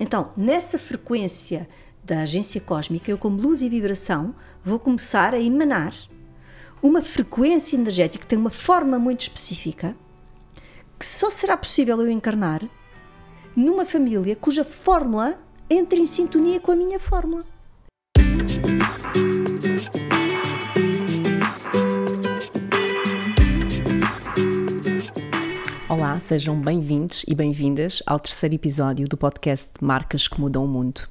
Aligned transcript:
Então, 0.00 0.32
nessa 0.36 0.78
frequência 0.78 1.68
da 2.02 2.20
agência 2.20 2.60
cósmica, 2.60 3.10
eu, 3.10 3.16
como 3.16 3.40
luz 3.40 3.62
e 3.62 3.68
vibração, 3.68 4.34
vou 4.64 4.78
começar 4.78 5.34
a 5.34 5.40
emanar 5.40 5.94
uma 6.82 7.00
frequência 7.00 7.76
energética 7.76 8.22
que 8.22 8.28
tem 8.28 8.38
uma 8.38 8.50
forma 8.50 8.98
muito 8.98 9.22
específica 9.22 9.96
que 10.98 11.06
só 11.06 11.30
será 11.30 11.56
possível 11.56 12.00
eu 12.00 12.10
encarnar 12.10 12.62
numa 13.56 13.84
família 13.84 14.36
cuja 14.36 14.64
fórmula 14.64 15.38
entre 15.68 16.00
em 16.00 16.06
sintonia 16.06 16.60
com 16.60 16.72
a 16.72 16.76
minha 16.76 16.98
fórmula. 16.98 17.44
Olá, 25.86 26.18
sejam 26.18 26.58
bem-vindos 26.58 27.26
e 27.28 27.34
bem-vindas 27.34 28.02
ao 28.06 28.18
terceiro 28.18 28.54
episódio 28.54 29.06
do 29.06 29.18
podcast 29.18 29.68
Marcas 29.82 30.26
que 30.26 30.40
Mudam 30.40 30.64
o 30.64 30.66
Mundo. 30.66 31.02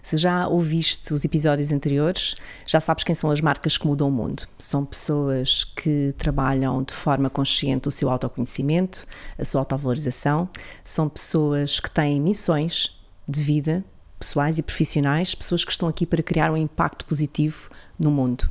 Se 0.00 0.16
já 0.16 0.46
ouviste 0.46 1.12
os 1.12 1.24
episódios 1.24 1.72
anteriores, 1.72 2.36
já 2.64 2.78
sabes 2.78 3.02
quem 3.02 3.14
são 3.14 3.28
as 3.32 3.40
marcas 3.40 3.76
que 3.76 3.88
mudam 3.88 4.08
o 4.08 4.10
mundo. 4.10 4.46
São 4.56 4.84
pessoas 4.84 5.64
que 5.64 6.14
trabalham 6.16 6.80
de 6.84 6.94
forma 6.94 7.28
consciente 7.28 7.88
o 7.88 7.90
seu 7.90 8.08
autoconhecimento, 8.08 9.04
a 9.36 9.44
sua 9.44 9.62
autovalorização, 9.62 10.48
são 10.84 11.08
pessoas 11.08 11.80
que 11.80 11.90
têm 11.90 12.20
missões 12.20 12.96
de 13.26 13.40
vida, 13.42 13.84
pessoais 14.16 14.58
e 14.58 14.62
profissionais, 14.62 15.34
pessoas 15.34 15.64
que 15.64 15.72
estão 15.72 15.88
aqui 15.88 16.06
para 16.06 16.22
criar 16.22 16.52
um 16.52 16.56
impacto 16.56 17.04
positivo 17.04 17.68
no 17.98 18.12
mundo. 18.12 18.48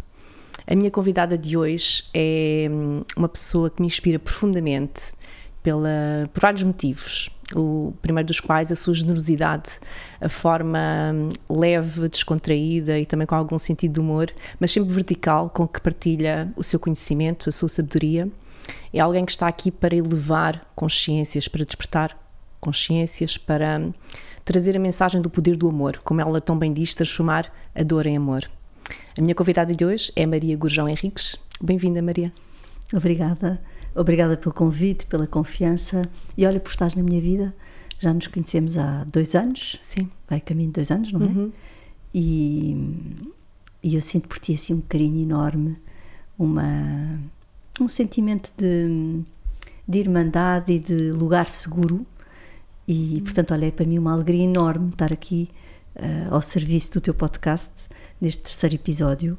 A 0.68 0.76
minha 0.76 0.92
convidada 0.92 1.36
de 1.36 1.58
hoje 1.58 2.04
é 2.14 2.68
hum, 2.70 3.02
uma 3.18 3.28
pessoa 3.28 3.72
que 3.72 3.82
me 3.82 3.88
inspira 3.88 4.20
profundamente 4.20 5.14
pela, 5.64 6.30
por 6.34 6.42
vários 6.42 6.64
motivos. 6.64 7.30
O 7.56 7.94
primeiro 8.02 8.28
dos 8.28 8.40
quais 8.40 8.72
a 8.72 8.76
sua 8.76 8.94
generosidade, 8.94 9.80
a 10.22 10.30
forma 10.30 10.80
hum, 11.14 11.30
leve, 11.50 12.08
descontraída 12.08 13.00
e 13.00 13.06
também 13.06 13.26
com 13.26 13.34
algum 13.34 13.58
sentido 13.58 13.94
de 13.94 14.00
humor, 14.00 14.32
mas 14.60 14.72
sempre 14.72 14.94
vertical, 14.94 15.50
com 15.50 15.68
que 15.68 15.82
partilha 15.82 16.54
o 16.56 16.64
seu 16.64 16.80
conhecimento, 16.80 17.50
a 17.50 17.52
sua 17.52 17.68
sabedoria. 17.68 18.30
É 18.94 19.00
alguém 19.00 19.26
que 19.26 19.32
está 19.32 19.48
aqui 19.48 19.72
para 19.72 19.96
elevar 19.96 20.64
consciências, 20.76 21.48
para 21.48 21.66
despertar 21.66 22.16
consciências, 22.60 23.36
para 23.36 23.80
hum, 23.80 23.94
trazer 24.46 24.76
a 24.76 24.80
mensagem 24.80 25.20
do 25.20 25.30
poder 25.30 25.56
do 25.56 25.68
amor, 25.68 26.00
como 26.04 26.22
ela 26.22 26.40
tão 26.40 26.58
bem 26.58 26.72
diz, 26.72 26.94
transformar 26.94 27.52
a 27.74 27.82
dor 27.82 28.06
em 28.06 28.16
amor. 28.16 28.50
A 29.18 29.22
minha 29.22 29.36
convidada 29.36 29.74
de 29.74 29.84
hoje 29.84 30.12
é 30.16 30.26
Maria 30.26 30.56
Gurjão 30.56 30.88
Henriques. 30.88 31.36
Bem-vinda, 31.62 32.02
Maria. 32.02 32.32
Obrigada. 32.94 33.60
Obrigada 34.00 34.38
pelo 34.38 34.56
convite, 34.56 35.06
pela 35.08 35.28
confiança 35.28 36.10
e 36.38 36.46
olha 36.46 36.58
por 36.58 36.70
estás 36.70 36.96
na 36.96 37.04
minha 37.04 37.20
vida. 37.20 37.54
Já 38.00 38.14
nos 38.14 38.28
conhecemos 38.28 38.78
há 38.78 39.04
dois 39.04 39.36
anos. 39.36 39.78
Sim. 39.82 40.10
Vai 40.30 40.40
caminho 40.40 40.70
de 40.70 40.76
dois 40.76 40.90
anos, 40.90 41.12
não 41.12 41.22
é? 41.22 41.26
Uhum. 41.26 41.52
E, 42.14 42.96
e 43.84 43.96
eu 43.96 44.02
sinto 44.02 44.30
por 44.30 44.40
ti 44.40 44.54
assim 44.54 44.74
um 44.74 44.80
carinho 44.80 45.22
enorme, 45.22 45.76
uma, 46.38 47.12
um 47.78 47.90
sentimento 47.90 48.54
de, 48.58 49.22
de 49.86 50.00
irmandade 50.00 50.72
e 50.72 50.80
de 50.80 51.12
lugar 51.12 51.50
seguro. 51.50 52.08
E, 52.88 53.20
portanto, 53.26 53.54
olha, 53.54 53.66
é 53.66 53.72
para 53.72 53.86
mim 53.86 54.00
uma 54.00 54.14
alegria 54.14 54.46
enorme 54.46 54.92
estar 54.92 55.12
aqui 55.12 55.50
uh, 55.98 56.34
ao 56.34 56.42
serviço 56.42 56.94
do 56.94 57.02
teu 57.02 57.14
podcast, 57.14 57.74
neste 58.22 58.44
terceiro 58.44 58.76
episódio. 58.76 59.38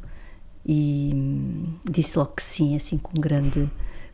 E 0.66 1.12
hum, 1.14 1.76
disse 1.90 2.18
logo 2.18 2.32
que 2.32 2.42
sim, 2.42 2.76
assim, 2.76 2.98
com 2.98 3.18
grande 3.18 3.70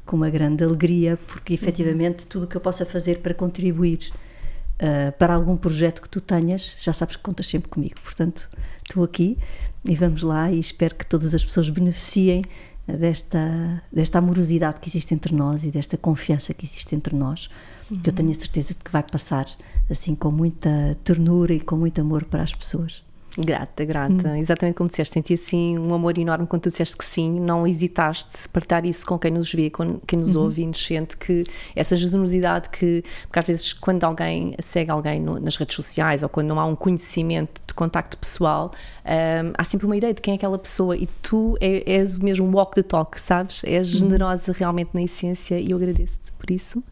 com 0.07 0.17
uma 0.17 0.31
grande 0.31 0.65
alegria, 0.65 1.19
porque 1.27 1.53
efetivamente 1.53 2.25
tudo 2.25 2.45
o 2.45 2.47
que 2.47 2.57
eu 2.57 2.61
possa 2.61 2.87
fazer 2.87 3.19
para 3.19 3.35
contribuir 3.35 4.11
uh, 4.77 5.13
para 5.19 5.35
algum 5.35 5.57
projeto 5.57 6.01
que 6.01 6.09
tu 6.09 6.21
tenhas, 6.21 6.77
já 6.81 6.93
sabes 6.93 7.17
que 7.17 7.23
contas 7.23 7.47
sempre 7.47 7.69
comigo. 7.69 7.97
Portanto, 8.03 8.49
estou 8.83 9.05
aqui 9.05 9.37
e 9.85 9.95
vamos 9.95 10.23
lá 10.23 10.51
e 10.51 10.59
espero 10.59 10.95
que 10.95 11.05
todas 11.05 11.35
as 11.35 11.45
pessoas 11.45 11.69
beneficiem 11.69 12.45
desta, 12.87 13.83
desta 13.93 14.19
amorosidade 14.19 14.81
que 14.81 14.89
existe 14.89 15.13
entre 15.13 15.35
nós 15.35 15.65
e 15.65 15.71
desta 15.71 15.97
confiança 15.97 16.55
que 16.55 16.65
existe 16.65 16.95
entre 16.95 17.15
nós, 17.17 17.51
uhum. 17.91 17.99
que 17.99 18.09
eu 18.09 18.15
tenho 18.15 18.31
a 18.31 18.35
certeza 18.35 18.69
de 18.69 18.85
que 18.85 18.91
vai 18.91 19.03
passar 19.03 19.47
assim 19.91 20.15
com 20.15 20.31
muita 20.31 20.97
ternura 21.03 21.53
e 21.53 21.61
com 21.61 21.77
muito 21.77 22.01
amor 22.01 22.25
para 22.25 22.43
as 22.43 22.55
pessoas. 22.55 23.06
Grata, 23.39 23.85
grata. 23.85 24.29
Hum. 24.29 24.37
Exatamente 24.37 24.77
como 24.77 24.89
disseste, 24.89 25.15
senti 25.15 25.35
assim 25.35 25.79
um 25.79 25.93
amor 25.93 26.17
enorme 26.17 26.47
quando 26.47 26.63
tu 26.63 26.71
disseste 26.71 26.97
que 26.97 27.05
sim, 27.05 27.39
não 27.39 27.67
hesitaste 27.67 28.49
partilhar 28.49 28.87
isso 28.87 29.07
com 29.07 29.19
quem 29.19 29.31
nos 29.31 29.53
vê, 29.53 29.69
com 29.69 29.99
quem 30.07 30.19
nos 30.19 30.35
uhum. 30.35 30.45
ouve 30.45 30.63
e 30.63 30.67
nos 30.67 30.85
sente 30.85 31.17
que 31.17 31.45
essa 31.75 31.97
generosidade 31.97 32.71
que, 32.71 33.05
porque 33.23 33.39
às 33.39 33.45
vezes 33.45 33.73
quando 33.73 34.05
alguém 34.05 34.55
segue 34.61 34.91
alguém 34.91 35.21
no, 35.21 35.39
nas 35.39 35.57
redes 35.57 35.77
sociais 35.77 36.23
ou 36.23 36.29
quando 36.29 36.49
não 36.49 36.59
há 36.59 36.65
um 36.65 36.75
conhecimento 36.75 37.61
de 37.67 37.75
contacto 37.75 38.17
pessoal, 38.17 38.73
um, 39.05 39.53
há 39.57 39.65
sempre 39.65 39.87
uma 39.87 39.97
ideia 39.97 40.15
de 40.15 40.23
quem 40.23 40.33
é 40.33 40.37
aquela 40.37 40.59
pessoa 40.59 40.97
e 40.97 41.07
tu 41.23 41.59
é, 41.61 41.83
és 41.91 42.15
o 42.15 42.25
mesmo 42.25 42.51
walk 42.57 42.75
the 42.75 42.83
talk, 42.83 43.21
sabes? 43.21 43.63
És 43.65 43.93
uhum. 43.93 44.01
generosa 44.01 44.51
uhum. 44.51 44.57
realmente 44.59 44.91
na 44.95 45.03
essência 45.03 45.59
e 45.59 45.71
eu 45.71 45.77
agradeço-te 45.77 46.33
por 46.33 46.51
isso 46.51 46.83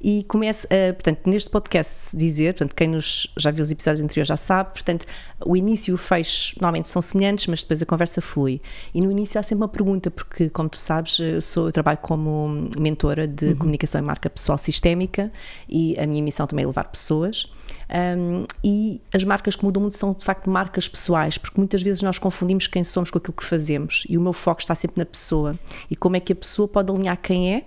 e 0.00 0.22
começo, 0.24 0.66
a, 0.66 0.92
portanto, 0.92 1.26
neste 1.26 1.50
podcast 1.50 2.16
dizer, 2.16 2.54
portanto, 2.54 2.74
quem 2.74 2.88
nos 2.88 3.26
já 3.36 3.50
viu 3.50 3.62
os 3.62 3.70
episódios 3.70 4.00
anteriores 4.00 4.28
já 4.28 4.36
sabe, 4.36 4.70
portanto, 4.70 5.06
o 5.44 5.56
início 5.56 5.92
e 5.92 5.94
o 5.94 5.98
fecho 5.98 6.54
normalmente 6.60 6.88
são 6.88 7.02
semelhantes, 7.02 7.46
mas 7.48 7.62
depois 7.62 7.82
a 7.82 7.86
conversa 7.86 8.20
flui. 8.20 8.60
E 8.94 9.00
no 9.00 9.10
início 9.10 9.40
há 9.40 9.42
sempre 9.42 9.62
uma 9.62 9.68
pergunta, 9.68 10.10
porque, 10.10 10.48
como 10.50 10.68
tu 10.68 10.78
sabes, 10.78 11.18
eu, 11.18 11.40
sou, 11.40 11.66
eu 11.66 11.72
trabalho 11.72 11.98
como 11.98 12.68
mentora 12.78 13.26
de 13.26 13.46
uhum. 13.46 13.56
comunicação 13.56 14.00
e 14.00 14.04
marca 14.04 14.30
pessoal 14.30 14.56
sistémica 14.56 15.30
e 15.68 15.98
a 15.98 16.06
minha 16.06 16.22
missão 16.22 16.46
também 16.46 16.62
é 16.64 16.66
levar 16.66 16.84
pessoas. 16.84 17.46
Um, 17.90 18.44
e 18.62 19.00
as 19.12 19.24
marcas 19.24 19.56
que 19.56 19.64
mudam 19.64 19.80
muito 19.80 19.96
são 19.96 20.12
de 20.12 20.24
facto 20.24 20.48
marcas 20.48 20.88
pessoais, 20.88 21.38
porque 21.38 21.58
muitas 21.58 21.82
vezes 21.82 22.02
nós 22.02 22.18
confundimos 22.18 22.66
quem 22.66 22.84
somos 22.84 23.10
com 23.10 23.18
aquilo 23.18 23.32
que 23.32 23.44
fazemos 23.44 24.04
e 24.08 24.16
o 24.16 24.20
meu 24.20 24.32
foco 24.32 24.60
está 24.60 24.74
sempre 24.74 24.98
na 24.98 25.06
pessoa 25.06 25.58
e 25.90 25.96
como 25.96 26.16
é 26.16 26.20
que 26.20 26.32
a 26.32 26.36
pessoa 26.36 26.68
pode 26.68 26.92
alinhar 26.92 27.16
quem 27.16 27.54
é 27.54 27.64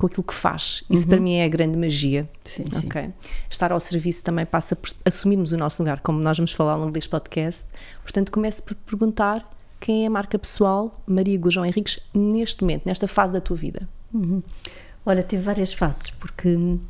com 0.00 0.06
aquilo 0.06 0.24
que 0.24 0.34
faz. 0.34 0.82
Isso 0.88 1.02
uhum. 1.02 1.08
para 1.10 1.20
mim 1.20 1.34
é 1.34 1.44
a 1.44 1.48
grande 1.48 1.76
magia. 1.76 2.28
Sim, 2.42 2.64
okay? 2.84 3.04
sim. 3.04 3.12
Estar 3.50 3.70
ao 3.70 3.78
serviço 3.78 4.24
também 4.24 4.46
passa 4.46 4.74
por 4.74 4.90
assumirmos 5.04 5.52
o 5.52 5.58
nosso 5.58 5.82
lugar, 5.82 6.00
como 6.00 6.18
nós 6.20 6.38
vamos 6.38 6.52
falar 6.52 6.72
ao 6.72 6.80
longo 6.80 6.90
deste 6.90 7.10
podcast. 7.10 7.64
Portanto, 8.02 8.32
comece 8.32 8.62
por 8.62 8.74
perguntar 8.74 9.48
quem 9.78 10.04
é 10.04 10.06
a 10.06 10.10
marca 10.10 10.38
pessoal 10.38 11.02
Maria 11.06 11.38
Gujão 11.38 11.66
Henriques 11.66 12.00
neste 12.14 12.62
momento, 12.62 12.86
nesta 12.86 13.06
fase 13.06 13.34
da 13.34 13.42
tua 13.42 13.56
vida. 13.56 13.86
Uhum. 14.12 14.42
Olha, 15.04 15.22
tive 15.22 15.42
várias 15.42 15.72
fases, 15.74 16.08
porque 16.10 16.48
uhum. 16.48 16.80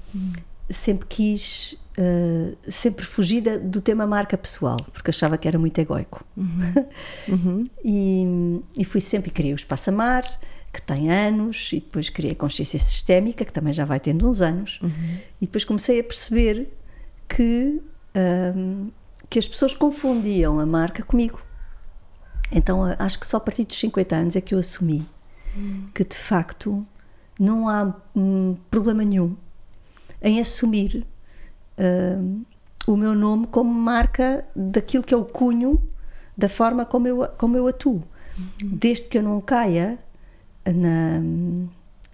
sempre 0.69 1.06
quis, 1.09 1.77
uh, 1.98 2.56
sempre 2.71 3.04
fugida 3.04 3.59
do 3.59 3.81
tema 3.81 4.06
marca 4.06 4.38
pessoal, 4.38 4.77
porque 4.92 5.10
achava 5.10 5.37
que 5.37 5.48
era 5.48 5.59
muito 5.59 5.77
egoico. 5.81 6.25
Uhum. 6.37 6.87
uhum. 7.28 7.65
e, 7.84 8.60
e 8.78 8.84
fui 8.84 9.00
sempre, 9.00 9.32
queria 9.32 9.53
o 9.53 9.56
espaço 9.56 9.91
amar, 9.91 10.25
que 10.72 10.81
tem 10.81 11.10
anos, 11.10 11.70
e 11.72 11.76
depois 11.76 12.08
criei 12.08 12.34
consciência 12.34 12.78
sistémica, 12.78 13.44
que 13.44 13.53
também 13.53 13.72
já 13.72 13.84
vai 13.84 13.98
tendo 13.98 14.28
uns 14.28 14.41
anos, 14.41 14.81
uhum. 14.82 15.19
e 15.41 15.47
depois 15.47 15.64
comecei 15.64 15.98
a 15.98 16.04
perceber 16.04 16.69
que, 17.28 17.81
um, 18.56 18.91
que 19.28 19.38
as 19.38 19.48
pessoas 19.48 19.75
confundiam 19.75 20.60
a 20.60 20.66
marca 20.66 21.03
comigo. 21.03 21.42
Então 22.53 22.84
acho 22.98 23.19
que 23.19 23.26
só 23.26 23.36
a 23.36 23.41
partir 23.41 23.64
dos 23.64 23.78
50 23.78 24.16
anos 24.16 24.36
é 24.36 24.41
que 24.41 24.54
eu 24.54 24.59
assumi 24.59 25.06
uhum. 25.56 25.88
que 25.94 26.04
de 26.04 26.16
facto 26.16 26.86
não 27.38 27.69
há 27.69 27.94
um, 28.14 28.56
problema 28.70 29.04
nenhum 29.04 29.36
em 30.22 30.41
assumir 30.41 31.06
um, 32.19 32.44
o 32.86 32.97
meu 32.97 33.14
nome 33.14 33.47
como 33.47 33.72
marca 33.72 34.44
daquilo 34.54 35.04
que 35.04 35.14
o 35.14 35.25
cunho 35.25 35.80
da 36.36 36.48
forma 36.48 36.84
como 36.84 37.06
eu, 37.06 37.28
como 37.38 37.56
eu 37.56 37.66
atuo. 37.66 38.03
Uhum. 38.38 38.70
Desde 38.72 39.09
que 39.09 39.19
eu 39.19 39.22
não 39.22 39.41
caia 39.41 39.98
na, 40.65 41.21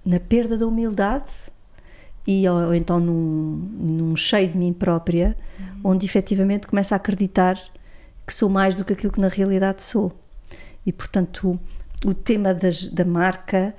na 0.04 0.20
perda 0.20 0.56
da 0.56 0.66
humildade 0.66 1.50
e 2.26 2.48
ou, 2.48 2.66
ou 2.66 2.74
então 2.74 2.98
num, 2.98 3.70
num, 3.78 4.16
cheio 4.16 4.48
de 4.48 4.56
mim 4.56 4.72
própria, 4.72 5.36
uhum. 5.58 5.92
onde 5.92 6.04
efetivamente 6.04 6.66
começo 6.66 6.92
a 6.92 6.96
acreditar 6.96 7.58
que 8.26 8.32
sou 8.32 8.48
mais 8.48 8.74
do 8.74 8.84
que 8.84 8.92
aquilo 8.92 9.12
que 9.12 9.20
na 9.20 9.28
realidade 9.28 9.82
sou. 9.82 10.12
E 10.84 10.92
portanto, 10.92 11.60
o, 12.04 12.10
o 12.10 12.14
tema 12.14 12.52
das, 12.52 12.88
da 12.88 13.04
marca, 13.04 13.74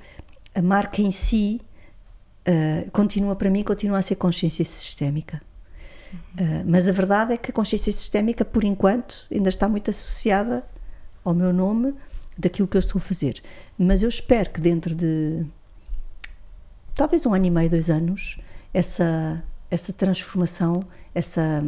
a 0.54 0.62
marca 0.62 1.02
em 1.02 1.10
si, 1.10 1.60
uh, 2.46 2.90
continua 2.90 3.36
para 3.36 3.50
mim, 3.50 3.62
continua 3.62 3.98
a 3.98 4.02
ser 4.02 4.16
consciência 4.16 4.64
sistémica. 4.64 5.42
Uhum. 6.12 6.18
Uh, 6.46 6.64
mas 6.66 6.88
a 6.88 6.92
verdade 6.92 7.34
é 7.34 7.36
que 7.36 7.50
a 7.50 7.54
consciência 7.54 7.92
sistémica, 7.92 8.44
por 8.44 8.64
enquanto, 8.64 9.26
ainda 9.30 9.50
está 9.50 9.68
muito 9.68 9.90
associada 9.90 10.64
ao 11.22 11.34
meu 11.34 11.52
nome 11.52 11.94
daquilo 12.38 12.66
que 12.66 12.76
eu 12.76 12.80
estou 12.80 12.98
a 12.98 13.02
fazer. 13.02 13.42
Mas 13.78 14.02
eu 14.02 14.08
espero 14.08 14.50
que 14.50 14.60
dentro 14.60 14.94
de 14.94 15.46
talvez 16.94 17.24
um 17.24 17.32
ano 17.32 17.46
e 17.46 17.50
meio, 17.50 17.70
dois 17.70 17.88
anos, 17.88 18.38
essa, 18.74 19.42
essa 19.70 19.92
transformação, 19.92 20.82
essa, 21.14 21.62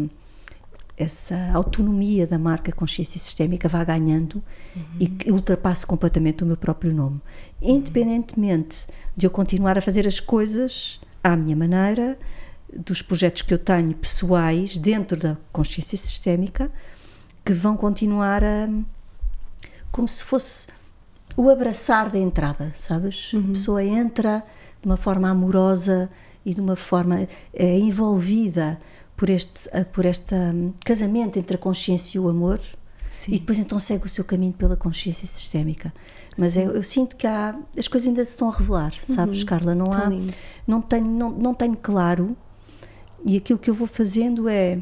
essa 0.96 1.52
autonomia 1.52 2.26
da 2.26 2.36
marca 2.36 2.72
Consciência 2.72 3.20
Sistémica 3.20 3.68
vá 3.68 3.84
ganhando 3.84 4.42
uhum. 4.74 4.82
e 4.98 5.06
que 5.06 5.30
ultrapasse 5.30 5.86
completamente 5.86 6.42
o 6.42 6.46
meu 6.46 6.56
próprio 6.56 6.92
nome. 6.92 7.20
Independentemente 7.62 8.88
de 9.16 9.26
eu 9.26 9.30
continuar 9.30 9.78
a 9.78 9.80
fazer 9.80 10.06
as 10.06 10.18
coisas 10.18 11.00
à 11.22 11.36
minha 11.36 11.54
maneira, 11.54 12.18
dos 12.76 13.02
projetos 13.02 13.42
que 13.42 13.54
eu 13.54 13.58
tenho 13.58 13.94
pessoais 13.94 14.76
dentro 14.76 15.16
da 15.16 15.36
consciência 15.52 15.96
sistémica 15.96 16.70
que 17.44 17.52
vão 17.52 17.76
continuar 17.76 18.42
a 18.44 18.68
como 19.90 20.06
se 20.06 20.22
fosse 20.22 20.68
o 21.36 21.48
abraçar 21.48 22.10
da 22.10 22.18
entrada, 22.18 22.70
sabes? 22.74 23.32
Uhum. 23.32 23.40
A 23.40 23.48
pessoa 23.48 23.84
entra 23.84 24.44
de 24.80 24.86
uma 24.86 24.96
forma 24.96 25.28
amorosa 25.28 26.10
e 26.44 26.54
de 26.54 26.60
uma 26.60 26.76
forma 26.76 27.26
é 27.52 27.78
envolvida 27.78 28.80
por 29.16 29.28
este 29.28 29.68
por 29.92 30.04
este 30.04 30.34
um, 30.34 30.72
casamento 30.84 31.38
entre 31.38 31.56
a 31.56 31.58
consciência 31.58 32.16
e 32.16 32.20
o 32.20 32.28
amor 32.28 32.60
Sim. 33.12 33.32
e 33.32 33.38
depois 33.38 33.58
então 33.58 33.78
segue 33.78 34.06
o 34.06 34.08
seu 34.08 34.24
caminho 34.24 34.52
pela 34.52 34.76
consciência 34.76 35.26
sistémica. 35.26 35.92
Mas 36.36 36.56
eu, 36.56 36.70
eu, 36.72 36.82
sinto 36.82 37.16
que 37.16 37.26
há, 37.26 37.54
as 37.76 37.86
coisas 37.86 38.08
ainda 38.08 38.24
se 38.24 38.30
estão 38.30 38.48
a 38.48 38.52
revelar, 38.52 38.94
sabes, 39.06 39.40
uhum. 39.40 39.46
Carla? 39.46 39.74
Não 39.74 39.92
há, 39.92 40.08
não 40.66 40.80
tenho, 40.80 41.04
não, 41.04 41.30
não 41.30 41.54
tenho 41.54 41.76
claro 41.76 42.36
e 43.24 43.36
aquilo 43.36 43.58
que 43.58 43.68
eu 43.68 43.74
vou 43.74 43.86
fazendo 43.86 44.48
é 44.48 44.80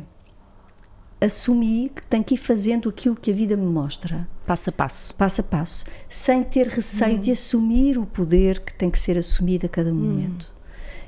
assumir 1.21 1.91
que 1.91 2.07
tenho 2.07 2.23
que 2.23 2.35
ir 2.35 2.39
fazendo 2.39 2.89
aquilo 2.89 3.17
que 3.17 3.31
a 3.31 3.35
vida 3.35 3.57
me 3.57 3.67
mostra. 3.67 4.29
Passo 4.49 4.71
a 4.71 4.73
passo. 4.73 5.15
Passo 5.15 5.41
a 5.43 5.45
passo. 5.45 5.85
Sem 6.09 6.43
ter 6.43 6.69
receio 6.69 7.17
hum. 7.17 7.21
de 7.21 7.33
assumir 7.33 7.99
o 7.99 8.07
poder 8.07 8.61
que 8.61 8.73
tem 8.73 8.91
que 8.91 8.99
ser 8.99 9.19
assumido 9.19 9.67
a 9.67 9.69
cada 9.69 9.91
hum. 9.91 9.95
momento. 9.95 10.51
Hum. 10.51 10.59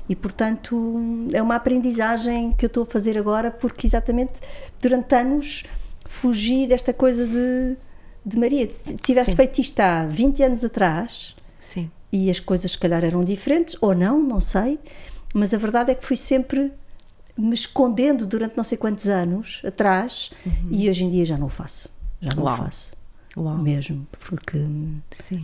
E, 0.07 0.15
portanto, 0.15 1.01
é 1.33 1.41
uma 1.41 1.55
aprendizagem 1.55 2.53
que 2.53 2.65
eu 2.65 2.67
estou 2.67 2.83
a 2.83 2.85
fazer 2.85 3.17
agora, 3.17 3.49
porque 3.49 3.87
exatamente 3.87 4.39
durante 4.79 5.15
anos 5.15 5.63
fugi 6.05 6.67
desta 6.67 6.93
coisa 6.93 7.25
de, 7.25 7.75
de 8.23 8.37
Maria. 8.37 8.67
Tivesse 9.01 9.31
Sim. 9.31 9.37
feito 9.37 9.59
isto 9.59 9.79
há 9.79 10.05
20 10.05 10.43
anos 10.43 10.63
atrás 10.63 11.35
Sim. 11.59 11.89
e 12.11 12.29
as 12.29 12.39
coisas, 12.39 12.73
se 12.73 12.77
calhar, 12.77 13.03
eram 13.03 13.23
diferentes, 13.23 13.75
ou 13.81 13.95
não, 13.95 14.21
não 14.21 14.39
sei, 14.39 14.77
mas 15.33 15.51
a 15.51 15.57
verdade 15.57 15.89
é 15.89 15.95
que 15.95 16.05
fui 16.05 16.17
sempre 16.17 16.71
me 17.35 17.55
escondendo 17.55 18.27
durante 18.27 18.55
não 18.55 18.63
sei 18.63 18.77
quantos 18.77 19.07
anos 19.07 19.63
atrás 19.65 20.29
uhum. 20.45 20.69
e 20.69 20.87
hoje 20.87 21.05
em 21.05 21.09
dia 21.09 21.25
já 21.25 21.39
não 21.39 21.47
o 21.47 21.49
faço. 21.49 21.89
Já 22.19 22.35
não 22.35 22.43
Uau. 22.43 22.53
o 22.53 22.57
faço. 22.57 23.00
Uau. 23.35 23.57
Mesmo, 23.57 24.05
porque, 24.19 24.57
Sim. 25.11 25.43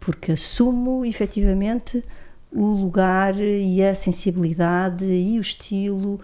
porque 0.00 0.32
assumo 0.32 1.04
efetivamente 1.04 2.04
o 2.50 2.66
lugar 2.66 3.38
e 3.38 3.82
a 3.82 3.94
sensibilidade 3.94 5.04
e 5.04 5.38
o 5.38 5.40
estilo 5.40 6.20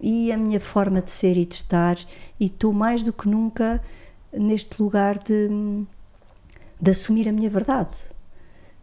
e 0.00 0.30
a 0.30 0.36
minha 0.36 0.60
forma 0.60 1.00
de 1.00 1.10
ser 1.10 1.38
e 1.38 1.46
de 1.46 1.54
estar 1.54 1.98
e 2.38 2.46
estou 2.46 2.72
mais 2.72 3.02
do 3.02 3.12
que 3.12 3.28
nunca 3.28 3.82
neste 4.32 4.82
lugar 4.82 5.18
de, 5.18 5.48
de 6.78 6.90
assumir 6.90 7.28
a 7.28 7.32
minha 7.32 7.48
verdade 7.48 7.94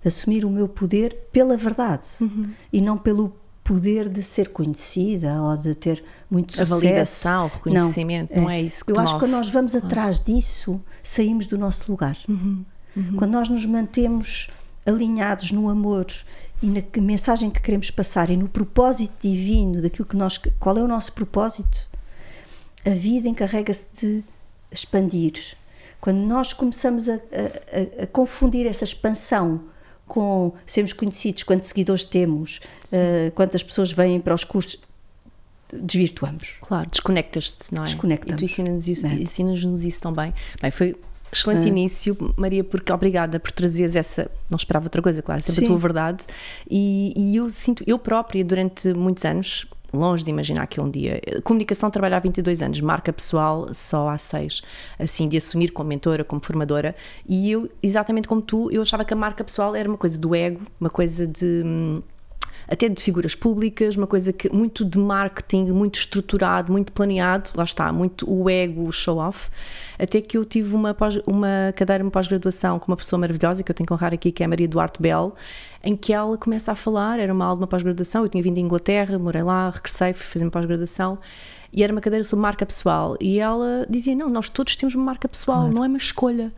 de 0.02 0.08
assumir 0.08 0.44
o 0.44 0.50
meu 0.50 0.68
poder 0.68 1.16
pela 1.32 1.56
verdade 1.56 2.06
uhum. 2.20 2.50
e 2.74 2.82
não 2.82 2.98
pelo 2.98 3.36
poder 3.64 4.10
de 4.10 4.24
ser 4.24 4.50
conhecida 4.50 5.42
ou 5.42 5.56
de 5.56 5.76
ter 5.76 6.04
muito 6.30 6.54
sucesso. 6.54 6.74
A 6.74 6.78
validação, 6.78 7.46
o 7.46 7.48
reconhecimento, 7.48 8.34
não, 8.34 8.44
não 8.44 8.50
é, 8.50 8.62
isso 8.62 8.84
que 8.84 8.92
Eu 8.92 9.00
acho 9.00 9.14
que 9.14 9.20
quando 9.20 9.32
nós 9.32 9.50
vamos 9.50 9.76
atrás 9.76 10.20
disso, 10.20 10.82
saímos 11.04 11.48
do 11.48 11.58
nosso 11.58 11.90
lugar. 11.92 12.18
Uhum. 12.28 12.66
Uhum. 12.96 13.16
Quando 13.16 13.32
nós 13.32 13.48
nos 13.48 13.66
mantemos 13.66 14.50
alinhados 14.86 15.52
no 15.52 15.70
amor 15.70 16.08
e 16.62 16.68
na 16.68 16.82
mensagem 17.02 17.50
que 17.50 17.62
queremos 17.62 17.92
passar 17.92 18.30
e 18.30 18.38
no 18.38 18.48
propósito 18.48 19.14
divino 19.22 19.82
daquilo 19.82 20.08
que 20.08 20.16
nós 20.16 20.40
qual 20.60 20.78
é 20.78 20.82
o 20.82 20.88
nosso 20.88 21.14
propósito 21.14 21.88
a 22.84 22.90
vida 22.90 23.28
encarrega-se 23.28 23.88
de 23.94 24.24
expandir 24.72 25.56
quando 26.00 26.18
nós 26.18 26.52
começamos 26.52 27.08
a, 27.08 27.14
a, 27.14 28.04
a, 28.04 28.08
confundir 28.08 28.66
essa 28.66 28.84
expansão 28.84 29.62
com 30.08 30.54
sermos 30.66 30.94
conhecidos, 30.94 31.44
quantos 31.44 31.70
seguidores 31.70 32.04
temos, 32.04 32.60
uh, 32.92 33.32
quantas 33.34 33.64
pessoas 33.64 33.92
vêm 33.92 34.20
para 34.20 34.34
os 34.34 34.44
cursos, 34.44 34.80
desvirtuamos. 35.72 36.58
Claro, 36.62 36.90
desconectas-te, 36.90 37.74
não 37.74 37.84
é? 37.84 37.86
Desconectamos. 37.86 38.42
E 38.42 38.46
tu 38.46 38.46
ensinas-nos 38.46 38.88
isso, 38.88 39.08
é. 39.08 39.14
ensinas 39.14 39.84
isso 39.84 40.02
também. 40.02 40.34
Bem, 40.62 40.72
foi 40.72 40.96
excelente 41.32 41.66
ah. 41.66 41.68
início, 41.68 42.18
Maria, 42.36 42.64
porque 42.64 42.92
obrigada 42.92 43.40
por 43.40 43.52
trazeres 43.52 43.96
essa. 43.96 44.30
Não 44.50 44.58
esperava 44.58 44.86
outra 44.86 45.02
coisa, 45.02 45.22
claro, 45.22 45.42
sempre 45.42 45.62
Sim. 45.62 45.66
a 45.66 45.68
tua 45.68 45.78
verdade. 45.78 46.26
E, 46.70 47.14
e 47.16 47.36
eu 47.38 47.50
sinto, 47.50 47.84
eu 47.88 47.98
própria, 47.98 48.44
durante 48.44 48.94
muitos 48.94 49.24
anos, 49.24 49.66
longe 49.94 50.24
de 50.24 50.32
imaginar 50.32 50.68
que 50.68 50.80
um 50.80 50.90
dia. 50.90 51.22
Comunicação 51.44 51.90
trabalha 51.90 52.18
há 52.18 52.20
22 52.20 52.62
anos, 52.62 52.80
marca 52.82 53.12
pessoal 53.12 53.74
só 53.74 54.10
há 54.10 54.18
6. 54.18 54.62
Assim, 55.00 55.28
de 55.28 55.38
assumir 55.38 55.70
como 55.72 55.90
mentora, 55.90 56.24
como 56.24 56.42
formadora. 56.44 56.96
E 57.28 57.52
eu, 57.52 57.70
exatamente 57.82 58.28
como 58.28 58.42
tu, 58.42 58.72
eu 58.72 58.82
achava 58.82 59.04
que 59.04 59.14
a 59.14 59.18
marca 59.18 59.44
pessoal 59.44 59.76
era 59.76 59.88
uma 59.88 59.98
coisa 59.98 60.18
do 60.18 60.36
ego, 60.36 60.62
uma 60.80 60.90
coisa 60.90 61.28
de. 61.28 62.02
Até 62.72 62.88
de 62.88 63.02
figuras 63.02 63.36
públicas, 63.36 63.98
uma 63.98 64.08
coisa 64.08 64.32
que 64.32 64.50
muito 64.50 64.86
de 64.86 64.98
marketing, 64.98 65.66
muito 65.72 65.96
estruturado, 65.96 66.72
muito 66.72 66.94
planeado, 66.94 67.52
lá 67.54 67.66
está, 67.66 67.92
muito 67.92 68.26
o 68.32 68.50
ego, 68.50 68.88
o 68.88 68.94
show-off, 68.94 69.50
até 70.00 70.22
que 70.22 70.38
eu 70.38 70.46
tive 70.46 70.74
uma, 70.74 70.94
pós, 70.94 71.20
uma 71.28 71.74
cadeira, 71.76 72.02
uma 72.02 72.10
pós-graduação 72.10 72.80
com 72.80 72.90
uma 72.90 72.96
pessoa 72.96 73.20
maravilhosa, 73.20 73.62
que 73.62 73.70
eu 73.70 73.76
tenho 73.76 73.86
que 73.86 73.94
honrar 73.94 74.14
aqui, 74.14 74.32
que 74.32 74.42
é 74.42 74.46
a 74.46 74.50
Maria 74.50 74.70
Duarte 74.70 75.02
Bell, 75.02 75.34
em 75.84 75.98
que 75.98 76.14
ela 76.14 76.38
começa 76.38 76.72
a 76.72 76.76
falar, 76.76 77.20
era 77.20 77.34
uma 77.34 77.44
aula 77.44 77.58
de 77.58 77.62
uma 77.64 77.68
pós-graduação, 77.68 78.24
eu 78.24 78.30
tinha 78.30 78.42
vindo 78.42 78.58
à 78.58 78.62
Inglaterra, 78.62 79.20
morei 79.20 79.44
lá, 79.44 79.70
regressei, 79.70 80.14
fui 80.14 80.26
fazer 80.26 80.46
uma 80.46 80.52
pós-graduação, 80.52 81.20
e 81.74 81.84
era 81.84 81.92
uma 81.92 82.00
cadeira 82.00 82.24
sobre 82.24 82.44
marca 82.44 82.66
pessoal, 82.66 83.18
e 83.20 83.38
ela 83.38 83.86
dizia, 83.90 84.16
não, 84.16 84.30
nós 84.30 84.48
todos 84.48 84.78
temos 84.78 84.96
uma 84.96 85.04
marca 85.04 85.28
pessoal, 85.28 85.60
claro. 85.60 85.76
não 85.76 85.84
é 85.84 85.90
uma 85.90 85.98
escolha. 85.98 86.54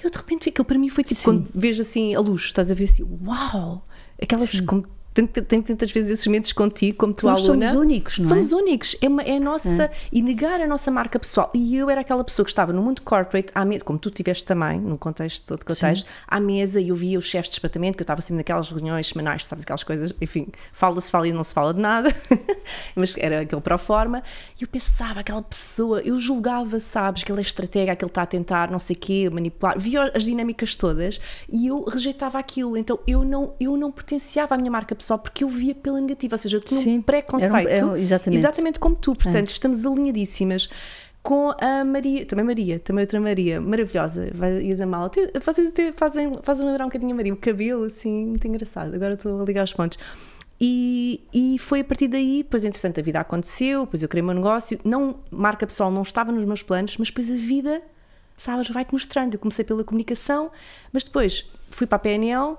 E 0.00 0.06
eu 0.06 0.10
de 0.12 0.16
repente, 0.16 0.48
aquilo 0.48 0.64
para 0.64 0.78
mim 0.78 0.88
foi 0.88 1.02
tipo, 1.02 1.18
Sim. 1.18 1.24
quando 1.24 1.48
vejo 1.52 1.82
assim 1.82 2.14
a 2.14 2.20
luz, 2.20 2.42
estás 2.42 2.70
a 2.70 2.74
ver 2.74 2.84
assim, 2.84 3.04
uau! 3.26 3.82
Aquelas, 4.22 4.60
como 4.60 4.86
tenho 5.26 5.62
tantas 5.62 5.90
vezes 5.90 6.10
esses 6.10 6.26
momentos 6.26 6.52
contigo, 6.52 6.98
como 6.98 7.14
Nós 7.22 7.48
aluna. 7.48 7.68
Somos 7.68 7.82
únicos, 7.82 8.18
não 8.18 8.24
é? 8.24 8.28
Somos 8.28 8.52
únicos. 8.52 8.96
É, 9.00 9.08
uma, 9.08 9.22
é 9.22 9.36
a 9.36 9.40
nossa. 9.40 9.84
É. 9.84 9.90
E 10.12 10.22
negar 10.22 10.60
a 10.60 10.66
nossa 10.66 10.90
marca 10.90 11.18
pessoal. 11.18 11.50
E 11.54 11.76
eu 11.76 11.90
era 11.90 12.00
aquela 12.00 12.24
pessoa 12.24 12.44
que 12.44 12.50
estava 12.50 12.72
no 12.72 12.82
mundo 12.82 13.02
corporate, 13.02 13.50
à 13.54 13.64
mesa, 13.64 13.84
como 13.84 13.98
tu 13.98 14.10
tiveste 14.10 14.44
também, 14.44 14.80
no 14.80 14.98
contexto 14.98 15.46
todo 15.46 15.64
que 15.64 15.72
eu 15.72 15.76
tens, 15.76 16.06
à 16.26 16.40
mesa 16.40 16.80
e 16.80 16.88
eu 16.88 16.96
via 16.96 17.18
os 17.18 17.24
chefes 17.24 17.50
de 17.50 17.56
departamento, 17.56 17.96
que 17.96 18.02
eu 18.02 18.04
estava 18.04 18.20
sempre 18.20 18.38
naquelas 18.38 18.68
reuniões 18.68 19.08
semanais, 19.08 19.46
sabes, 19.46 19.64
aquelas 19.64 19.84
coisas, 19.84 20.12
enfim, 20.20 20.48
fala-se, 20.72 21.10
fala 21.10 21.28
e 21.28 21.32
não 21.32 21.44
se 21.44 21.54
fala 21.54 21.74
de 21.74 21.80
nada, 21.80 22.14
mas 22.94 23.16
era 23.16 23.40
aquele 23.40 23.60
pro 23.60 23.78
forma. 23.78 24.22
E 24.58 24.62
eu 24.62 24.68
pensava, 24.68 25.20
aquela 25.20 25.42
pessoa, 25.42 26.00
eu 26.00 26.18
julgava, 26.18 26.78
sabes, 26.78 27.22
que 27.22 27.32
ele 27.32 27.40
é 27.40 27.42
estratega, 27.42 27.96
que 27.96 28.04
ele 28.04 28.10
está 28.10 28.22
a 28.22 28.26
tentar, 28.26 28.70
não 28.70 28.78
sei 28.78 28.96
o 28.96 28.98
quê, 28.98 29.30
manipular. 29.30 29.78
Via 29.78 30.10
as 30.14 30.24
dinâmicas 30.24 30.74
todas 30.74 31.20
e 31.48 31.66
eu 31.66 31.84
rejeitava 31.84 32.38
aquilo. 32.38 32.76
Então 32.76 32.98
eu 33.06 33.24
não, 33.24 33.54
eu 33.60 33.76
não 33.76 33.90
potenciava 33.90 34.54
a 34.54 34.58
minha 34.58 34.70
marca 34.70 34.94
pessoal 34.94 35.09
porque 35.18 35.44
eu 35.44 35.48
via 35.48 35.74
pela 35.74 36.00
negativa, 36.00 36.34
ou 36.34 36.38
seja, 36.38 36.56
eu 36.56 36.60
tinha 36.60 36.82
Sim, 36.82 36.98
um 36.98 37.02
preconceito. 37.02 37.68
Era 37.68 37.86
um, 37.86 37.96
é, 37.96 38.00
exatamente. 38.00 38.38
exatamente 38.38 38.78
como 38.78 38.96
tu, 38.96 39.12
portanto, 39.12 39.48
é. 39.48 39.52
estamos 39.52 39.84
alinhadíssimas 39.84 40.68
com 41.22 41.52
a 41.60 41.84
Maria, 41.84 42.24
também 42.24 42.44
Maria, 42.44 42.78
também 42.78 43.02
outra 43.02 43.20
Maria, 43.20 43.60
maravilhosa, 43.60 44.30
ias 44.62 44.80
amá-la. 44.80 45.10
Vocês 45.44 45.72
fazem, 45.96 46.38
fazem 46.42 46.66
lembrar 46.66 46.84
um 46.84 46.88
bocadinho 46.88 47.12
a 47.12 47.14
Maria, 47.14 47.34
o 47.34 47.36
cabelo 47.36 47.84
assim, 47.84 48.26
muito 48.26 48.46
engraçado. 48.46 48.94
Agora 48.94 49.14
estou 49.14 49.40
a 49.40 49.44
ligar 49.44 49.64
os 49.64 49.72
pontos. 49.72 49.98
E, 50.60 51.22
e 51.32 51.58
foi 51.58 51.80
a 51.80 51.84
partir 51.84 52.08
daí, 52.08 52.44
pois 52.48 52.64
entretanto 52.64 53.00
a 53.00 53.02
vida 53.02 53.18
aconteceu, 53.18 53.84
depois 53.84 54.02
eu 54.02 54.08
criei 54.08 54.22
o 54.22 54.26
meu 54.26 54.34
negócio, 54.34 54.78
não, 54.84 55.16
marca 55.30 55.66
pessoal 55.66 55.90
não 55.90 56.02
estava 56.02 56.30
nos 56.30 56.44
meus 56.44 56.62
planos, 56.62 56.98
mas 56.98 57.08
depois 57.08 57.30
a 57.30 57.34
vida, 57.34 57.82
sabes, 58.36 58.68
vai-te 58.68 58.92
mostrando. 58.92 59.34
Eu 59.34 59.40
comecei 59.40 59.64
pela 59.64 59.82
comunicação, 59.82 60.50
mas 60.92 61.04
depois 61.04 61.50
fui 61.70 61.86
para 61.86 61.96
a 61.96 61.98
PNL, 61.98 62.56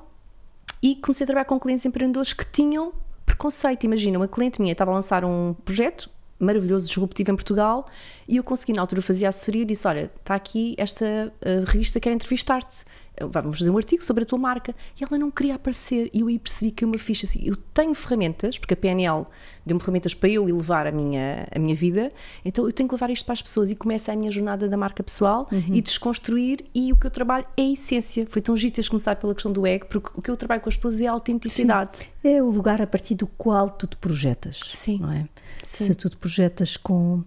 e 0.81 0.95
comecei 0.95 1.23
a 1.25 1.27
trabalhar 1.27 1.45
com 1.45 1.59
clientes 1.59 1.85
empreendedores 1.85 2.33
que 2.33 2.45
tinham 2.45 2.93
preconceito. 3.25 3.83
Imagina, 3.83 4.17
uma 4.17 4.27
cliente 4.27 4.61
minha 4.61 4.71
estava 4.71 4.91
a 4.91 4.95
lançar 4.95 5.23
um 5.23 5.53
projeto 5.65 6.09
maravilhoso, 6.39 6.87
disruptivo 6.87 7.31
em 7.31 7.35
Portugal, 7.35 7.87
e 8.27 8.37
eu 8.37 8.43
consegui, 8.43 8.73
na 8.73 8.81
altura, 8.81 9.01
fazer 9.01 9.27
assessoria 9.27 9.61
e 9.61 9.65
disse: 9.65 9.87
Olha, 9.87 10.11
está 10.19 10.35
aqui 10.35 10.75
esta 10.77 11.05
uh, 11.05 11.65
revista, 11.65 11.99
quer 11.99 12.11
entrevistar-te 12.11 12.83
vamos 13.19 13.59
fazer 13.59 13.69
um 13.69 13.77
artigo 13.77 14.03
sobre 14.03 14.23
a 14.23 14.25
tua 14.25 14.39
marca. 14.39 14.73
E 14.99 15.03
ela 15.03 15.17
não 15.17 15.29
queria 15.29 15.55
aparecer. 15.55 16.09
E 16.13 16.21
eu 16.21 16.27
aí 16.27 16.39
percebi 16.39 16.71
que 16.71 16.85
uma 16.85 16.97
ficha 16.97 17.25
assim, 17.25 17.41
eu 17.43 17.55
tenho 17.55 17.93
ferramentas, 17.93 18.57
porque 18.57 18.73
a 18.73 18.77
PNL 18.77 19.25
deu-me 19.65 19.79
ferramentas 19.79 20.13
para 20.13 20.29
eu 20.29 20.47
elevar 20.47 20.87
a 20.87 20.91
minha, 20.91 21.47
a 21.53 21.59
minha 21.59 21.75
vida, 21.75 22.11
então 22.43 22.65
eu 22.65 22.71
tenho 22.71 22.89
que 22.89 22.95
levar 22.95 23.11
isto 23.11 23.25
para 23.25 23.33
as 23.33 23.41
pessoas 23.41 23.69
e 23.69 23.75
começa 23.75 24.11
a 24.11 24.15
minha 24.15 24.31
jornada 24.31 24.67
da 24.67 24.75
marca 24.75 25.03
pessoal 25.03 25.47
uhum. 25.51 25.63
e 25.73 25.81
desconstruir. 25.81 26.65
E 26.73 26.91
o 26.91 26.95
que 26.95 27.05
eu 27.05 27.11
trabalho 27.11 27.45
é 27.57 27.61
a 27.61 27.71
essência. 27.71 28.25
Foi 28.29 28.41
tão 28.41 28.55
giro 28.57 28.71
começar 28.89 29.15
pela 29.15 29.33
questão 29.33 29.51
do 29.51 29.65
ego, 29.65 29.85
porque 29.87 30.09
o 30.15 30.21
que 30.21 30.31
eu 30.31 30.37
trabalho 30.37 30.61
com 30.61 30.69
as 30.69 30.75
pessoas 30.75 31.01
é 31.01 31.07
a 31.07 31.11
autenticidade. 31.11 31.97
Sim. 31.97 32.05
É 32.23 32.41
o 32.41 32.49
lugar 32.49 32.81
a 32.81 32.87
partir 32.87 33.15
do 33.15 33.27
qual 33.27 33.69
tu 33.69 33.85
te 33.85 33.97
projetas. 33.97 34.59
Sim. 34.75 34.99
Não 34.99 35.11
é? 35.11 35.27
Sim. 35.61 35.85
Se 35.85 35.95
tu 35.95 36.09
te 36.09 36.17
projetas 36.17 36.77
com 36.77 37.23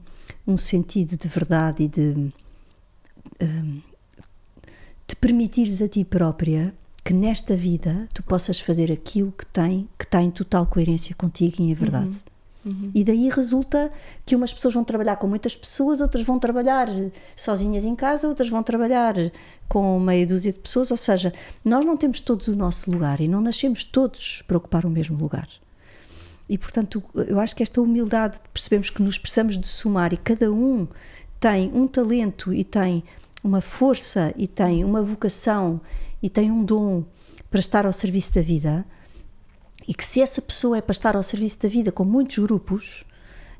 um 0.47 0.57
sentido 0.57 1.17
de 1.17 1.29
verdade 1.29 1.85
e 1.85 1.89
de. 1.89 2.33
Um, 3.41 3.81
te 5.07 5.17
permitires 5.17 5.83
a 5.83 5.89
ti 5.89 6.05
própria 6.05 6.75
que 7.05 7.13
nesta 7.13 7.55
vida 7.55 8.09
tu 8.15 8.23
possas 8.23 8.59
fazer 8.59 8.91
aquilo 8.91 9.33
que 9.33 9.45
tem, 9.47 9.89
que 9.99 10.05
está 10.05 10.23
em 10.23 10.31
total 10.31 10.67
coerência 10.67 11.15
contigo 11.15 11.57
e 11.59 11.71
em 11.71 11.75
verdade. 11.75 12.17
Uhum. 12.17 12.35
Uhum. 12.65 12.91
E 12.95 13.05
daí 13.05 13.29
resulta 13.29 13.93
que 14.25 14.35
umas 14.35 14.53
pessoas 14.53 14.73
vão 14.73 14.83
trabalhar 14.83 15.17
com 15.17 15.27
muitas 15.27 15.55
pessoas, 15.55 16.01
outras 16.01 16.25
vão 16.25 16.39
trabalhar 16.39 16.89
sozinhas 17.37 17.85
em 17.85 17.95
casa, 17.95 18.27
outras 18.27 18.49
vão 18.49 18.63
trabalhar 18.63 19.15
com 19.69 20.01
meia 20.01 20.27
dúzia 20.27 20.51
de 20.51 20.59
pessoas. 20.59 20.91
Ou 20.91 20.97
seja, 20.97 21.33
nós 21.63 21.85
não 21.85 21.97
temos 21.97 22.21
todos 22.21 22.49
o 22.49 22.57
nosso 22.57 22.91
lugar 22.91 23.21
e 23.21 23.29
não 23.29 23.41
nascemos 23.41 23.85
todos 23.85 24.43
para 24.47 24.57
ocupar 24.57 24.87
o 24.87 24.91
mesmo 24.91 25.19
lugar. 25.19 25.49
E, 26.49 26.57
portanto, 26.57 27.03
eu 27.15 27.39
acho 27.39 27.55
que 27.55 27.63
esta 27.63 27.81
humildade 27.81 28.35
de 28.35 28.49
percebemos 28.51 28.91
que 28.91 29.03
nos 29.03 29.19
precisamos 29.19 29.59
de 29.59 29.69
somar 29.69 30.13
e 30.13 30.17
cada 30.17 30.51
um 30.51 30.87
tem 31.39 31.71
um 31.75 31.87
talento 31.87 32.53
e 32.53 32.65
tem 32.65 33.05
uma 33.45 33.61
força 33.61 34.33
e 34.37 34.49
tem 34.49 34.83
uma 34.83 35.03
vocação 35.03 35.81
e 36.23 36.31
tem 36.31 36.51
um 36.51 36.65
dom 36.65 37.05
para 37.51 37.61
estar 37.61 37.85
ao 37.85 37.93
serviço 37.93 38.35
da 38.35 38.41
vida, 38.41 38.85
e 39.87 39.93
que 39.95 40.05
se 40.05 40.23
essa 40.23 40.41
pessoa 40.41 40.79
é 40.79 40.81
para 40.81 40.93
estar 40.93 41.15
ao 41.15 41.23
serviço 41.23 41.61
da 41.61 41.69
vida 41.69 41.93
com 41.93 42.05
muitos 42.05 42.39
grupos, 42.39 43.05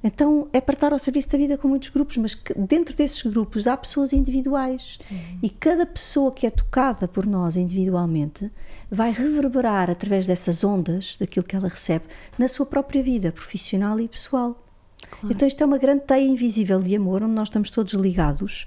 então 0.03 0.49
é 0.53 0.61
para 0.61 0.75
estar 0.75 0.93
ao 0.93 0.99
serviço 0.99 1.31
da 1.31 1.39
vida 1.39 1.57
com 1.57 1.69
muitos 1.69 1.91
grupos, 1.91 2.17
mas 2.17 2.37
dentro 2.69 2.97
desses 2.97 3.23
grupos 3.23 3.67
há 3.67 3.77
pessoas 3.77 4.13
individuais 4.13 4.99
uhum. 5.11 5.39
e 5.43 5.49
cada 5.49 5.87
pessoa 5.87 6.33
que 6.33 6.47
é 6.47 6.51
tocada 6.51 7.07
por 7.07 7.25
nós 7.25 7.57
individualmente 7.57 8.51
vai 8.91 9.13
reverberar 9.13 9.91
através 9.91 10.27
dessas 10.27 10.65
ondas 10.65 11.17
daquilo 11.19 11.47
que 11.47 11.57
ela 11.57 11.69
recebe 11.69 12.05
na 12.39 12.49
sua 12.49 12.67
própria 12.67 13.03
vida 13.03 13.33
profissional 13.33 13.99
e 14.01 14.09
pessoal. 14.09 14.63
Claro. 15.11 15.35
Então 15.35 15.47
isto 15.49 15.63
é 15.63 15.67
uma 15.67 15.79
grande 15.79 16.05
teia 16.05 16.27
invisível 16.27 16.81
de 16.81 16.97
amor 16.97 17.23
onde 17.23 17.33
nós 17.33 17.49
estamos 17.49 17.71
todos 17.71 17.93
ligados 17.95 18.67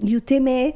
e 0.00 0.16
o 0.16 0.20
tema 0.20 0.50
é 0.50 0.74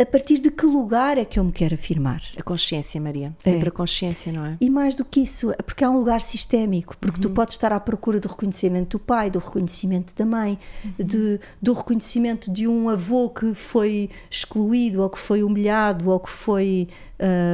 a 0.00 0.06
partir 0.06 0.38
de 0.38 0.50
que 0.50 0.64
lugar 0.64 1.18
é 1.18 1.26
que 1.26 1.38
eu 1.38 1.44
me 1.44 1.52
quero 1.52 1.74
afirmar? 1.74 2.22
A 2.34 2.42
consciência, 2.42 2.98
Maria. 2.98 3.34
Sempre 3.38 3.66
é. 3.66 3.68
a 3.68 3.70
consciência, 3.70 4.32
não 4.32 4.46
é? 4.46 4.56
E 4.58 4.70
mais 4.70 4.94
do 4.94 5.04
que 5.04 5.20
isso, 5.20 5.50
é 5.50 5.62
porque 5.62 5.84
há 5.84 5.90
um 5.90 5.98
lugar 5.98 6.22
sistémico, 6.22 6.96
porque 6.96 7.18
uhum. 7.18 7.22
tu 7.22 7.30
podes 7.30 7.54
estar 7.54 7.70
à 7.70 7.78
procura 7.78 8.18
do 8.18 8.26
reconhecimento 8.26 8.96
do 8.96 8.98
pai, 8.98 9.30
do 9.30 9.38
reconhecimento 9.38 10.14
da 10.16 10.24
mãe, 10.24 10.58
uhum. 10.82 11.04
de, 11.04 11.40
do 11.60 11.74
reconhecimento 11.74 12.50
de 12.50 12.66
um 12.66 12.88
avô 12.88 13.28
que 13.28 13.52
foi 13.52 14.08
excluído, 14.30 15.02
ou 15.02 15.10
que 15.10 15.18
foi 15.18 15.42
humilhado, 15.42 16.08
ou 16.08 16.18
que 16.18 16.30
foi 16.30 16.88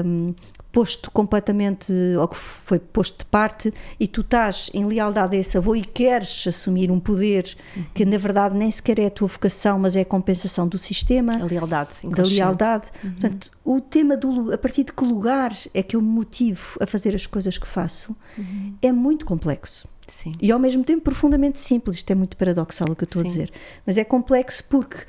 um, 0.04 0.32
posto 0.76 1.10
completamente, 1.10 1.90
ou 2.20 2.28
que 2.28 2.36
foi 2.36 2.78
posto 2.78 3.20
de 3.20 3.24
parte, 3.24 3.72
e 3.98 4.06
tu 4.06 4.20
estás 4.20 4.70
em 4.74 4.84
lealdade 4.84 5.34
a 5.34 5.40
esse 5.40 5.56
avô 5.56 5.74
e 5.74 5.82
queres 5.82 6.46
assumir 6.46 6.90
um 6.90 7.00
poder 7.00 7.56
uhum. 7.74 7.84
que 7.94 8.04
na 8.04 8.18
verdade 8.18 8.54
nem 8.54 8.70
sequer 8.70 8.98
é 8.98 9.06
a 9.06 9.10
tua 9.10 9.26
vocação, 9.26 9.78
mas 9.78 9.96
é 9.96 10.02
a 10.02 10.04
compensação 10.04 10.68
do 10.68 10.76
sistema. 10.76 11.32
A 11.40 11.46
lealdade, 11.46 12.06
Da 12.10 12.22
lealdade. 12.22 12.84
Uhum. 13.02 13.10
Portanto, 13.12 13.50
o 13.64 13.80
tema 13.80 14.18
do 14.18 14.52
a 14.52 14.58
partir 14.58 14.84
de 14.84 14.92
que 14.92 15.02
lugar 15.02 15.56
é 15.72 15.82
que 15.82 15.96
eu 15.96 16.02
me 16.02 16.10
motivo 16.10 16.76
a 16.78 16.86
fazer 16.86 17.14
as 17.14 17.26
coisas 17.26 17.56
que 17.56 17.66
faço 17.66 18.14
uhum. 18.36 18.74
é 18.82 18.92
muito 18.92 19.24
complexo. 19.24 19.88
Sim. 20.06 20.32
E 20.42 20.52
ao 20.52 20.58
mesmo 20.58 20.84
tempo 20.84 21.04
profundamente 21.04 21.58
simples. 21.58 21.96
Isto 21.96 22.10
é 22.10 22.14
muito 22.14 22.36
paradoxal 22.36 22.86
o 22.90 22.94
que 22.94 23.04
eu 23.04 23.06
estou 23.06 23.22
Sim. 23.22 23.28
a 23.28 23.30
dizer. 23.30 23.52
Mas 23.86 23.96
é 23.96 24.04
complexo 24.04 24.62
porque 24.64 25.06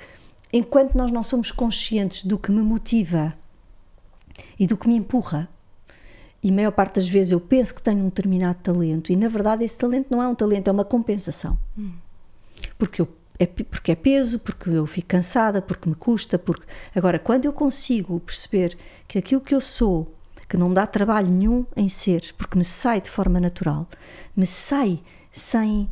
enquanto 0.53 0.95
nós 0.95 1.11
não 1.11 1.23
somos 1.23 1.51
conscientes 1.51 2.23
do 2.23 2.37
que 2.39 2.53
me 2.53 2.61
motiva 2.61 3.33
e 4.59 4.67
do 4.67 4.77
que 4.77 4.87
me 4.87 4.95
empurra 4.95 5.49
e 6.47 6.49
a 6.49 6.53
maior 6.53 6.71
parte 6.71 6.95
das 6.95 7.09
vezes 7.09 7.33
eu 7.33 7.41
penso 7.41 7.75
que 7.75 7.83
tenho 7.83 7.99
um 7.99 8.05
determinado 8.05 8.59
talento 8.63 9.11
e 9.11 9.17
na 9.17 9.27
verdade 9.27 9.65
esse 9.65 9.77
talento 9.77 10.07
não 10.09 10.23
é 10.23 10.27
um 10.27 10.33
talento, 10.33 10.69
é 10.69 10.71
uma 10.71 10.85
compensação. 10.85 11.57
Hum. 11.77 11.91
Porque, 12.77 13.01
eu, 13.01 13.07
é, 13.37 13.45
porque 13.45 13.91
é 13.91 13.95
peso, 13.95 14.39
porque 14.39 14.69
eu 14.69 14.87
fico 14.87 15.09
cansada, 15.09 15.61
porque 15.61 15.89
me 15.89 15.95
custa. 15.95 16.39
Porque... 16.39 16.65
Agora, 16.95 17.19
quando 17.19 17.43
eu 17.43 17.51
consigo 17.51 18.21
perceber 18.21 18.77
que 19.09 19.17
aquilo 19.17 19.41
que 19.41 19.53
eu 19.53 19.59
sou, 19.59 20.15
que 20.47 20.55
não 20.55 20.73
dá 20.73 20.87
trabalho 20.87 21.27
nenhum 21.27 21.65
em 21.75 21.89
ser, 21.89 22.33
porque 22.37 22.57
me 22.57 22.63
sai 22.63 23.01
de 23.01 23.09
forma 23.09 23.41
natural, 23.41 23.85
me 24.33 24.45
sai 24.45 25.01
sem 25.33 25.89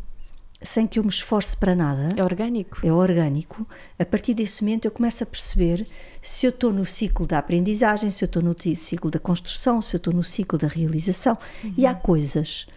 sem 0.61 0.87
que 0.87 0.99
eu 0.99 1.03
me 1.03 1.09
esforce 1.09 1.55
para 1.55 1.75
nada. 1.75 2.09
É 2.15 2.23
orgânico. 2.23 2.79
É 2.85 2.91
orgânico. 2.91 3.67
A 3.99 4.05
partir 4.05 4.33
desse 4.33 4.63
momento 4.63 4.85
eu 4.85 4.91
começo 4.91 5.23
a 5.23 5.27
perceber 5.27 5.87
se 6.21 6.45
eu 6.45 6.49
estou 6.49 6.71
no 6.71 6.85
ciclo 6.85 7.27
da 7.27 7.37
aprendizagem, 7.37 8.09
se 8.09 8.23
eu 8.23 8.27
estou 8.27 8.41
no 8.41 8.55
ciclo 8.75 9.11
da 9.11 9.19
construção, 9.19 9.81
se 9.81 9.95
eu 9.95 9.97
estou 9.97 10.13
no 10.13 10.23
ciclo 10.23 10.57
da 10.57 10.67
realização. 10.67 11.37
Uhum. 11.63 11.73
E 11.77 11.85
há 11.85 11.93
coisas 11.93 12.67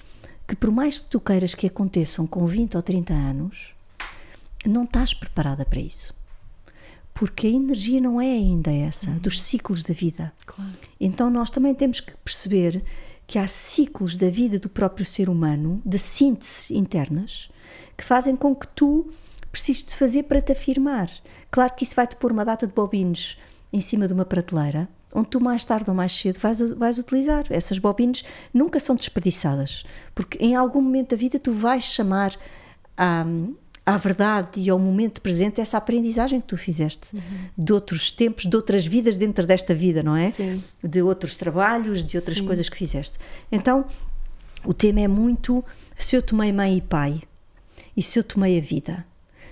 que, 0.47 0.57
por 0.57 0.71
mais 0.71 1.01
que 1.01 1.09
tu 1.09 1.21
queiras 1.21 1.55
que 1.55 1.67
aconteçam 1.67 2.27
com 2.27 2.47
20 2.47 2.77
ou 2.77 2.83
30 2.83 3.15
anos, 3.15 3.75
não 4.67 4.85
estás 4.85 5.15
preparada 5.15 5.65
para 5.65 5.81
isso. 5.81 6.15
Porque 7.15 7.47
a 7.47 7.51
energia 7.51 8.01
não 8.01 8.21
é 8.21 8.31
ainda 8.31 8.73
essa, 8.73 9.11
uhum. 9.11 9.19
dos 9.19 9.43
ciclos 9.43 9.83
da 9.83 9.95
vida. 9.95 10.33
Claro. 10.47 10.71
Então 11.01 11.31
nós 11.31 11.51
também 11.51 11.75
temos 11.75 12.01
que 12.01 12.13
perceber 12.25 12.83
que 13.29 13.39
há 13.39 13.47
ciclos 13.47 14.17
da 14.17 14.31
vida 14.31 14.59
do 14.59 14.71
próprio 14.71 15.05
ser 15.05 15.29
humano, 15.29 15.83
de 15.85 15.99
sínteses 15.99 16.71
internas, 16.71 17.51
que 17.95 18.03
fazem 18.03 18.35
com 18.35 18.57
que 18.57 18.67
tu 18.69 19.11
precises 19.53 19.85
de 19.85 19.95
fazer 19.95 20.23
para 20.23 20.41
te 20.41 20.53
afirmar. 20.53 21.11
Claro 21.51 21.75
que 21.75 21.85
isso 21.85 21.95
vai-te 21.95 22.17
pôr 22.17 22.33
uma 22.33 22.43
data 22.43 22.67
de 22.67 22.73
bobines 22.73 23.37
em 23.71 23.83
cima 23.83 24.09
de 24.09 24.15
uma 24.15 24.25
prateleira, 24.25 24.89
onde 25.15 25.29
tu 25.29 25.43
mais 25.43 25.63
tarde 25.63 25.91
ou 25.91 25.95
mais 25.95 26.13
cedo 26.13 26.39
vais, 26.39 26.71
vais 26.71 26.97
utilizar. 26.97 27.45
Essas 27.51 27.79
bobines 27.79 28.25
nunca 28.53 28.81
são 28.81 28.97
desperdiçadas, 28.97 29.85
porque 30.15 30.43
em 30.43 30.57
algum 30.57 30.81
momento 30.81 31.11
da 31.11 31.17
vida 31.17 31.39
tu 31.39 31.53
vais 31.53 31.85
chamar 31.85 32.35
à, 32.97 33.27
à 33.89 33.97
verdade 33.97 34.61
e 34.61 34.69
ao 34.69 34.79
momento 34.79 35.23
presente 35.23 35.63
essa 35.63 35.79
aprendizagem 35.79 36.43
que 36.43 36.47
tu 36.47 36.59
fizeste 36.59 37.17
uhum. 37.17 37.23
de 37.57 37.73
outros 37.73 38.11
tempos, 38.11 38.45
de 38.45 38.55
outras 38.55 38.85
vidas 38.85 39.17
dentro 39.17 39.47
desta 39.47 39.75
vida, 39.75 40.03
não 40.03 40.15
é? 40.15 40.31
Sim. 40.31 40.63
De 40.85 41.01
outros 41.01 41.37
trabalhos, 41.37 42.03
de 42.03 42.19
outras 42.19 42.37
Sim. 42.37 42.45
coisas 42.45 42.69
que 42.69 42.77
fizeste. 42.77 43.19
Então, 43.51 43.87
o 44.63 44.75
tema 44.75 45.01
é 45.01 45.09
muito 45.09 45.65
se 45.97 46.15
eu 46.15 46.21
tomei 46.21 46.53
mãe 46.53 46.77
e 46.77 46.83
pai, 46.83 47.23
e 47.97 48.03
se 48.03 48.19
eu 48.19 48.23
tomei 48.23 48.59
a 48.59 48.61
vida? 48.61 49.07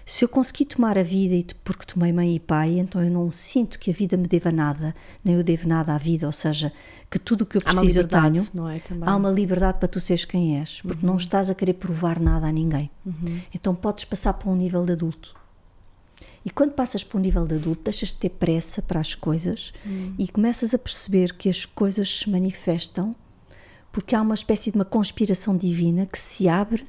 Se 0.08 0.24
eu 0.24 0.28
consegui 0.28 0.64
tomar 0.64 0.96
a 0.96 1.02
vida 1.02 1.52
porque 1.64 1.84
tomei 1.84 2.12
mãe 2.12 2.36
e 2.36 2.38
pai, 2.38 2.78
então 2.78 3.02
eu 3.02 3.10
não 3.10 3.28
sinto 3.32 3.76
que 3.76 3.90
a 3.90 3.92
vida 3.92 4.16
me 4.16 4.28
deva 4.28 4.52
nada, 4.52 4.94
nem 5.24 5.34
eu 5.34 5.42
devo 5.42 5.66
nada 5.68 5.92
à 5.92 5.98
vida, 5.98 6.26
ou 6.26 6.32
seja, 6.32 6.72
que 7.10 7.18
tudo 7.18 7.42
o 7.42 7.46
que 7.46 7.56
eu 7.56 7.60
preciso 7.60 7.98
eu 7.98 8.06
tenho. 8.06 8.46
Não 8.54 8.68
é. 8.68 8.80
Há 9.00 9.16
uma 9.16 9.32
liberdade 9.32 9.78
para 9.78 9.88
tu 9.88 9.98
seres 9.98 10.24
quem 10.24 10.60
és, 10.60 10.80
porque 10.80 11.04
uhum. 11.04 11.10
não 11.10 11.16
estás 11.16 11.50
a 11.50 11.56
querer 11.56 11.72
provar 11.72 12.20
nada 12.20 12.46
a 12.46 12.52
ninguém. 12.52 12.88
Uhum. 13.04 13.40
Então 13.52 13.74
podes 13.74 14.04
passar 14.04 14.34
para 14.34 14.48
um 14.48 14.54
nível 14.54 14.84
de 14.86 14.92
adulto. 14.92 15.34
E 16.44 16.50
quando 16.50 16.70
passas 16.70 17.02
para 17.02 17.18
um 17.18 17.20
nível 17.20 17.44
de 17.44 17.56
adulto, 17.56 17.82
deixas 17.82 18.10
de 18.10 18.14
ter 18.14 18.30
pressa 18.30 18.80
para 18.80 19.00
as 19.00 19.12
coisas 19.12 19.72
uhum. 19.84 20.14
e 20.16 20.28
começas 20.28 20.72
a 20.72 20.78
perceber 20.78 21.32
que 21.34 21.48
as 21.48 21.64
coisas 21.64 22.20
se 22.20 22.30
manifestam 22.30 23.14
porque 23.90 24.14
há 24.14 24.22
uma 24.22 24.34
espécie 24.34 24.70
de 24.70 24.76
uma 24.76 24.84
conspiração 24.84 25.56
divina 25.56 26.06
que 26.06 26.18
se 26.18 26.48
abre 26.48 26.86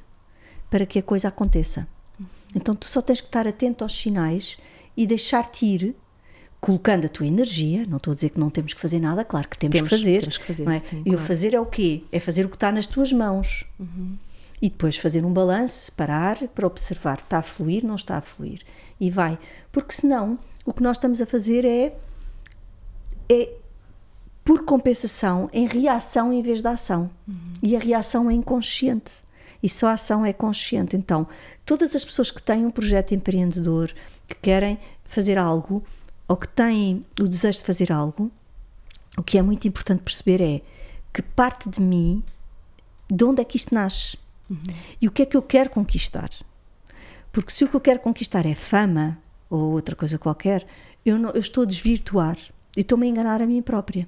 para 0.70 0.86
que 0.86 1.00
a 1.00 1.02
coisa 1.02 1.26
aconteça. 1.26 1.88
Então 2.54 2.74
tu 2.74 2.86
só 2.86 3.00
tens 3.00 3.20
que 3.20 3.28
estar 3.28 3.46
atento 3.46 3.84
aos 3.84 3.94
sinais 3.94 4.58
e 4.96 5.06
deixar-te 5.06 5.66
ir, 5.66 5.96
colocando 6.60 7.06
a 7.06 7.08
tua 7.08 7.26
energia. 7.26 7.86
Não 7.86 7.98
estou 7.98 8.12
a 8.12 8.14
dizer 8.14 8.30
que 8.30 8.40
não 8.40 8.50
temos 8.50 8.74
que 8.74 8.80
fazer 8.80 9.00
nada, 9.00 9.24
claro 9.24 9.48
que 9.48 9.58
temos, 9.58 9.74
temos 9.74 9.90
que 9.90 9.96
fazer. 9.96 10.20
Temos 10.20 10.38
que 10.38 10.44
fazer 10.44 10.68
é? 10.68 10.78
sim, 10.78 11.00
e 11.00 11.02
claro. 11.04 11.18
o 11.18 11.26
fazer 11.26 11.54
é 11.54 11.60
o 11.60 11.66
quê? 11.66 12.04
É 12.10 12.18
fazer 12.18 12.44
o 12.44 12.48
que 12.48 12.56
está 12.56 12.72
nas 12.72 12.86
tuas 12.86 13.12
mãos. 13.12 13.64
Uhum. 13.78 14.16
E 14.60 14.68
depois 14.68 14.96
fazer 14.96 15.24
um 15.24 15.32
balanço, 15.32 15.92
parar 15.92 16.36
para 16.48 16.66
observar, 16.66 17.18
está 17.18 17.38
a 17.38 17.42
fluir, 17.42 17.84
não 17.84 17.94
está 17.94 18.16
a 18.16 18.20
fluir. 18.20 18.62
E 18.98 19.08
vai. 19.08 19.38
Porque 19.70 19.92
senão, 19.92 20.36
o 20.64 20.72
que 20.72 20.82
nós 20.82 20.96
estamos 20.96 21.22
a 21.22 21.26
fazer 21.26 21.64
é, 21.64 21.96
é 23.28 23.50
por 24.44 24.64
compensação, 24.64 25.48
em 25.52 25.64
reação 25.66 26.32
em 26.32 26.42
vez 26.42 26.60
de 26.60 26.66
ação. 26.66 27.08
Uhum. 27.28 27.52
E 27.62 27.76
a 27.76 27.78
reação 27.78 28.28
é 28.28 28.34
inconsciente 28.34 29.27
e 29.62 29.68
só 29.68 29.88
a 29.88 29.92
ação 29.92 30.24
é 30.24 30.32
consciente. 30.32 30.96
Então, 30.96 31.26
todas 31.64 31.94
as 31.94 32.04
pessoas 32.04 32.30
que 32.30 32.42
têm 32.42 32.64
um 32.64 32.70
projeto 32.70 33.14
empreendedor, 33.14 33.92
que 34.26 34.34
querem 34.34 34.78
fazer 35.04 35.38
algo 35.38 35.82
ou 36.26 36.36
que 36.36 36.48
têm 36.48 37.04
o 37.20 37.26
desejo 37.26 37.58
de 37.58 37.64
fazer 37.64 37.90
algo, 37.90 38.30
o 39.16 39.22
que 39.22 39.38
é 39.38 39.42
muito 39.42 39.66
importante 39.66 40.02
perceber 40.02 40.40
é 40.40 40.60
que 41.12 41.22
parte 41.22 41.68
de 41.68 41.80
mim, 41.80 42.22
de 43.10 43.24
onde 43.24 43.40
é 43.40 43.44
que 43.44 43.56
isto 43.56 43.74
nasce? 43.74 44.16
Uhum. 44.48 44.58
E 45.00 45.08
o 45.08 45.10
que 45.10 45.22
é 45.22 45.26
que 45.26 45.36
eu 45.36 45.42
quero 45.42 45.70
conquistar? 45.70 46.30
Porque 47.32 47.50
se 47.50 47.64
o 47.64 47.68
que 47.68 47.76
eu 47.76 47.80
quero 47.80 48.00
conquistar 48.00 48.46
é 48.46 48.54
fama 48.54 49.18
ou 49.50 49.72
outra 49.72 49.96
coisa 49.96 50.18
qualquer, 50.18 50.66
eu, 51.04 51.18
não, 51.18 51.30
eu 51.30 51.40
estou 51.40 51.62
a 51.62 51.66
desvirtuar 51.66 52.38
e 52.76 52.80
estou-me 52.80 53.06
a 53.06 53.10
enganar 53.10 53.42
a 53.42 53.46
mim 53.46 53.62
própria. 53.62 54.06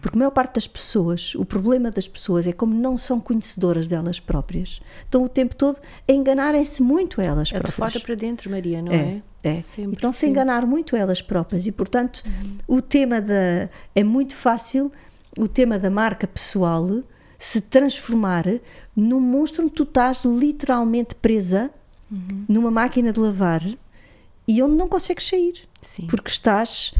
Porque 0.00 0.16
a 0.16 0.18
maior 0.18 0.30
parte 0.30 0.54
das 0.54 0.66
pessoas, 0.66 1.34
o 1.34 1.44
problema 1.44 1.90
das 1.90 2.08
pessoas 2.08 2.46
é 2.46 2.52
como 2.52 2.74
não 2.74 2.96
são 2.96 3.20
conhecedoras 3.20 3.86
delas 3.86 4.20
próprias, 4.20 4.80
estão 5.04 5.24
o 5.24 5.28
tempo 5.28 5.54
todo 5.54 5.80
a 6.08 6.12
enganarem-se 6.12 6.82
muito 6.82 7.20
a 7.20 7.24
elas 7.24 7.50
próprias. 7.50 7.70
É 7.70 7.72
de 7.72 7.92
fora 7.92 8.04
para 8.04 8.14
dentro, 8.14 8.50
Maria, 8.50 8.82
não 8.82 8.92
é? 8.92 9.22
É. 9.42 9.48
é. 9.50 9.54
Sempre 9.62 9.96
então 9.96 10.12
se 10.12 10.26
enganar 10.26 10.66
muito 10.66 10.96
a 10.96 10.98
elas 10.98 11.22
próprias 11.22 11.66
e, 11.66 11.72
portanto, 11.72 12.22
uhum. 12.26 12.76
o 12.76 12.82
tema 12.82 13.20
da. 13.20 13.68
É 13.94 14.02
muito 14.02 14.34
fácil 14.34 14.90
o 15.38 15.48
tema 15.48 15.78
da 15.78 15.90
marca 15.90 16.26
pessoal 16.26 17.02
se 17.38 17.60
transformar 17.60 18.44
num 18.94 19.18
monstro 19.18 19.64
onde 19.64 19.72
tu 19.72 19.82
estás 19.82 20.24
literalmente 20.24 21.14
presa 21.14 21.70
uhum. 22.10 22.44
numa 22.48 22.70
máquina 22.70 23.12
de 23.12 23.18
lavar 23.18 23.62
e 24.46 24.62
onde 24.62 24.76
não 24.76 24.88
consegues 24.88 25.26
sair. 25.26 25.54
Sim. 25.80 26.06
Porque 26.06 26.30
estás 26.30 26.94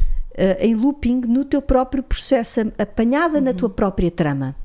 em 0.59 0.75
looping 0.75 1.21
no 1.27 1.45
teu 1.45 1.61
próprio 1.61 2.03
processo, 2.03 2.61
apanhada 2.77 3.37
uhum. 3.37 3.43
na 3.43 3.53
tua 3.53 3.69
própria 3.69 4.09
trama. 4.09 4.55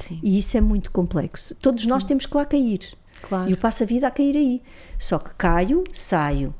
Sim. 0.00 0.18
E 0.22 0.38
isso 0.38 0.56
é 0.56 0.60
muito 0.60 0.90
complexo. 0.90 1.54
Todos 1.56 1.82
Sim. 1.82 1.88
nós 1.88 2.04
temos 2.04 2.26
que 2.26 2.36
lá 2.36 2.44
cair. 2.44 2.80
Claro. 3.22 3.48
E 3.48 3.52
eu 3.52 3.56
passo 3.56 3.82
a 3.82 3.86
vida 3.86 4.06
a 4.06 4.10
cair 4.10 4.36
aí. 4.36 4.62
Só 4.98 5.18
que 5.18 5.30
caio, 5.36 5.84
saio. 5.92 6.54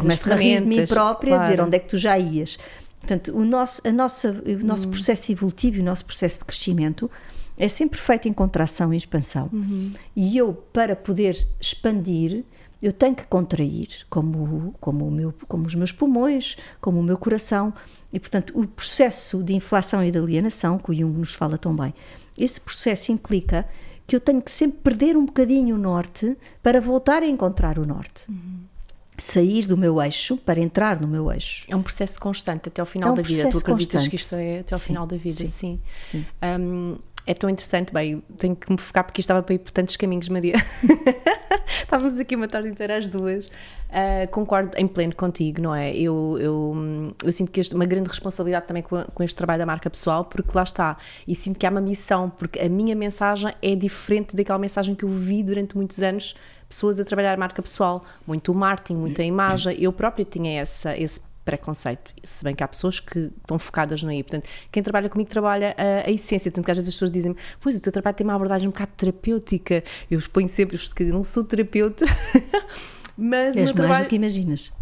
Começo 0.00 0.32
a 0.32 0.36
rir 0.36 0.60
de 0.60 0.66
mim 0.66 0.86
própria 0.86 1.30
claro. 1.30 1.42
a 1.42 1.46
dizer 1.46 1.60
onde 1.60 1.76
é 1.76 1.78
que 1.78 1.88
tu 1.88 1.96
já 1.96 2.18
ias. 2.18 2.58
Portanto, 3.00 3.36
o 3.36 3.44
nosso, 3.44 3.82
a 3.86 3.92
nossa, 3.92 4.30
o 4.30 4.64
nosso 4.64 4.86
hum. 4.88 4.90
processo 4.92 5.32
evolutivo, 5.32 5.80
o 5.80 5.84
nosso 5.84 6.04
processo 6.04 6.38
de 6.38 6.44
crescimento 6.44 7.10
é 7.58 7.68
sempre 7.68 8.00
feito 8.00 8.28
em 8.28 8.32
contração 8.32 8.92
e 8.94 8.96
expansão. 8.96 9.48
Uhum. 9.52 9.92
E 10.14 10.36
eu, 10.36 10.54
para 10.72 10.96
poder 10.96 11.46
expandir, 11.60 12.44
eu 12.82 12.92
tenho 12.92 13.14
que 13.14 13.24
contrair, 13.26 13.88
como, 14.10 14.74
como, 14.80 15.06
o 15.06 15.10
meu, 15.10 15.32
como 15.46 15.66
os 15.66 15.74
meus 15.74 15.92
pulmões, 15.92 16.56
como 16.80 16.98
o 16.98 17.02
meu 17.02 17.16
coração. 17.16 17.72
E, 18.12 18.18
portanto, 18.18 18.52
o 18.58 18.66
processo 18.66 19.42
de 19.42 19.54
inflação 19.54 20.04
e 20.04 20.10
de 20.10 20.18
alienação, 20.18 20.78
que 20.78 20.90
o 20.90 20.94
Jung 20.94 21.16
nos 21.18 21.32
fala 21.34 21.56
tão 21.56 21.74
bem, 21.74 21.94
esse 22.36 22.60
processo 22.60 23.12
implica 23.12 23.66
que 24.06 24.16
eu 24.16 24.20
tenho 24.20 24.42
que 24.42 24.50
sempre 24.50 24.78
perder 24.82 25.16
um 25.16 25.24
bocadinho 25.24 25.76
o 25.76 25.78
norte 25.78 26.36
para 26.62 26.80
voltar 26.80 27.22
a 27.22 27.26
encontrar 27.26 27.78
o 27.78 27.86
norte. 27.86 28.24
Uhum. 28.28 28.60
Sair 29.16 29.66
do 29.66 29.76
meu 29.76 30.02
eixo 30.02 30.36
para 30.38 30.58
entrar 30.58 31.00
no 31.00 31.06
meu 31.06 31.30
eixo. 31.30 31.64
É 31.68 31.76
um 31.76 31.82
processo 31.82 32.18
constante 32.18 32.68
até 32.68 32.80
ao 32.80 32.86
final 32.86 33.10
É 33.10 33.12
um 33.12 33.14
da 33.14 33.22
vida. 33.22 33.42
Tu 33.50 33.58
acreditas 33.58 33.62
constante. 34.02 34.10
que 34.10 34.16
isto 34.16 34.34
é 34.34 34.60
até 34.60 34.74
ao 34.74 34.80
Sim, 34.80 34.86
final 34.86 35.06
da 35.06 35.16
vida? 35.16 35.36
sim, 35.36 35.46
Sim. 35.46 35.80
sim. 36.00 36.26
Um, 36.42 36.96
é 37.26 37.34
tão 37.34 37.48
interessante, 37.48 37.92
bem, 37.92 38.22
tenho 38.36 38.56
que 38.56 38.70
me 38.70 38.78
focar 38.78 39.04
porque 39.04 39.20
isto 39.20 39.26
estava 39.26 39.42
para 39.42 39.54
ir 39.54 39.58
por 39.58 39.70
tantos 39.70 39.96
caminhos, 39.96 40.28
Maria. 40.28 40.54
Estávamos 41.82 42.18
aqui 42.18 42.34
uma 42.34 42.48
tarde 42.48 42.68
inteira 42.68 42.96
às 42.96 43.06
duas. 43.06 43.46
Uh, 43.46 44.26
concordo 44.30 44.70
em 44.76 44.88
pleno 44.88 45.14
contigo, 45.14 45.60
não 45.60 45.74
é? 45.74 45.94
Eu, 45.94 46.38
eu, 46.40 47.14
eu 47.22 47.30
sinto 47.30 47.52
que 47.52 47.60
este, 47.60 47.74
uma 47.74 47.84
grande 47.84 48.08
responsabilidade 48.08 48.66
também 48.66 48.82
com, 48.82 49.04
com 49.04 49.22
este 49.22 49.36
trabalho 49.36 49.60
da 49.60 49.66
marca 49.66 49.88
pessoal, 49.88 50.24
porque 50.24 50.50
lá 50.54 50.62
está, 50.62 50.96
e 51.28 51.36
sinto 51.36 51.58
que 51.58 51.66
há 51.66 51.70
uma 51.70 51.80
missão, 51.80 52.30
porque 52.30 52.58
a 52.58 52.68
minha 52.68 52.96
mensagem 52.96 53.52
é 53.60 53.74
diferente 53.74 54.34
daquela 54.34 54.58
mensagem 54.58 54.94
que 54.94 55.04
eu 55.04 55.08
vi 55.08 55.42
durante 55.42 55.76
muitos 55.76 56.02
anos 56.02 56.34
pessoas 56.68 56.98
a 56.98 57.04
trabalhar 57.04 57.34
a 57.34 57.36
marca 57.36 57.60
pessoal, 57.60 58.02
muito 58.26 58.50
o 58.50 58.54
marketing, 58.54 58.98
muita 58.98 59.22
imagem. 59.22 59.76
Eu 59.78 59.92
própria 59.92 60.24
tinha 60.24 60.60
essa, 60.60 60.96
esse 60.96 61.20
preconceito, 61.44 62.12
se 62.22 62.44
bem 62.44 62.54
que 62.54 62.62
há 62.62 62.68
pessoas 62.68 63.00
que 63.00 63.30
estão 63.40 63.58
focadas 63.58 64.02
no 64.02 64.10
aí. 64.10 64.22
Portanto, 64.22 64.48
quem 64.70 64.82
trabalha 64.82 65.08
comigo 65.08 65.28
trabalha 65.28 65.74
a, 65.76 66.08
a 66.08 66.10
essência. 66.10 66.50
Tanto 66.50 66.64
que 66.64 66.70
às 66.70 66.76
vezes 66.76 66.88
as 66.88 66.94
pessoas 66.94 67.10
dizem 67.10 67.34
pois 67.60 67.76
o 67.76 67.80
teu 67.82 67.92
trabalho 67.92 68.16
tem 68.16 68.24
uma 68.24 68.34
abordagem 68.34 68.68
um 68.68 68.70
bocado 68.70 68.92
terapêutica. 68.96 69.82
Eu 70.10 70.18
exponho 70.18 70.48
sempre, 70.48 70.78
quer 70.78 71.02
dizer, 71.04 71.12
não 71.12 71.22
sou 71.24 71.42
terapeuta, 71.44 72.04
mas 73.16 73.48
És 73.56 73.56
mais 73.56 73.72
trabalho. 73.72 74.04
do 74.04 74.08
que 74.08 74.16
imaginas. 74.16 74.72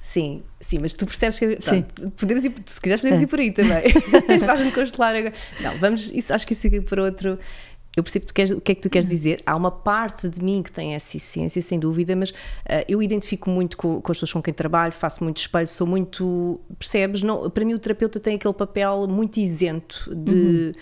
Sim, 0.00 0.40
sim, 0.58 0.78
mas 0.78 0.94
tu 0.94 1.04
percebes 1.04 1.38
que. 1.38 1.56
Pronto, 1.56 2.10
podemos 2.12 2.42
ir, 2.44 2.54
se 2.66 2.80
quiseres, 2.80 3.00
podemos 3.02 3.20
É. 3.20 3.24
ir 3.24 3.26
por 3.26 3.38
aí 3.40 3.50
também. 3.52 3.82
Faz-me 4.46 4.72
constelar 4.72 5.14
agora. 5.14 5.34
Não, 5.60 5.76
vamos, 5.78 6.10
isso, 6.12 6.32
acho 6.32 6.46
que 6.46 6.54
isso 6.54 6.62
fica 6.62 6.80
por 6.80 6.98
outro. 6.98 7.38
Eu 7.98 8.02
percebo 8.02 8.26
que 8.26 8.32
queres- 8.32 8.50
o 8.52 8.60
que 8.60 8.72
é 8.72 8.74
que 8.74 8.80
tu 8.80 8.88
queres 8.90 9.06
dizer. 9.08 9.40
Há 9.44 9.56
uma 9.56 9.70
parte 9.70 10.28
de 10.28 10.42
mim 10.42 10.62
que 10.62 10.70
tem 10.72 10.94
essa 10.94 11.16
essência, 11.16 11.60
sem 11.60 11.78
dúvida, 11.78 12.14
mas 12.14 12.32
ah, 12.68 12.84
eu 12.88 13.02
identifico 13.02 13.50
muito 13.50 13.76
com, 13.76 14.00
com 14.00 14.12
as 14.12 14.16
pessoas 14.18 14.32
com 14.32 14.42
quem 14.42 14.54
trabalho, 14.54 14.92
faço 14.92 15.22
muito 15.24 15.38
espelho, 15.38 15.66
sou 15.68 15.86
muito. 15.86 16.60
Percebes? 16.78 17.22
Não, 17.22 17.50
para 17.50 17.64
mim, 17.64 17.74
o 17.74 17.78
terapeuta 17.78 18.20
tem 18.20 18.36
aquele 18.36 18.54
papel 18.54 19.06
muito 19.08 19.38
isento 19.38 20.10
de. 20.14 20.72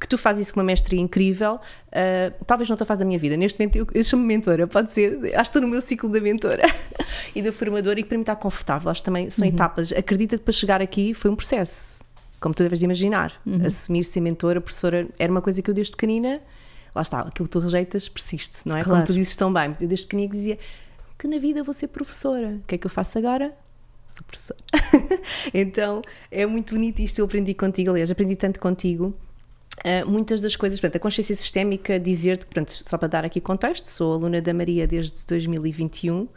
Que 0.00 0.08
tu 0.08 0.18
fazes 0.18 0.46
isso 0.48 0.54
com 0.54 0.58
uma 0.58 0.66
mestria 0.66 1.00
incrível, 1.00 1.60
ah, 1.92 2.32
talvez 2.46 2.68
não 2.68 2.76
te 2.76 2.84
faz 2.84 2.98
da 2.98 3.04
minha 3.04 3.18
vida. 3.18 3.36
Neste 3.36 3.60
momento, 3.60 3.76
eu, 3.76 3.86
eu 3.94 4.02
chamo 4.02 4.24
mentora, 4.24 4.66
pode 4.66 4.90
ser. 4.90 5.20
Acho 5.26 5.32
que 5.34 5.40
estou 5.42 5.62
no 5.62 5.68
meu 5.68 5.80
ciclo 5.80 6.08
da 6.10 6.20
mentora 6.20 6.64
e 7.36 7.40
da 7.40 7.52
formadora, 7.52 8.00
e 8.00 8.02
que 8.02 8.08
para 8.08 8.18
mim 8.18 8.22
está 8.22 8.34
confortável. 8.34 8.90
Acho 8.90 9.00
que 9.00 9.04
também 9.04 9.30
são 9.30 9.46
etapas. 9.46 9.92
Acredita-te, 9.92 10.42
para 10.42 10.52
chegar 10.52 10.82
aqui 10.82 11.14
foi 11.14 11.30
um 11.30 11.36
processo 11.36 12.02
como 12.40 12.52
tu 12.54 12.62
deves 12.62 12.80
de 12.80 12.84
imaginar. 12.84 13.40
Assumir 13.64 14.04
ser 14.04 14.20
mentora, 14.20 14.60
professora, 14.60 15.06
era 15.18 15.30
uma 15.32 15.40
coisa 15.40 15.62
que 15.62 15.70
eu 15.70 15.74
desde 15.74 15.92
pequenina, 15.92 16.40
lá 16.94 17.02
está, 17.02 17.20
aquilo 17.20 17.46
que 17.48 17.52
tu 17.52 17.58
rejeitas 17.58 18.08
persiste, 18.08 18.60
não 18.66 18.76
é? 18.76 18.82
Como 18.82 18.94
Claro. 18.96 19.06
tu 19.06 19.12
dizes 19.12 19.36
tão 19.36 19.52
bem. 19.52 19.74
Eu 19.80 19.88
desde 19.88 20.06
pequenina 20.06 20.32
dizia 20.32 20.58
que 21.18 21.26
na 21.28 21.38
vida 21.38 21.62
vou 21.62 21.72
ser 21.74 21.88
professora. 21.88 22.58
O 22.62 22.66
que 22.66 22.74
é 22.74 22.78
que 22.78 22.86
eu 22.86 22.90
faço 22.90 23.18
agora? 23.18 23.52
Sou 24.08 24.22
professora. 24.24 24.58
então 25.52 26.02
é 26.30 26.46
muito 26.46 26.74
bonito 26.74 27.00
isto. 27.00 27.18
Eu 27.18 27.24
aprendi 27.24 27.54
contigo, 27.54 27.90
aliás, 27.90 28.10
aprendi 28.10 28.36
tanto 28.36 28.60
contigo. 28.60 29.12
Uh, 29.84 30.08
muitas 30.08 30.40
das 30.40 30.54
coisas, 30.54 30.78
portanto, 30.78 30.96
a 30.96 31.00
consciência 31.00 31.34
sistémica, 31.34 31.98
dizer-te, 31.98 32.46
portanto, 32.46 32.70
só 32.70 32.96
para 32.96 33.08
dar 33.08 33.24
aqui 33.24 33.40
contexto, 33.40 33.86
sou 33.86 34.14
aluna 34.14 34.40
da 34.40 34.54
Maria 34.54 34.86
desde 34.86 35.24
2021. 35.26 36.20
Uh, 36.22 36.28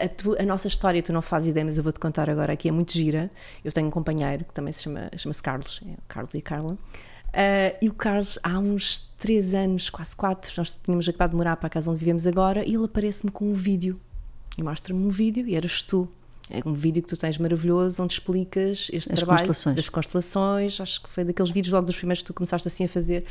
a, 0.00 0.08
tu- 0.08 0.36
a 0.38 0.42
nossa 0.44 0.66
história, 0.66 1.02
tu 1.02 1.12
não 1.12 1.20
fazes 1.20 1.48
ideia, 1.50 1.64
mas 1.64 1.76
eu 1.76 1.84
vou-te 1.84 2.00
contar 2.00 2.28
agora 2.30 2.54
aqui, 2.54 2.68
é 2.68 2.72
muito 2.72 2.92
gira. 2.92 3.30
Eu 3.62 3.70
tenho 3.70 3.86
um 3.86 3.90
companheiro 3.90 4.44
que 4.46 4.52
também 4.54 4.72
se 4.72 4.82
chama, 4.84 5.10
chama-se 5.16 5.42
Carlos, 5.42 5.80
é 5.86 5.92
Carlos 6.08 6.34
e 6.34 6.40
Carla. 6.40 6.76
Uh, 7.34 7.76
e 7.82 7.88
o 7.88 7.92
Carlos, 7.92 8.38
há 8.44 8.58
uns 8.60 9.10
3 9.18 9.54
anos, 9.54 9.90
quase 9.90 10.14
4, 10.14 10.52
nós 10.56 10.76
tínhamos 10.76 11.08
acabado 11.08 11.30
de 11.30 11.36
morar 11.36 11.56
para 11.56 11.66
a 11.66 11.70
casa 11.70 11.90
onde 11.90 11.98
vivemos 11.98 12.26
agora, 12.28 12.64
e 12.64 12.74
ele 12.74 12.84
aparece-me 12.84 13.32
com 13.32 13.50
um 13.50 13.54
vídeo. 13.54 13.96
E 14.56 14.62
mostra-me 14.62 15.02
um 15.02 15.08
vídeo, 15.08 15.44
e 15.48 15.56
eras 15.56 15.82
tu. 15.82 16.08
É 16.48 16.60
um 16.64 16.72
vídeo 16.72 17.02
que 17.02 17.08
tu 17.08 17.16
tens 17.16 17.36
maravilhoso, 17.38 18.02
onde 18.02 18.12
explicas 18.12 18.88
este 18.92 19.12
As 19.12 19.18
trabalho 19.18 19.38
constelações. 19.38 19.76
das 19.76 19.88
constelações. 19.88 20.80
Acho 20.80 21.02
que 21.02 21.08
foi 21.08 21.24
daqueles 21.24 21.50
vídeos 21.50 21.72
logo 21.72 21.86
dos 21.86 21.96
primeiros 21.96 22.22
que 22.22 22.26
tu 22.26 22.34
começaste 22.34 22.68
assim 22.68 22.84
a 22.84 22.88
fazer. 22.88 23.24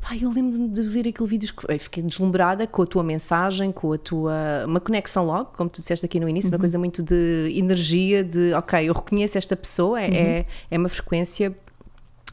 Pá, 0.00 0.14
eu 0.14 0.30
lembro-me 0.30 0.68
de 0.68 0.82
ver 0.82 1.08
aquele 1.08 1.28
vídeo, 1.28 1.52
fiquei 1.80 2.02
deslumbrada 2.02 2.66
com 2.66 2.82
a 2.82 2.86
tua 2.86 3.02
mensagem, 3.02 3.72
com 3.72 3.92
a 3.94 3.98
tua. 3.98 4.64
uma 4.66 4.78
conexão 4.78 5.24
logo, 5.24 5.52
como 5.56 5.70
tu 5.70 5.80
disseste 5.80 6.04
aqui 6.04 6.20
no 6.20 6.28
início, 6.28 6.50
uma 6.50 6.58
coisa 6.58 6.78
muito 6.78 7.02
de 7.02 7.50
energia, 7.56 8.22
de 8.22 8.52
ok, 8.52 8.86
eu 8.86 8.92
reconheço 8.92 9.38
esta 9.38 9.56
pessoa, 9.56 10.00
é, 10.00 10.14
é, 10.14 10.46
é 10.70 10.78
uma 10.78 10.90
frequência 10.90 11.56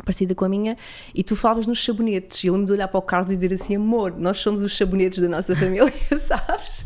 parecida 0.03 0.35
com 0.35 0.45
a 0.45 0.49
minha, 0.49 0.77
e 1.13 1.23
tu 1.23 1.35
falavas 1.35 1.67
nos 1.67 1.83
sabonetes, 1.83 2.43
e 2.43 2.47
eu 2.47 2.53
lembro 2.53 2.67
de 2.67 2.73
olhar 2.73 2.87
para 2.87 2.97
o 2.97 3.01
Carlos 3.01 3.31
e 3.31 3.35
dizer 3.35 3.55
assim, 3.55 3.75
amor, 3.75 4.13
nós 4.17 4.39
somos 4.39 4.63
os 4.63 4.75
sabonetes 4.75 5.21
da 5.21 5.29
nossa 5.29 5.55
família, 5.55 5.93
sabes? 6.19 6.85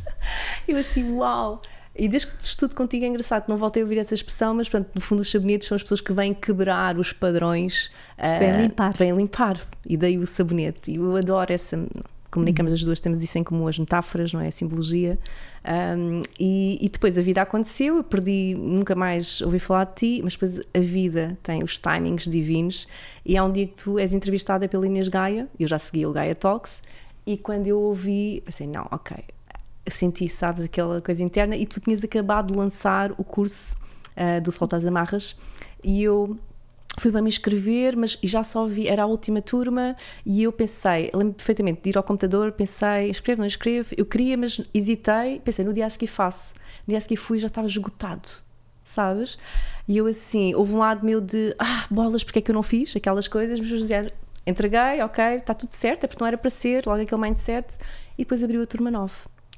Eu 0.68 0.78
assim, 0.78 1.12
uau! 1.14 1.62
E 1.98 2.10
desde 2.10 2.28
que 2.28 2.44
estudo 2.44 2.76
contigo 2.76 3.06
é 3.06 3.08
engraçado, 3.08 3.48
não 3.48 3.58
voltei 3.58 3.82
a 3.82 3.86
ouvir 3.86 3.98
essa 3.98 4.14
expressão, 4.14 4.54
mas 4.54 4.68
portanto, 4.68 4.92
no 4.94 5.00
fundo 5.00 5.22
os 5.22 5.32
sabonetes 5.32 5.68
são 5.68 5.76
as 5.78 5.82
pessoas 5.82 6.02
que 6.02 6.12
vêm 6.12 6.34
quebrar 6.34 6.98
os 6.98 7.14
padrões. 7.14 7.90
Vêm 8.40 8.64
limpar. 8.64 8.94
Vêm 8.98 9.16
limpar. 9.16 9.66
E 9.86 9.96
daí 9.96 10.18
o 10.18 10.28
sabonete. 10.28 10.92
E 10.92 10.96
eu 10.98 11.16
adoro 11.16 11.54
essa. 11.54 11.78
Comunicamos 12.36 12.74
as 12.74 12.82
duas, 12.82 13.00
temos 13.00 13.24
isso 13.24 13.38
em 13.38 13.44
comum, 13.46 13.66
as 13.66 13.80
metáforas, 13.80 14.34
não 14.34 14.42
é? 14.42 14.50
A 14.50 14.52
simbologia. 14.52 15.18
Um, 15.98 16.22
e, 16.38 16.78
e 16.82 16.90
depois 16.90 17.18
a 17.18 17.22
vida 17.22 17.42
aconteceu, 17.42 17.96
eu 17.96 18.04
perdi, 18.04 18.54
nunca 18.60 18.94
mais 18.94 19.40
ouvi 19.40 19.58
falar 19.58 19.86
de 19.86 19.96
ti, 19.96 20.22
mas 20.22 20.34
depois 20.34 20.60
a 20.60 20.80
vida 20.80 21.38
tem 21.42 21.64
os 21.64 21.80
timings 21.80 22.26
divinos. 22.26 22.90
E 23.26 23.38
há 23.38 23.44
um 23.46 23.52
dia 23.54 23.66
que 23.66 23.76
tu 23.82 23.98
és 23.98 24.14
entrevistada 24.14 24.68
pela 24.68 24.86
Inês 24.86 25.08
Gaia, 25.08 25.48
eu 25.58 25.66
já 25.66 25.80
segui 25.80 26.06
o 26.06 26.12
Gaia 26.12 26.36
Talks, 26.36 26.84
e 27.26 27.38
quando 27.38 27.68
eu 27.68 27.80
ouvi, 27.80 28.44
pensei, 28.46 28.68
não, 28.68 28.86
ok, 28.92 29.16
senti, 29.88 30.28
sabes, 30.28 30.66
aquela 30.66 31.02
coisa 31.02 31.24
interna, 31.24 31.56
e 31.56 31.66
tu 31.66 31.80
tinhas 31.80 32.04
acabado 32.04 32.52
de 32.52 32.60
lançar 32.60 33.14
o 33.18 33.24
curso 33.24 33.78
ah, 34.14 34.42
do 34.42 34.52
Solta 34.52 34.76
as 34.76 34.86
Amarras, 34.86 35.38
e 35.82 36.04
eu 36.04 36.38
fui 36.98 37.12
para 37.12 37.22
me 37.22 37.28
inscrever, 37.28 37.96
mas 37.96 38.18
já 38.24 38.44
só 38.44 38.66
vi, 38.66 38.88
era 38.88 39.04
a 39.04 39.06
última 39.06 39.42
turma, 39.42 39.96
e 40.26 40.44
eu 40.44 40.52
pensei, 40.52 41.10
lembro 41.14 41.34
perfeitamente 41.34 41.82
de 41.82 41.90
ir 41.90 41.98
ao 41.98 42.04
computador, 42.04 42.52
pensei, 42.54 43.10
escrevo, 43.10 43.42
não 43.42 43.48
escrevo, 43.48 43.90
eu 43.98 44.06
queria, 44.06 44.38
mas 44.38 44.62
hesitei, 44.74 45.42
pensei, 45.44 45.66
no 45.66 45.74
dia 45.74 45.86
a 45.86 45.90
seguir 45.90 46.08
faço, 46.08 46.56
no 46.88 46.92
dia 46.92 46.98
a 46.98 47.02
seguir 47.02 47.18
fui 47.18 47.40
já 47.40 47.48
estava 47.48 47.68
esgotado, 47.68 48.30
sabes? 48.84 49.38
E 49.88 49.98
eu 49.98 50.08
assim, 50.08 50.56
houve 50.56 50.74
um 50.74 50.78
lado 50.78 51.06
meu 51.06 51.20
de, 51.20 51.54
ah, 51.60 51.86
bolas, 51.92 52.24
porque 52.24 52.40
é 52.40 52.42
que 52.42 52.52
eu 52.52 52.56
não 52.56 52.64
fiz 52.64 52.96
aquelas 52.96 53.28
coisas, 53.28 53.60
mas 53.60 53.68
José, 53.68 54.12
entreguei, 54.48 55.02
ok, 55.04 55.24
está 55.36 55.54
tudo 55.54 55.74
certo, 55.74 56.06
é 56.06 56.08
porque 56.08 56.24
não 56.24 56.28
era 56.28 56.38
para 56.38 56.50
ser, 56.50 56.86
logo 56.86 57.02
aquele 57.02 57.22
mindset, 57.22 57.78
e 58.18 58.24
depois 58.24 58.44
abriu 58.44 58.62
a 58.62 58.66
turma 58.66 58.90
9, 58.90 59.14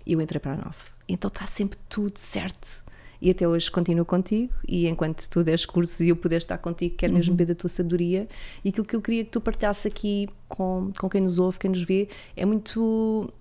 e 0.05 0.13
eu 0.13 0.21
entrei 0.21 0.39
para 0.39 0.53
a 0.53 0.57
9, 0.57 0.69
então 1.07 1.27
está 1.27 1.45
sempre 1.45 1.77
tudo 1.87 2.17
certo. 2.17 2.86
E 3.21 3.31
até 3.31 3.47
hoje 3.47 3.69
continuo 3.71 4.05
contigo, 4.05 4.53
e 4.67 4.87
enquanto 4.87 5.27
tu 5.27 5.43
des 5.43 5.65
cursos 5.65 5.99
e 5.99 6.09
eu 6.09 6.15
puder 6.15 6.37
estar 6.37 6.57
contigo, 6.57 6.95
quero 6.95 7.13
mesmo 7.13 7.33
beber 7.33 7.53
da 7.53 7.55
tua 7.55 7.69
sabedoria. 7.69 8.27
E 8.63 8.69
aquilo 8.69 8.85
que 8.85 8.95
eu 8.95 9.01
queria 9.01 9.23
que 9.23 9.31
tu 9.31 9.41
partilhasse 9.41 9.87
aqui 9.87 10.29
com, 10.47 10.91
com 10.99 11.09
quem 11.09 11.21
nos 11.21 11.39
ouve, 11.39 11.57
quem 11.57 11.69
nos 11.69 11.81
vê, 11.81 12.07
é 12.35 12.45
muito 12.45 13.31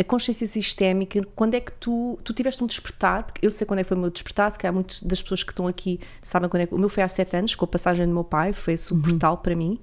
a 0.00 0.04
consciência 0.04 0.46
sistémica, 0.46 1.22
quando 1.36 1.54
é 1.54 1.60
que 1.60 1.72
tu, 1.72 2.18
tu 2.24 2.32
tiveste 2.32 2.64
um 2.64 2.66
despertar, 2.66 3.24
porque 3.24 3.44
eu 3.44 3.50
sei 3.50 3.66
quando 3.66 3.80
é 3.80 3.82
que 3.82 3.88
foi 3.88 3.98
o 3.98 4.00
meu 4.00 4.08
despertar, 4.10 4.50
se 4.50 4.58
calhar 4.58 4.72
muitas 4.72 5.02
das 5.02 5.20
pessoas 5.20 5.42
que 5.42 5.52
estão 5.52 5.66
aqui 5.66 6.00
sabem 6.22 6.48
quando 6.48 6.62
é 6.62 6.66
que, 6.66 6.74
o 6.74 6.78
meu 6.78 6.88
foi 6.88 7.02
há 7.02 7.08
sete 7.08 7.36
anos, 7.36 7.54
com 7.54 7.66
a 7.66 7.68
passagem 7.68 8.06
do 8.06 8.12
meu 8.12 8.24
pai, 8.24 8.54
foi 8.54 8.74
esse 8.74 8.94
o 8.94 8.98
portal 8.98 9.36
para 9.36 9.54
mim, 9.54 9.78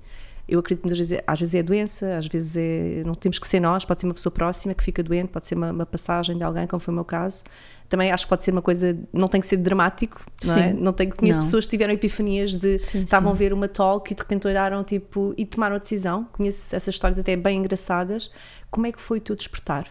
eu 0.48 0.60
acredito 0.60 0.84
muitas 0.84 0.98
vezes, 0.98 1.20
às 1.28 1.40
vezes 1.40 1.56
é 1.56 1.64
doença, 1.64 2.16
às 2.18 2.28
vezes 2.28 2.56
é, 2.56 3.04
não 3.06 3.14
temos 3.14 3.38
que 3.38 3.48
ser 3.48 3.60
nós, 3.60 3.84
pode 3.84 4.00
ser 4.00 4.08
uma 4.08 4.14
pessoa 4.14 4.32
próxima 4.32 4.74
que 4.74 4.84
fica 4.84 5.04
doente, 5.04 5.30
pode 5.30 5.48
ser 5.48 5.56
uma, 5.56 5.72
uma 5.72 5.86
passagem 5.86 6.38
de 6.38 6.44
alguém, 6.44 6.66
como 6.68 6.80
foi 6.80 6.94
o 6.94 6.96
meu 6.96 7.04
caso, 7.06 7.44
também 7.90 8.12
acho 8.12 8.26
que 8.26 8.30
pode 8.30 8.44
ser 8.44 8.52
uma 8.52 8.62
coisa, 8.62 8.98
não 9.14 9.28
tem 9.28 9.40
que 9.42 9.48
ser 9.48 9.58
dramático, 9.58 10.26
não 10.44 10.56
é? 10.56 10.74
Não 10.74 10.94
tem 10.94 11.10
que 11.10 11.16
conheço 11.16 11.40
Não. 11.40 11.46
pessoas 11.46 11.66
que 11.66 11.72
tiveram 11.72 11.94
epifanias 11.94 12.56
de 12.56 12.80
Sim, 12.80 13.04
estavam 13.04 13.32
a 13.32 13.36
sim. 13.36 13.40
ver 13.40 13.54
uma 13.54 13.68
talk 13.68 14.12
e 14.12 14.16
de 14.16 14.22
repente 14.22 14.48
olharam 14.48 14.84
tipo 14.84 15.34
e 15.38 15.46
tomaram 15.46 15.78
a 15.78 15.80
decisão. 15.80 16.26
Conheço 16.34 16.76
essas 16.76 16.94
histórias 16.96 17.18
até 17.18 17.36
bem 17.36 17.60
engraçadas. 17.60 18.30
Como 18.70 18.86
é 18.88 18.92
que 18.92 19.00
foi 19.02 19.20
o 19.20 19.22
teu 19.22 19.36
despertar? 19.36 19.88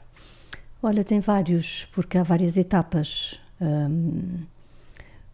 Olha, 0.82 1.02
tem 1.02 1.20
vários, 1.20 1.86
porque 1.92 2.18
há 2.18 2.22
várias 2.22 2.58
etapas. 2.58 3.40
Hum, 3.60 4.40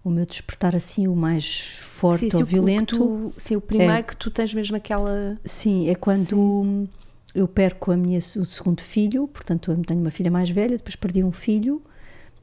o 0.05 0.11
meu 0.11 0.27
despertar 0.27 0.75
assim, 0.75 1.07
o 1.07 1.15
mais 1.15 1.79
forte 1.81 2.31
sim, 2.31 2.37
ou 2.37 2.45
violento, 2.45 2.97
tu- 2.97 3.33
sim, 3.37 3.55
o 3.57 3.61
primeiro 3.61 3.93
É. 3.93 4.03
que 4.03 4.17
tu 4.17 4.31
tens 4.31 4.53
mesmo 4.53 4.77
aquela. 4.77 5.39
sim, 5.45 5.89
é 5.89 5.95
quando 5.95 6.89
eu 7.35 7.47
perco 7.47 7.93
a 7.93 7.97
minha, 7.97 8.19
o 8.19 8.45
segundo 8.45 8.83
filho, 8.83 9.29
portanto 9.29 9.71
eu 9.71 9.77
tenho 9.85 10.01
uma 10.01 10.11
filha 10.11 10.31
mais 10.31 10.51
velha, 10.51 10.77
depois 10.77 10.97
perdi 10.97 11.23
um 11.23 11.31
filho 11.33 11.81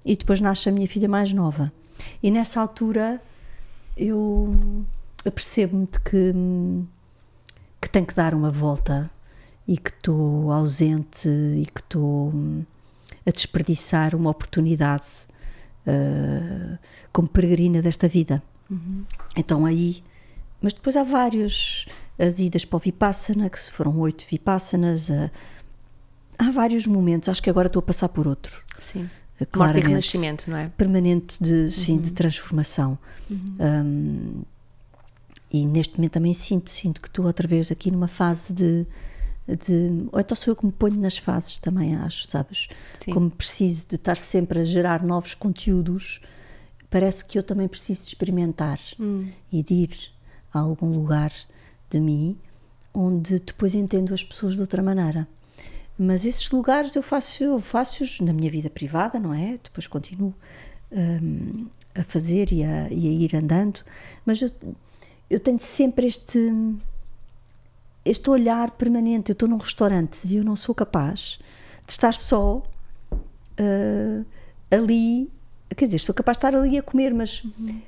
e 0.05 0.15
depois 0.15 0.39
nasce 0.39 0.69
a 0.69 0.71
minha 0.71 0.87
filha 0.87 1.09
mais 1.09 1.33
nova. 1.33 1.71
E 2.23 2.31
nessa 2.31 2.61
altura 2.61 3.21
eu 3.97 4.55
apercebo-me 5.25 5.85
de 5.85 5.99
que, 5.99 6.33
que 7.81 7.89
tenho 7.89 8.05
que 8.05 8.13
dar 8.15 8.33
uma 8.33 8.49
volta 8.49 9.11
e 9.67 9.77
que 9.77 9.89
estou 9.89 10.51
ausente 10.51 11.27
e 11.27 11.65
que 11.65 11.81
estou 11.81 12.29
hum, 12.29 12.63
a 13.25 13.31
desperdiçar 13.31 14.15
uma 14.15 14.29
oportunidade 14.29 15.27
uh, 15.89 16.77
como 17.11 17.27
peregrina 17.29 17.81
desta 17.81 18.07
vida. 18.07 18.41
Uhum. 18.69 19.03
Então 19.35 19.65
aí, 19.65 20.03
mas 20.61 20.73
depois 20.73 20.95
há 20.95 21.03
vários, 21.03 21.87
as 22.17 22.39
idas 22.39 22.65
para 22.65 22.77
o 22.77 22.79
Vipassana, 22.79 23.49
que 23.49 23.59
se 23.59 23.71
foram 23.71 23.97
oito 23.99 24.25
Vipassanas, 24.29 25.09
uh, 25.09 25.31
há 26.37 26.51
vários 26.51 26.85
momentos, 26.85 27.29
acho 27.29 27.41
que 27.41 27.49
agora 27.49 27.67
estou 27.67 27.79
a 27.79 27.83
passar 27.83 28.09
por 28.09 28.27
outro. 28.27 28.63
Sim. 28.79 29.09
Morte 29.55 29.79
e 29.79 29.81
renascimento, 29.81 30.51
não 30.51 30.57
é? 30.57 30.67
Permanente 30.67 31.41
de, 31.41 31.71
sim, 31.71 31.93
uhum. 31.93 31.99
de 31.99 32.11
transformação. 32.11 32.97
Uhum. 33.29 33.55
Um, 33.59 34.41
e 35.51 35.65
neste 35.65 35.97
momento 35.97 36.11
também 36.11 36.33
sinto, 36.33 36.69
sinto 36.69 37.01
que 37.01 37.07
estou 37.07 37.25
outra 37.25 37.47
vez 37.47 37.71
aqui 37.71 37.89
numa 37.89 38.07
fase 38.07 38.53
de, 38.53 38.85
de 39.55 40.07
ou 40.11 40.19
então 40.19 40.35
sou 40.35 40.51
eu 40.51 40.55
que 40.55 40.65
me 40.65 40.71
ponho 40.71 40.99
nas 40.99 41.17
fases 41.17 41.57
também 41.57 41.95
acho, 41.95 42.27
sabes? 42.27 42.67
Sim. 43.03 43.11
Como 43.11 43.29
preciso 43.29 43.87
de 43.87 43.95
estar 43.95 44.17
sempre 44.17 44.59
a 44.59 44.63
gerar 44.63 45.03
novos 45.03 45.33
conteúdos, 45.33 46.21
parece 46.89 47.25
que 47.25 47.37
eu 47.37 47.43
também 47.43 47.67
preciso 47.67 48.01
de 48.01 48.07
experimentar 48.07 48.79
hum. 48.99 49.27
e 49.51 49.63
de 49.63 49.73
ir 49.73 50.11
a 50.53 50.59
algum 50.59 50.89
lugar 50.89 51.31
de 51.89 51.99
mim 51.99 52.37
onde 52.93 53.39
depois 53.39 53.75
entendo 53.75 54.13
as 54.13 54.23
pessoas 54.23 54.55
de 54.55 54.61
outra 54.61 54.81
maneira. 54.81 55.27
Mas 55.97 56.25
esses 56.25 56.49
lugares 56.49 56.95
eu 56.95 57.03
faço 57.03 57.43
eu 57.43 57.59
faço-os 57.59 58.19
na 58.21 58.33
minha 58.33 58.49
vida 58.49 58.69
privada, 58.69 59.19
não 59.19 59.33
é? 59.33 59.59
Depois 59.61 59.85
continuo 59.85 60.33
um, 60.91 61.67
a 61.93 62.03
fazer 62.03 62.51
e 62.51 62.63
a, 62.63 62.89
e 62.89 63.07
a, 63.07 63.11
ir 63.11 63.35
andando, 63.35 63.81
mas 64.25 64.41
eu, 64.41 64.51
eu 65.29 65.39
tenho 65.39 65.59
sempre 65.59 66.07
este 66.07 66.51
este 68.09 68.29
olhar 68.29 68.71
permanente. 68.71 69.31
Eu 69.31 69.33
estou 69.33 69.47
num 69.47 69.57
restaurante 69.57 70.25
e 70.25 70.37
eu 70.37 70.43
não 70.43 70.55
sou 70.55 70.73
capaz 70.73 71.39
de 71.85 71.91
estar 71.91 72.13
só 72.13 72.63
uh, 73.11 74.25
ali. 74.71 75.29
Quer 75.75 75.85
dizer, 75.85 75.99
sou 75.99 76.15
capaz 76.15 76.37
de 76.37 76.45
estar 76.45 76.57
ali 76.57 76.77
a 76.77 76.81
comer, 76.81 77.13
mas 77.13 77.43
uhum. 77.43 77.81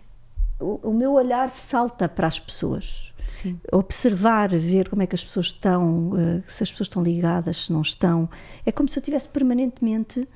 o, 0.60 0.90
o, 0.90 0.94
meu 0.94 1.14
olhar 1.14 1.50
salta 1.54 2.08
para 2.08 2.28
as 2.28 2.40
pessoas. 2.40 3.12
Sim. 3.28 3.60
Observar, 3.72 4.50
ver 4.50 4.90
como 4.90 5.02
é 5.02 5.08
que 5.08 5.16
as 5.16 5.24
pessoas 5.24 5.48
estão, 5.48 6.10
uh, 6.10 6.44
se 6.48 6.64
as 6.64 6.72
pessoas 6.72 6.88
estão 6.88 7.02
ligadas, 7.02 7.66
se 7.66 7.74
não 7.74 7.82
estão. 7.82 8.30
É 8.66 8.72
como 8.72 8.88
se 8.90 8.98
eu 8.98 9.02
estivesse 9.02 9.30
permanentemente 9.30 10.28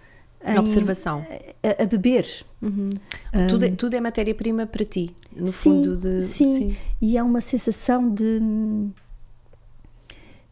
em 0.48 0.60
observação 0.60 1.26
a, 1.63 1.84
a 1.84 1.86
beber. 1.86 2.45
Uhum. 2.62 2.89
Um, 3.34 3.48
tudo, 3.48 3.65
é, 3.65 3.69
tudo 3.71 3.93
é 3.95 4.02
matéria-prima 4.02 4.65
para 4.65 4.86
ti, 4.86 5.15
no 5.36 5.48
sim, 5.48 5.84
fundo. 5.84 5.98
De, 5.98 6.21
sim. 6.21 6.56
sim, 6.56 6.78
e 7.02 7.17
há 7.17 7.24
uma 7.24 7.41
sensação 7.41 8.10
de. 8.10 8.39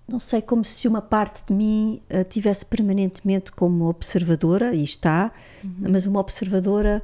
Não 0.07 0.19
sei, 0.19 0.41
como 0.41 0.65
se 0.65 0.87
uma 0.87 1.01
parte 1.01 1.45
de 1.47 1.53
mim 1.53 2.01
uh, 2.09 2.23
tivesse 2.25 2.65
permanentemente 2.65 3.51
como 3.51 3.85
observadora, 3.85 4.75
e 4.75 4.83
está, 4.83 5.31
uhum. 5.63 5.73
mas 5.89 6.05
uma 6.05 6.19
observadora 6.19 7.01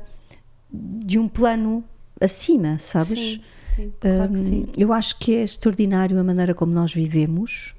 de 0.72 1.18
um 1.18 1.28
plano 1.28 1.84
acima, 2.20 2.78
sabes? 2.78 3.20
Sim. 3.20 3.42
Sim, 3.80 3.94
claro 4.00 4.32
um, 4.32 4.34
que 4.34 4.40
sim. 4.40 4.66
Eu 4.78 4.92
acho 4.92 5.18
que 5.18 5.36
é 5.36 5.44
extraordinário 5.44 6.20
a 6.20 6.24
maneira 6.24 6.54
como 6.54 6.74
nós 6.74 6.94
vivemos 6.94 7.76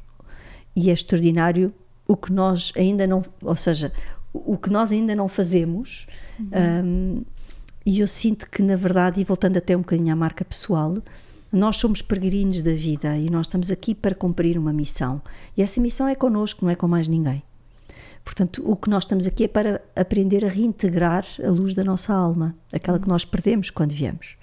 e 0.74 0.88
é 0.88 0.92
extraordinário 0.92 1.72
o 2.06 2.16
que 2.16 2.32
nós 2.32 2.72
ainda 2.76 3.06
não, 3.06 3.24
ou 3.42 3.56
seja, 3.56 3.92
o 4.32 4.56
que 4.56 4.70
nós 4.70 4.92
ainda 4.92 5.14
não 5.14 5.28
fazemos. 5.28 6.06
Uhum. 6.38 6.48
Um, 6.84 7.22
e 7.84 8.00
eu 8.00 8.06
sinto 8.06 8.48
que, 8.48 8.62
na 8.62 8.76
verdade, 8.76 9.20
e 9.20 9.24
voltando 9.24 9.56
até 9.56 9.76
um 9.76 9.80
bocadinho 9.80 10.12
à 10.12 10.16
marca 10.16 10.44
pessoal, 10.44 10.94
nós 11.52 11.76
somos 11.76 12.02
peregrinos 12.02 12.62
da 12.62 12.72
vida 12.72 13.16
e 13.16 13.28
nós 13.30 13.46
estamos 13.46 13.70
aqui 13.70 13.94
para 13.94 14.14
cumprir 14.14 14.56
uma 14.58 14.72
missão. 14.72 15.20
E 15.56 15.62
essa 15.62 15.80
missão 15.80 16.06
é 16.06 16.14
connosco, 16.14 16.64
não 16.64 16.70
é 16.70 16.76
com 16.76 16.86
mais 16.86 17.08
ninguém. 17.08 17.42
Portanto, 18.24 18.62
o 18.64 18.76
que 18.76 18.90
nós 18.90 19.04
estamos 19.04 19.26
aqui 19.26 19.44
é 19.44 19.48
para 19.48 19.82
aprender 19.96 20.44
a 20.44 20.48
reintegrar 20.48 21.24
a 21.44 21.50
luz 21.50 21.74
da 21.74 21.82
nossa 21.82 22.14
alma, 22.14 22.54
aquela 22.72 22.98
que 22.98 23.08
nós 23.08 23.24
perdemos 23.24 23.70
quando 23.70 23.92
viemos 23.92 24.36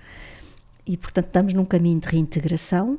e, 0.88 0.96
portanto, 0.96 1.28
estamos 1.28 1.54
num 1.54 1.66
caminho 1.66 2.00
de 2.00 2.08
reintegração 2.08 2.98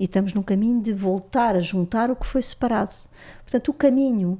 e 0.00 0.04
estamos 0.04 0.32
num 0.32 0.42
caminho 0.42 0.80
de 0.80 0.92
voltar 0.92 1.54
a 1.54 1.60
juntar 1.60 2.10
o 2.10 2.16
que 2.16 2.26
foi 2.26 2.40
separado. 2.40 2.92
Portanto, 3.42 3.68
o 3.68 3.74
caminho 3.74 4.38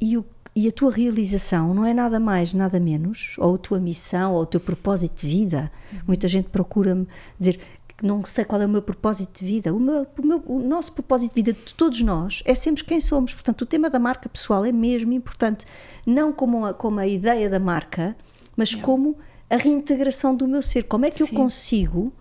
e, 0.00 0.16
o, 0.16 0.24
e 0.54 0.68
a 0.68 0.72
tua 0.72 0.92
realização 0.92 1.74
não 1.74 1.84
é 1.84 1.92
nada 1.92 2.20
mais, 2.20 2.54
nada 2.54 2.78
menos, 2.78 3.34
ou 3.38 3.56
a 3.56 3.58
tua 3.58 3.80
missão, 3.80 4.34
ou 4.34 4.42
o 4.42 4.46
teu 4.46 4.60
propósito 4.60 5.22
de 5.22 5.28
vida. 5.28 5.72
Uhum. 5.92 5.98
Muita 6.06 6.28
gente 6.28 6.48
procura-me 6.48 7.06
dizer 7.38 7.60
não 8.02 8.24
sei 8.24 8.44
qual 8.44 8.60
é 8.60 8.66
o 8.66 8.68
meu 8.68 8.82
propósito 8.82 9.40
de 9.40 9.46
vida. 9.46 9.74
O, 9.74 9.80
meu, 9.80 10.06
o, 10.18 10.26
meu, 10.26 10.42
o 10.46 10.58
nosso 10.58 10.92
propósito 10.92 11.34
de 11.34 11.42
vida 11.42 11.52
de 11.52 11.74
todos 11.74 12.00
nós 12.02 12.42
é 12.44 12.54
sermos 12.54 12.82
quem 12.82 13.00
somos. 13.00 13.34
Portanto, 13.34 13.62
o 13.62 13.66
tema 13.66 13.90
da 13.90 13.98
marca 13.98 14.28
pessoal 14.28 14.64
é 14.64 14.72
mesmo 14.72 15.12
importante, 15.12 15.66
não 16.06 16.32
como 16.32 16.64
a, 16.64 16.74
como 16.74 17.00
a 17.00 17.06
ideia 17.06 17.48
da 17.48 17.58
marca, 17.58 18.16
mas 18.56 18.74
como 18.74 19.16
a 19.48 19.56
reintegração 19.56 20.34
do 20.34 20.46
meu 20.46 20.62
ser. 20.62 20.84
Como 20.84 21.04
é 21.04 21.10
que 21.10 21.18
Sim. 21.18 21.24
eu 21.24 21.36
consigo 21.36 22.12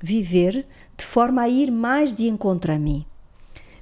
viver 0.00 0.66
de 0.96 1.04
forma 1.04 1.42
a 1.42 1.48
ir 1.48 1.70
mais 1.70 2.12
de 2.12 2.28
encontro 2.28 2.72
a 2.72 2.78
mim, 2.78 3.04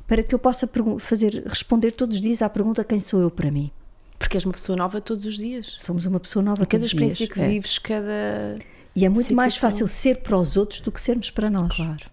para 0.06 0.22
que 0.22 0.34
eu 0.34 0.38
possa 0.38 0.70
fazer, 0.98 1.42
responder 1.46 1.92
todos 1.92 2.16
os 2.16 2.22
dias 2.22 2.42
à 2.42 2.48
pergunta 2.48 2.84
quem 2.84 3.00
sou 3.00 3.20
eu 3.20 3.30
para 3.30 3.50
mim. 3.50 3.70
Porque 4.18 4.36
és 4.36 4.44
uma 4.44 4.52
pessoa 4.52 4.76
nova 4.76 5.00
todos 5.00 5.24
os 5.24 5.36
dias. 5.36 5.72
Somos 5.76 6.06
uma 6.06 6.20
pessoa 6.20 6.44
nova 6.44 6.64
cada 6.64 6.70
todos 6.70 6.86
os 6.86 6.90
dias. 6.92 7.00
Cada 7.00 7.12
experiência 7.12 7.34
que 7.34 7.40
é. 7.40 7.48
vives, 7.48 7.78
cada. 7.78 8.58
E 8.94 9.05
é 9.05 9.09
muito 9.09 9.28
situação. 9.28 9.37
mais 9.37 9.57
fácil 9.57 9.88
ser 9.88 10.18
para 10.18 10.37
os 10.37 10.57
outros 10.57 10.81
do 10.81 10.92
que 10.92 11.00
sermos 11.00 11.31
para 11.31 11.48
nós. 11.48 11.74
Claro. 11.74 12.11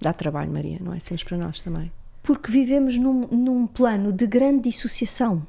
Dá 0.00 0.12
trabalho, 0.12 0.50
Maria, 0.50 0.78
não 0.80 0.94
é? 0.94 1.00
Sermos 1.00 1.24
para 1.24 1.36
nós 1.36 1.62
também. 1.62 1.92
Porque 2.22 2.50
vivemos 2.50 2.96
num, 2.96 3.26
num 3.26 3.66
plano 3.66 4.12
de 4.12 4.26
grande 4.26 4.70
dissociação. 4.70 5.46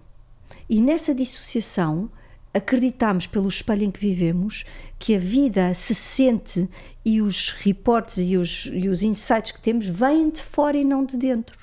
E 0.69 0.81
nessa 0.81 1.13
dissociação 1.13 2.09
acreditamos 2.53 3.27
pelo 3.27 3.47
espelho 3.47 3.83
em 3.83 3.91
que 3.91 3.99
vivemos 3.99 4.65
que 4.99 5.15
a 5.15 5.19
vida 5.19 5.73
se 5.73 5.95
sente 5.95 6.69
e 7.05 7.21
os 7.21 7.53
reportes 7.53 8.17
e 8.17 8.35
os, 8.35 8.69
e 8.73 8.89
os 8.89 9.03
insights 9.03 9.51
que 9.51 9.61
temos 9.61 9.87
vêm 9.87 10.29
de 10.29 10.41
fora 10.41 10.77
e 10.77 10.83
não 10.83 11.05
de 11.05 11.17
dentro. 11.17 11.57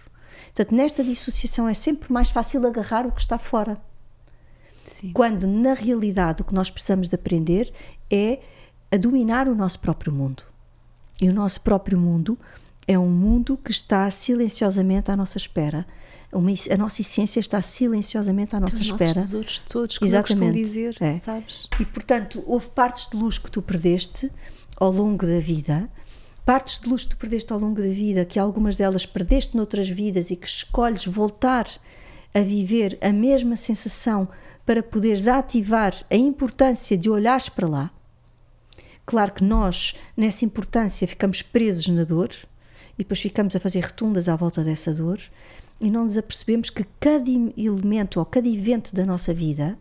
Portanto, 0.47 0.75
nesta 0.75 1.05
dissociação 1.05 1.69
é 1.69 1.75
sempre 1.75 2.13
mais 2.13 2.31
fácil 2.31 2.67
agarrar 2.67 3.07
o 3.07 3.13
que 3.13 3.21
está 3.21 3.39
fora. 3.39 3.81
Sim. 4.87 5.13
Quando, 5.13 5.47
na 5.47 5.75
realidade, 5.75 6.43
o 6.43 6.45
que 6.45 6.55
nós 6.55 6.71
precisamos 6.71 7.09
de 7.09 7.15
aprender 7.15 7.73
é 8.11 8.41
a 8.91 8.97
dominar 8.97 9.49
o 9.49 9.55
nosso 9.55 9.79
próprio 9.81 10.13
mundo. 10.13 10.43
E 11.21 11.29
o 11.29 11.35
nosso 11.35 11.61
próprio 11.61 11.99
mundo 11.99 12.39
é 12.87 12.99
um 12.99 13.11
mundo 13.11 13.57
que 13.57 13.71
está 13.71 14.11
silenciosamente 14.11 15.11
à 15.11 15.17
nossa 15.17 15.37
espera 15.37 15.87
uma, 16.33 16.51
a 16.51 16.77
nossa 16.77 17.01
essência 17.01 17.41
está 17.41 17.61
silenciosamente 17.63 18.55
à 18.55 18.61
nossa 18.61 18.81
Os 18.81 18.87
espera. 18.87 19.21
Os 19.21 19.35
outros 19.35 19.61
todos, 19.61 19.99
como 19.99 20.09
Exatamente. 20.09 20.59
dizer, 20.59 20.97
é. 21.01 21.15
sabes? 21.15 21.69
E 21.81 21.85
portanto, 21.85 22.43
houve 22.47 22.69
partes 22.71 23.09
de 23.09 23.17
luz 23.17 23.39
que 23.39 23.51
tu 23.51 23.63
perdeste 23.63 24.31
ao 24.77 24.93
longo 24.93 25.27
da 25.27 25.39
vida, 25.39 25.89
partes 26.45 26.81
de 26.81 26.89
luz 26.89 27.05
que 27.05 27.11
tu 27.11 27.17
perdeste 27.17 27.53
ao 27.53 27.59
longo 27.59 27.81
da 27.81 27.89
vida, 27.89 28.25
que 28.25 28.39
algumas 28.39 28.77
delas 28.77 29.07
perdeste 29.07 29.57
noutras 29.57 29.89
vidas 29.89 30.31
e 30.31 30.37
que 30.37 30.47
escolhes 30.47 31.07
voltar 31.07 31.67
a 32.35 32.41
viver 32.41 32.99
a 33.01 33.11
mesma 33.11 33.57
sensação 33.57 34.29
para 34.67 34.83
poderes 34.83 35.27
ativar 35.27 35.95
a 36.11 36.17
importância 36.17 36.97
de 36.97 37.09
olhares 37.09 37.49
para 37.49 37.67
lá. 37.67 37.91
Claro 39.09 39.33
que 39.33 39.43
nós, 39.43 39.95
nessa 40.15 40.45
importância, 40.45 41.09
ficamos 41.09 41.41
presos 41.41 41.89
na 41.89 42.05
dor 42.05 42.29
e 42.93 42.99
depois 42.99 43.19
ficamos 43.19 43.57
a 43.57 43.59
fazer 43.59 43.81
rotundas 43.81 44.29
à 44.29 44.37
volta 44.37 44.63
dessa 44.63 44.93
dor 44.93 45.19
e 45.81 45.89
não 45.89 46.05
nos 46.05 46.19
apercebemos 46.19 46.69
que 46.69 46.85
cada 47.01 47.31
elemento 47.57 48.19
ou 48.19 48.27
cada 48.27 48.47
evento 48.47 48.95
da 48.95 49.07
nossa 49.07 49.33
vida, 49.33 49.79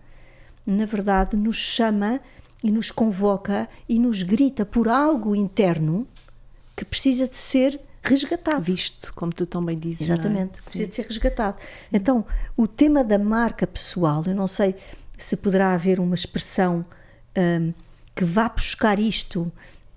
na 0.65 0.85
verdade, 0.85 1.35
nos 1.35 1.57
chama 1.57 2.21
e 2.63 2.71
nos 2.71 2.89
convoca 2.89 3.67
e 3.89 3.99
nos 3.99 4.23
grita 4.23 4.65
por 4.65 4.87
algo 4.87 5.35
interno 5.35 6.07
que 6.73 6.85
precisa 6.85 7.27
de 7.27 7.35
ser 7.35 7.81
resgatado. 8.01 8.61
Visto, 8.61 9.13
como 9.13 9.33
tu 9.33 9.45
tão 9.45 9.61
bem 9.61 9.77
dizes. 9.77 10.09
É? 10.09 10.13
Exatamente, 10.13 10.59
é? 10.59 10.61
precisa 10.61 10.87
de 10.87 10.95
ser 10.95 11.05
resgatado. 11.05 11.57
Sim. 11.59 11.89
Então, 11.91 12.25
o 12.55 12.65
tema 12.65 13.03
da 13.03 13.19
marca 13.19 13.67
pessoal, 13.67 14.23
eu 14.25 14.33
não 14.33 14.47
sei 14.47 14.73
se 15.17 15.35
poderá 15.35 15.73
haver 15.73 15.99
uma 15.99 16.15
expressão 16.15 16.85
um, 17.37 17.73
que 18.17 18.25
vá 18.25 18.49
buscar 18.49 18.99
isto 18.99 19.51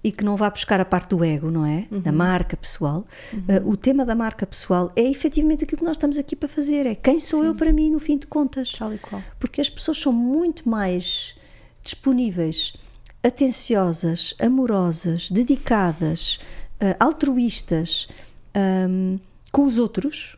e 0.05 0.13
que 0.13 0.23
não 0.23 0.37
vá 0.37 0.51
buscar 0.51 0.79
a 0.79 0.85
parte 0.85 1.11
do 1.11 1.25
ego, 1.25 1.51
não 1.51 1.65
é? 1.65 1.87
Uhum. 1.91 2.01
Da 2.01 2.13
marca 2.13 2.55
pessoal. 2.57 3.07
Uhum. 3.33 3.41
Uh, 3.41 3.71
o 3.71 3.77
tema 3.77 4.05
da 4.05 4.15
marca 4.15 4.47
pessoal 4.47 4.93
é 4.95 5.03
efetivamente 5.03 5.65
aquilo 5.65 5.79
que 5.79 5.85
nós 5.85 5.97
estamos 5.97 6.19
aqui 6.19 6.37
para 6.37 6.49
fazer. 6.49 6.87
É 6.87 6.95
quem 6.95 7.19
sou 7.19 7.41
Sim. 7.41 7.49
eu 7.49 7.55
para 7.55 7.73
mim, 7.73 7.91
no 7.91 7.99
fim 7.99 8.19
de 8.19 8.27
contas. 8.27 8.73
Tal 8.73 8.93
e 8.93 8.99
qual. 8.99 9.23
Porque 9.39 9.61
as 9.61 9.71
pessoas 9.71 9.99
são 9.99 10.13
muito 10.13 10.69
mais 10.69 11.35
disponíveis, 11.83 12.75
atenciosas, 13.23 14.35
amorosas, 14.39 15.31
dedicadas, 15.31 16.39
uh, 16.81 16.97
altruístas 16.99 18.07
um, 18.55 19.19
com 19.51 19.65
os 19.65 19.79
outros 19.79 20.37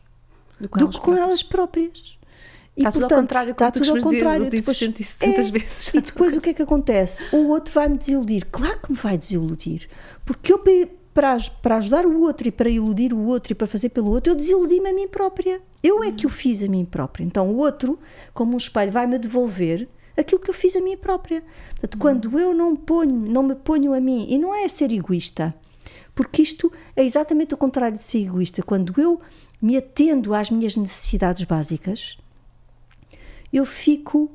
do 0.61 0.69
que, 0.69 0.79
do 0.79 0.89
que 0.89 1.01
com 1.01 1.17
elas 1.17 1.43
próprias. 1.43 2.17
E, 2.77 2.81
está 2.81 2.91
tudo 2.91 3.01
portanto, 3.01 3.13
ao 3.13 3.23
contrário, 3.23 3.53
está 3.53 3.71
tudo 3.71 3.91
ao 3.91 3.99
contrário. 3.99 4.51
Dizer, 4.51 4.57
depois, 4.57 4.79
tantas 5.19 5.49
é, 5.49 5.51
vezes. 5.51 5.89
E 5.95 6.01
depois 6.01 6.37
o 6.37 6.41
que 6.41 6.51
é 6.51 6.55
que 6.55 6.63
acontece? 6.63 7.27
O 7.35 7.49
outro 7.49 7.73
vai-me 7.73 7.99
desiludir. 7.99 8.47
Claro 8.51 8.81
que 8.81 8.93
me 8.93 8.99
vai 8.99 9.19
desiludir. 9.19 9.89
Porque 10.25 10.53
eu, 10.53 10.59
para, 11.13 11.37
para 11.61 11.77
ajudar 11.77 12.07
o 12.07 12.21
outro 12.23 12.49
e 12.49 12.51
para 12.51 12.71
iludir 12.71 13.13
o 13.13 13.27
outro 13.27 13.53
e 13.53 13.55
para 13.55 13.67
fazer 13.67 13.91
pelo 13.91 14.11
outro, 14.11 14.33
eu 14.33 14.37
desiludi-me 14.37 14.89
a 14.89 14.95
mim 14.95 15.07
própria. 15.07 15.61
Eu 15.83 16.03
é 16.03 16.11
que 16.11 16.27
o 16.27 16.31
fiz 16.31 16.63
a 16.63 16.69
mim 16.69 16.85
própria. 16.85 17.25
Então 17.25 17.51
o 17.51 17.59
outro, 17.59 17.99
como 18.33 18.55
um 18.55 18.57
espelho, 18.57 18.91
vai-me 18.91 19.19
devolver 19.19 19.89
aquilo 20.17 20.41
que 20.41 20.51
eu 20.51 20.55
fiz 20.55 20.75
a 20.77 20.81
mim 20.81 20.97
própria. 20.97 21.43
Portanto, 21.71 21.99
quando 21.99 22.39
eu 22.39 22.55
não 22.55 22.75
ponho, 22.77 23.15
não 23.15 23.43
me 23.43 23.55
ponho 23.55 23.93
a 23.93 24.01
mim, 24.01 24.27
e 24.29 24.39
não 24.39 24.55
é 24.55 24.69
ser 24.69 24.93
egoísta, 24.93 25.55
porque 26.15 26.43
isto 26.43 26.73
é 26.95 27.05
exatamente 27.05 27.55
o 27.55 27.57
contrário 27.57 27.97
de 27.97 28.05
ser 28.05 28.21
egoísta. 28.21 28.63
Quando 28.63 28.99
eu 29.01 29.21
me 29.61 29.77
atendo 29.77 30.35
às 30.35 30.51
minhas 30.51 30.77
necessidades 30.77 31.45
básicas, 31.45 32.19
eu 33.53 33.67
fico 33.67 34.31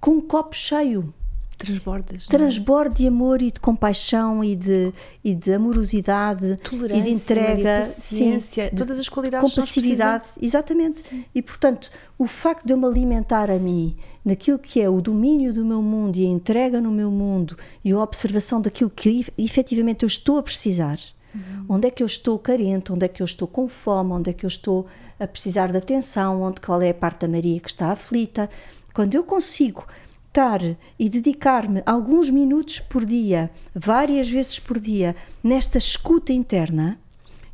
com 0.00 0.12
um 0.12 0.20
copo 0.20 0.54
cheio. 0.54 1.12
Transbordas. 1.58 2.26
Transbordo 2.28 2.94
de 2.94 3.08
amor 3.08 3.42
e 3.42 3.50
de 3.50 3.58
compaixão 3.58 4.44
e 4.44 4.54
de, 4.54 4.92
e 5.24 5.34
de 5.34 5.52
amorosidade 5.52 6.56
Tolerância, 6.58 7.00
e 7.00 7.02
de 7.02 7.10
entrega, 7.10 7.80
paciência, 7.80 8.70
sim, 8.70 8.76
todas 8.76 8.96
as 8.96 9.08
qualidades 9.08 9.52
compassividade, 9.52 10.24
exatamente. 10.40 11.00
Sim. 11.00 11.24
E 11.34 11.42
portanto, 11.42 11.90
o 12.16 12.26
facto 12.28 12.64
de 12.64 12.72
eu 12.72 12.78
me 12.78 12.86
alimentar 12.86 13.50
a 13.50 13.58
mim 13.58 13.96
naquilo 14.24 14.56
que 14.56 14.80
é 14.80 14.88
o 14.88 15.00
domínio 15.00 15.52
do 15.52 15.64
meu 15.64 15.82
mundo 15.82 16.16
e 16.16 16.26
a 16.26 16.28
entrega 16.28 16.80
no 16.80 16.92
meu 16.92 17.10
mundo 17.10 17.58
e 17.84 17.90
a 17.90 17.98
observação 17.98 18.60
daquilo 18.60 18.90
que 18.90 19.26
efetivamente 19.36 20.04
eu 20.04 20.06
estou 20.06 20.38
a 20.38 20.42
precisar, 20.44 21.00
uhum. 21.34 21.66
onde 21.70 21.88
é 21.88 21.90
que 21.90 22.04
eu 22.04 22.06
estou 22.06 22.38
carente, 22.38 22.92
onde 22.92 23.04
é 23.04 23.08
que 23.08 23.20
eu 23.20 23.26
estou 23.26 23.48
com 23.48 23.66
fome, 23.66 24.12
onde 24.12 24.30
é 24.30 24.32
que 24.32 24.46
eu 24.46 24.48
estou 24.48 24.86
a 25.18 25.26
precisar 25.26 25.72
de 25.72 25.78
atenção, 25.78 26.42
onde 26.42 26.60
qual 26.60 26.80
é 26.80 26.90
a 26.90 26.94
parte 26.94 27.20
da 27.20 27.28
Maria 27.28 27.60
que 27.60 27.68
está 27.68 27.90
aflita, 27.90 28.48
quando 28.94 29.14
eu 29.14 29.24
consigo 29.24 29.86
estar 30.28 30.60
e 30.98 31.08
dedicar-me 31.08 31.82
alguns 31.84 32.30
minutos 32.30 32.78
por 32.78 33.04
dia, 33.04 33.50
várias 33.74 34.28
vezes 34.28 34.58
por 34.58 34.78
dia, 34.78 35.16
nesta 35.42 35.78
escuta 35.78 36.32
interna, 36.32 36.98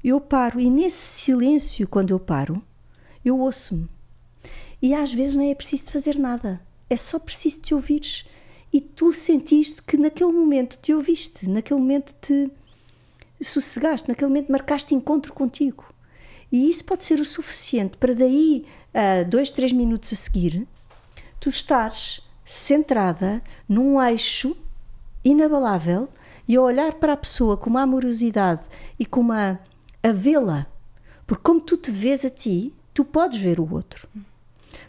eu 0.03 0.21
paro 0.21 0.61
e 0.61 0.69
nesse 0.69 0.97
silêncio, 0.97 1.89
quando 1.89 2.11
eu 2.11 2.21
paro, 2.21 2.63
eu 3.25 3.39
ouço-me. 3.41 3.89
E 4.83 4.95
às 4.95 5.15
vezes 5.15 5.35
não 5.35 5.45
é 5.45 5.55
preciso 5.55 5.91
fazer 5.91 6.19
nada, 6.19 6.61
é 6.91 6.97
só 6.97 7.19
preciso 7.19 7.61
te 7.61 7.75
ouvires. 7.75 8.27
E 8.71 8.81
tu 8.81 9.13
sentiste 9.13 9.83
que 9.83 9.97
naquele 9.97 10.33
momento 10.33 10.77
te 10.83 10.93
ouviste, 10.93 11.49
naquele 11.49 11.81
momento 11.81 12.13
te 12.21 12.51
sossegaste, 13.41 14.09
naquele 14.09 14.29
momento 14.29 14.53
marcaste 14.53 14.95
encontro 14.95 15.33
contigo. 15.33 15.94
E 16.55 16.71
isso 16.71 16.85
pode 16.85 17.03
ser 17.03 17.19
o 17.19 17.25
suficiente 17.25 17.97
para 17.97 18.15
daí 18.15 18.65
a 18.95 19.25
dois, 19.25 19.51
três 19.51 19.73
minutos 19.73 20.13
a 20.13 20.15
seguir, 20.15 20.69
tu 21.41 21.49
estares 21.49 22.21
centrada 22.45 23.43
num 23.69 24.01
eixo 24.01 24.57
inabalável 25.25 26.09
e 26.47 26.55
a 26.55 26.63
olhar 26.63 26.95
para 26.95 27.15
a 27.15 27.17
pessoa 27.17 27.57
com 27.57 27.69
uma 27.69 27.83
amorosidade 27.83 28.63
e 28.97 29.05
com 29.05 29.19
uma 29.19 29.59
a 30.01 30.13
vê-la. 30.13 30.69
Porque 31.27 31.43
como 31.43 31.61
tu 31.61 31.77
te 31.77 31.91
vês 31.91 32.25
a 32.25 32.31
ti, 32.31 32.73
tu 32.95 33.05
podes 33.05 33.41
ver 33.41 33.59
o 33.59 33.75
outro. 33.75 34.07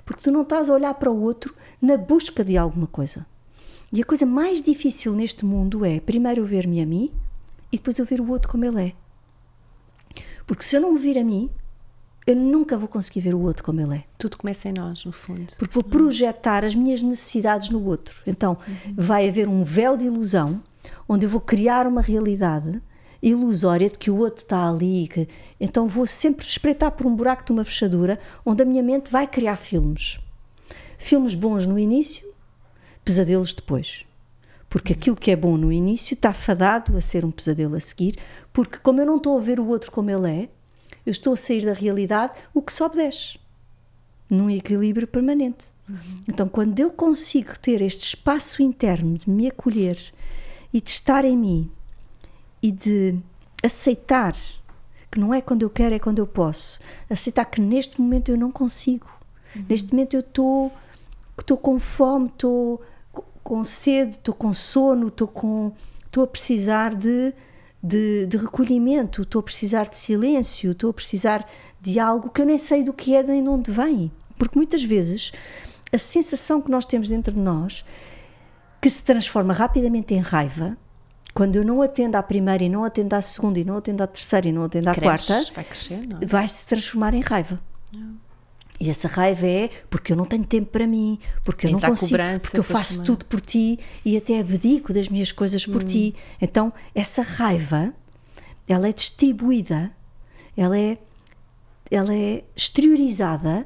Porque 0.06 0.22
tu 0.22 0.30
não 0.30 0.44
estás 0.44 0.70
a 0.70 0.74
olhar 0.76 0.94
para 0.94 1.10
o 1.10 1.20
outro 1.20 1.56
na 1.82 1.98
busca 1.98 2.46
de 2.46 2.56
alguma 2.56 2.86
coisa. 2.86 3.26
E 3.92 4.04
a 4.04 4.06
coisa 4.06 4.28
mais 4.28 4.62
difícil 4.62 5.16
neste 5.16 5.44
mundo 5.44 5.84
é 5.84 6.00
primeiro 6.00 6.42
eu 6.42 6.46
ver-me 6.46 6.80
a 6.80 6.86
mim 6.86 7.12
e 7.72 7.78
depois 7.78 7.98
eu 7.98 8.06
ver 8.06 8.22
o 8.22 8.30
outro 8.30 8.52
como 8.52 8.66
ele 8.66 8.90
é. 8.90 9.05
Porque 10.46 10.64
se 10.64 10.76
eu 10.76 10.82
não 10.82 10.94
me 10.94 11.00
vir 11.00 11.18
a 11.18 11.24
mim, 11.24 11.50
eu 12.26 12.36
nunca 12.36 12.78
vou 12.78 12.88
conseguir 12.88 13.22
ver 13.22 13.36
o 13.36 13.42
outro 13.42 13.64
como 13.64 13.82
ele 13.82 13.98
é. 13.98 14.04
Tudo 14.18 14.38
começa 14.38 14.68
em 14.68 14.74
nós, 14.74 15.06
no 15.06 15.12
fundo. 15.12 15.54
Porque 15.58 15.74
vou 15.74 15.84
projetar 15.84 16.66
as 16.66 16.74
minhas 16.74 17.02
necessidades 17.02 17.70
no 17.70 17.84
outro. 17.86 18.24
Então 18.26 18.58
uhum. 18.68 18.94
vai 18.96 19.30
haver 19.30 19.48
um 19.48 19.64
véu 19.64 19.96
de 19.96 20.08
ilusão 20.08 20.62
onde 21.08 21.26
eu 21.26 21.30
vou 21.30 21.42
criar 21.42 21.86
uma 21.86 22.02
realidade 22.02 22.82
ilusória 23.22 23.90
de 23.90 23.98
que 23.98 24.10
o 24.10 24.18
outro 24.18 24.44
está 24.44 24.68
ali. 24.68 25.08
Que... 25.08 25.28
Então 25.60 25.88
vou 25.88 26.08
sempre 26.08 26.46
espreitar 26.46 26.92
por 26.92 27.06
um 27.06 27.16
buraco 27.16 27.46
de 27.46 27.52
uma 27.52 27.64
fechadura 27.64 28.20
onde 28.46 28.64
a 28.64 28.66
minha 28.66 28.82
mente 28.82 29.12
vai 29.12 29.28
criar 29.28 29.56
filmes. 29.56 30.20
Filmes 30.98 31.36
bons 31.36 31.66
no 31.66 31.78
início, 31.78 32.28
pesadelos 33.04 33.54
depois. 33.54 34.05
Porque 34.76 34.92
aquilo 34.92 35.16
que 35.16 35.32
é 35.32 35.38
bom 35.38 35.56
no 35.56 35.72
início 35.72 36.16
está 36.16 36.34
fadado 36.34 36.98
a 36.98 37.00
ser 37.00 37.24
um 37.24 37.32
pesadelo 37.32 37.78
a 37.78 37.80
seguir, 37.80 38.18
porque 38.52 38.78
como 38.78 39.00
eu 39.00 39.06
não 39.06 39.16
estou 39.16 39.38
a 39.38 39.42
ver 39.42 39.58
o 39.58 39.66
outro 39.68 39.90
como 39.90 40.12
ele 40.12 40.30
é, 40.30 40.50
eu 41.06 41.12
estou 41.12 41.32
a 41.32 41.38
sair 41.38 41.64
da 41.64 41.72
realidade, 41.72 42.34
o 42.54 42.62
que 42.62 42.74
sobe 42.74 42.98
desce, 42.98 43.40
num 44.30 44.50
equilíbrio 44.50 45.08
permanente. 45.08 45.68
Uhum. 45.88 46.20
Então, 46.28 46.50
quando 46.50 46.78
eu 46.78 46.92
consigo 46.92 47.58
ter 47.58 47.82
este 47.82 48.04
espaço 48.04 48.62
interno 48.62 49.18
de 49.18 49.30
me 49.30 49.48
acolher 49.48 49.98
e 50.74 50.82
de 50.82 50.90
estar 50.90 51.24
em 51.24 51.38
mim 51.38 51.72
e 52.62 52.70
de 52.70 53.18
aceitar 53.64 54.36
que 55.10 55.18
não 55.18 55.34
é 55.34 55.40
quando 55.40 55.62
eu 55.62 55.70
quero, 55.70 55.96
é 55.96 56.00
quando 56.00 56.20
eu 56.20 56.28
posso, 56.28 56.82
aceitar 57.10 57.46
que 57.46 57.62
neste 57.62 58.02
momento 58.02 58.28
eu 58.28 58.38
não 58.38 58.52
consigo, 58.52 59.08
uhum. 59.56 59.64
neste 59.70 59.94
momento 59.94 60.16
eu 60.16 60.20
estou 60.20 60.70
estou 61.40 61.56
com 61.56 61.80
fome, 61.80 62.28
estou 62.28 62.82
com 63.46 63.64
sede, 63.64 64.16
estou 64.16 64.34
com 64.34 64.52
sono, 64.52 65.10
estou 65.10 65.28
com 65.28 65.72
estou 66.04 66.24
a 66.24 66.28
precisar 66.28 66.96
de 66.96 67.32
de, 67.82 68.26
de 68.26 68.38
recolhimento, 68.38 69.22
estou 69.22 69.42
a 69.42 69.44
precisar 69.44 69.88
de 69.88 69.96
silêncio, 69.96 70.72
estou 70.72 70.90
a 70.90 70.94
precisar 70.94 71.48
de 71.80 72.00
algo 72.00 72.32
que 72.32 72.42
eu 72.42 72.46
nem 72.48 72.58
sei 72.58 72.84
do 72.84 72.92
que 72.92 73.16
é 73.16 73.22
nem 73.22 73.44
de 73.44 73.48
onde 73.48 73.70
vem. 73.70 74.12
Porque 74.40 74.58
muitas 74.58 74.84
vezes 74.84 75.32
a 75.94 75.98
sensação 76.00 76.60
que 76.60 76.72
nós 76.72 76.84
temos 76.84 77.08
dentro 77.08 77.32
de 77.32 77.40
nós, 77.40 77.86
que 78.82 78.90
se 78.90 79.04
transforma 79.04 79.54
rapidamente 79.54 80.16
em 80.16 80.20
raiva, 80.20 80.76
quando 81.32 81.58
eu 81.58 81.64
não 81.64 81.80
atendo 81.84 82.18
à 82.18 82.24
primeira 82.24 82.64
e 82.64 82.70
não 82.70 82.84
atendo 82.84 83.16
à 83.16 83.22
segunda 83.22 83.60
e 83.60 83.64
não 83.64 83.78
atendo 83.78 84.02
à 84.02 84.08
terceira 84.08 84.48
e 84.48 84.52
não 84.52 84.64
atendo 84.64 84.90
à 84.90 84.96
Cresce, 84.96 85.28
quarta, 85.28 85.54
vai, 85.54 85.64
crescer, 85.64 86.02
é? 86.22 86.26
vai 86.26 86.48
se 86.48 86.66
transformar 86.66 87.14
em 87.14 87.22
raiva. 87.22 87.60
Não. 87.96 88.25
E 88.80 88.90
essa 88.90 89.08
raiva 89.08 89.48
é 89.48 89.70
porque 89.90 90.12
eu 90.12 90.18
não 90.18 90.26
tenho 90.26 90.46
tempo 90.46 90.70
para 90.72 90.86
mim, 90.86 91.18
porque 91.44 91.66
eu 91.66 91.72
Entra 91.72 91.88
não 91.88 91.96
consigo, 91.96 92.18
porque 92.42 92.60
eu 92.60 92.64
faço 92.64 92.96
também. 92.96 93.06
tudo 93.06 93.26
por 93.26 93.40
ti 93.40 93.80
e 94.04 94.18
até 94.18 94.40
abdico 94.40 94.94
das 94.94 95.08
minhas 95.08 95.32
coisas 95.32 95.66
por 95.66 95.82
hum. 95.82 95.86
ti. 95.86 96.16
Então, 96.42 96.74
essa 96.94 97.22
raiva, 97.22 97.94
ela 98.68 98.90
é 98.90 98.92
distribuída, 98.92 99.92
ela 100.58 100.78
é, 100.78 100.98
ela 101.90 102.14
é 102.14 102.44
exteriorizada 102.56 103.66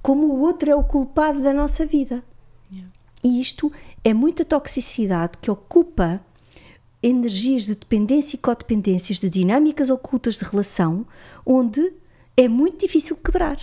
como 0.00 0.26
o 0.28 0.40
outro 0.40 0.70
é 0.70 0.74
o 0.74 0.84
culpado 0.84 1.42
da 1.42 1.52
nossa 1.52 1.84
vida. 1.84 2.24
Yeah. 2.72 2.90
E 3.22 3.40
isto 3.40 3.70
é 4.02 4.14
muita 4.14 4.44
toxicidade 4.44 5.36
que 5.42 5.50
ocupa 5.50 6.22
energias 7.02 7.62
de 7.64 7.74
dependência 7.74 8.36
e 8.36 8.38
codependências, 8.38 9.18
de 9.18 9.28
dinâmicas 9.28 9.90
ocultas 9.90 10.36
de 10.36 10.44
relação, 10.44 11.06
onde 11.44 11.92
é 12.36 12.48
muito 12.48 12.86
difícil 12.86 13.16
quebrar 13.16 13.58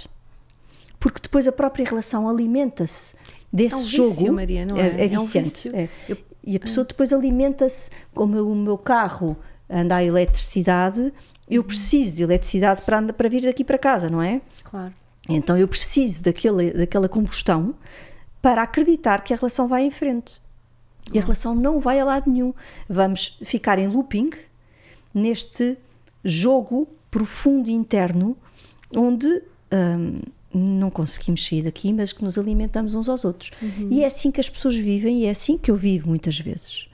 porque 1.06 1.20
depois 1.22 1.48
a 1.48 1.52
própria 1.52 1.86
relação 1.86 2.28
alimenta-se 2.28 3.16
desse 3.54 3.76
é 3.76 3.78
um 3.78 3.84
jogo. 3.84 4.10
Vício, 4.10 4.34
Maria, 4.34 4.66
não 4.66 4.76
é? 4.76 4.88
É, 4.88 5.06
é 5.06 5.08
viciante. 5.08 5.68
É 5.68 5.72
um 5.72 5.76
é. 6.14 6.18
E 6.44 6.56
a 6.56 6.60
pessoa 6.60 6.84
é. 6.84 6.88
depois 6.88 7.14
alimenta-se, 7.14 7.92
como 8.12 8.42
o 8.42 8.56
meu 8.56 8.76
carro 8.76 9.38
anda 9.70 9.98
a 9.98 10.04
eletricidade, 10.04 11.14
eu 11.48 11.62
uhum. 11.62 11.68
preciso 11.68 12.16
de 12.16 12.24
eletricidade 12.24 12.82
para, 12.82 13.14
para 13.14 13.30
vir 13.30 13.44
daqui 13.44 13.64
para 13.64 13.78
casa, 13.78 14.10
não 14.10 14.20
é? 14.20 14.42
Claro. 14.64 14.92
Então 15.30 15.56
eu 15.56 15.68
preciso 15.68 16.24
daquele, 16.24 16.72
daquela 16.72 17.08
combustão 17.08 17.76
para 18.42 18.64
acreditar 18.64 19.24
que 19.24 19.32
a 19.32 19.38
relação 19.38 19.68
vai 19.68 19.84
em 19.84 19.92
frente. 19.92 20.42
E 21.14 21.20
a 21.20 21.22
relação 21.22 21.54
não 21.54 21.80
vai 21.80 22.00
a 22.00 22.06
lado 22.06 22.32
nenhum. 22.32 22.52
Vamos 22.90 23.38
ficar 23.44 23.78
em 23.78 23.86
looping 23.86 24.32
neste 25.14 25.78
jogo 26.24 26.88
profundo 27.12 27.70
interno 27.70 28.36
onde 28.98 29.44
hum, 29.72 30.22
não 30.58 30.90
conseguimos 30.90 31.46
sair 31.46 31.64
daqui, 31.64 31.92
mas 31.92 32.14
que 32.14 32.24
nos 32.24 32.38
alimentamos 32.38 32.96
uns 32.96 33.10
aos 33.10 33.26
outros. 33.26 33.52
Uhum. 33.62 33.90
E 33.92 34.04
é 34.04 34.08
assim 34.08 34.32
que 34.32 34.40
as 34.40 34.50
pessoas 34.50 34.76
vivem 34.76 35.22
e 35.22 35.26
é 35.26 35.30
assim 35.30 35.58
que 35.58 35.70
eu 35.70 35.76
vivo 35.76 36.08
muitas 36.08 36.40
vezes. 36.40 36.88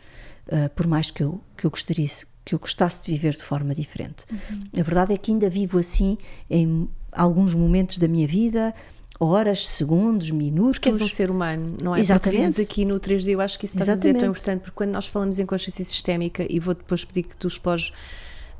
Uh, 0.47 0.69
por 0.75 0.87
mais 0.87 1.11
que 1.11 1.23
eu, 1.23 1.39
que, 1.55 1.65
eu 1.65 1.69
gostaria, 1.69 2.07
que 2.43 2.55
eu 2.55 2.59
gostasse 2.59 3.05
de 3.05 3.11
viver 3.11 3.35
de 3.35 3.43
forma 3.43 3.75
diferente. 3.75 4.25
Uhum. 4.31 4.63
A 4.79 4.83
verdade 4.83 5.13
é 5.13 5.17
que 5.17 5.31
ainda 5.31 5.49
vivo 5.49 5.77
assim 5.77 6.17
em 6.49 6.89
alguns 7.11 7.53
momentos 7.53 7.97
da 7.97 8.07
minha 8.07 8.27
vida, 8.27 8.73
horas, 9.19 9.67
segundos, 9.67 10.31
minutos. 10.31 10.79
Porque 10.79 10.89
és 10.89 10.99
um 10.99 11.07
ser 11.07 11.29
humano, 11.29 11.75
não 11.81 11.95
é? 11.95 11.99
Exatamente. 11.99 12.53
Porque 12.53 12.61
aqui 12.61 12.85
no 12.85 12.99
3D, 12.99 13.33
eu 13.33 13.41
acho 13.41 13.59
que 13.59 13.65
isso 13.65 13.77
está 13.77 13.91
a 13.91 13.95
dizer 13.95 14.15
tão 14.15 14.29
importante, 14.29 14.61
porque 14.61 14.75
quando 14.75 14.91
nós 14.91 15.05
falamos 15.05 15.37
em 15.37 15.45
consciência 15.45 15.85
sistémica, 15.85 16.45
e 16.49 16.59
vou 16.59 16.73
depois 16.73 17.05
pedir 17.05 17.23
que 17.23 17.37
tu 17.37 17.47
expores 17.47 17.91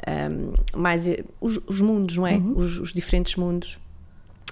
um, 0.08 0.80
mais 0.80 1.08
eh, 1.08 1.24
os, 1.40 1.60
os, 1.68 1.82
mundos, 1.82 2.18
não 2.18 2.28
é? 2.28 2.36
Uhum. 2.36 2.54
Os, 2.58 2.78
os 2.78 2.94
diferentes 2.94 3.36
mundos 3.36 3.80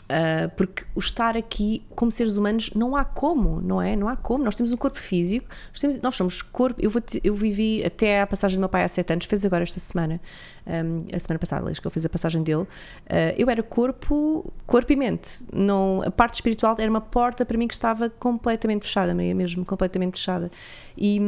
Uh, 0.10 0.50
porque 0.56 0.86
o 0.96 1.00
estar 1.00 1.38
aqui 1.38 1.86
como 1.96 2.12
seres 2.12 2.36
humanos 2.36 2.72
não 2.74 2.96
há 2.96 3.06
como, 3.06 3.62
não 3.62 3.80
é? 3.80 3.96
Não 3.96 4.10
há 4.10 4.16
como. 4.16 4.44
Nós 4.44 4.56
temos 4.56 4.72
um 4.72 4.78
corpo 4.78 4.98
físico, 4.98 5.48
nós, 5.72 5.80
temos, 5.80 6.02
nós 6.02 6.16
somos 6.16 6.42
corpo. 6.42 6.82
Eu, 6.82 6.90
vou, 6.90 7.02
eu 7.24 7.36
vivi 7.36 7.86
até 7.86 8.22
a 8.22 8.26
passagem 8.26 8.58
do 8.58 8.62
meu 8.62 8.70
pai 8.70 8.84
há 8.84 8.88
sete 8.88 9.14
anos, 9.14 9.26
fez 9.26 9.46
agora 9.46 9.62
esta 9.62 9.80
semana, 9.80 10.20
um, 10.66 11.06
a 11.16 11.20
semana 11.20 11.38
passada, 11.38 11.70
acho 11.70 11.80
que 11.80 11.88
ele 11.88 11.94
fez 11.94 12.08
a 12.08 12.10
passagem 12.10 12.42
dele. 12.42 12.64
Uh, 12.64 12.68
eu 13.38 13.48
era 13.52 13.62
corpo, 13.62 14.52
corpo 14.66 14.92
e 14.92 14.96
mente. 14.96 15.44
Não, 15.54 16.02
a 16.04 16.10
parte 16.10 16.34
espiritual 16.36 16.76
era 16.80 16.90
uma 16.90 17.02
porta 17.02 17.46
para 17.46 17.56
mim 17.56 17.68
que 17.68 17.76
estava 17.76 18.10
completamente 18.10 18.88
fechada, 18.88 19.14
mesmo 19.14 19.64
completamente 19.64 20.18
fechada. 20.18 20.50
E. 20.98 21.22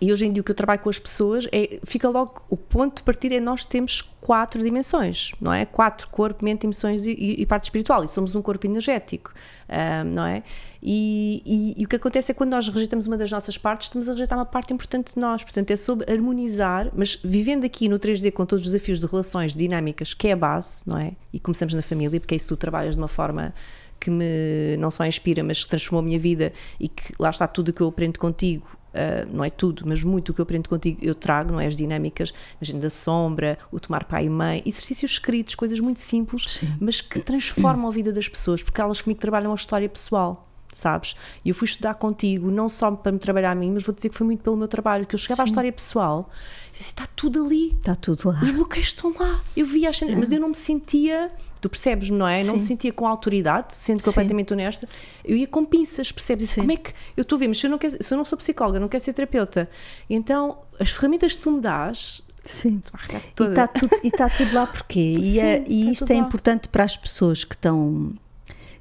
E 0.00 0.10
hoje 0.10 0.24
em 0.24 0.32
dia 0.32 0.40
o 0.40 0.44
que 0.44 0.50
eu 0.50 0.54
trabalho 0.54 0.80
com 0.80 0.88
as 0.88 0.98
pessoas 0.98 1.46
é, 1.52 1.78
fica 1.84 2.08
logo, 2.08 2.42
o 2.48 2.56
ponto 2.56 2.96
de 2.96 3.02
partida 3.02 3.34
é 3.34 3.40
nós 3.40 3.66
temos 3.66 4.00
quatro 4.20 4.62
dimensões, 4.62 5.32
não 5.38 5.52
é? 5.52 5.66
Quatro, 5.66 6.08
corpo, 6.08 6.42
mente, 6.42 6.64
emoções 6.64 7.06
e, 7.06 7.12
e, 7.38 7.44
parte 7.44 7.64
espiritual, 7.64 8.02
e 8.02 8.08
somos 8.08 8.34
um 8.34 8.40
corpo 8.40 8.66
energético, 8.66 9.32
um, 9.68 10.04
não 10.14 10.24
é? 10.24 10.42
E, 10.82 11.74
e, 11.76 11.84
o 11.84 11.88
que 11.88 11.96
acontece 11.96 12.30
é 12.30 12.34
que 12.34 12.38
quando 12.38 12.50
nós 12.50 12.66
rejeitamos 12.66 13.06
uma 13.06 13.18
das 13.18 13.30
nossas 13.30 13.58
partes, 13.58 13.88
estamos 13.88 14.08
a 14.08 14.12
rejeitar 14.12 14.38
uma 14.38 14.46
parte 14.46 14.72
importante 14.72 15.14
de 15.14 15.20
nós, 15.20 15.44
portanto 15.44 15.70
é 15.70 15.76
sobre 15.76 16.10
harmonizar, 16.10 16.90
mas 16.94 17.16
vivendo 17.22 17.64
aqui 17.66 17.86
no 17.86 17.98
3D 17.98 18.32
com 18.32 18.46
todos 18.46 18.64
os 18.64 18.72
desafios 18.72 19.00
de 19.00 19.06
relações 19.06 19.54
dinâmicas, 19.54 20.14
que 20.14 20.28
é 20.28 20.32
a 20.32 20.36
base, 20.36 20.82
não 20.86 20.96
é? 20.96 21.12
E 21.30 21.38
começamos 21.38 21.74
na 21.74 21.82
família, 21.82 22.18
porque 22.18 22.34
é 22.34 22.36
isso 22.36 22.48
tu 22.48 22.56
trabalhas 22.56 22.94
de 22.94 23.02
uma 23.02 23.08
forma 23.08 23.52
que 23.98 24.10
me 24.10 24.78
não 24.78 24.90
só 24.90 25.04
inspira, 25.04 25.44
mas 25.44 25.62
que 25.62 25.68
transformou 25.68 26.00
a 26.00 26.04
minha 26.06 26.18
vida 26.18 26.54
e 26.78 26.88
que 26.88 27.12
lá 27.18 27.28
está 27.28 27.46
tudo 27.46 27.68
o 27.68 27.72
que 27.72 27.82
eu 27.82 27.88
aprendo 27.88 28.18
contigo 28.18 28.79
Uh, 28.90 29.32
não 29.32 29.44
é 29.44 29.50
tudo, 29.50 29.84
mas 29.86 30.02
muito 30.02 30.30
o 30.30 30.34
que 30.34 30.40
eu 30.40 30.42
aprendo 30.42 30.68
contigo 30.68 30.98
eu 31.00 31.14
trago, 31.14 31.52
não 31.52 31.60
é? 31.60 31.66
As 31.66 31.76
dinâmicas, 31.76 32.34
imagina, 32.60 32.80
da 32.80 32.90
sombra, 32.90 33.56
o 33.70 33.78
tomar 33.78 34.04
pai 34.04 34.26
e 34.26 34.28
mãe, 34.28 34.62
exercícios 34.66 35.12
escritos, 35.12 35.54
coisas 35.54 35.78
muito 35.78 36.00
simples, 36.00 36.44
Sim. 36.48 36.74
mas 36.80 37.00
que 37.00 37.20
transformam 37.20 37.86
a 37.86 37.92
vida 37.92 38.12
das 38.12 38.28
pessoas, 38.28 38.62
porque 38.62 38.80
elas 38.80 39.00
comigo 39.00 39.20
trabalham 39.20 39.52
a 39.52 39.54
história 39.54 39.88
pessoal 39.88 40.42
sabes? 40.72 41.16
E 41.44 41.48
eu 41.48 41.54
fui 41.54 41.66
estudar 41.66 41.94
contigo, 41.94 42.48
não 42.48 42.68
só 42.68 42.92
para 42.92 43.10
me 43.10 43.18
trabalhar 43.18 43.50
a 43.50 43.54
mim, 43.56 43.72
mas 43.72 43.82
vou 43.82 43.92
dizer 43.92 44.08
que 44.08 44.14
foi 44.14 44.24
muito 44.24 44.42
pelo 44.42 44.56
meu 44.56 44.68
trabalho, 44.68 45.04
que 45.04 45.16
eu 45.16 45.18
chegava 45.18 45.38
Sim. 45.38 45.42
à 45.42 45.46
história 45.46 45.72
pessoal 45.72 46.30
está 46.80 47.06
tudo 47.14 47.44
ali. 47.44 47.72
Está 47.78 47.94
tudo 47.94 48.28
lá. 48.28 48.40
Os 48.42 48.50
bloqueios 48.50 48.86
estão 48.86 49.14
lá. 49.18 49.40
Eu 49.56 49.66
via 49.66 49.90
as 49.90 49.98
cenas, 49.98 50.14
é. 50.14 50.18
mas 50.18 50.32
eu 50.32 50.40
não 50.40 50.48
me 50.48 50.54
sentia, 50.54 51.30
tu 51.60 51.68
percebes, 51.68 52.10
não 52.10 52.26
é? 52.26 52.40
Sim. 52.40 52.46
Não 52.46 52.54
me 52.54 52.60
sentia 52.60 52.92
com 52.92 53.06
autoridade, 53.06 53.74
sendo 53.74 54.02
completamente 54.02 54.48
Sim. 54.48 54.54
honesta. 54.54 54.88
Eu 55.24 55.36
ia 55.36 55.46
com 55.46 55.64
pinças, 55.64 56.10
percebes? 56.10 56.50
Sim. 56.50 56.62
Como 56.62 56.72
é 56.72 56.76
que 56.76 56.92
eu 57.16 57.22
estou 57.22 57.36
a 57.36 57.38
ver, 57.38 57.48
mas 57.48 57.58
se 57.58 57.66
eu 57.66 57.70
não, 57.70 57.78
quero, 57.78 58.02
se 58.02 58.12
eu 58.14 58.18
não 58.18 58.24
sou 58.24 58.38
psicóloga, 58.38 58.80
não 58.80 58.88
quero 58.88 59.02
ser 59.02 59.12
terapeuta, 59.12 59.68
então 60.08 60.58
as 60.78 60.90
ferramentas 60.90 61.36
que 61.36 61.42
tu 61.42 61.50
me 61.52 61.60
dás 61.60 62.22
Sim, 62.44 62.82
e 63.38 63.42
está 63.42 63.66
tudo, 63.68 63.90
e 64.02 64.10
tá 64.10 64.28
tudo 64.28 64.54
lá 64.54 64.66
porquê? 64.66 65.16
Sim, 65.16 65.22
e, 65.32 65.38
é, 65.38 65.64
e 65.66 65.84
tá 65.84 65.90
isto 65.92 66.10
é 66.10 66.14
lá. 66.14 66.20
importante 66.20 66.68
para 66.68 66.84
as 66.84 66.96
pessoas 66.96 67.44
que 67.44 67.54
estão 67.54 68.12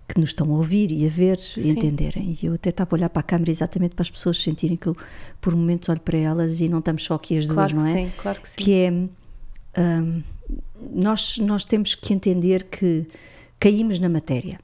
que 0.10 0.20
nos 0.20 0.32
estão 0.32 0.52
a 0.52 0.58
ouvir 0.58 0.92
e 0.92 1.06
a 1.06 1.10
ver 1.10 1.40
Sim. 1.40 1.62
e 1.62 1.70
entenderem. 1.70 2.36
E 2.42 2.46
eu 2.48 2.56
até 2.56 2.72
estava 2.72 2.90
a 2.92 2.96
olhar 2.96 3.10
para 3.10 3.20
a 3.20 3.24
câmera 3.24 3.52
exatamente 3.52 3.94
para 3.94 4.02
as 4.02 4.10
pessoas 4.10 4.42
sentirem 4.42 4.76
que 4.76 4.88
eu, 4.88 4.98
por 5.40 5.56
momentos, 5.56 5.88
olho 5.88 6.00
para 6.00 6.18
elas 6.18 6.60
e 6.62 6.68
não 6.68 6.80
estamos 6.80 7.04
só 7.04 7.14
aqui 7.14 7.38
as 7.38 7.46
duas, 7.46 7.72
claro 7.72 7.76
não 7.76 7.86
é? 7.86 7.94
Sim, 7.94 8.12
claro 8.18 8.42
que 8.42 8.50
sim. 8.50 8.56
Que 8.58 8.74
é. 8.74 8.92
Um, 9.80 10.24
nós, 10.96 11.38
nós 11.38 11.64
temos 11.64 11.94
que 11.94 12.12
entender 12.12 12.64
que 12.64 13.06
caímos 13.60 14.00
na 14.00 14.10
matéria. 14.10 14.60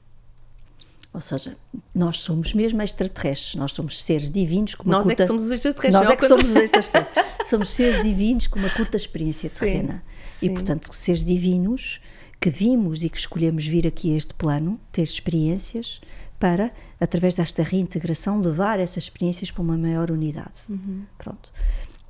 Ou 1.14 1.20
seja, 1.20 1.56
nós 1.94 2.18
somos 2.18 2.52
mesmo 2.52 2.82
extraterrestres, 2.82 3.54
nós 3.54 3.72
somos 3.72 4.02
seres 4.02 4.30
divinos 4.30 4.74
com 4.74 4.84
uma 4.84 4.96
nós 4.96 5.04
curta... 5.04 5.22
é 5.22 5.24
que 5.24 5.28
somos 5.28 5.44
os 5.44 5.50
extraterrestres. 5.50 5.94
Nós 5.94 6.10
é 6.10 6.16
que 6.16 6.26
somos 6.26 6.50
os 6.50 6.56
extraterrestres. 6.56 7.48
somos 7.48 7.70
seres 7.70 8.02
divinos 8.02 8.46
com 8.48 8.58
uma 8.58 8.68
curta 8.70 8.96
experiência 8.96 9.48
terrena. 9.48 10.02
Sim. 10.38 10.46
E, 10.46 10.50
portanto, 10.50 10.92
seres 10.92 11.22
divinos 11.22 12.00
que 12.46 12.50
vimos 12.50 13.02
e 13.02 13.08
que 13.08 13.18
escolhemos 13.18 13.66
vir 13.66 13.88
aqui 13.88 14.14
a 14.14 14.16
este 14.16 14.32
plano, 14.32 14.78
ter 14.92 15.02
experiências, 15.02 16.00
para, 16.38 16.70
através 17.00 17.34
desta 17.34 17.60
reintegração, 17.60 18.40
levar 18.40 18.78
essas 18.78 19.02
experiências 19.02 19.50
para 19.50 19.62
uma 19.62 19.76
maior 19.76 20.12
unidade. 20.12 20.60
Uhum. 20.68 21.02
Pronto. 21.18 21.52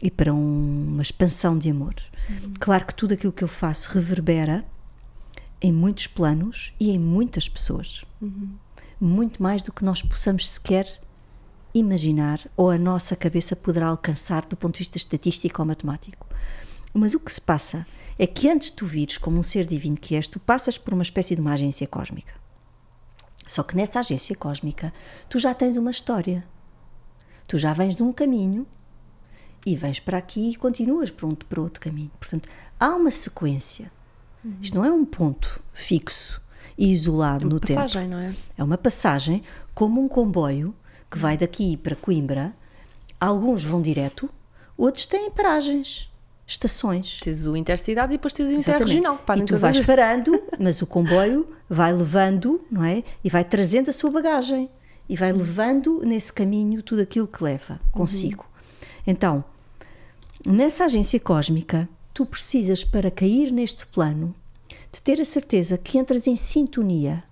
E 0.03 0.11
para 0.11 0.35
um, 0.35 0.88
uma 0.88 1.01
expansão 1.01 1.57
de 1.57 1.70
amor. 1.70 1.94
Uhum. 2.29 2.53
Claro 2.61 2.85
que 2.85 2.94
tudo 2.94 3.14
aquilo 3.14 3.33
que 3.33 3.44
eu 3.44 3.49
faço 3.49 3.90
reverbera 3.92 4.62
em 5.59 5.72
muitos 5.72 6.07
planos 6.07 6.75
e 6.79 6.90
em 6.90 6.99
muitas 6.99 7.49
pessoas. 7.49 8.05
Uhum. 8.20 8.51
Muito 9.01 9.42
mais 9.42 9.62
do 9.62 9.72
que 9.72 9.87
nós 9.87 10.03
possamos 10.03 10.46
sequer 10.46 11.01
imaginar 11.72 12.46
ou 12.55 12.68
a 12.68 12.77
nossa 12.77 13.16
cabeça 13.16 13.57
poderá 13.57 13.87
alcançar 13.87 14.44
do 14.44 14.55
ponto 14.55 14.75
de 14.75 14.81
vista 14.81 14.99
estatístico 14.99 15.62
ou 15.62 15.66
matemático. 15.66 16.27
Mas 16.96 17.12
o 17.12 17.20
que 17.20 17.30
se 17.30 17.40
passa 17.40 17.87
é 18.18 18.26
que 18.26 18.48
antes 18.48 18.70
de 18.70 18.76
tu 18.76 18.87
vires 18.87 19.18
como 19.18 19.38
um 19.38 19.42
ser 19.42 19.66
divino 19.66 19.96
que 19.96 20.16
és, 20.16 20.26
tu 20.26 20.40
passas 20.40 20.78
por 20.78 20.94
uma 20.94 21.02
espécie 21.02 21.35
de 21.35 21.40
uma 21.42 21.52
agência 21.52 21.87
cósmica. 21.87 22.32
Só 23.46 23.62
que 23.62 23.76
nessa 23.76 24.00
agência 24.00 24.35
cósmica 24.35 24.92
tu 25.28 25.38
já 25.38 25.52
tens 25.52 25.76
uma 25.76 25.90
história. 25.90 26.42
Tu 27.46 27.59
já 27.59 27.72
vens 27.74 27.94
de 27.94 28.02
um 28.02 28.12
caminho 28.12 28.66
e 29.64 29.76
vens 29.76 30.00
para 30.00 30.16
aqui 30.16 30.50
e 30.50 30.56
continuas 30.56 31.11
para, 31.11 31.26
um, 31.26 31.35
para 31.35 31.61
outro 31.61 31.80
caminho. 31.80 32.11
Portanto, 32.18 32.48
há 32.80 32.88
uma 32.96 33.11
sequência. 33.11 33.92
Uhum. 34.42 34.56
Isto 34.62 34.76
não 34.76 34.85
é 34.85 34.90
um 34.90 35.04
ponto 35.04 35.62
fixo 35.74 36.40
e 36.78 36.92
isolado 36.92 37.46
é 37.46 37.48
no 37.48 37.61
tempo. 37.61 37.78
É 37.78 37.82
uma 37.82 37.85
passagem, 37.85 38.09
não 38.09 38.18
é? 38.18 38.35
É 38.56 38.64
uma 38.64 38.78
passagem 38.78 39.42
como 39.74 40.02
um 40.02 40.09
comboio 40.09 40.74
que 41.11 41.18
vai 41.18 41.37
daqui 41.37 41.76
para 41.76 41.94
Coimbra. 41.94 42.56
Alguns 43.20 43.62
vão 43.62 43.82
direto, 43.82 44.30
outros 44.76 45.06
têm 45.06 45.30
paragens 45.30 46.11
estações. 46.46 47.18
Tens 47.22 47.46
o 47.46 47.56
intercidade 47.56 48.14
e 48.14 48.16
depois 48.16 48.32
tens 48.32 48.48
o 48.48 48.52
interregional. 48.52 49.18
E 49.37 49.42
tu 49.42 49.59
vais 49.59 49.80
parando, 49.80 50.40
mas 50.59 50.80
o 50.80 50.87
comboio 50.87 51.46
vai 51.68 51.92
levando, 51.92 52.64
não 52.70 52.85
é? 52.85 53.02
E 53.24 53.28
vai 53.28 53.44
trazendo 53.44 53.90
a 53.90 53.92
sua 53.92 54.11
bagagem. 54.11 54.70
E 55.09 55.16
vai 55.16 55.32
levando 55.32 56.00
nesse 56.04 56.32
caminho 56.32 56.82
tudo 56.82 57.02
aquilo 57.02 57.26
que 57.26 57.42
leva 57.42 57.80
consigo. 57.92 58.44
Uhum. 58.44 59.02
Então, 59.06 59.44
nessa 60.44 60.85
agência 60.85 61.18
cósmica, 61.20 61.88
tu 62.12 62.26
precisas, 62.26 62.85
para 62.85 63.11
cair 63.11 63.52
neste 63.52 63.87
plano, 63.87 64.35
de 64.92 65.00
ter 65.00 65.20
a 65.20 65.24
certeza 65.24 65.78
que 65.78 65.98
entras 65.98 66.26
em 66.26 66.35
sintonia 66.35 67.22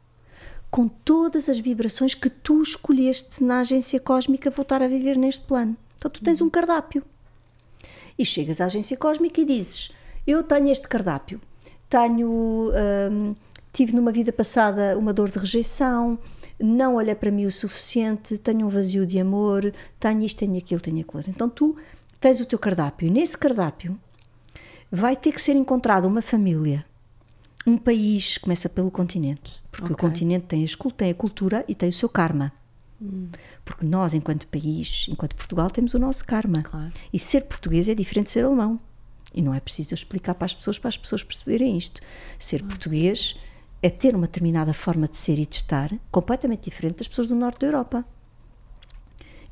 com 0.70 0.88
todas 0.88 1.48
as 1.48 1.59
vibrações 1.59 2.14
que 2.14 2.29
tu 2.29 2.61
escolheste 2.61 3.42
na 3.42 3.61
agência 3.61 4.00
cósmica 4.00 4.50
voltar 4.50 4.83
a 4.83 4.88
viver 4.88 5.16
neste 5.16 5.44
plano. 5.44 5.77
Então, 5.96 6.11
tu 6.11 6.20
tens 6.20 6.40
um 6.40 6.50
cardápio 6.50 7.05
e 8.18 8.24
chegas 8.24 8.61
à 8.61 8.66
agência 8.66 8.96
cósmica 8.96 9.40
e 9.40 9.44
dizes: 9.44 9.90
Eu 10.27 10.42
tenho 10.42 10.70
este 10.70 10.88
cardápio, 10.88 11.40
tenho. 11.88 12.70
Hum, 13.11 13.35
tive 13.72 13.92
numa 13.92 14.12
vida 14.12 14.33
passada 14.33 14.96
uma 14.96 15.12
dor 15.12 15.29
de 15.29 15.38
rejeição, 15.38 16.16
não 16.59 16.94
olha 16.94 17.14
para 17.14 17.31
mim 17.31 17.44
o 17.44 17.50
suficiente, 17.50 18.38
tenho 18.38 18.66
um 18.66 18.68
vazio 18.68 19.05
de 19.05 19.18
amor, 19.18 19.74
tenho 19.98 20.22
isto, 20.22 20.38
tenho 20.38 20.57
aquilo, 20.57 20.81
tenho 20.81 21.00
aquilo. 21.00 21.24
Então 21.29 21.48
tu 21.50 21.77
tens 22.20 22.40
o 22.40 22.46
teu 22.46 22.59
cardápio 22.59 23.09
e 23.09 23.11
nesse 23.11 23.37
cardápio 23.37 23.98
vai 24.90 25.16
ter 25.16 25.33
que 25.33 25.42
ser 25.42 25.57
encontrada 25.57 26.07
uma 26.07 26.22
família, 26.22 26.87
um 27.66 27.77
país, 27.77 28.38
começa 28.38 28.68
pelo 28.68 28.90
continente, 28.90 29.61
porque 29.72 29.92
okay. 29.92 29.94
o 29.94 30.11
continente 30.11 30.46
tem 30.46 30.64
a, 30.64 30.90
tem 30.92 31.11
a 31.11 31.14
cultura 31.14 31.64
e 31.66 31.74
tem 31.74 31.88
o 31.88 31.92
seu 31.92 32.09
karma. 32.09 32.53
Porque 33.64 33.85
nós, 33.85 34.14
enquanto 34.14 34.47
país, 34.49 35.07
enquanto 35.09 35.35
Portugal, 35.37 35.71
temos 35.71 35.95
o 35.95 35.99
nosso 35.99 36.25
karma. 36.25 36.62
Claro. 36.62 36.93
E 37.12 37.19
ser 37.19 37.43
português 37.43 37.88
é 37.88 37.95
diferente 37.95 38.27
de 38.27 38.33
ser 38.33 38.45
alemão. 38.45 38.79
E 39.33 39.43
não 39.43 39.53
é 39.53 39.61
preciso 39.61 39.95
explicar 39.95 40.35
para 40.35 40.47
as 40.47 40.55
pessoas, 40.55 40.79
para 40.79 40.88
as 40.88 40.97
pessoas 40.97 41.23
perceberem 41.23 41.77
isto. 41.77 42.01
Ser 42.38 42.62
português 42.62 43.37
é 43.83 43.90
ter 43.90 44.14
uma 44.14 44.27
determinada 44.27 44.73
forma 44.73 45.09
de 45.09 45.17
ser 45.17 45.38
e 45.38 45.45
de 45.45 45.57
estar 45.57 45.93
completamente 46.11 46.71
diferente 46.71 46.99
das 46.99 47.09
pessoas 47.09 47.27
do 47.27 47.35
norte 47.35 47.61
da 47.61 47.67
Europa. 47.67 48.05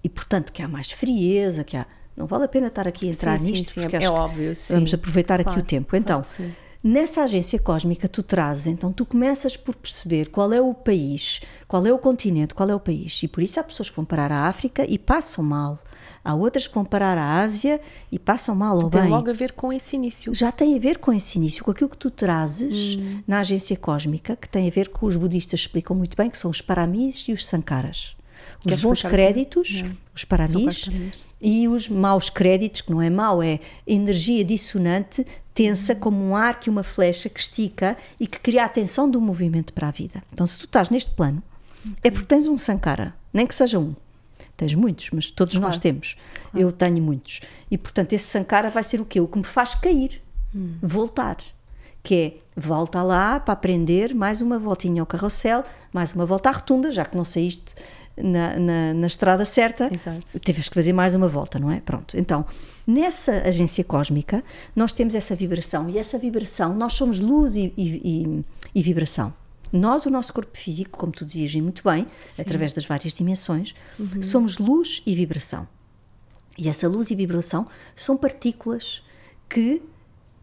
E, 0.04 0.08
portanto, 0.08 0.52
que 0.52 0.62
há 0.62 0.68
mais 0.68 0.90
frieza, 0.90 1.64
que 1.64 1.76
há. 1.76 1.86
Não 2.16 2.26
vale 2.26 2.44
a 2.44 2.48
pena 2.48 2.66
estar 2.66 2.86
aqui 2.86 3.08
a 3.08 3.10
entrar 3.10 3.40
sim, 3.40 3.50
nisto, 3.50 3.70
sim, 3.70 3.80
porque 3.80 3.96
é, 3.96 4.04
é 4.04 4.10
óbvio. 4.10 4.54
Sim. 4.54 4.74
Vamos 4.74 4.94
aproveitar 4.94 5.42
claro, 5.42 5.58
aqui 5.58 5.60
o 5.60 5.68
tempo. 5.68 5.96
Então, 5.96 6.20
claro, 6.20 6.52
Nessa 6.84 7.22
agência 7.22 7.60
cósmica 7.60 8.08
tu 8.08 8.24
trazes, 8.24 8.66
então 8.66 8.92
tu 8.92 9.06
começas 9.06 9.56
por 9.56 9.72
perceber 9.76 10.30
qual 10.30 10.52
é 10.52 10.60
o 10.60 10.74
país, 10.74 11.40
qual 11.68 11.86
é 11.86 11.92
o 11.92 11.98
continente, 11.98 12.54
qual 12.54 12.68
é 12.68 12.74
o 12.74 12.80
país. 12.80 13.22
E 13.22 13.28
por 13.28 13.40
isso 13.40 13.60
há 13.60 13.62
pessoas 13.62 13.88
que 13.88 13.94
vão 13.94 14.04
parar 14.04 14.32
à 14.32 14.48
África 14.48 14.84
e 14.88 14.98
passam 14.98 15.44
mal. 15.44 15.78
Há 16.24 16.34
outras 16.34 16.66
que 16.66 16.74
vão 16.74 16.84
parar 16.84 17.16
à 17.16 17.40
Ásia 17.40 17.80
e 18.10 18.18
passam 18.18 18.56
mal 18.56 18.76
ou 18.76 18.90
bem. 18.90 19.02
Tem 19.02 19.10
logo 19.10 19.30
a 19.30 19.32
ver 19.32 19.52
com 19.52 19.72
esse 19.72 19.94
início. 19.94 20.34
Já 20.34 20.50
tem 20.50 20.76
a 20.76 20.80
ver 20.80 20.98
com 20.98 21.12
esse 21.12 21.38
início, 21.38 21.64
com 21.64 21.70
aquilo 21.70 21.90
que 21.90 21.98
tu 21.98 22.10
trazes 22.10 22.96
hum. 22.96 23.22
na 23.28 23.40
agência 23.40 23.76
cósmica, 23.76 24.34
que 24.34 24.48
tem 24.48 24.66
a 24.66 24.70
ver 24.70 24.88
com 24.88 25.06
os 25.06 25.16
budistas 25.16 25.60
explicam 25.60 25.96
muito 25.96 26.16
bem, 26.16 26.30
que 26.30 26.38
são 26.38 26.50
os 26.50 26.60
paramis 26.60 27.28
e 27.28 27.32
os 27.32 27.46
sankaras. 27.46 28.16
Os 28.58 28.66
Queres 28.66 28.82
bons 28.82 29.02
créditos, 29.02 29.84
os 30.14 30.24
paramis, 30.24 30.88
e 31.40 31.66
os 31.68 31.88
maus 31.88 32.30
créditos, 32.30 32.80
que 32.80 32.90
não 32.90 33.02
é 33.02 33.10
mau, 33.10 33.42
é 33.42 33.58
energia 33.86 34.44
dissonante, 34.44 35.26
tensa, 35.54 35.94
como 35.94 36.22
um 36.22 36.34
arco 36.34 36.68
e 36.68 36.70
uma 36.70 36.82
flecha 36.82 37.28
que 37.28 37.40
estica 37.40 37.96
e 38.18 38.26
que 38.26 38.40
cria 38.40 38.64
a 38.64 38.68
tensão 38.68 39.10
do 39.10 39.20
movimento 39.20 39.72
para 39.72 39.88
a 39.88 39.90
vida. 39.90 40.22
Então, 40.32 40.46
se 40.46 40.58
tu 40.58 40.64
estás 40.64 40.90
neste 40.90 41.10
plano, 41.10 41.42
okay. 41.80 41.96
é 42.04 42.10
porque 42.10 42.26
tens 42.26 42.46
um 42.46 42.56
Sankara, 42.56 43.14
nem 43.32 43.46
que 43.46 43.54
seja 43.54 43.78
um. 43.78 43.94
Tens 44.56 44.74
muitos, 44.74 45.10
mas 45.12 45.30
todos 45.30 45.54
claro. 45.54 45.66
nós 45.66 45.78
temos. 45.78 46.16
Claro. 46.50 46.66
Eu 46.66 46.72
tenho 46.72 47.02
muitos. 47.02 47.40
E, 47.70 47.76
portanto, 47.76 48.12
esse 48.12 48.26
Sankara 48.26 48.70
vai 48.70 48.84
ser 48.84 49.00
o 49.00 49.04
quê? 49.04 49.20
O 49.20 49.26
que 49.26 49.38
me 49.38 49.44
faz 49.44 49.74
cair, 49.74 50.22
hum. 50.54 50.76
voltar. 50.80 51.38
Que 52.02 52.14
é, 52.14 52.60
volta 52.60 53.02
lá 53.02 53.38
para 53.38 53.52
aprender 53.52 54.14
mais 54.14 54.40
uma 54.40 54.58
voltinha 54.58 55.02
ao 55.02 55.06
carrossel, 55.06 55.62
mais 55.92 56.12
uma 56.12 56.26
volta 56.26 56.48
à 56.48 56.52
rotunda, 56.52 56.90
já 56.90 57.04
que 57.04 57.16
não 57.16 57.24
saíste 57.24 57.74
na, 58.16 58.58
na, 58.58 58.94
na 58.94 59.06
estrada 59.06 59.44
certa, 59.44 59.92
Exato. 59.92 60.38
tiveste 60.40 60.70
que 60.70 60.74
fazer 60.74 60.92
mais 60.92 61.14
uma 61.14 61.28
volta, 61.28 61.58
não 61.58 61.70
é? 61.70 61.80
Pronto. 61.80 62.16
Então, 62.16 62.44
nessa 62.86 63.32
agência 63.42 63.82
cósmica, 63.84 64.44
nós 64.76 64.92
temos 64.92 65.14
essa 65.14 65.34
vibração 65.34 65.88
e 65.88 65.98
essa 65.98 66.18
vibração, 66.18 66.74
nós 66.74 66.92
somos 66.94 67.20
luz 67.20 67.56
e, 67.56 67.72
e, 67.76 68.00
e, 68.04 68.44
e 68.74 68.82
vibração. 68.82 69.32
Nós, 69.72 70.04
o 70.04 70.10
nosso 70.10 70.34
corpo 70.34 70.56
físico, 70.56 70.98
como 70.98 71.12
tu 71.12 71.24
dizias 71.24 71.54
muito 71.54 71.82
bem, 71.82 72.06
Sim. 72.28 72.42
através 72.42 72.72
das 72.72 72.84
várias 72.84 73.12
dimensões, 73.12 73.74
uhum. 73.98 74.22
somos 74.22 74.58
luz 74.58 75.02
e 75.06 75.14
vibração. 75.14 75.66
E 76.58 76.68
essa 76.68 76.86
luz 76.86 77.10
e 77.10 77.14
vibração 77.14 77.66
são 77.96 78.16
partículas 78.16 79.02
que 79.48 79.82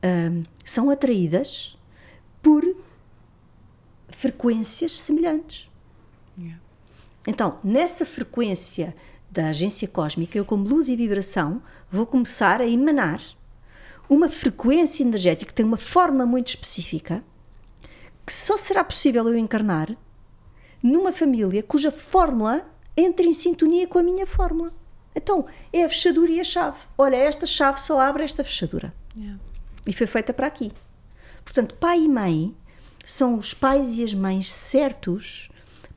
hum, 0.03 0.43
são 0.65 0.89
atraídas 0.89 1.77
por 2.41 2.63
frequências 4.09 4.93
semelhantes. 4.99 5.68
Então, 7.29 7.59
nessa 7.63 8.07
frequência 8.07 8.95
da 9.29 9.49
agência 9.49 9.87
cósmica, 9.87 10.35
eu, 10.35 10.43
como 10.43 10.67
luz 10.67 10.89
e 10.89 10.95
vibração, 10.95 11.61
vou 11.91 12.03
começar 12.03 12.59
a 12.59 12.65
emanar 12.65 13.21
uma 14.09 14.27
frequência 14.27 15.03
energética 15.03 15.49
que 15.49 15.53
tem 15.53 15.63
uma 15.63 15.77
forma 15.77 16.25
muito 16.25 16.47
específica 16.47 17.23
que 18.25 18.33
só 18.33 18.57
será 18.57 18.83
possível 18.83 19.27
eu 19.27 19.37
encarnar 19.37 19.95
numa 20.81 21.13
família 21.13 21.61
cuja 21.61 21.91
fórmula 21.91 22.67
entra 22.97 23.27
em 23.27 23.33
sintonia 23.33 23.87
com 23.87 23.99
a 23.99 24.03
minha 24.03 24.25
fórmula. 24.25 24.73
Então, 25.15 25.45
é 25.71 25.83
a 25.83 25.89
fechadura 25.89 26.31
e 26.31 26.39
a 26.39 26.43
chave. 26.43 26.79
Olha, 26.97 27.15
esta 27.15 27.45
chave 27.45 27.79
só 27.79 27.99
abre 27.99 28.23
esta 28.23 28.43
fechadura. 28.43 28.91
Yeah. 29.15 29.39
E 29.85 29.93
foi 29.93 30.07
feita 30.07 30.33
para 30.33 30.47
aqui. 30.47 30.71
Portanto, 31.43 31.75
pai 31.75 32.01
e 32.01 32.09
mãe 32.09 32.55
são 33.05 33.35
os 33.35 33.53
pais 33.53 33.99
e 33.99 34.03
as 34.03 34.15
mães 34.15 34.51
certos 34.51 35.49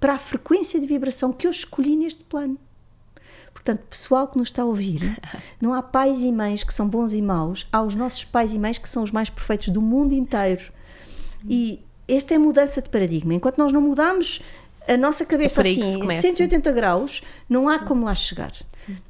para 0.03 0.15
a 0.15 0.19
frequência 0.19 0.81
de 0.81 0.87
vibração 0.89 1.33
que 1.33 1.47
eu 1.47 1.51
escolhi 1.53 1.95
neste 1.95 2.25
plano. 2.25 2.59
Portanto, 3.53 3.85
pessoal 3.89 4.27
que 4.27 4.37
nos 4.37 4.49
está 4.49 4.63
a 4.63 4.65
ouvir, 4.65 5.17
não 5.63 5.73
há 5.73 5.81
pais 5.81 6.25
e 6.25 6.33
mães 6.33 6.65
que 6.65 6.75
são 6.75 6.89
bons 6.89 7.13
e 7.13 7.23
maus, 7.23 7.69
há 7.71 7.81
os 7.81 7.95
nossos 7.95 8.25
pais 8.25 8.53
e 8.53 8.59
mães 8.59 8.79
que 8.79 8.89
são 8.89 9.05
os 9.05 9.13
mais 9.13 9.31
perfeitos 9.31 9.69
do 9.69 9.81
mundo 9.81 10.13
inteiro. 10.13 10.73
E 11.49 11.81
esta 12.09 12.35
é 12.35 12.37
a 12.37 12.41
mudança 12.41 12.83
de 12.83 12.91
paradigma. 12.91 13.33
Enquanto 13.33 13.59
nós 13.59 13.71
não 13.71 13.81
mudamos 13.81 14.43
a 14.89 14.97
nossa 14.97 15.25
cabeça 15.25 15.61
É 15.61 15.71
assim, 15.71 16.01
começa. 16.01 16.23
180 16.23 16.73
graus, 16.73 17.23
não 17.49 17.69
há 17.69 17.79
como 17.79 18.05
lá 18.05 18.15
chegar. 18.17 18.51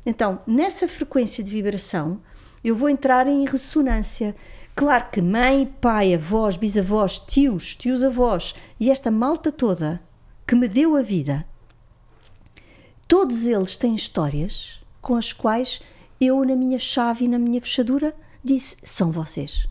Então, 0.04 0.40
nessa 0.46 0.86
frequência 0.86 1.42
de 1.42 1.50
vibração, 1.50 2.20
eu 2.62 2.76
vou 2.76 2.90
entrar 2.90 3.26
em 3.26 3.46
ressonância. 3.46 4.36
Claro 4.76 5.06
que 5.10 5.22
mãe, 5.22 5.74
pai, 5.80 6.12
avós, 6.12 6.58
bisavós, 6.58 7.18
tios, 7.18 7.74
tios-avós 7.74 8.54
e 8.78 8.90
esta 8.90 9.10
malta 9.10 9.50
toda 9.50 9.98
que 10.52 10.56
me 10.56 10.68
deu 10.68 10.96
a 10.96 11.00
vida, 11.00 11.46
todos 13.08 13.46
eles 13.46 13.74
têm 13.74 13.94
histórias 13.94 14.78
com 15.00 15.14
as 15.14 15.32
quais 15.32 15.80
eu, 16.20 16.44
na 16.44 16.54
minha 16.54 16.78
chave 16.78 17.24
e 17.24 17.28
na 17.28 17.38
minha 17.38 17.58
fechadura, 17.58 18.14
disse: 18.44 18.76
são 18.82 19.10
vocês. 19.10 19.66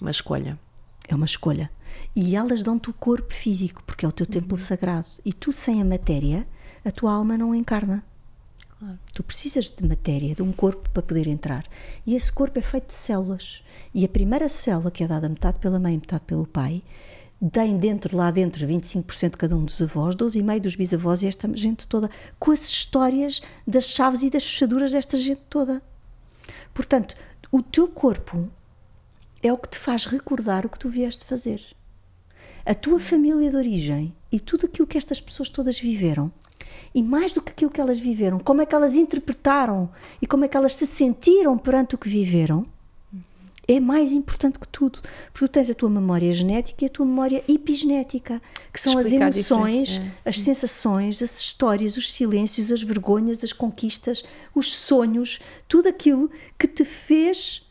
Uma 0.00 0.10
escolha. 0.10 0.58
É 1.06 1.14
uma 1.14 1.26
escolha. 1.26 1.70
E 2.16 2.34
elas 2.34 2.62
dão-te 2.62 2.88
o 2.88 2.94
corpo 2.94 3.34
físico, 3.34 3.82
porque 3.84 4.06
é 4.06 4.08
o 4.08 4.12
teu 4.12 4.24
templo 4.24 4.56
sagrado. 4.56 5.06
E 5.22 5.34
tu, 5.34 5.52
sem 5.52 5.82
a 5.82 5.84
matéria, 5.84 6.48
a 6.82 6.90
tua 6.90 7.12
alma 7.12 7.36
não 7.36 7.54
encarna. 7.54 8.02
Tu 9.12 9.22
precisas 9.22 9.68
de 9.68 9.86
matéria, 9.86 10.34
de 10.34 10.40
um 10.40 10.50
corpo 10.50 10.88
para 10.88 11.02
poder 11.02 11.26
entrar. 11.26 11.66
E 12.06 12.14
esse 12.14 12.32
corpo 12.32 12.58
é 12.58 12.62
feito 12.62 12.86
de 12.86 12.94
células. 12.94 13.62
E 13.92 14.02
a 14.02 14.08
primeira 14.08 14.48
célula, 14.48 14.90
que 14.90 15.04
é 15.04 15.06
dada 15.06 15.28
metade 15.28 15.58
pela 15.58 15.78
mãe 15.78 15.92
e 15.92 15.96
metade 15.98 16.22
pelo 16.22 16.46
pai, 16.46 16.82
tem 17.48 17.78
dentro, 17.78 18.16
lá 18.16 18.30
dentro, 18.30 18.66
25% 18.66 19.30
de 19.30 19.36
cada 19.36 19.56
um 19.56 19.64
dos 19.64 19.80
avós, 19.80 20.14
12,5% 20.14 20.60
dos 20.60 20.76
bisavós 20.76 21.22
e 21.22 21.26
esta 21.26 21.50
gente 21.56 21.86
toda, 21.86 22.10
com 22.38 22.50
as 22.50 22.68
histórias 22.68 23.40
das 23.66 23.84
chaves 23.84 24.22
e 24.22 24.30
das 24.30 24.44
fechaduras 24.44 24.92
desta 24.92 25.16
gente 25.16 25.40
toda. 25.48 25.82
Portanto, 26.74 27.14
o 27.50 27.62
teu 27.62 27.88
corpo 27.88 28.48
é 29.42 29.52
o 29.52 29.56
que 29.56 29.70
te 29.70 29.78
faz 29.78 30.04
recordar 30.04 30.66
o 30.66 30.68
que 30.68 30.78
tu 30.78 30.88
vieste 30.88 31.24
fazer. 31.24 31.62
A 32.66 32.74
tua 32.74 33.00
família 33.00 33.48
de 33.48 33.56
origem 33.56 34.14
e 34.30 34.38
tudo 34.38 34.66
aquilo 34.66 34.86
que 34.86 34.98
estas 34.98 35.20
pessoas 35.20 35.48
todas 35.48 35.80
viveram, 35.80 36.30
e 36.94 37.02
mais 37.02 37.32
do 37.32 37.40
que 37.40 37.52
aquilo 37.52 37.70
que 37.70 37.80
elas 37.80 37.98
viveram, 37.98 38.38
como 38.38 38.60
é 38.60 38.66
que 38.66 38.74
elas 38.74 38.94
interpretaram 38.94 39.90
e 40.20 40.26
como 40.26 40.44
é 40.44 40.48
que 40.48 40.56
elas 40.56 40.74
se 40.74 40.86
sentiram 40.86 41.56
perante 41.56 41.94
o 41.94 41.98
que 41.98 42.08
viveram, 42.08 42.66
é 43.72 43.78
mais 43.78 44.12
importante 44.12 44.58
que 44.58 44.66
tudo. 44.66 45.00
Porque 45.32 45.46
tu 45.46 45.48
tens 45.48 45.70
a 45.70 45.74
tua 45.74 45.88
memória 45.88 46.32
genética 46.32 46.84
e 46.84 46.86
a 46.86 46.90
tua 46.90 47.06
memória 47.06 47.42
epigenética, 47.48 48.42
que 48.72 48.80
são 48.80 48.98
Explica 48.98 49.24
a 49.24 49.28
as 49.28 49.36
emoções, 49.36 50.00
é, 50.24 50.28
as 50.28 50.38
sensações, 50.38 51.22
as 51.22 51.40
histórias, 51.40 51.96
os 51.96 52.12
silêncios, 52.12 52.72
as 52.72 52.82
vergonhas, 52.82 53.44
as 53.44 53.52
conquistas, 53.52 54.24
os 54.54 54.76
sonhos, 54.76 55.38
tudo 55.68 55.88
aquilo 55.88 56.28
que 56.58 56.66
te 56.66 56.84
fez 56.84 57.62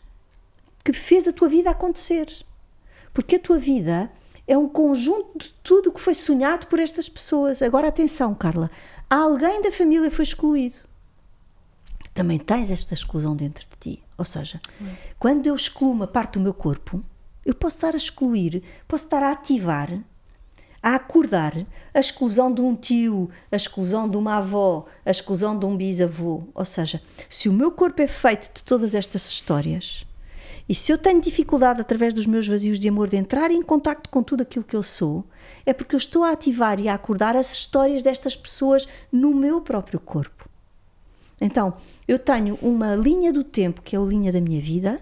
que 0.86 0.94
fez 0.94 1.28
a 1.28 1.34
tua 1.34 1.50
vida 1.50 1.70
acontecer. 1.70 2.32
Porque 3.14 3.36
a 3.36 3.40
tua 3.40 3.58
vida 3.58 4.10
é 4.48 4.58
um 4.58 4.70
conjunto 4.70 5.38
de 5.38 5.54
tudo 5.62 5.90
o 5.90 5.94
que 5.94 6.00
foi 6.00 6.14
sonhado 6.14 6.68
por 6.68 6.80
estas 6.80 7.10
pessoas. 7.10 7.62
Agora 7.62 7.90
atenção, 7.90 8.34
Carla, 8.34 8.72
alguém 9.10 9.62
da 9.62 9.72
família 9.72 10.10
foi 10.10 10.24
excluído. 10.24 10.78
Também 12.14 12.40
tens 12.40 12.72
esta 12.72 12.94
exclusão 12.94 13.36
dentro 13.36 13.68
de 13.68 13.78
ti. 13.78 14.09
Ou 14.20 14.26
seja, 14.26 14.60
quando 15.18 15.48
eu 15.48 15.56
excluo 15.56 15.92
uma 15.92 16.06
parte 16.06 16.34
do 16.34 16.42
meu 16.42 16.54
corpo, 16.54 17.02
eu 17.46 17.56
posso 17.56 17.78
estar 17.78 17.94
a 17.94 17.98
excluir, 17.98 18.62
posso 18.86 19.06
estar 19.06 19.24
a 19.24 19.32
ativar, 19.32 19.98
a 20.84 20.96
acordar 20.96 21.54
a 21.94 22.00
exclusão 22.00 22.54
de 22.54 22.60
um 22.60 22.76
tio, 22.76 23.30
a 23.50 23.56
exclusão 23.56 24.10
de 24.10 24.18
uma 24.18 24.36
avó, 24.36 24.86
a 25.06 25.10
exclusão 25.10 25.58
de 25.58 25.66
um 25.66 25.76
bisavô. 25.76 26.44
Ou 26.54 26.66
seja, 26.66 27.02
se 27.30 27.48
o 27.48 27.54
meu 27.54 27.72
corpo 27.72 28.02
é 28.02 28.08
feito 28.08 28.54
de 28.54 28.64
todas 28.64 28.94
estas 28.94 29.30
histórias, 29.30 30.06
e 30.68 30.76
se 30.76 30.92
eu 30.92 30.98
tenho 30.98 31.22
dificuldade 31.22 31.80
através 31.80 32.14
dos 32.14 32.28
meus 32.28 32.46
vazios 32.46 32.78
de 32.78 32.90
amor 32.90 33.10
de 33.10 33.16
entrar 33.16 33.50
em 33.52 33.62
contacto 33.62 34.10
com 34.10 34.22
tudo 34.22 34.42
aquilo 34.42 34.66
que 34.66 34.76
eu 34.76 34.84
sou, 34.84 35.26
é 35.66 35.72
porque 35.72 35.96
eu 35.96 35.98
estou 35.98 36.24
a 36.24 36.32
ativar 36.32 36.78
e 36.80 36.90
a 36.90 36.94
acordar 36.94 37.38
as 37.38 37.54
histórias 37.54 38.04
destas 38.04 38.36
pessoas 38.36 38.86
no 39.12 39.34
meu 39.34 39.62
próprio 39.62 40.00
corpo. 40.00 40.39
Então, 41.42 41.74
eu 42.08 42.20
tenho 42.20 42.58
uma 42.62 42.96
linha 42.96 43.32
do 43.32 43.44
tempo 43.44 43.82
que 43.82 43.96
é 43.96 44.00
a 44.00 44.02
linha 44.02 44.32
da 44.32 44.42
minha 44.42 44.62
vida. 44.62 45.00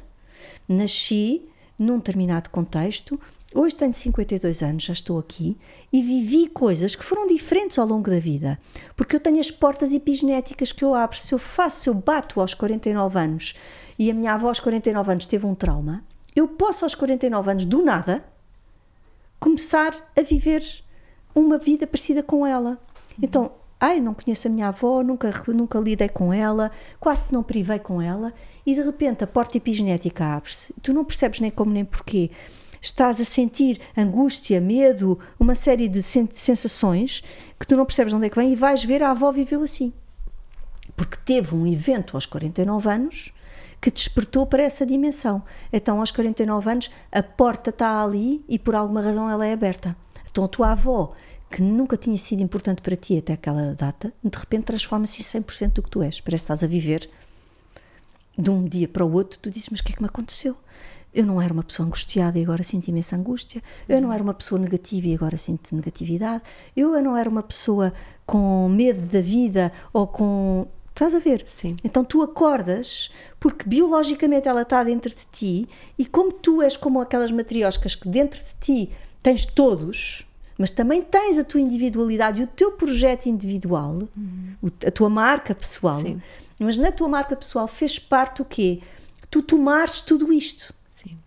Nasci 0.68 1.48
num 1.78 1.98
determinado 1.98 2.50
contexto. 2.50 3.20
Hoje 3.54 3.76
tenho 3.76 3.94
52 3.94 4.62
anos, 4.62 4.84
já 4.84 4.94
estou 4.94 5.18
aqui 5.18 5.58
e 5.92 6.02
vivi 6.02 6.48
coisas 6.48 6.96
que 6.96 7.04
foram 7.04 7.26
diferentes 7.26 7.80
ao 7.80 7.88
longo 7.88 8.10
da 8.10 8.20
vida, 8.20 8.60
porque 8.94 9.16
eu 9.16 9.20
tenho 9.22 9.40
as 9.40 9.50
portas 9.50 9.94
epigenéticas 9.94 10.74
que 10.74 10.84
eu 10.84 10.94
abro. 10.94 11.18
Se 11.18 11.34
eu 11.34 11.40
faço, 11.40 11.82
se 11.82 11.90
eu 11.90 11.94
bato 11.94 12.42
aos 12.42 12.54
49 12.54 13.18
anos 13.18 13.56
e 13.98 14.12
a 14.12 14.14
minha 14.14 14.34
avó 14.34 14.50
aos 14.50 14.60
49 14.60 15.12
anos 15.12 15.26
teve 15.26 15.46
um 15.46 15.56
trauma, 15.56 16.04
eu 16.36 16.48
posso 16.48 16.84
aos 16.84 16.94
49 16.94 17.52
anos, 17.52 17.66
do 17.66 17.82
nada, 17.82 18.24
começar 19.40 19.96
a 20.16 20.22
viver 20.22 20.64
uma 21.34 21.58
vida 21.58 21.88
parecida 21.88 22.22
com 22.22 22.46
ela. 22.46 22.78
Então, 23.22 23.54
ai, 23.80 24.00
não 24.00 24.14
conheço 24.14 24.48
a 24.48 24.52
minha 24.52 24.68
avó, 24.70 25.02
nunca, 25.04 25.32
nunca 25.48 25.80
lidei 25.80 26.10
com 26.10 26.34
ela, 26.34 26.72
quase 27.00 27.26
que 27.26 27.34
não 27.34 27.44
privei 27.44 27.80
com 27.80 28.02
ela, 28.02 28.34
e 28.66 28.74
de 28.74 28.82
repente 28.82 29.24
a 29.24 29.28
porta 29.28 29.58
epigenética 29.58 30.26
abre-se. 30.26 30.74
Tu 30.82 30.94
não 30.94 31.06
percebes 31.06 31.40
nem 31.40 31.52
como 31.52 31.72
nem 31.72 31.86
porquê. 31.86 32.32
Estás 32.82 33.20
a 33.20 33.26
sentir 33.26 33.80
angústia, 33.96 34.62
medo, 34.62 35.18
uma 35.40 35.56
série 35.56 35.88
de 35.88 36.02
sen- 36.04 36.30
sensações 36.32 37.24
que 37.60 37.66
tu 37.68 37.76
não 37.76 37.86
percebes 37.86 38.12
de 38.12 38.18
onde 38.18 38.28
é 38.28 38.30
que 38.30 38.36
vem 38.40 38.54
e 38.54 38.56
vais 38.56 38.84
ver 38.84 39.02
a 39.04 39.12
avó 39.12 39.32
viveu 39.32 39.62
assim. 39.64 39.92
Porque 40.96 41.18
teve 41.26 41.56
um 41.56 41.66
evento 41.68 42.16
aos 42.16 42.26
49 42.26 42.90
anos 42.90 43.34
que 43.80 43.92
despertou 43.92 44.46
para 44.46 44.64
essa 44.64 44.86
dimensão. 44.86 45.44
Então, 45.72 46.00
aos 46.00 46.12
49 46.12 46.70
anos, 46.72 46.92
a 47.12 47.22
porta 47.22 47.70
está 47.70 48.04
ali 48.04 48.44
e 48.50 48.58
por 48.58 48.74
alguma 48.76 49.02
razão 49.02 49.30
ela 49.30 49.46
é 49.46 49.54
aberta. 49.54 49.96
Então, 50.30 50.44
a 50.44 50.48
tua 50.48 50.72
avó, 50.72 51.14
que 51.50 51.62
nunca 51.62 51.96
tinha 51.96 52.18
sido 52.18 52.44
importante 52.44 52.82
para 52.82 52.96
ti 52.96 53.18
até 53.18 53.34
aquela 53.34 53.74
data, 53.74 54.14
de 54.24 54.38
repente 54.38 54.66
transforma-se 54.66 55.22
em 55.22 55.42
100% 55.42 55.74
do 55.74 55.84
que 55.84 55.90
tu 55.90 56.02
és. 56.02 56.20
Parece 56.20 56.44
que 56.44 56.46
estás 56.46 56.64
a 56.64 56.68
viver 56.68 57.10
de 58.38 58.50
um 58.50 58.66
dia 58.66 58.88
para 58.88 59.06
o 59.06 59.12
outro. 59.12 59.40
Tu 59.40 59.50
dizes, 59.50 59.70
mas 59.70 59.80
o 59.80 59.84
que 59.84 59.94
é 59.94 59.96
que 59.96 60.02
me 60.02 60.08
aconteceu? 60.08 60.56
Eu 61.14 61.26
não 61.26 61.42
era 61.42 61.52
uma 61.52 61.64
pessoa 61.64 61.88
angustiada 61.88 62.38
e 62.38 62.44
agora 62.44 62.64
sinto 62.64 62.88
imensa 62.90 63.16
angústia. 63.16 63.64
Eu 63.88 64.02
não 64.02 64.14
era 64.14 64.22
uma 64.22 64.34
pessoa 64.34 64.60
negativa 64.60 65.08
e 65.08 65.16
agora 65.16 65.38
sinto 65.38 65.76
negatividade. 65.76 66.44
Eu 66.76 67.02
não 67.02 67.18
era 67.18 67.30
uma 67.30 67.42
pessoa 67.42 67.94
com 68.26 68.70
medo 68.70 69.02
da 69.08 69.22
vida 69.22 69.72
ou 69.92 70.06
com. 70.06 70.68
Estás 70.90 71.16
a 71.16 71.20
ver? 71.20 71.44
Sim. 71.48 71.78
Então 71.84 72.04
tu 72.04 72.22
acordas 72.22 73.10
porque 73.40 73.68
biologicamente 73.68 74.48
ela 74.48 74.64
está 74.64 74.84
dentro 74.84 75.10
de 75.10 75.26
ti 75.32 75.70
e 75.98 76.06
como 76.06 76.32
tu 76.32 76.62
és 76.62 76.76
como 76.76 77.00
aquelas 77.00 77.32
matrioscas 77.32 77.96
que 77.96 78.10
dentro 78.10 78.40
de 78.40 78.54
ti 78.60 78.92
tens 79.22 79.46
todos, 79.46 80.27
mas 80.58 80.72
também 80.72 81.02
tens 81.02 81.38
a 81.38 81.44
tua 81.44 81.62
individualidade 81.62 82.42
e 82.42 82.44
o 82.44 82.48
teu 82.48 82.72
projeto 82.72 83.28
individual, 83.28 84.00
o- 84.62 84.68
a 84.86 84.92
tua 84.92 85.10
marca 85.10 85.54
pessoal. 85.54 86.00
Sim. 86.02 86.22
Mas 86.60 86.78
na 86.78 86.92
tua 86.92 87.08
marca 87.08 87.36
pessoal 87.36 87.68
fez 87.68 88.00
parte 88.00 88.42
o 88.42 88.46
quê? 88.46 88.82
Tu 89.30 89.42
tomares 89.42 90.02
tudo 90.02 90.34
isto. 90.34 90.74
Sim. 90.88 91.18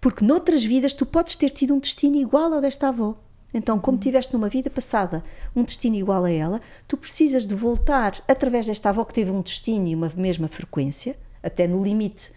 Porque 0.00 0.24
noutras 0.24 0.64
vidas 0.64 0.92
tu 0.94 1.04
podes 1.04 1.36
ter 1.36 1.50
tido 1.50 1.74
um 1.74 1.78
destino 1.78 2.16
igual 2.16 2.52
ao 2.54 2.60
desta 2.60 2.88
avó. 2.88 3.14
Então, 3.52 3.78
como 3.80 3.98
tiveste 3.98 4.32
numa 4.32 4.48
vida 4.48 4.70
passada 4.70 5.24
um 5.56 5.64
destino 5.64 5.96
igual 5.96 6.24
a 6.24 6.30
ela, 6.30 6.60
tu 6.86 6.96
precisas 6.96 7.44
de 7.44 7.54
voltar 7.54 8.22
através 8.28 8.64
desta 8.64 8.88
avó 8.90 9.04
que 9.04 9.12
teve 9.12 9.30
um 9.32 9.42
destino 9.42 9.88
e 9.88 9.94
uma 9.94 10.10
mesma 10.16 10.46
frequência, 10.46 11.18
até 11.42 11.66
no 11.66 11.82
limite, 11.82 12.32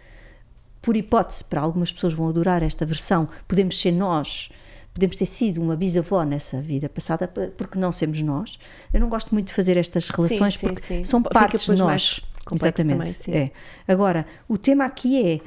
por 0.82 0.96
hipótese, 0.96 1.44
para 1.44 1.60
algumas 1.60 1.92
pessoas 1.92 2.12
vão 2.12 2.28
adorar 2.28 2.62
esta 2.64 2.84
versão, 2.84 3.28
podemos 3.46 3.80
ser 3.80 3.92
nós, 3.92 4.50
podemos 4.94 5.16
ter 5.16 5.26
sido 5.26 5.60
uma 5.60 5.76
bisavó 5.76 6.22
nessa 6.22 6.60
vida 6.62 6.88
passada, 6.88 7.28
porque 7.28 7.78
não 7.78 7.90
somos 7.90 8.22
nós. 8.22 8.58
Eu 8.92 9.00
não 9.00 9.08
gosto 9.08 9.34
muito 9.34 9.48
de 9.48 9.54
fazer 9.54 9.76
estas 9.76 10.08
relações 10.08 10.54
sim, 10.54 10.60
porque 10.60 10.80
sim. 10.80 11.04
são 11.04 11.20
Fica 11.20 11.34
partes 11.34 11.66
de 11.66 11.74
nós. 11.74 12.20
Exatamente. 12.52 12.98
também, 12.98 13.12
sim. 13.12 13.32
É. 13.32 13.50
Agora, 13.88 14.24
o 14.48 14.56
tema 14.56 14.84
aqui 14.84 15.20
é 15.26 15.40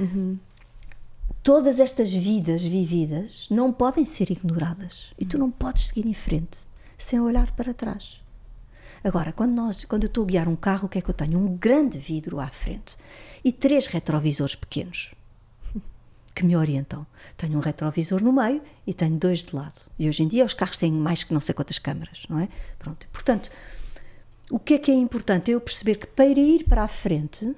todas 1.42 1.80
estas 1.80 2.12
vidas 2.12 2.62
vividas 2.62 3.48
não 3.50 3.72
podem 3.72 4.04
ser 4.04 4.30
ignoradas 4.32 5.14
e 5.18 5.26
tu 5.26 5.38
não 5.38 5.50
podes 5.50 5.88
seguir 5.88 6.06
em 6.06 6.14
frente 6.14 6.58
sem 6.98 7.20
olhar 7.20 7.52
para 7.52 7.74
trás. 7.74 8.20
Agora, 9.04 9.32
quando, 9.32 9.54
nós, 9.54 9.86
quando 9.86 10.04
eu 10.04 10.08
estou 10.08 10.24
a 10.24 10.28
guiar 10.28 10.50
um 10.50 10.56
carro, 10.56 10.88
o 10.88 10.90
que 10.90 10.98
é 10.98 11.02
que 11.02 11.10
eu 11.10 11.14
tenho? 11.14 11.40
Um 11.40 11.56
grande 11.56 12.00
vidro 12.00 12.40
à 12.40 12.48
frente 12.48 12.98
e 13.46 13.54
três 13.54 13.88
retrovisores 13.88 14.56
pequenos 14.56 15.12
que 16.38 16.46
me 16.46 16.56
orientam. 16.56 17.06
Tenho 17.36 17.58
um 17.58 17.62
retrovisor 17.62 18.24
no 18.24 18.32
meio 18.32 18.62
e 18.86 18.94
tenho 18.94 19.18
dois 19.18 19.40
de 19.42 19.56
lado. 19.56 19.90
E 19.98 20.08
hoje 20.08 20.22
em 20.24 20.28
dia 20.28 20.46
os 20.46 20.54
carros 20.54 20.78
têm 20.78 20.92
mais 20.92 21.24
que 21.24 21.34
não 21.34 21.42
sei 21.42 21.56
quantas 21.56 21.80
câmaras, 21.80 22.26
não 22.30 22.40
é? 22.40 22.48
Pronto. 22.78 23.08
Portanto, 23.12 23.50
o 24.52 24.60
que 24.60 24.76
é 24.76 24.78
que 24.78 24.92
é 24.92 24.94
importante? 24.96 25.50
É 25.52 25.56
eu 25.56 25.62
perceber 25.62 25.96
que 25.96 26.08
para 26.08 26.26
ir 26.28 26.64
para 26.66 26.84
a 26.84 26.88
frente, 26.88 27.56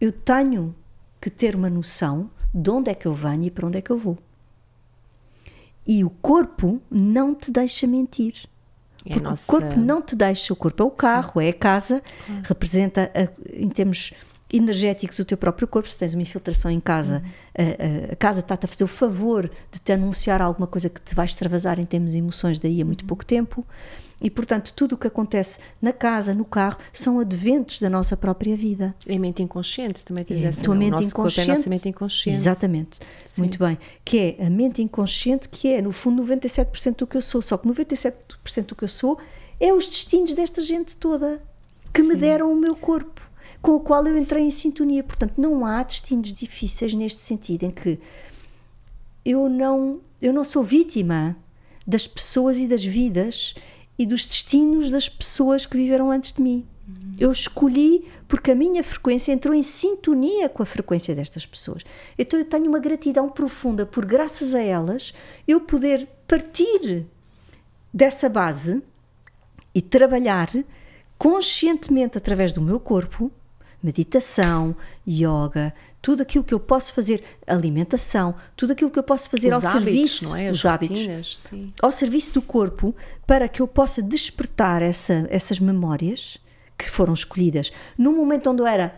eu 0.00 0.12
tenho 0.12 0.74
que 1.20 1.30
ter 1.30 1.56
uma 1.56 1.70
noção 1.70 2.30
de 2.52 2.70
onde 2.70 2.90
é 2.90 2.94
que 2.94 3.06
eu 3.06 3.14
venho 3.14 3.44
e 3.46 3.50
para 3.50 3.66
onde 3.66 3.78
é 3.78 3.80
que 3.80 3.90
eu 3.90 3.98
vou. 3.98 4.18
E 5.86 6.04
o 6.04 6.10
corpo 6.10 6.80
não 6.90 7.34
te 7.34 7.50
deixa 7.50 7.86
mentir. 7.86 8.34
É 9.04 9.10
Porque 9.14 9.20
nossa- 9.20 9.44
o 9.44 9.60
corpo 9.60 9.76
não 9.78 10.02
te 10.02 10.16
deixa, 10.16 10.52
o 10.52 10.56
corpo 10.56 10.82
é 10.82 10.86
o 10.86 10.90
carro, 10.90 11.40
é 11.40 11.48
a 11.48 11.52
casa, 11.54 12.02
representa 12.42 13.10
a- 13.14 13.28
em 13.56 13.68
termos 13.68 14.12
energéticos 14.52 15.18
o 15.18 15.24
teu 15.24 15.36
próprio 15.36 15.66
corpo. 15.66 15.88
Se 15.88 15.98
tens 15.98 16.14
uma 16.14 16.22
infiltração 16.22 16.70
em 16.70 16.80
casa, 16.80 17.22
a, 17.56 17.62
a- 17.62 18.12
a 18.12 18.16
casa 18.16 18.40
está-te 18.40 18.64
a 18.64 18.68
fazer 18.68 18.84
o 18.84 18.88
favor 18.88 19.50
de 19.70 19.78
te 19.80 19.92
anunciar 19.92 20.40
alguma 20.40 20.66
coisa 20.66 20.88
que 20.88 21.00
te 21.00 21.14
vai 21.14 21.24
extravasar 21.24 21.78
em 21.78 21.84
termos 21.86 22.12
de 22.12 22.18
emoções 22.18 22.58
daí 22.58 22.80
a 22.80 22.84
muito 22.84 23.04
pouco 23.04 23.24
tempo. 23.24 23.66
E 24.18 24.30
portanto, 24.30 24.72
tudo 24.74 24.94
o 24.94 24.96
que 24.98 25.06
acontece 25.06 25.58
na 25.82 25.92
casa, 25.92 26.34
no 26.34 26.42
carro, 26.44 26.78
são 26.90 27.20
adventos 27.20 27.80
da 27.80 27.90
nossa 27.90 28.16
própria 28.16 28.56
vida. 28.56 28.94
É 29.06 29.14
a 29.14 29.18
mente 29.18 29.42
inconsciente, 29.42 30.06
também 30.06 30.24
diz 30.26 30.42
É, 30.42 30.46
essa. 30.46 30.60
a 30.62 30.64
tua 30.64 30.74
não? 30.74 30.78
mente 30.80 31.04
inconsciente. 31.04 31.50
é 31.50 31.52
a 31.52 31.56
nossa 31.56 31.68
mente 31.68 31.88
inconsciente. 31.90 32.38
Exatamente. 32.38 32.98
Sim. 33.26 33.42
Muito 33.42 33.58
bem. 33.58 33.76
Que 34.02 34.36
é 34.38 34.46
a 34.46 34.48
mente 34.48 34.80
inconsciente, 34.80 35.50
que 35.50 35.68
é, 35.68 35.82
no 35.82 35.92
fundo, 35.92 36.22
97% 36.24 36.96
do 36.96 37.06
que 37.06 37.18
eu 37.18 37.20
sou. 37.20 37.42
Só 37.42 37.58
que 37.58 37.68
97% 37.68 38.12
do 38.68 38.74
que 38.74 38.84
eu 38.84 38.88
sou 38.88 39.18
é 39.60 39.70
os 39.74 39.84
destinos 39.84 40.32
desta 40.32 40.62
gente 40.62 40.96
toda 40.96 41.42
que 41.92 42.02
me 42.02 42.16
deram 42.16 42.50
o 42.50 42.56
meu 42.56 42.74
corpo, 42.74 43.20
com 43.60 43.72
o 43.72 43.80
qual 43.80 44.06
eu 44.06 44.16
entrei 44.16 44.44
em 44.44 44.50
sintonia. 44.50 45.02
Portanto, 45.02 45.34
não 45.40 45.64
há 45.64 45.82
destinos 45.82 46.32
difíceis 46.32 46.94
neste 46.94 47.22
sentido, 47.22 47.64
em 47.64 47.70
que 47.70 47.98
eu 49.24 49.48
não, 49.48 50.00
eu 50.20 50.32
não 50.32 50.44
sou 50.44 50.62
vítima 50.62 51.36
das 51.86 52.06
pessoas 52.06 52.58
e 52.58 52.66
das 52.66 52.84
vidas 52.84 53.54
e 53.98 54.06
dos 54.06 54.24
destinos 54.24 54.90
das 54.90 55.08
pessoas 55.08 55.66
que 55.66 55.76
viveram 55.76 56.10
antes 56.10 56.32
de 56.32 56.42
mim. 56.42 56.66
Eu 57.18 57.32
escolhi 57.32 58.04
porque 58.28 58.50
a 58.50 58.54
minha 58.54 58.84
frequência 58.84 59.32
entrou 59.32 59.54
em 59.54 59.62
sintonia 59.62 60.48
com 60.48 60.62
a 60.62 60.66
frequência 60.66 61.14
destas 61.14 61.44
pessoas. 61.44 61.82
Então 62.16 62.38
eu 62.38 62.44
tenho 62.44 62.68
uma 62.68 62.78
gratidão 62.78 63.28
profunda 63.28 63.84
por, 63.84 64.04
graças 64.04 64.54
a 64.54 64.60
elas, 64.60 65.12
eu 65.48 65.60
poder 65.60 66.06
partir 66.28 67.06
dessa 67.92 68.28
base 68.28 68.82
e 69.74 69.80
trabalhar 69.80 70.50
conscientemente 71.18 72.18
através 72.18 72.52
do 72.52 72.60
meu 72.60 72.78
corpo, 72.78 73.32
meditação, 73.86 74.76
yoga, 75.08 75.72
tudo 76.02 76.22
aquilo 76.22 76.44
que 76.44 76.52
eu 76.52 76.60
posso 76.60 76.92
fazer, 76.92 77.22
alimentação, 77.46 78.34
tudo 78.56 78.72
aquilo 78.72 78.90
que 78.90 78.98
eu 78.98 79.02
posso 79.02 79.30
fazer 79.30 79.48
Os 79.54 79.64
ao 79.64 79.70
hábitos, 79.70 79.82
serviço, 80.20 80.36
é? 80.36 80.50
Os 80.50 80.66
hábitos, 80.66 80.98
rotinas, 80.98 81.38
sim. 81.38 81.72
ao 81.80 81.90
serviço 81.92 82.34
do 82.34 82.42
corpo, 82.42 82.94
para 83.26 83.48
que 83.48 83.62
eu 83.62 83.68
possa 83.68 84.02
despertar 84.02 84.82
essa- 84.82 85.26
essas 85.30 85.58
memórias 85.60 86.38
que 86.76 86.90
foram 86.90 87.12
escolhidas 87.14 87.72
num 87.96 88.14
momento 88.14 88.50
onde 88.50 88.60
eu 88.60 88.66
era 88.66 88.94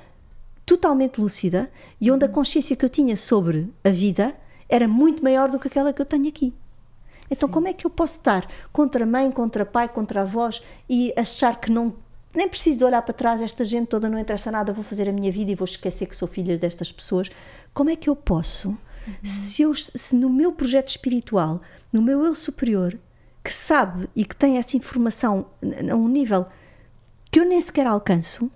totalmente 0.66 1.20
lúcida 1.20 1.70
e 2.01 2.11
onde 2.11 2.24
a 2.24 2.28
consciência 2.28 2.74
que 2.76 2.84
eu 2.84 2.89
tinha 2.89 3.16
sobre 3.16 3.72
a 3.84 3.91
vida 3.91 4.34
era 4.68 4.86
muito 4.89 5.22
maior 5.22 5.51
do 5.51 5.59
que 5.59 5.68
aquela 5.68 5.93
que 5.93 6.03
eu 6.03 6.07
tenho 6.07 6.28
aqui. 6.28 6.53
Então, 7.30 7.49
como 7.49 7.68
é 7.68 7.72
que 7.74 7.86
eu 7.86 7.91
posso 7.91 8.14
estar 8.18 8.47
contra 8.72 9.05
mãe, 9.07 9.30
contra 9.30 9.64
pai, 9.64 9.89
contra 9.89 10.22
avós 10.22 10.62
e 10.89 11.12
achar 11.16 11.61
que 11.61 11.70
não 11.70 11.95
nem 12.34 12.48
preciso 12.48 12.78
de 12.78 12.84
olhar 12.84 13.02
para 13.02 13.14
trás, 13.14 13.40
esta 13.40 13.64
gente 13.64 13.88
toda 13.88 14.08
não 14.08 14.18
interessa 14.18 14.50
nada, 14.50 14.72
vou 14.72 14.84
fazer 14.84 15.08
a 15.08 15.12
minha 15.12 15.32
vida 15.32 15.50
e 15.50 15.54
vou 15.54 15.64
esquecer 15.64 16.06
que 16.06 16.16
sou 16.16 16.28
filha 16.28 16.56
destas 16.58 16.92
pessoas? 16.92 17.30
Como 17.72 17.90
é 17.90 17.96
que 17.96 18.08
eu 18.08 18.16
posso, 18.16 18.76
se, 19.22 19.62
eu, 19.62 19.74
se 19.74 20.14
no 20.14 20.30
meu 20.30 20.52
projeto 20.52 20.88
espiritual, 20.88 21.60
no 21.92 22.02
meu 22.02 22.24
eu 22.24 22.34
superior, 22.34 22.98
que 23.42 23.52
sabe 23.52 24.08
e 24.14 24.24
que 24.24 24.36
tem 24.36 24.58
essa 24.58 24.76
informação 24.76 25.46
a 25.90 25.94
um 25.94 26.08
nível 26.08 26.46
que 27.30 27.40
eu 27.40 27.44
nem 27.44 27.60
sequer 27.60 27.86
alcanço, 27.86 28.50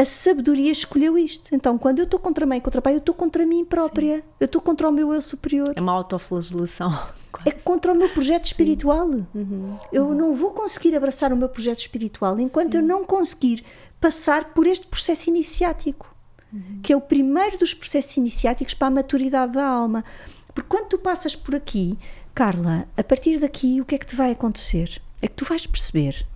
a 0.00 0.04
sabedoria 0.04 0.70
escolheu 0.70 1.18
isto. 1.18 1.52
Então, 1.52 1.76
quando 1.76 1.98
eu 1.98 2.04
estou 2.04 2.20
contra 2.20 2.44
a 2.44 2.48
mãe, 2.48 2.60
contra 2.60 2.78
o 2.78 2.82
pai, 2.82 2.94
eu 2.94 2.98
estou 2.98 3.12
contra 3.14 3.44
mim 3.44 3.64
própria. 3.64 4.22
Eu 4.38 4.44
estou 4.44 4.62
contra 4.62 4.88
o 4.88 4.92
meu 4.92 5.12
eu 5.12 5.20
superior. 5.20 5.72
É 5.74 5.80
uma 5.80 5.92
autoflagelação. 5.92 6.90
É 7.44 7.52
contra 7.52 7.92
o 7.92 7.94
meu 7.94 8.08
projeto 8.08 8.46
espiritual. 8.46 9.06
Uhum. 9.06 9.78
Eu 9.92 10.12
não 10.12 10.34
vou 10.34 10.50
conseguir 10.50 10.96
abraçar 10.96 11.32
o 11.32 11.36
meu 11.36 11.48
projeto 11.48 11.78
espiritual 11.78 12.40
enquanto 12.40 12.74
eu 12.74 12.82
não 12.82 13.04
conseguir 13.04 13.64
passar 14.00 14.52
por 14.54 14.66
este 14.66 14.86
processo 14.86 15.30
iniciático, 15.30 16.12
Uhum. 16.52 16.80
que 16.82 16.92
é 16.92 16.96
o 16.96 17.00
primeiro 17.00 17.58
dos 17.58 17.74
processos 17.74 18.16
iniciáticos 18.16 18.74
para 18.74 18.88
a 18.88 18.90
maturidade 18.90 19.52
da 19.52 19.64
alma. 19.64 20.04
Porque 20.52 20.68
quando 20.68 20.88
tu 20.88 20.98
passas 20.98 21.36
por 21.36 21.54
aqui, 21.54 21.96
Carla, 22.34 22.88
a 22.96 23.04
partir 23.04 23.38
daqui, 23.38 23.80
o 23.80 23.84
que 23.84 23.94
é 23.94 23.98
que 23.98 24.06
te 24.06 24.16
vai 24.16 24.32
acontecer? 24.32 25.00
É 25.20 25.28
que 25.28 25.34
tu 25.34 25.44
vais 25.44 25.66
perceber 25.66 26.26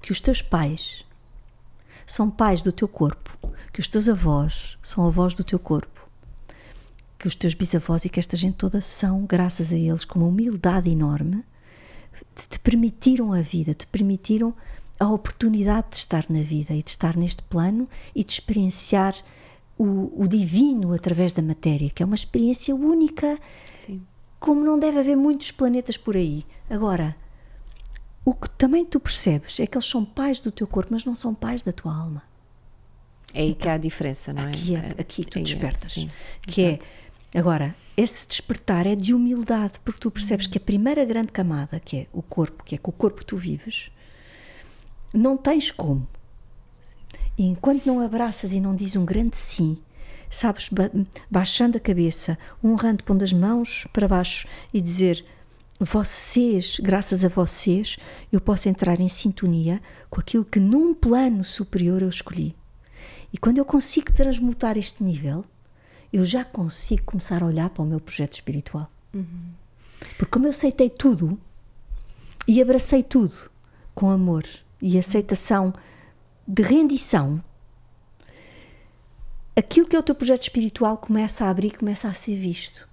que 0.00 0.10
os 0.10 0.20
teus 0.20 0.42
pais 0.42 1.03
são 2.06 2.30
pais 2.30 2.60
do 2.60 2.72
teu 2.72 2.88
corpo, 2.88 3.30
que 3.72 3.80
os 3.80 3.88
teus 3.88 4.08
avós 4.08 4.78
são 4.82 5.06
avós 5.06 5.34
do 5.34 5.44
teu 5.44 5.58
corpo, 5.58 6.08
que 7.18 7.26
os 7.26 7.34
teus 7.34 7.54
bisavós 7.54 8.04
e 8.04 8.08
que 8.08 8.20
esta 8.20 8.36
gente 8.36 8.56
toda 8.56 8.80
são, 8.80 9.24
graças 9.24 9.72
a 9.72 9.76
eles, 9.76 10.04
com 10.04 10.18
uma 10.18 10.28
humildade 10.28 10.90
enorme, 10.90 11.44
te, 12.34 12.58
permitiram 12.58 13.32
a 13.32 13.40
vida, 13.40 13.74
te 13.74 13.86
permitiram 13.86 14.54
a 14.98 15.08
oportunidade 15.08 15.90
de 15.90 15.96
estar 15.96 16.26
na 16.28 16.42
vida 16.42 16.74
e 16.74 16.82
de 16.82 16.90
estar 16.90 17.16
neste 17.16 17.42
plano 17.42 17.88
e 18.14 18.22
de 18.22 18.32
experienciar 18.32 19.14
o, 19.76 20.22
o 20.22 20.28
divino 20.28 20.92
através 20.92 21.32
da 21.32 21.42
matéria, 21.42 21.90
que 21.90 22.02
é 22.02 22.06
uma 22.06 22.14
experiência 22.14 22.74
única, 22.74 23.38
Sim. 23.78 24.02
como 24.38 24.64
não 24.64 24.78
deve 24.78 25.00
haver 25.00 25.16
muitos 25.16 25.50
planetas 25.50 25.96
por 25.96 26.16
aí. 26.16 26.44
Agora, 26.70 27.16
o 28.24 28.32
que 28.34 28.48
também 28.50 28.84
tu 28.84 28.98
percebes 28.98 29.60
é 29.60 29.66
que 29.66 29.76
eles 29.76 29.88
são 29.88 30.04
pais 30.04 30.40
do 30.40 30.50
teu 30.50 30.66
corpo, 30.66 30.92
mas 30.92 31.04
não 31.04 31.14
são 31.14 31.34
pais 31.34 31.60
da 31.62 31.72
tua 31.72 31.94
alma. 31.94 32.22
É 33.32 33.42
aí 33.42 33.54
que 33.54 33.68
há 33.68 33.74
a 33.74 33.78
diferença, 33.78 34.32
não 34.32 34.42
é? 34.42 34.46
Aqui, 34.46 34.76
é, 34.76 34.94
aqui 34.98 35.24
tu 35.24 35.38
é, 35.38 35.42
despertas. 35.42 35.92
sim, 35.92 36.10
que 36.42 36.62
exato. 36.62 36.86
é, 37.34 37.38
agora, 37.38 37.74
esse 37.96 38.26
despertar 38.28 38.86
é 38.86 38.94
de 38.94 39.12
humildade, 39.12 39.80
porque 39.84 39.98
tu 40.00 40.06
Uhum. 40.06 40.12
percebes 40.12 40.46
que 40.46 40.56
a 40.56 40.60
primeira 40.60 41.04
grande 41.04 41.32
camada, 41.32 41.80
que 41.80 41.96
é 41.96 42.06
o 42.12 42.22
corpo, 42.22 42.62
que 42.64 42.76
é 42.76 42.78
com 42.78 42.90
o 42.90 42.94
corpo 42.94 43.18
que 43.18 43.26
tu 43.26 43.36
vives, 43.36 43.90
não 45.12 45.36
tens 45.36 45.70
como. 45.70 46.06
E 47.36 47.44
enquanto 47.44 47.84
não 47.86 48.00
abraças 48.00 48.52
e 48.52 48.60
não 48.60 48.74
dizes 48.74 48.94
um 48.96 49.04
grande 49.04 49.36
sim, 49.36 49.78
sabes, 50.30 50.68
ba- 50.68 50.90
baixando 51.30 51.76
a 51.76 51.80
cabeça, 51.80 52.38
honrando, 52.64 53.02
pondo 53.02 53.24
as 53.24 53.32
mãos 53.32 53.86
para 53.92 54.06
baixo 54.06 54.46
e 54.72 54.80
dizer 54.80 55.24
vocês, 55.80 56.78
graças 56.80 57.24
a 57.24 57.28
vocês, 57.28 57.98
eu 58.30 58.40
posso 58.40 58.68
entrar 58.68 59.00
em 59.00 59.08
sintonia 59.08 59.82
com 60.08 60.20
aquilo 60.20 60.44
que 60.44 60.60
num 60.60 60.94
plano 60.94 61.42
superior 61.42 62.02
eu 62.02 62.08
escolhi. 62.08 62.54
E 63.32 63.38
quando 63.38 63.58
eu 63.58 63.64
consigo 63.64 64.12
transmutar 64.12 64.78
este 64.78 65.02
nível, 65.02 65.44
eu 66.12 66.24
já 66.24 66.44
consigo 66.44 67.02
começar 67.04 67.42
a 67.42 67.46
olhar 67.46 67.70
para 67.70 67.82
o 67.82 67.86
meu 67.86 67.98
projeto 67.98 68.34
espiritual. 68.34 68.88
Porque 70.16 70.30
como 70.30 70.46
eu 70.46 70.50
aceitei 70.50 70.88
tudo 70.88 71.38
e 72.46 72.62
abracei 72.62 73.02
tudo 73.02 73.34
com 73.94 74.10
amor 74.10 74.44
e 74.80 74.96
aceitação 74.96 75.74
de 76.46 76.62
rendição, 76.62 77.42
aquilo 79.56 79.86
que 79.86 79.96
é 79.96 79.98
o 79.98 80.02
teu 80.02 80.14
projeto 80.14 80.42
espiritual 80.42 80.96
começa 80.98 81.44
a 81.44 81.50
abrir, 81.50 81.76
começa 81.76 82.06
a 82.06 82.12
ser 82.12 82.36
visto. 82.36 82.88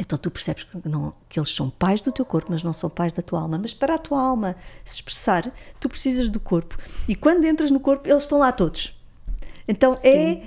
Então 0.00 0.18
tu 0.18 0.30
percebes 0.30 0.64
que, 0.64 0.88
não, 0.88 1.12
que 1.28 1.38
eles 1.38 1.54
são 1.54 1.68
pais 1.70 2.00
do 2.00 2.10
teu 2.10 2.24
corpo, 2.24 2.50
mas 2.50 2.62
não 2.62 2.72
são 2.72 2.88
pais 2.88 3.12
da 3.12 3.22
tua 3.22 3.40
alma. 3.42 3.58
Mas 3.58 3.74
para 3.74 3.94
a 3.94 3.98
tua 3.98 4.20
alma 4.20 4.56
se 4.84 4.94
expressar, 4.94 5.52
tu 5.78 5.88
precisas 5.88 6.28
do 6.30 6.40
corpo. 6.40 6.78
E 7.06 7.14
quando 7.14 7.44
entras 7.44 7.70
no 7.70 7.78
corpo, 7.78 8.08
eles 8.08 8.22
estão 8.22 8.38
lá 8.38 8.50
todos. 8.52 8.98
Então 9.68 9.96
é, 10.02 10.42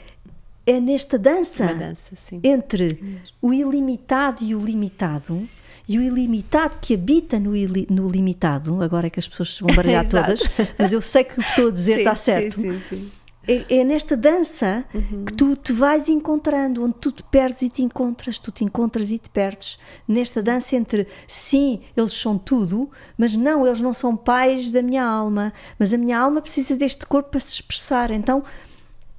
é 0.65 0.79
nesta 0.79 1.17
dança, 1.17 1.73
dança, 1.73 2.15
sim. 2.15 2.41
entre 2.43 3.21
o 3.41 3.53
ilimitado 3.53 4.43
e 4.43 4.53
o 4.55 4.59
limitado, 4.59 5.47
e 5.87 5.97
o 5.99 6.01
ilimitado 6.01 6.79
que 6.79 6.95
habita 6.95 7.39
no, 7.39 7.55
ili- 7.55 7.87
no 7.89 8.09
limitado, 8.09 8.81
agora 8.81 9.07
é 9.07 9.09
que 9.09 9.19
as 9.19 9.27
pessoas 9.27 9.53
se 9.55 9.61
vão 9.61 9.73
baralhar 9.73 10.05
todas, 10.09 10.41
mas 10.77 10.91
eu 10.91 11.01
sei 11.01 11.23
que 11.23 11.39
o 11.39 11.43
que 11.43 11.49
estou 11.49 11.67
a 11.67 11.71
dizer 11.71 11.93
Sim, 11.93 11.99
está 11.99 12.15
sim, 12.15 12.23
certo. 12.23 12.61
Sim, 12.61 12.79
sim. 12.79 13.11
É, 13.47 13.79
é 13.79 13.83
nesta 13.83 14.17
dança 14.17 14.85
que 15.25 15.33
tu 15.33 15.55
te 15.55 15.71
vais 15.71 16.09
encontrando, 16.09 16.83
onde 16.83 16.95
tu 16.95 17.11
te 17.11 17.23
perdes 17.23 17.61
e 17.63 17.69
te 17.69 17.83
encontras, 17.83 18.37
tu 18.37 18.51
te 18.51 18.63
encontras 18.63 19.11
e 19.11 19.17
te 19.17 19.29
perdes. 19.29 19.77
Nesta 20.07 20.41
dança 20.41 20.75
entre 20.75 21.07
sim, 21.27 21.81
eles 21.95 22.13
são 22.13 22.37
tudo, 22.37 22.89
mas 23.17 23.35
não, 23.35 23.65
eles 23.65 23.81
não 23.81 23.93
são 23.93 24.15
pais 24.15 24.71
da 24.71 24.81
minha 24.81 25.03
alma, 25.03 25.53
mas 25.77 25.93
a 25.93 25.97
minha 25.97 26.17
alma 26.17 26.41
precisa 26.41 26.75
deste 26.75 27.05
corpo 27.05 27.31
para 27.31 27.39
se 27.39 27.53
expressar. 27.53 28.11
Então 28.11 28.43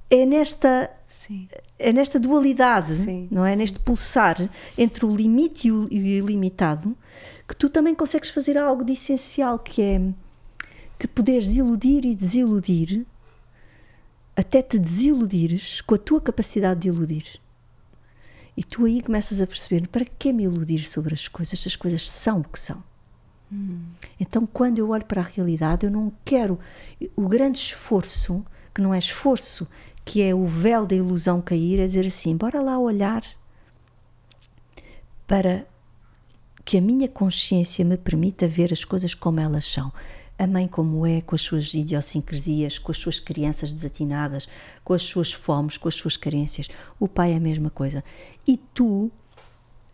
é 0.09 0.25
nesta 0.25 0.89
Sim. 1.07 1.47
é 1.79 1.91
nesta 1.91 2.19
dualidade, 2.19 2.95
Sim, 3.03 3.27
não 3.31 3.45
é? 3.45 3.55
Neste 3.55 3.79
pulsar 3.79 4.49
entre 4.77 5.05
o 5.05 5.15
limite 5.15 5.67
e 5.67 5.71
o, 5.71 5.87
e 5.91 5.99
o 5.99 6.05
ilimitado, 6.05 6.95
que 7.47 7.55
tu 7.55 7.69
também 7.69 7.95
consegues 7.95 8.29
fazer 8.29 8.57
algo 8.57 8.83
de 8.83 8.93
essencial, 8.93 9.59
que 9.59 9.81
é 9.81 10.01
te 10.97 11.07
poderes 11.07 11.55
iludir 11.55 12.05
e 12.05 12.15
desiludir, 12.15 13.05
até 14.37 14.61
te 14.61 14.77
desiludires 14.77 15.81
com 15.81 15.95
a 15.95 15.97
tua 15.97 16.21
capacidade 16.21 16.81
de 16.81 16.89
iludir. 16.89 17.41
E 18.55 18.63
tu 18.63 18.85
aí 18.85 19.01
começas 19.01 19.41
a 19.41 19.47
perceber 19.47 19.87
para 19.87 20.05
que 20.05 20.31
me 20.31 20.43
iludir 20.43 20.87
sobre 20.87 21.15
as 21.15 21.27
coisas, 21.27 21.65
as 21.65 21.75
coisas 21.75 22.07
são 22.07 22.41
o 22.41 22.43
que 22.43 22.59
são. 22.59 22.83
Então, 24.19 24.45
quando 24.45 24.77
eu 24.77 24.89
olho 24.89 25.05
para 25.05 25.21
a 25.21 25.23
realidade, 25.23 25.87
eu 25.87 25.91
não 25.91 26.13
quero 26.23 26.59
o 27.15 27.27
grande 27.27 27.57
esforço, 27.57 28.45
que 28.73 28.81
não 28.81 28.93
é 28.93 28.99
esforço, 28.99 29.67
que 30.05 30.21
é 30.21 30.35
o 30.35 30.45
véu 30.45 30.85
da 30.85 30.95
ilusão 30.95 31.41
cair, 31.41 31.79
é 31.79 31.87
dizer 31.87 32.05
assim: 32.05 32.35
bora 32.37 32.61
lá 32.61 32.77
olhar 32.77 33.23
para 35.25 35.65
que 36.63 36.77
a 36.77 36.81
minha 36.81 37.07
consciência 37.07 37.83
me 37.83 37.97
permita 37.97 38.47
ver 38.47 38.71
as 38.71 38.83
coisas 38.83 39.13
como 39.13 39.39
elas 39.39 39.65
são. 39.65 39.91
A 40.39 40.45
mãe 40.45 40.67
como 40.67 41.05
é, 41.05 41.21
com 41.21 41.33
as 41.35 41.41
suas 41.41 41.73
idiosincrasias, 41.73 42.77
com 42.77 42.91
as 42.91 42.97
suas 42.97 43.19
crianças 43.19 43.71
desatinadas, 43.71 44.47
com 44.83 44.93
as 44.93 45.01
suas 45.01 45.33
fomes, 45.33 45.77
com 45.77 45.87
as 45.87 45.95
suas 45.95 46.15
carências. 46.15 46.67
O 46.99 47.07
pai 47.07 47.33
é 47.33 47.37
a 47.37 47.39
mesma 47.39 47.69
coisa. 47.71 48.03
E 48.47 48.57
tu, 48.73 49.11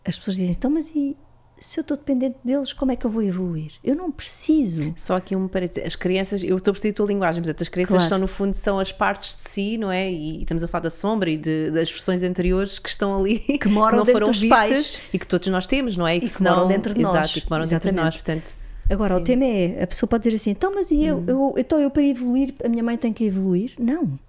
as 0.05 0.17
pessoas 0.17 0.35
dizem, 0.35 0.51
então, 0.51 0.69
mas 0.69 0.89
e 0.93 1.15
se 1.57 1.79
eu 1.79 1.81
estou 1.81 1.95
dependente 1.95 2.35
deles, 2.43 2.73
como 2.73 2.91
é 2.91 2.95
que 2.97 3.05
eu 3.05 3.09
vou 3.09 3.21
evoluir? 3.23 3.71
Eu 3.81 3.95
não 3.95 4.11
preciso. 4.11 4.93
Só 4.97 5.15
aqui 5.15 5.33
um 5.33 5.47
parênteses. 5.47 5.87
As 5.87 5.95
crianças, 5.95 6.43
eu 6.43 6.57
estou 6.57 6.71
a 6.71 6.73
perceber 6.73 6.91
a 6.91 6.95
tua 6.95 7.05
linguagem, 7.07 7.41
portanto, 7.41 7.61
as 7.61 7.69
crianças 7.69 7.93
Claro. 7.95 8.09
são, 8.09 8.17
no 8.17 8.27
fundo, 8.27 8.53
são 8.53 8.79
as 8.79 8.91
partes 8.91 9.37
de 9.41 9.49
si, 9.49 9.77
não 9.77 9.89
é? 9.89 10.11
E, 10.11 10.41
estamos 10.41 10.61
a 10.61 10.67
falar 10.67 10.81
da 10.81 10.89
sombra 10.89 11.29
e 11.29 11.37
de- 11.37 11.71
das 11.71 11.89
versões 11.89 12.21
anteriores 12.21 12.79
que 12.79 12.89
estão 12.89 13.15
ali, 13.17 13.39
que, 13.39 13.69
moram 13.69 13.99
não 13.99 14.03
dentro 14.03 14.19
foram 14.19 14.27
dos 14.27 14.41
vistas 14.41 14.59
pais. 14.59 15.01
e 15.13 15.17
que 15.19 15.25
todos 15.25 15.47
nós 15.47 15.67
temos, 15.67 15.95
não 15.95 16.05
é? 16.05 16.19
que 16.19 16.27
senão- 16.27 16.55
moram 16.55 16.67
dentro 16.67 16.93
de 16.93 17.01
nós. 17.01 17.13
Exato, 17.13 17.37
e 17.37 17.41
que 17.43 17.49
moram 17.49 17.65
dentro 17.65 17.89
de 17.89 17.95
nós, 17.95 18.13
Exatamente. 18.15 18.43
portanto. 18.43 18.62
Agora, 18.89 19.15
sim. 19.15 19.21
o 19.21 19.23
tema 19.23 19.45
é: 19.45 19.83
a 19.83 19.87
pessoa 19.87 20.07
pode 20.09 20.23
dizer 20.23 20.35
assim, 20.35 20.51
então, 20.51 20.73
mas 20.73 20.91
e 20.91 21.03
eu, 21.05 21.23
eu, 21.27 21.53
então 21.57 21.79
eu 21.79 21.89
para 21.89 22.03
evoluir, 22.03 22.53
a 22.63 22.69
minha 22.69 22.83
mãe 22.83 22.97
tem 22.97 23.13
que 23.13 23.23
evoluir? 23.25 23.73
Não. 23.79 24.19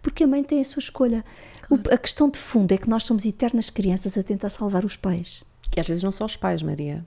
Porque 0.00 0.24
a 0.24 0.26
mãe 0.26 0.42
tem 0.42 0.60
a 0.60 0.64
sua 0.64 0.80
escolha. 0.80 1.24
O- 1.70 1.78
a 1.92 1.96
questão 1.98 2.28
de 2.28 2.38
fundo 2.38 2.72
é 2.72 2.78
que 2.78 2.88
nós 2.88 3.04
somos 3.04 3.24
eternas 3.24 3.70
crianças 3.70 4.16
a 4.18 4.22
tentar 4.22 4.48
salvar 4.50 4.84
os 4.84 4.96
pais. 4.96 5.42
Que 5.70 5.80
às 5.80 5.86
vezes 5.86 6.02
não 6.02 6.12
são 6.12 6.26
os 6.26 6.36
pais, 6.36 6.62
Maria. 6.62 7.04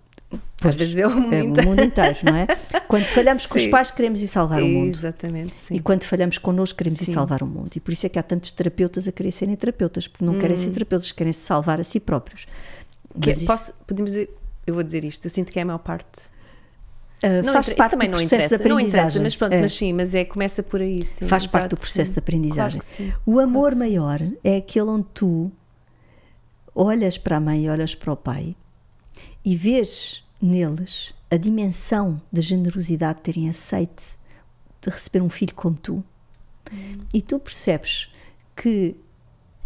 Pois, 0.57 0.73
às 0.73 0.75
vezes 0.75 0.97
é 0.97 1.05
o 1.07 1.11
mundo 1.15 1.33
É 1.59 1.63
o 1.63 1.65
mundo 1.65 1.83
inteiro, 1.83 2.17
não 2.23 2.35
é? 2.35 2.47
Quando 2.87 3.03
falhamos 3.05 3.45
com 3.45 3.57
os 3.57 3.63
Sim. 3.63 3.69
pais, 3.69 3.91
queremos 3.91 4.21
ir 4.21 4.27
salvar 4.27 4.61
o 4.61 4.67
mundo. 4.67 4.95
Exatamente, 4.97 5.53
sim. 5.55 5.75
E 5.75 5.79
quando 5.79 6.03
falhamos 6.03 6.37
connosco, 6.37 6.77
queremos 6.77 6.99
ir 7.01 7.05
Sim. 7.05 7.13
salvar 7.13 7.43
o 7.43 7.45
mundo. 7.45 7.69
E 7.75 7.79
por 7.79 7.93
isso 7.93 8.05
é 8.05 8.09
que 8.09 8.17
há 8.17 8.23
tantos 8.23 8.49
terapeutas 8.51 9.07
a 9.07 9.11
querer 9.11 9.31
serem 9.31 9.55
terapeutas, 9.55 10.07
porque 10.07 10.25
não 10.25 10.37
querem 10.39 10.55
Hum. 10.55 10.59
ser 10.59 10.71
terapeutas, 10.71 11.11
querem 11.11 11.31
se 11.31 11.41
salvar 11.41 11.79
a 11.79 11.83
si 11.83 11.99
próprios. 11.99 12.47
Que- 13.21 13.31
isso, 13.31 13.45
posso- 13.45 13.71
podemos 13.85 14.11
dizer, 14.11 14.35
eu 14.65 14.73
vou 14.73 14.83
dizer 14.83 15.05
isto, 15.05 15.25
eu 15.25 15.29
sinto 15.29 15.51
que 15.51 15.59
é 15.59 15.61
a 15.61 15.65
maior 15.65 15.77
parte. 15.79 16.23
Ah, 17.23 17.41
Não 17.41 17.53
faz 17.53 17.69
parte 17.69 17.91
também 17.91 18.09
do 18.09 18.11
não 18.11 18.17
processo 18.19 18.35
interessa, 18.35 18.57
de 18.57 18.69
não 18.69 18.75
aprendizagem. 18.75 19.07
interessa, 19.07 19.23
mas 19.23 19.35
pronto, 19.35 19.53
É. 19.53 19.61
mas 19.61 19.73
sim, 19.73 19.93
mas 19.93 20.15
é, 20.15 20.25
começa 20.25 20.61
por 20.63 20.81
aí, 20.81 21.03
sim. 21.05 21.25
faz 21.27 21.45
parte 21.47 21.63
exato, 21.65 21.75
do 21.75 21.79
processo 21.79 22.09
sim. 22.09 22.13
de 22.13 22.19
aprendizagem. 22.19 22.81
Claro. 22.81 23.21
O 23.25 23.39
amor 23.39 23.71
Claro 23.71 23.75
maior 23.75 24.21
é 24.43 24.57
aquele 24.57 24.89
onde 24.89 25.07
tu 25.13 25.51
olhas 26.73 27.17
para 27.17 27.37
a 27.37 27.39
mãe, 27.39 27.69
olhas 27.69 27.95
para 27.95 28.11
o 28.11 28.17
pai 28.17 28.55
e 29.43 29.55
vês 29.55 30.23
neles 30.41 31.13
a 31.31 31.37
dimensão 31.37 32.21
da 32.31 32.41
generosidade 32.41 33.17
de 33.19 33.23
terem 33.23 33.49
aceite 33.49 34.17
de 34.81 34.89
receber 34.89 35.21
um 35.21 35.29
filho 35.29 35.55
como 35.55 35.75
tu. 35.75 36.03
E 37.13 37.21
tu 37.21 37.39
percebes 37.39 38.11
que 38.55 38.95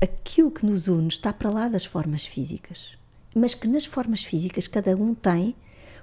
aquilo 0.01 0.51
que 0.51 0.65
nos 0.65 0.87
une 0.87 1.07
está 1.07 1.33
para 1.33 1.49
lá 1.49 1.67
das 1.67 1.83
formas 1.85 2.25
físicas, 2.25 2.97
mas 3.35 3.53
que 3.53 3.67
nas 3.67 3.85
formas 3.85 4.23
físicas 4.23 4.67
cada 4.67 4.95
um 4.95 5.13
tem 5.13 5.55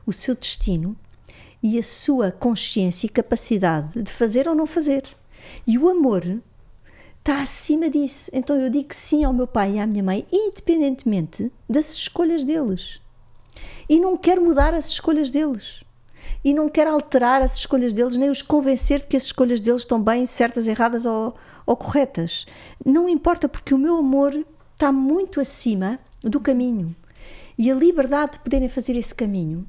o 0.04 0.12
seu 0.12 0.34
destino 0.34 0.96
e 1.66 1.80
a 1.80 1.82
sua 1.82 2.30
consciência 2.30 3.06
e 3.06 3.10
capacidade 3.10 4.00
de 4.00 4.12
fazer 4.12 4.46
ou 4.46 4.54
não 4.54 4.66
fazer. 4.66 5.02
E 5.66 5.76
o 5.76 5.88
amor 5.88 6.40
está 7.18 7.42
acima 7.42 7.90
disso. 7.90 8.30
Então 8.32 8.56
eu 8.60 8.70
digo 8.70 8.94
sim 8.94 9.24
ao 9.24 9.32
meu 9.32 9.48
pai 9.48 9.72
e 9.72 9.80
à 9.80 9.86
minha 9.86 10.04
mãe, 10.04 10.24
independentemente 10.30 11.50
das 11.68 11.92
escolhas 11.96 12.44
deles. 12.44 13.00
E 13.88 13.98
não 13.98 14.16
quero 14.16 14.44
mudar 14.44 14.74
as 14.74 14.88
escolhas 14.88 15.28
deles. 15.28 15.82
E 16.44 16.54
não 16.54 16.68
quero 16.68 16.92
alterar 16.92 17.42
as 17.42 17.56
escolhas 17.56 17.92
deles, 17.92 18.16
nem 18.16 18.30
os 18.30 18.42
convencer 18.42 19.00
de 19.00 19.08
que 19.08 19.16
as 19.16 19.24
escolhas 19.24 19.60
deles 19.60 19.80
estão 19.80 20.00
bem, 20.00 20.24
certas, 20.24 20.68
erradas 20.68 21.04
ou, 21.04 21.34
ou 21.66 21.76
corretas. 21.76 22.46
Não 22.84 23.08
importa, 23.08 23.48
porque 23.48 23.74
o 23.74 23.78
meu 23.78 23.96
amor 23.96 24.46
está 24.72 24.92
muito 24.92 25.40
acima 25.40 25.98
do 26.22 26.38
caminho. 26.38 26.94
E 27.58 27.72
a 27.72 27.74
liberdade 27.74 28.34
de 28.34 28.38
poderem 28.38 28.68
fazer 28.68 28.94
esse 28.94 29.14
caminho 29.14 29.66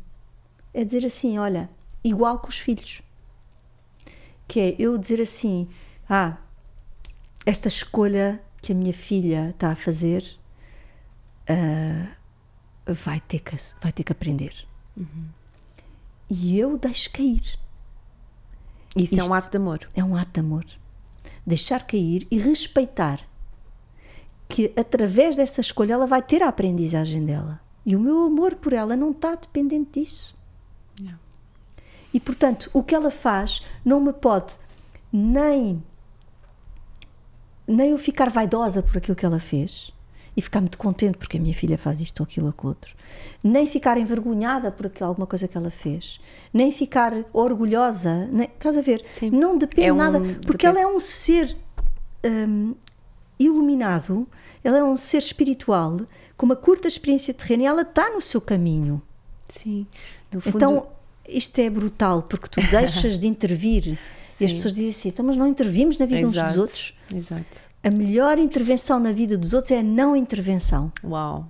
é 0.75 0.83
dizer 0.83 1.03
assim: 1.05 1.39
olha, 1.39 1.69
igual 2.09 2.39
com 2.39 2.47
os 2.49 2.59
filhos. 2.59 3.01
Que 4.47 4.59
é 4.59 4.75
eu 4.79 4.97
dizer 4.97 5.21
assim: 5.21 5.67
ah, 6.09 6.37
esta 7.45 7.67
escolha 7.67 8.41
que 8.61 8.71
a 8.71 8.75
minha 8.75 8.93
filha 8.93 9.49
está 9.49 9.71
a 9.71 9.75
fazer 9.75 10.23
ah, 11.47 12.07
vai, 12.85 13.19
ter 13.21 13.39
que, 13.39 13.55
vai 13.81 13.91
ter 13.91 14.03
que 14.03 14.11
aprender. 14.11 14.53
E 16.29 16.59
eu 16.59 16.77
deixo 16.77 17.11
cair. 17.11 17.57
Isso 18.95 19.15
é 19.15 19.17
Isto- 19.19 19.29
um 19.29 19.33
ato 19.33 19.49
de 19.51 19.57
amor. 19.57 19.87
É 19.95 20.03
um 20.03 20.15
ato 20.15 20.31
de 20.33 20.39
amor. 20.39 20.65
Deixar 21.45 21.85
cair 21.85 22.27
e 22.31 22.37
respeitar 22.39 23.21
que 24.49 24.73
através 24.77 25.35
dessa 25.35 25.61
escolha 25.61 25.93
ela 25.93 26.07
vai 26.07 26.21
ter 26.21 26.41
a 26.41 26.47
aprendizagem 26.47 27.25
dela. 27.25 27.59
E 27.85 27.95
o 27.95 27.99
meu 27.99 28.23
amor 28.23 28.55
por 28.55 28.73
ela 28.73 28.95
não 28.95 29.11
está 29.11 29.35
dependente 29.35 29.99
disso. 29.99 30.36
E 32.13 32.19
portanto, 32.19 32.69
o 32.73 32.81
que 32.83 32.95
ela 32.95 33.11
faz 33.11 33.61
não 33.85 33.99
me 33.99 34.13
pode 34.13 34.55
nem 35.11 35.83
nem 37.67 37.91
eu 37.91 37.97
ficar 37.97 38.29
vaidosa 38.29 38.81
por 38.81 38.97
aquilo 38.97 39.15
que 39.15 39.25
ela 39.25 39.39
fez 39.39 39.91
e 40.35 40.41
ficar 40.41 40.61
muito 40.61 40.77
contente 40.77 41.17
porque 41.17 41.37
a 41.37 41.39
minha 41.39 41.53
filha 41.53 41.77
faz 41.77 41.99
isto 41.99 42.19
ou 42.21 42.23
aquilo 42.25 42.45
ou 42.45 42.51
aquilo 42.51 42.69
outro, 42.69 42.95
nem 43.43 43.65
ficar 43.65 43.97
envergonhada 43.97 44.71
por 44.71 44.85
aquilo- 44.85 45.09
alguma 45.09 45.25
coisa 45.27 45.47
que 45.47 45.57
ela 45.57 45.69
fez, 45.71 46.21
nem 46.53 46.71
ficar 46.71 47.11
orgulhosa, 47.33 48.27
nem, 48.31 48.47
estás 48.47 48.77
a 48.77 48.81
ver? 48.81 49.01
Sim. 49.09 49.31
Não 49.31 49.57
depende 49.57 49.87
É 49.87 49.91
um 49.93 49.97
nada, 49.97 50.19
porque 50.19 50.65
desapego. 50.65 50.67
ela 50.67 50.79
é 50.79 50.87
um 50.87 50.99
ser 50.99 51.57
hum, 52.23 52.75
iluminado, 53.39 54.27
ela 54.63 54.77
é 54.77 54.83
um 54.83 54.95
ser 54.95 55.17
espiritual 55.19 56.01
com 56.37 56.45
uma 56.45 56.55
curta 56.55 56.87
experiência 56.87 57.33
terrena 57.33 57.63
e 57.63 57.65
ela 57.65 57.81
está 57.81 58.09
no 58.11 58.21
seu 58.21 58.39
caminho. 58.39 59.01
Sim. 59.49 59.87
No 60.31 60.39
fundo, 60.39 60.55
Então, 60.57 60.87
isto 61.27 61.59
é 61.59 61.69
brutal, 61.69 62.23
porque 62.23 62.47
tu 62.47 62.61
deixas 62.71 63.19
de 63.19 63.27
intervir 63.27 63.97
e 64.39 64.45
as 64.45 64.53
pessoas 64.53 64.73
dizem 64.73 64.89
assim: 64.89 65.09
então, 65.09 65.25
mas 65.25 65.35
não 65.35 65.47
intervimos 65.47 65.97
na 65.97 66.05
vida 66.05 66.27
uns 66.27 66.33
dos 66.33 66.41
Exato. 66.41 66.61
outros. 66.61 66.93
Exato. 67.13 67.57
A 67.83 67.89
melhor 67.89 68.37
intervenção 68.37 68.99
na 68.99 69.11
vida 69.11 69.37
dos 69.37 69.53
outros 69.53 69.71
é 69.71 69.79
a 69.79 69.83
não 69.83 70.15
intervenção. 70.15 70.91
Uau! 71.03 71.47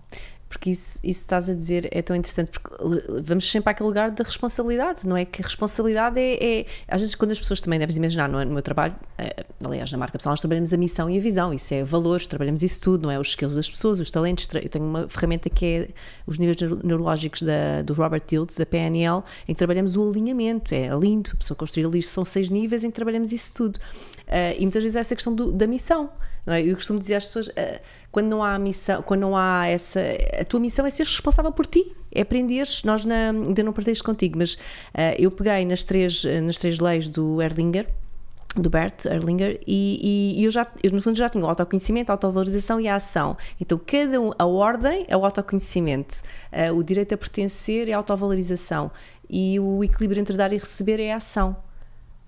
Porque 0.50 0.70
isso, 0.70 0.98
isso 1.04 1.20
estás 1.22 1.50
a 1.50 1.54
dizer 1.54 1.89
é 1.91 2.02
tão 2.02 2.16
interessante, 2.16 2.52
porque 2.52 2.74
l- 2.82 3.22
vamos 3.22 3.52
sempre 3.52 3.70
àquele 3.70 3.88
lugar 3.88 4.12
da 4.12 4.24
responsabilidade, 4.24 5.06
não 5.06 5.18
é? 5.18 5.26
Que 5.26 5.41
a 5.41 5.45
responsabilidade 5.45 6.18
é, 6.20 6.60
é- 6.62 6.66
Às 6.88 7.02
vezes, 7.02 7.16
quando 7.16 7.32
as 7.32 7.39
pessoas 7.39 7.60
também 7.60 7.78
deves 7.78 7.98
imaginar 7.98 8.30
no, 8.30 8.43
no 8.45 8.54
meu 8.54 8.62
trabalho, 8.62 8.95
eh, 9.18 9.43
aliás, 9.62 9.91
na 9.91 9.98
marca 9.98 10.18
pessoal, 10.18 10.32
nós 10.32 10.39
trabalhamos 10.39 10.72
a 10.74 10.78
missão 10.78 11.10
e 11.10 11.18
a 11.18 11.22
visão, 11.22 11.54
isso 11.54 11.74
é 11.74 11.84
valores, 11.84 12.28
trabalhamos 12.28 12.64
isso 12.64 12.80
tudo, 12.82 13.04
não 13.04 13.12
é? 13.12 13.20
Os 13.20 13.28
skills 13.30 13.56
das 13.56 13.70
pessoas, 13.70 14.00
os 14.00 14.10
talentos. 14.10 14.48
Eu 14.54 14.70
tenho 14.70 14.86
uma 14.86 15.10
ferramenta 15.10 15.50
que 15.50 15.66
é 15.66 15.89
os 16.26 16.38
níveis 16.38 16.56
neuro- 16.62 16.80
neurológicos 16.82 17.41
da, 17.41 17.82
do 17.82 17.93
Robert 17.93 18.22
Tildes, 18.22 18.58
da 18.58 18.66
PNL, 18.66 19.24
em 19.50 19.54
que 19.54 19.58
trabalhamos 19.58 19.98
o 19.98 20.10
alinhamento. 20.10 20.74
É 20.74 20.88
lindo, 20.98 21.32
a 21.34 21.38
pessoa 21.38 21.58
construir 21.58 21.86
ali, 21.86 22.02
são 22.02 22.24
seis 22.24 22.48
níveis 22.48 22.86
em 22.86 22.89
que 22.89 22.95
trabalhamos 22.95 23.34
isso 23.34 23.54
tudo. 23.54 23.80
Eh, 24.26 24.56
e 24.58 24.62
muitas 24.62 24.82
vezes 24.82 24.95
é 24.95 25.00
essa 25.02 25.14
questão 25.14 25.36
do- 25.36 25.52
da 25.52 25.68
missão. 25.68 26.10
Não 26.45 26.54
é? 26.54 26.62
Eu 26.62 26.76
costumo 26.76 26.98
dizer 26.98 27.16
às 27.16 27.26
pessoas, 27.26 27.50
eh, 27.58 27.82
quando 28.12 28.28
não 28.28 28.43
há 28.43 28.58
missão, 28.58 29.01
quando 29.01 29.22
não 29.22 29.36
há 29.36 29.68
essa, 29.68 29.99
a 30.39 30.45
tua 30.45 30.60
missão 30.60 30.86
é 30.86 30.89
ser 30.89 31.03
responsável 31.03 31.51
por 31.51 31.66
ti, 31.66 31.95
é 32.12 32.22
aprenderes, 32.22 32.84
nós 32.84 33.05
na, 33.05 33.30
ainda 33.30 33.64
não 33.64 33.74
partilhei 33.74 33.93
isto 33.93 34.03
contigo, 34.05 34.39
mas 34.39 34.58
eh, 34.93 35.16
eu 35.20 35.30
peguei 35.30 35.66
nas 35.66 35.84
três, 35.84 36.24
eh, 36.26 36.41
nas 36.41 36.58
três 36.58 36.80
leis 36.80 37.10
do 37.10 37.41
Erlinger, 37.41 37.88
do 38.55 38.70
Bert 38.70 39.05
Erlinger, 39.05 39.60
e, 39.68 40.36
e 40.39 40.43
eu 40.43 40.49
já, 40.49 40.66
eu 40.82 40.91
no 40.91 41.01
fundo 41.01 41.18
já 41.18 41.30
tinha 41.30 41.43
o 41.43 41.47
autoconhecimento, 41.47 42.12
a 42.12 42.14
autovalorização 42.14 42.80
e 42.80 42.88
a 42.88 42.95
ação. 42.95 43.38
Então, 43.62 43.80
cada 43.86 44.20
um, 44.20 44.32
a 44.39 44.45
ordem 44.45 45.05
é 45.08 45.16
o 45.16 45.24
autoconhecimento, 45.24 46.22
eh, 46.51 46.72
o 46.72 46.82
direito 46.82 47.14
a 47.14 47.18
pertencer 47.18 47.88
é 47.89 47.93
a 47.93 47.97
autovalorização, 47.97 48.89
e 49.30 49.60
o 49.60 49.84
equilíbrio 49.84 50.22
entre 50.22 50.36
dar 50.36 50.53
e 50.53 50.58
receber 50.58 50.99
é 50.99 51.12
a 51.12 51.18
ação. 51.18 51.55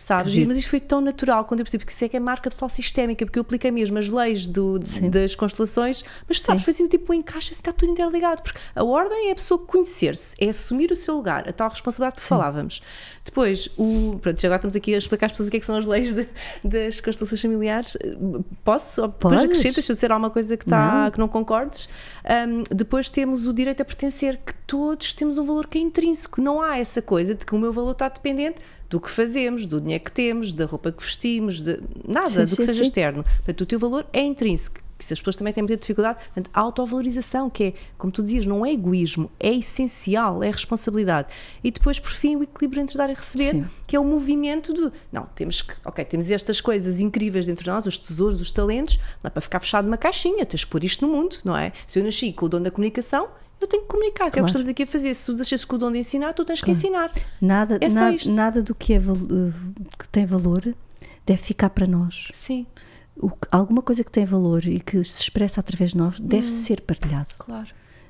Sabes? 0.02 0.32
Giro. 0.32 0.48
Mas 0.48 0.58
isto 0.58 0.70
foi 0.70 0.80
tão 0.80 1.02
natural 1.02 1.44
quando 1.46 1.60
eu 1.60 1.66
percebi 1.66 1.86
que 1.86 1.92
isso 1.92 2.06
é 2.06 2.10
que 2.10 2.16
é 2.18 2.20
marca 2.20 2.50
pessoal 2.50 2.70
sistémica, 2.70 3.26
porque 3.26 3.38
eu 3.38 3.42
apliquei 3.42 3.70
mesmo 3.70 3.98
as 4.00 4.10
leis 4.10 4.48
do, 4.48 4.80
Sim. 4.84 5.10
das 5.10 5.36
constelações, 5.36 6.04
mas 6.28 6.42
sabes, 6.42 6.62
Sim. 6.62 6.66
foi 6.66 6.74
assim 6.74 6.88
tipo 6.88 7.12
um 7.12 7.16
encaixe, 7.18 7.50
assim, 7.50 7.60
está 7.60 7.72
tudo 7.74 7.92
interligado, 7.92 8.42
porque 8.42 8.58
a 8.74 8.84
ordem 8.84 9.28
é 9.28 9.32
a 9.32 9.36
pessoa 9.36 9.60
conhecer-se, 9.60 10.36
é 10.40 10.48
assumir 10.50 10.90
o 10.92 10.96
seu 10.96 11.16
lugar, 11.16 11.48
a 11.48 11.54
tal 11.54 11.70
responsabilidade 11.70 12.22
que 12.22 12.28
falávamos. 12.28 12.82
Depois, 13.26 13.70
o, 13.78 14.18
pronto, 14.22 14.42
já 14.42 14.48
agora 14.48 14.58
estamos 14.60 14.76
aqui 14.76 14.96
a 14.96 14.98
explicar 14.98 15.28
às 15.28 15.34
pessoas 15.34 15.50
o 15.50 15.52
que 15.52 15.58
é 15.58 15.60
que 15.60 15.66
são 15.66 15.76
as 15.76 15.86
leis 15.86 16.16
de- 16.16 16.28
das 16.64 17.00
constelações 17.02 17.42
familiares. 17.42 17.98
Posso? 18.64 19.02
Depois 19.02 19.36
Podes. 19.36 19.44
acrescentas, 19.44 19.86
se 19.86 19.92
eu 19.92 19.94
disser 19.96 20.12
alguma 20.12 20.30
coisa 20.30 20.56
que, 20.58 20.64
está, 20.64 21.04
Não. 21.04 21.12
que 21.12 21.20
não 21.20 21.28
concordes. 21.28 21.88
Um, 22.26 22.64
depois 22.74 23.10
temos 23.10 23.46
o 23.46 23.54
direito 23.54 23.82
a 23.82 23.86
pertencer, 23.86 24.38
que 24.44 24.54
todos 24.66 25.14
temos 25.14 25.38
um 25.38 25.46
valor 25.46 25.68
que 25.68 25.78
é 25.78 25.82
intrínseco. 25.82 26.42
Não 26.42 26.62
há 26.62 26.78
essa 26.80 27.02
coisa 27.02 27.36
de 27.36 27.46
que 27.46 27.54
o 27.54 27.60
meu 27.60 27.72
valor 27.74 27.92
está 27.92 28.08
dependente 28.10 28.60
do 28.90 29.00
que 29.00 29.10
fazemos, 29.10 29.68
do 29.68 29.80
dinheiro 29.80 30.04
que 30.04 30.12
temos, 30.12 30.52
da 30.52 30.66
roupa 30.66 30.92
que 30.92 31.04
vestimos, 31.04 31.62
de 31.62 31.80
nada, 32.08 32.30
Sim, 32.30 32.46
do 32.46 32.58
que 32.58 32.64
sim, 32.64 32.66
seja 32.66 32.74
sim. 32.74 32.84
externo. 32.84 33.24
Portanto, 33.24 33.62
o 33.62 33.66
teu 33.66 33.78
valor 33.80 34.06
é 34.12 34.22
intrínseco. 34.22 34.82
Que 34.98 35.06
se 35.06 35.14
as 35.14 35.20
pessoas 35.22 35.38
também 35.38 35.54
têm 35.54 35.64
muita 35.64 35.78
dificuldade, 35.78 36.20
portanto, 36.26 36.50
a 36.54 36.60
autovalorização, 36.60 37.50
que 37.50 37.64
é, 37.64 37.74
como 37.98 38.12
tu 38.12 38.22
dizias, 38.22 38.46
não 38.46 38.66
é 38.66 38.74
egoísmo, 38.74 39.32
é 39.40 39.54
essencial, 39.54 40.44
é 40.44 40.52
responsabilidade. 40.52 41.30
E 41.64 41.72
depois, 41.72 42.00
por 42.00 42.12
fim, 42.12 42.36
o 42.36 42.44
equilíbrio 42.44 42.82
entre 42.82 42.98
dar 42.98 43.10
e 43.10 43.14
receber, 43.14 43.66
que 43.88 43.96
é 43.96 44.00
o 44.00 44.04
movimento 44.04 44.74
de, 44.74 44.92
não, 45.10 45.26
temos 45.34 45.62
que, 45.62 45.74
ok, 45.86 46.04
temos 46.04 46.30
estas 46.30 46.60
coisas 46.60 47.00
incríveis 47.00 47.46
dentro 47.46 47.64
de 47.64 47.70
nós, 47.70 47.86
os 47.86 47.98
tesouros, 47.98 48.42
os 48.42 48.52
talentos, 48.52 48.98
não 49.24 49.30
é 49.30 49.30
para 49.30 49.42
ficar 49.42 49.62
fechado 49.62 49.86
numa 49.86 49.98
caixinha, 49.98 50.46
tens 50.46 50.62
de 50.62 50.68
pôr 50.68 50.84
isto 50.84 51.08
no 51.08 51.14
mundo, 51.14 51.38
não 51.46 51.56
é? 51.56 51.72
Se 51.88 51.98
eu 51.98 52.04
nasci 52.04 52.34
com 52.34 52.48
o 52.48 52.50
dom 52.50 52.62
da 52.62 52.70
comunicação, 52.70 53.30
eu 53.62 53.68
tenho 53.68 53.84
que 53.84 53.90
comunicar, 53.90 54.30
que 54.32 54.40
é 54.40 54.42
o 54.42 54.46
que 54.46 54.52
Claro. 54.52 54.60
estamos 54.60 54.68
aqui 54.70 54.84
a 54.84 54.88
fazer. 54.88 55.14
Se 55.14 55.26
tu 55.26 55.38
nasces 55.38 55.66
com 55.66 55.76
o 55.76 55.80
dom 55.80 55.92
de 55.92 56.00
ensinar, 56.00 56.34
tu 56.34 56.46
tens 56.46 56.62
que 56.62 56.72
ensinar. 56.72 57.12
Nada, 57.42 57.78
É 57.82 57.90
nada, 57.90 58.18
nada 58.28 58.64
do 58.64 58.74
que, 58.76 58.94
é, 58.94 58.98
eh, 58.98 59.02
que 59.98 60.08
tem 60.10 60.26
valor 60.26 60.74
deve 61.26 61.42
ficar 61.42 61.70
para 61.70 61.86
nós. 61.88 62.30
Sim, 62.34 62.66
O 63.22 63.30
que- 63.30 63.48
alguma 63.52 63.82
coisa 63.82 64.02
que 64.02 64.12
tem 64.12 64.24
valor 64.24 64.66
e 64.66 64.80
que 64.80 65.04
se 65.04 65.22
expressa 65.24 65.60
através 65.60 65.92
de 65.92 65.98
nós 65.98 66.20
deve 66.22 66.48
Hum. 66.48 66.50
ser 66.50 66.80
partilhado, 66.82 67.28
claro. 67.38 67.68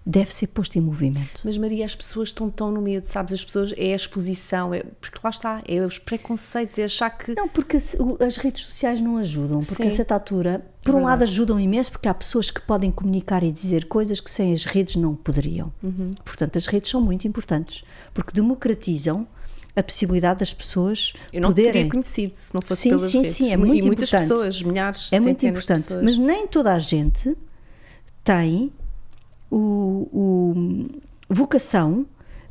Deve 0.10 0.34
ser 0.34 0.48
posto 0.48 0.76
em 0.76 0.82
movimento. 0.82 1.42
Mas 1.46 1.56
Maria, 1.56 1.86
as 1.86 1.94
pessoas 1.94 2.30
estão 2.30 2.50
tão 2.50 2.72
no 2.72 2.82
medo, 2.82 3.06
sabes? 3.06 3.32
As 3.32 3.46
pessoas, 3.46 3.72
é 3.78 3.94
a 3.94 3.96
exposição, 3.96 4.74
é, 4.74 4.82
porque 5.00 5.20
lá 5.24 5.30
está, 5.30 5.62
é 5.68 5.86
os 5.86 6.00
preconceitos, 6.00 6.80
é 6.80 6.86
achar 6.86 7.12
que. 7.12 7.36
Não, 7.36 7.48
porque 7.48 7.78
as 7.78 8.38
redes 8.38 8.64
sociais 8.66 9.00
não 9.00 9.18
ajudam, 9.18 9.60
porque 9.60 9.84
Sim. 9.84 9.90
a 9.90 9.92
certa 9.92 10.16
altura, 10.16 10.66
por 10.84 10.92
um 10.92 10.98
verdade. 10.98 11.06
lado 11.12 11.24
ajudam 11.24 11.60
imenso, 11.60 11.92
porque 11.92 12.08
há 12.08 12.14
pessoas 12.14 12.50
que 12.50 12.60
podem 12.60 12.90
comunicar 12.90 13.44
e 13.44 13.52
dizer 13.52 13.86
coisas 13.86 14.20
que 14.20 14.32
sem 14.32 14.52
as 14.52 14.66
redes 14.66 14.96
não 14.96 15.16
poderiam. 15.16 15.72
Uhum. 15.84 16.12
Portanto, 16.26 16.58
as 16.58 16.66
redes 16.66 16.90
são 16.90 17.00
muito 17.00 17.28
importantes, 17.28 17.84
porque 18.12 18.34
democratizam 18.34 19.28
a 19.76 19.84
possibilidade 19.84 20.40
das 20.40 20.52
pessoas 20.54 21.14
Eu 21.32 21.42
não 21.42 21.50
poderem... 21.50 21.72
teria 21.74 21.90
conhecido 21.92 22.34
se 22.36 22.52
não 22.56 22.62
fosse 22.64 22.82
Sim, 22.82 22.90
pelas 22.90 23.12
sim, 23.12 23.18
redes. 23.20 23.32
sim, 23.36 23.50
é 23.52 23.54
E 23.54 23.58
muito 23.58 23.86
muitas 23.86 24.10
importante. 24.10 24.28
pessoas, 24.30 24.64
milhares, 24.64 25.14
É 25.14 25.20
muito 25.20 25.46
importante, 25.46 25.94
mas 26.04 26.18
nem 26.18 26.48
toda 26.48 26.74
a 26.74 26.80
gente 26.80 27.38
tem 28.24 28.74
o, 29.52 30.08
o- 30.12 31.02
vocação 31.30 32.06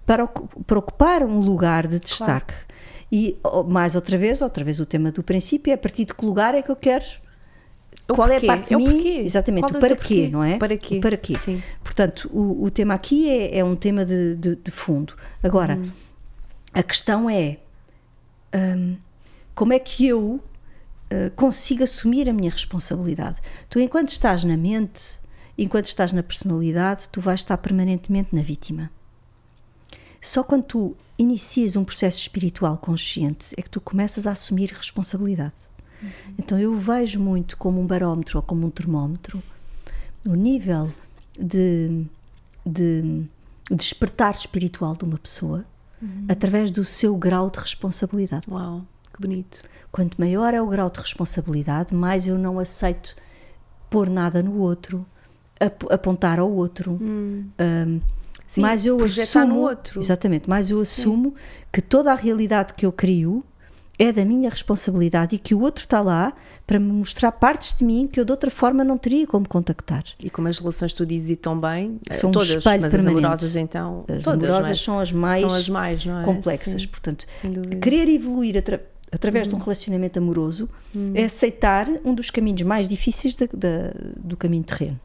para, 0.07 0.27
para 0.27 0.79
ocupar 0.79 1.23
um 1.23 1.41
lugar 1.41 1.87
de 1.87 1.99
destaque. 1.99 2.55
E 3.11 3.39
oh, 3.45 3.63
mais 3.63 3.95
outra 3.95 4.17
vez, 4.19 4.41
outra 4.43 4.63
vez 4.65 4.81
o 4.81 4.87
tema 4.87 5.11
do 5.11 5.23
princípio 5.23 5.71
é 5.71 5.75
a 5.75 5.79
partir 5.79 6.05
de 6.05 6.15
que 6.15 6.25
lugar 6.25 6.55
é 6.55 6.61
que 6.63 6.71
eu 6.71 6.77
quero 6.77 7.05
O 8.09 8.15
qual 8.15 8.29
é 8.29 8.33
porquê, 8.33 8.47
a 8.47 8.49
parte 8.49 8.69
de 8.69 8.75
é 8.75 8.77
mim? 8.77 8.85
porquê. 8.93 9.09
Exatamente, 9.25 9.63
Qual 9.63 9.75
é 9.75 9.77
o 9.77 9.81
para 9.81 9.89
teu 9.89 9.97
quê, 9.97 10.15
porquê? 10.15 10.29
não 10.31 10.45
é? 10.45 10.59
Para 10.59 10.77
quê? 10.79 10.99
O 10.99 11.01
para 11.01 11.17
quê. 11.17 11.35
Sim. 11.39 11.63
Portanto, 11.83 12.31
o, 12.33 12.65
o 12.65 12.71
tema 12.71 12.95
aqui 12.95 13.29
é, 13.29 13.59
é 13.59 13.65
um 13.65 13.75
tema 13.77 14.05
de, 14.05 14.37
de- 14.37 14.57
de 14.57 14.71
fundo. 14.71 15.15
Agora, 15.43 15.77
Uhum. 15.77 15.91
a 16.75 16.83
questão 16.83 17.31
é 17.31 17.59
hum, 18.55 18.97
como 19.55 19.73
é 19.73 19.79
que 19.79 20.07
eu 20.07 20.21
uh, 21.11 21.31
consigo 21.35 21.83
assumir 21.83 22.29
a 22.29 22.33
minha 22.33 22.51
responsabilidade? 22.51 23.39
Tu, 23.69 23.81
enquanto 23.81 24.09
estás 24.11 24.45
na 24.45 24.57
mente, 24.57 25.18
enquanto 25.59 25.87
estás 25.87 26.13
na 26.13 26.23
personalidade, 26.23 27.09
tu 27.09 27.21
vais 27.21 27.41
estar 27.41 27.59
permanentemente 27.59 28.35
na 28.35 28.43
vítima. 28.43 28.91
Só 30.21 30.43
quando 30.43 30.65
tu 30.65 30.97
inicias 31.19 31.77
um 31.77 31.85
processo 31.85 32.21
espiritual 32.21 32.79
consciente 32.79 33.55
é 33.57 33.63
que 33.63 33.71
tu 33.71 33.81
começas 33.81 34.27
a 34.27 34.33
assumir 34.33 34.71
responsabilidade. 34.73 35.55
Então 36.39 36.59
eu 36.59 36.75
vejo 36.75 37.19
muito 37.19 37.57
como 37.57 37.81
um 37.81 37.87
barómetro 37.87 38.39
ou 38.39 38.43
como 38.43 38.67
um 38.67 38.71
termómetro 38.71 39.43
o 40.27 40.35
nível 40.35 40.93
de, 41.39 42.07
de 42.65 43.25
despertar 43.71 44.35
espiritual 44.35 44.97
de 44.97 45.05
uma 45.05 45.19
pessoa 45.19 45.65
através 46.29 46.71
do 46.71 46.85
seu 46.85 47.17
grau 47.17 47.51
de 47.51 47.59
responsabilidade. 47.59 48.47
Uau, 48.49 48.85
que 49.13 49.21
bonito. 49.21 49.63
Quanto 49.91 50.21
maior 50.21 50.55
é 50.55 50.63
o 50.63 50.69
grau 50.69 50.89
de 50.91 51.01
responsabilidade, 51.01 51.95
mais 51.95 52.29
eu 52.29 52.39
não 52.39 52.59
aceito 52.59 53.17
pôr 53.91 54.09
nada 54.09 54.43
no 54.43 54.59
outro, 54.59 55.05
ap- 55.61 55.91
apontar 55.93 56.39
ao 56.39 56.51
outro. 56.51 56.99
Hum. 57.01 57.45
hum, 57.61 58.01
Sim, 58.47 58.63
mais 58.63 58.87
eu 58.87 58.99
assumo. 59.05 59.69
Exatamente, 59.97 60.49
mais 60.49 60.71
eu 60.71 60.77
Sim. 60.79 60.83
assumo 60.83 61.35
que 61.71 61.83
toda 61.83 62.11
a 62.11 62.15
realidade 62.15 62.73
que 62.73 62.87
eu 62.87 62.91
crio 62.93 63.45
é 63.99 64.11
da 64.13 64.25
minha 64.25 64.49
responsabilidade 64.49 65.35
e 65.35 65.39
que 65.39 65.55
o 65.55 65.61
outro 65.61 65.85
está 65.85 66.01
lá 66.01 66.33
para 66.67 66.79
me 66.79 66.87
mostrar 66.91 67.33
partes 67.33 67.75
de 67.77 67.85
mim 67.85 68.09
que 68.11 68.19
eu 68.19 68.25
de 68.25 68.31
outra 68.31 68.51
forma 68.51 68.83
não 68.85 68.97
teria 68.97 69.27
como 69.27 69.47
contactar. 69.47 70.05
E 70.23 70.31
como 70.31 70.47
as 70.49 70.59
relações 70.59 70.95
tu 70.95 71.05
dizes 71.05 71.31
e 71.31 71.37
tão 71.37 71.61
bem, 71.61 71.99
eh, 72.09 72.15
São 72.15 72.31
um 72.31 72.33
todas, 72.33 72.49
espelho 72.49 72.81
mas 72.81 72.95
as 72.95 73.01
permanente. 73.01 73.25
amorosas 73.27 73.57
então, 73.57 74.05
As 74.09 74.23
todas, 74.25 74.45
amorosas 74.49 74.67
não 74.67 74.71
é? 74.73 74.75
são 74.77 74.99
as 75.01 75.13
mais 75.13 75.41
São 75.41 75.55
as 75.55 75.69
mais, 75.69 76.07
é? 76.07 76.25
complexas. 76.25 76.81
Sim, 76.83 76.89
Portanto, 76.89 77.27
querer 77.83 78.09
evoluir 78.09 78.57
atra- 78.57 78.83
através 79.13 79.47
Hum. 79.47 79.51
de 79.51 79.57
um 79.57 79.59
relacionamento 79.59 80.19
amoroso 80.19 80.69
é 81.13 81.25
aceitar 81.25 81.87
um 82.05 82.15
dos 82.15 82.31
caminhos 82.31 82.63
mais 82.63 82.87
difíceis 82.89 83.35
da- 83.37 83.47
da- 83.53 83.93
do 84.17 84.37
caminho 84.39 84.63
terreno. 84.65 84.99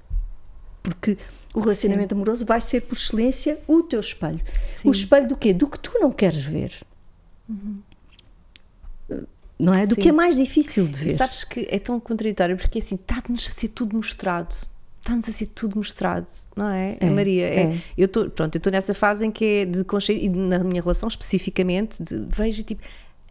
Porque 0.83 1.17
o 1.53 1.61
relacionamento 1.61 2.13
amoroso 2.13 2.45
vai 2.45 2.59
ser, 2.59 2.81
por 2.81 2.97
excelência, 2.97 3.57
o 3.67 3.81
teu 3.81 3.99
espelho. 3.99 4.41
Sim. 4.67 4.89
O 4.89 4.91
espelho 4.91 5.27
do 5.27 5.35
quê? 5.37 5.53
Do 5.53 5.67
que 5.67 5.79
tu 5.79 5.97
não 5.99 6.11
queres 6.11 6.43
ver. 6.43 6.73
Não 9.57 9.73
é? 9.73 9.85
Do 9.85 9.95
Sim. 9.95 10.01
que 10.01 10.09
é 10.09 10.11
mais 10.11 10.35
difícil 10.35 10.87
de 10.87 10.97
ver. 10.97 11.15
sabes 11.17 11.43
que 11.43 11.67
é 11.71 11.79
tão 11.79 11.99
contraditório 11.99 12.57
porque 12.57 12.79
assim, 12.79 12.95
está-nos 12.95 13.47
a 13.47 13.51
ser 13.51 13.69
tudo 13.69 13.95
mostrado. 13.95 14.53
Está-nos 14.99 15.27
a 15.27 15.31
ser 15.31 15.47
tudo 15.47 15.77
mostrado, 15.77 16.27
não 16.55 16.69
é? 16.69 16.95
É, 16.99 17.09
Maria, 17.09 17.45
é. 17.45 17.59
é. 17.61 17.83
eu 17.97 18.05
estou, 18.05 18.29
pronto, 18.29 18.55
eu 18.55 18.57
estou 18.57 18.71
nessa 18.71 18.93
fase 18.93 19.25
em 19.25 19.31
que 19.31 19.45
é 19.45 19.65
de 19.65 19.83
consciência, 19.83 20.25
e 20.25 20.29
na 20.29 20.59
minha 20.59 20.81
relação 20.81 21.09
especificamente, 21.09 22.01
de, 22.01 22.25
vejo 22.29 22.63
tipo 22.63 22.81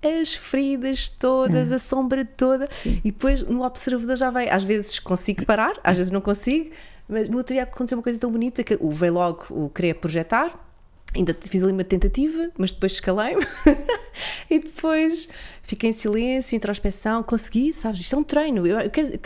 as 0.03 0.35
feridas 0.35 1.09
todas, 1.09 1.73
a 1.73 1.79
sombra 1.79 2.25
toda, 2.25 2.65
É. 2.65 2.69
Sim. 2.71 3.01
e 3.03 3.11
depois 3.11 3.43
no 3.43 3.63
observador 3.65 4.17
já 4.17 4.31
vai. 4.31 4.51
Às 4.51 4.65
vezes 4.65 4.99
consigo 4.99 5.47
parar, 5.47 5.73
às 5.83 5.97
vezes 5.97 6.11
não 6.11 6.21
consigo, 6.21 6.71
mas 7.13 7.29
no 7.29 7.37
outro 7.39 7.53
dia 7.55 7.63
aconteceu 7.65 7.97
uma 7.99 8.03
coisa 8.03 8.19
tão 8.19 8.31
bonita 8.31 8.65
que 8.65 8.77
o 8.81 8.91
veio 8.91 9.15
logo 9.15 9.47
o 9.51 9.69
querer 9.69 9.95
projetar. 9.95 10.69
Ainda 11.15 11.37
fiz 11.39 11.63
ali 11.63 11.73
uma 11.73 11.85
tentativa, 11.85 12.51
mas 12.57 12.73
depois 12.73 12.93
escalei-me 12.93 13.47
e 14.49 14.59
depois 14.61 15.29
fiquei 15.63 15.91
em 15.91 15.93
silêncio, 15.93 16.57
introspeção, 16.57 17.23
consegui, 17.23 17.75
sabes? 17.75 18.01
Isto 18.01 18.17
é 18.17 18.19
um 18.19 18.25
treino. 18.25 18.67
Eu 18.67 18.79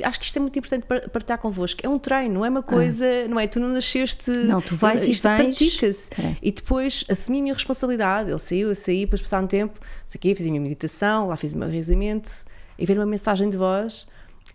acho 0.03 0.19
que 0.19 0.27
isto 0.27 0.37
é 0.37 0.41
muito 0.41 0.59
importante 0.59 0.85
par- 0.85 1.09
partilhar 1.11 1.39
convosco. 1.39 1.81
É 1.85 1.89
um 1.89 1.97
treino, 1.97 2.35
não 2.35 2.45
é 2.45 2.49
uma 2.49 2.63
coisa, 2.63 3.29
não 3.29 3.39
é? 3.39 3.47
Tu 3.47 3.61
não 3.61 3.69
nasceste. 3.69 4.31
Não, 4.33 4.61
tu 4.61 4.75
vais 4.75 5.07
e 5.07 5.13
isto 5.13 5.23
pratica-se. 5.23 6.11
É. 6.21 6.37
E 6.43 6.51
depois 6.51 7.05
assumi 7.09 7.39
a 7.39 7.43
minha 7.43 7.55
responsabilidade. 7.55 8.31
Ele 8.31 8.39
saiu, 8.41 8.69
eu 8.71 8.75
saí, 8.75 9.03
depois 9.03 9.23
passar 9.23 9.41
um 9.45 9.47
tempo, 9.47 9.79
isso 10.05 10.17
aqui, 10.17 10.35
fiz 10.35 10.45
a 10.45 10.49
minha 10.51 10.61
meditação, 10.61 11.29
lá 11.29 11.37
fiz 11.37 11.55
o 11.55 11.59
meu 11.59 11.69
rezamento 11.69 12.33
e 12.77 12.85
ver 12.85 12.99
uma 12.99 13.07
mensagem 13.07 13.49
de 13.49 13.57
voz. 13.57 14.09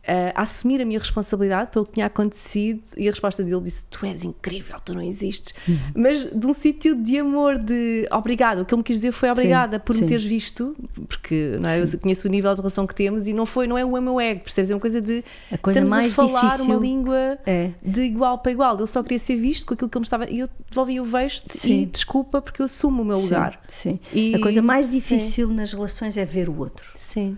A 0.06 0.42
assumir 0.42 0.82
a 0.82 0.86
minha 0.86 0.98
responsabilidade 1.00 1.72
pelo 1.72 1.86
que 1.86 1.94
tinha 1.94 2.08
acontecido 2.08 2.82
e 2.98 3.08
a 3.08 3.12
resposta 3.12 3.44
dele 3.44 3.62
disse: 3.62 3.86
Tu 3.90 4.06
és 4.06 4.24
incrível, 4.24 4.78
tu 4.84 4.94
não 4.94 5.02
existes. 5.02 5.54
Uhum. 5.68 5.78
Mas 5.96 6.26
de 6.32 6.48
um 6.48 6.54
sítio 6.54 6.96
de 6.96 7.20
amor, 7.20 7.58
de 7.58 8.08
obrigado. 8.12 8.62
O 8.62 8.66
que 8.66 8.74
ele 8.74 8.80
me 8.80 8.84
quis 8.84 8.98
dizer 8.98 9.12
foi 9.12 9.30
obrigada 9.30 9.80
por 9.80 9.96
sim. 9.96 10.02
me 10.02 10.08
teres 10.08 10.24
visto, 10.26 10.76
porque 11.08 11.58
não 11.62 11.70
é? 11.70 11.80
eu 11.82 12.00
conheço 12.00 12.28
o 12.28 12.32
nível 12.32 12.52
de 12.54 12.62
relação 12.62 12.88
que 12.88 12.96
temos 12.96 13.28
e 13.28 13.34
não 13.34 13.46
foi, 13.46 13.68
não 13.68 13.78
é 13.78 13.86
o 13.86 14.02
meu 14.02 14.20
ego, 14.20 14.42
percebes? 14.42 14.72
É 14.72 14.74
uma 14.74 14.80
coisa 14.82 15.00
de 15.00 15.24
A 15.52 15.58
coisa 15.58 15.80
estamos 15.80 15.90
mais 15.90 16.12
a 16.12 16.16
falar 16.16 16.42
difícil 16.48 16.66
uma 16.66 16.76
língua 16.82 17.38
é. 17.46 17.72
de 17.84 18.02
igual 18.02 18.40
para 18.40 18.52
igual. 18.52 18.78
Ele 18.78 18.88
só 18.88 19.04
queria 19.04 19.20
ser 19.20 19.36
visto 19.36 19.68
com 19.68 19.74
aquilo 19.76 19.90
que 19.90 19.98
ele 19.98 20.02
me 20.02 20.06
estava. 20.06 20.30
E 20.30 20.40
eu 20.40 20.50
devolvi 20.70 21.00
o 21.00 21.04
vejo-te 21.06 21.58
e 21.58 21.60
Sim. 21.60 21.90
desculpa 21.92 22.42
porque 22.42 22.62
eu 22.62 22.66
assumo 22.66 23.04
o 23.04 23.06
meu 23.06 23.18
Sim, 23.18 23.24
lugar. 23.24 23.62
Sim. 23.68 24.00
E- 24.14 24.34
a 24.36 24.40
coisa 24.40 24.62
mais 24.62 24.88
sim. 24.88 24.94
difícil 24.94 25.48
nas 25.50 25.74
relações 25.74 26.18
é 26.18 26.26
ver 26.26 26.50
o 26.50 26.58
outro. 26.58 26.90
Sim, 26.96 27.38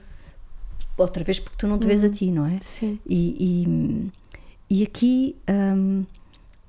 Outra 0.98 1.24
vez 1.24 1.40
porque 1.40 1.58
tu 1.58 1.68
não 1.68 1.80
te 1.80 1.88
vês 1.88 2.04
a 2.04 2.10
ti, 2.10 2.32
não 2.32 2.46
é? 2.46 2.58
sim. 2.62 3.00
E, 3.06 4.12
e, 4.70 4.80
e 4.80 4.84
aqui, 4.84 5.36
hum, 5.50 6.06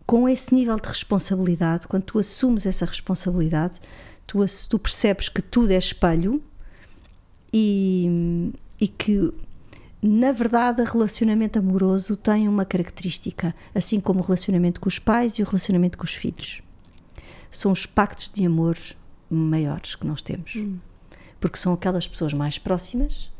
com 0.07 0.29
esse 0.29 0.55
nível 0.55 0.79
de 0.79 0.89
responsabilidade, 0.89 1.87
quando 1.87 2.05
tu 2.05 2.18
assumes 2.18 2.66
essa 2.66 2.85
responsabilidade, 2.87 3.81
tu, 4.27 4.39
tu 4.68 4.79
percebes 4.79 5.29
que 5.29 5.43
tudo 5.43 5.70
é 5.72 5.77
espelho 5.77 6.43
e, 7.53 8.53
e 8.81 8.89
que, 8.89 9.33
na 10.03 10.33
verdade, 10.33 10.81
o 10.81 10.85
relacionamento 10.85 11.59
amoroso 11.59 12.16
tem 12.16 12.49
uma 12.49 12.64
característica, 12.64 13.55
assim 13.75 14.01
como 14.01 14.20
o 14.20 14.22
relacionamento 14.22 14.81
com 14.81 14.89
os 14.89 14.99
pais 14.99 15.35
e 15.35 15.43
o 15.43 15.47
relacionamento 15.47 15.99
com 15.99 16.05
os 16.05 16.14
filhos. 16.14 16.62
São 17.51 17.72
os 17.72 17.87
pactos 17.87 18.31
de 18.31 18.45
amor 18.47 18.77
maiores 19.31 19.95
que 19.95 20.07
nós 20.07 20.22
temos. 20.22 20.55
porque 21.41 21.59
são 21.59 21.75
aquelas 21.75 22.09
pessoas 22.09 22.33
mais 22.33 22.57
próximas, 22.57 23.31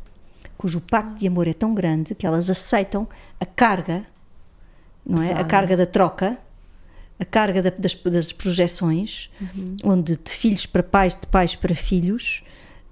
cujo 0.57 0.81
pacto 0.81 1.17
de 1.21 1.27
amor 1.27 1.47
é 1.49 1.53
tão 1.53 1.75
grande 1.75 2.15
que 2.15 2.27
elas 2.27 2.49
aceitam 2.51 3.07
a 3.41 3.47
carga, 3.47 4.05
não 5.05 5.23
é? 5.23 5.33
A 5.41 5.45
carga 5.45 5.77
da 5.77 5.87
troca, 5.87 6.39
a 7.19 7.25
carga 7.25 7.63
da- 7.63 7.71
das, 7.71 7.95
das 7.95 8.33
projeções, 8.33 9.31
onde 9.83 10.17
de 10.17 10.31
filhos 10.31 10.67
para 10.67 10.83
pais, 10.83 11.15
de 11.15 11.27
pais 11.27 11.55
para 11.55 11.75
filhos, 11.75 12.43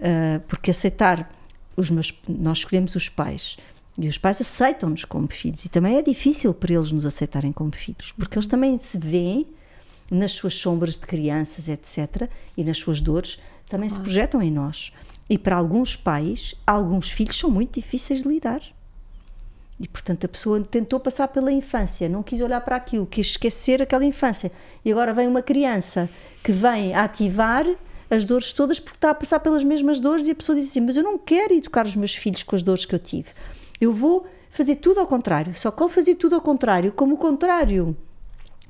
ah, 0.00 0.40
porque 0.48 0.70
aceitar 0.70 1.30
os 1.76 1.90
meus, 1.90 2.12
nós 2.28 2.58
escolhemos 2.58 2.94
os 2.94 3.08
pais. 3.08 3.56
E 3.98 4.08
os 4.08 4.16
pais 4.18 4.40
aceitam-nos 4.40 5.04
como 5.04 5.28
filhos, 5.30 5.64
e 5.64 5.68
também 5.68 5.96
é 5.96 6.02
difícil 6.02 6.52
para 6.54 6.72
eles 6.74 6.90
nos 6.92 7.04
aceitarem 7.04 7.52
como 7.52 7.72
filhos, 7.74 8.12
porque 8.12 8.36
eles 8.38 8.46
também 8.46 8.78
se 8.78 8.96
veem 8.98 9.46
nas 10.10 10.32
suas 10.32 10.54
sombras 10.54 10.96
de 10.96 11.06
crianças, 11.06 11.68
etc., 11.68 12.28
e 12.56 12.64
nas 12.64 12.78
suas 12.78 13.00
dores, 13.00 13.38
também 13.68 13.88
se 13.88 13.98
projetam 13.98 14.42
em 14.42 14.50
nós. 14.50 14.92
E 15.28 15.38
para 15.38 15.56
alguns 15.56 15.96
pais, 15.96 16.54
alguns 16.66 17.10
filhos 17.10 17.38
são 17.38 17.50
muito 17.50 17.80
difíceis 17.80 18.22
de 18.22 18.28
lidar. 18.28 18.62
E 19.80 19.88
portanto 19.88 20.24
a 20.24 20.28
pessoa 20.28 20.60
tentou 20.60 21.00
passar 21.00 21.28
pela 21.28 21.50
infância, 21.50 22.08
não 22.08 22.22
quis 22.22 22.40
olhar 22.40 22.60
para 22.60 22.76
aquilo, 22.76 23.06
quis 23.06 23.28
esquecer 23.28 23.82
aquela 23.82 24.04
infância. 24.04 24.52
E 24.84 24.92
agora 24.92 25.12
vem 25.12 25.26
uma 25.26 25.42
criança 25.42 26.08
que 26.42 26.52
vem 26.52 26.94
ativar 26.94 27.66
as 28.08 28.24
dores 28.24 28.52
todas 28.52 28.78
porque 28.78 28.96
está 28.96 29.10
a 29.10 29.14
passar 29.14 29.40
pelas 29.40 29.64
mesmas 29.64 29.98
dores 29.98 30.28
e 30.28 30.30
a 30.30 30.34
pessoa 30.34 30.56
diz 30.56 30.70
assim: 30.70 30.80
Mas 30.80 30.96
eu 30.96 31.02
não 31.02 31.18
quero 31.18 31.54
educar 31.54 31.86
os 31.86 31.96
meus 31.96 32.14
filhos 32.14 32.42
com 32.42 32.54
as 32.54 32.62
dores 32.62 32.84
que 32.84 32.94
eu 32.94 32.98
tive. 32.98 33.30
Eu 33.80 33.92
vou 33.92 34.26
fazer 34.50 34.76
tudo 34.76 35.00
ao 35.00 35.06
contrário. 35.06 35.52
Só 35.56 35.70
que 35.70 35.82
ao 35.82 35.88
fazer 35.88 36.14
tudo 36.14 36.34
ao 36.34 36.40
contrário, 36.40 36.92
como 36.92 37.14
o 37.14 37.18
contrário 37.18 37.96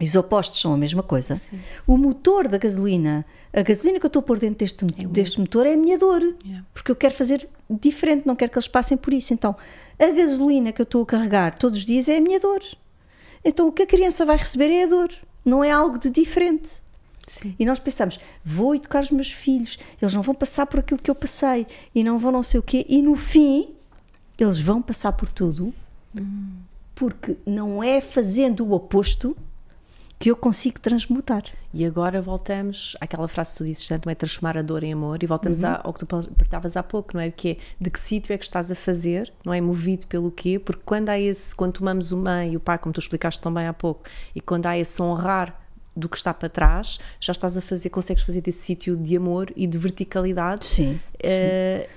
e 0.02 0.04
os 0.04 0.16
opostos 0.16 0.60
são 0.60 0.74
a 0.74 0.76
mesma 0.76 1.00
coisa. 1.00 1.40
O 1.86 1.96
motor 1.96 2.48
da 2.48 2.58
gasolina, 2.58 3.24
a 3.52 3.62
gasolina 3.62 4.00
que 4.00 4.04
eu 4.04 4.08
estou 4.08 4.18
a 4.18 4.22
pôr 4.24 4.40
dentro 4.40 4.58
deste, 4.58 4.84
deste 4.84 5.38
motor 5.38 5.64
é 5.64 5.74
a 5.74 5.76
minha 5.76 5.96
dor. 5.96 6.20
Yeah. 6.44 6.66
Porque 6.74 6.90
eu 6.90 6.96
quero 6.96 7.14
fazer 7.14 7.48
diferente, 7.70 8.26
não 8.26 8.34
quero 8.34 8.50
que 8.50 8.58
eles 8.58 8.66
passem 8.66 8.96
por 8.96 9.14
isso. 9.14 9.32
Então, 9.32 9.54
a 9.96 10.10
gasolina 10.10 10.72
que 10.72 10.82
eu 10.82 10.84
estou 10.84 11.04
a 11.04 11.06
carregar 11.06 11.56
todos 11.56 11.78
os 11.78 11.84
dias 11.84 12.08
é 12.08 12.16
a 12.16 12.20
minha 12.20 12.40
dor. 12.40 12.60
Então, 13.44 13.68
o 13.68 13.72
que 13.72 13.84
a 13.84 13.86
criança 13.86 14.26
vai 14.26 14.36
receber 14.36 14.72
é 14.72 14.82
a 14.82 14.86
dor, 14.88 15.08
não 15.44 15.62
é 15.62 15.70
algo 15.70 15.96
de 16.00 16.10
diferente. 16.10 16.68
Sim. 17.28 17.54
E 17.56 17.64
nós 17.64 17.78
pensamos, 17.78 18.18
vou 18.44 18.74
educar 18.74 19.04
os 19.04 19.12
meus 19.12 19.30
filhos, 19.30 19.78
eles 20.00 20.12
não 20.14 20.22
vão 20.22 20.34
passar 20.34 20.66
por 20.66 20.80
aquilo 20.80 21.00
que 21.00 21.10
eu 21.10 21.14
passei 21.14 21.64
e 21.94 22.02
não 22.02 22.18
vão 22.18 22.32
não 22.32 22.42
sei 22.42 22.58
o 22.58 22.62
quê, 22.62 22.84
e 22.88 23.00
no 23.00 23.14
fim 23.14 23.68
eles 24.36 24.58
vão 24.58 24.82
passar 24.82 25.12
por 25.12 25.28
tudo, 25.28 25.72
porque 26.92 27.36
não 27.46 27.84
é 27.84 28.00
fazendo 28.00 28.66
o 28.66 28.72
oposto 28.72 29.36
que 30.22 30.30
eu 30.30 30.36
consigo 30.36 30.78
transmutar. 30.80 31.42
E 31.74 31.84
agora 31.84 32.22
voltamos 32.22 32.96
àquela 33.00 33.26
frase 33.26 33.52
que 33.52 33.58
tu 33.58 33.64
dizes 33.64 33.88
tanto, 33.88 34.08
é 34.08 34.14
transformar 34.14 34.56
a 34.56 34.62
dor 34.62 34.84
em 34.84 34.92
amor, 34.92 35.20
e 35.20 35.26
voltamos 35.26 35.62
Uhum. 35.62 35.74
ao 35.82 35.92
que 35.92 35.98
tu 35.98 36.06
partilhavas 36.06 36.76
há 36.76 36.82
pouco, 36.82 37.10
não 37.14 37.20
é? 37.20 37.28
Que 37.30 37.48
é 37.50 37.56
de 37.80 37.90
que 37.90 37.98
sítio 37.98 38.32
é 38.32 38.38
que 38.38 38.44
estás 38.44 38.70
a 38.70 38.74
fazer, 38.76 39.32
não 39.44 39.52
é? 39.52 39.60
Movido 39.60 40.06
pelo 40.06 40.30
quê? 40.30 40.60
Porque 40.60 40.82
quando 40.84 41.08
há 41.08 41.18
esse, 41.18 41.52
quando 41.54 41.72
tomamos 41.72 42.12
o 42.12 42.16
mãe 42.16 42.52
e 42.52 42.56
o 42.56 42.60
pai, 42.60 42.78
como 42.78 42.92
tu 42.92 43.00
explicaste 43.00 43.40
tão 43.40 43.52
bem 43.52 43.66
há 43.66 43.72
pouco, 43.72 44.02
e 44.32 44.40
quando 44.40 44.66
há 44.66 44.78
esse 44.78 45.02
honrar 45.02 45.60
do 45.96 46.08
que 46.08 46.16
está 46.16 46.32
para 46.32 46.48
trás, 46.48 47.00
já 47.20 47.32
estás 47.32 47.56
a 47.56 47.60
fazer, 47.60 47.90
consegues 47.90 48.22
fazer 48.22 48.42
desse 48.42 48.62
sítio 48.62 48.96
de 48.96 49.16
amor 49.16 49.52
e 49.56 49.66
de 49.66 49.76
verticalidade. 49.76 50.64
Sim. 50.66 51.00
Eh, 51.20 51.88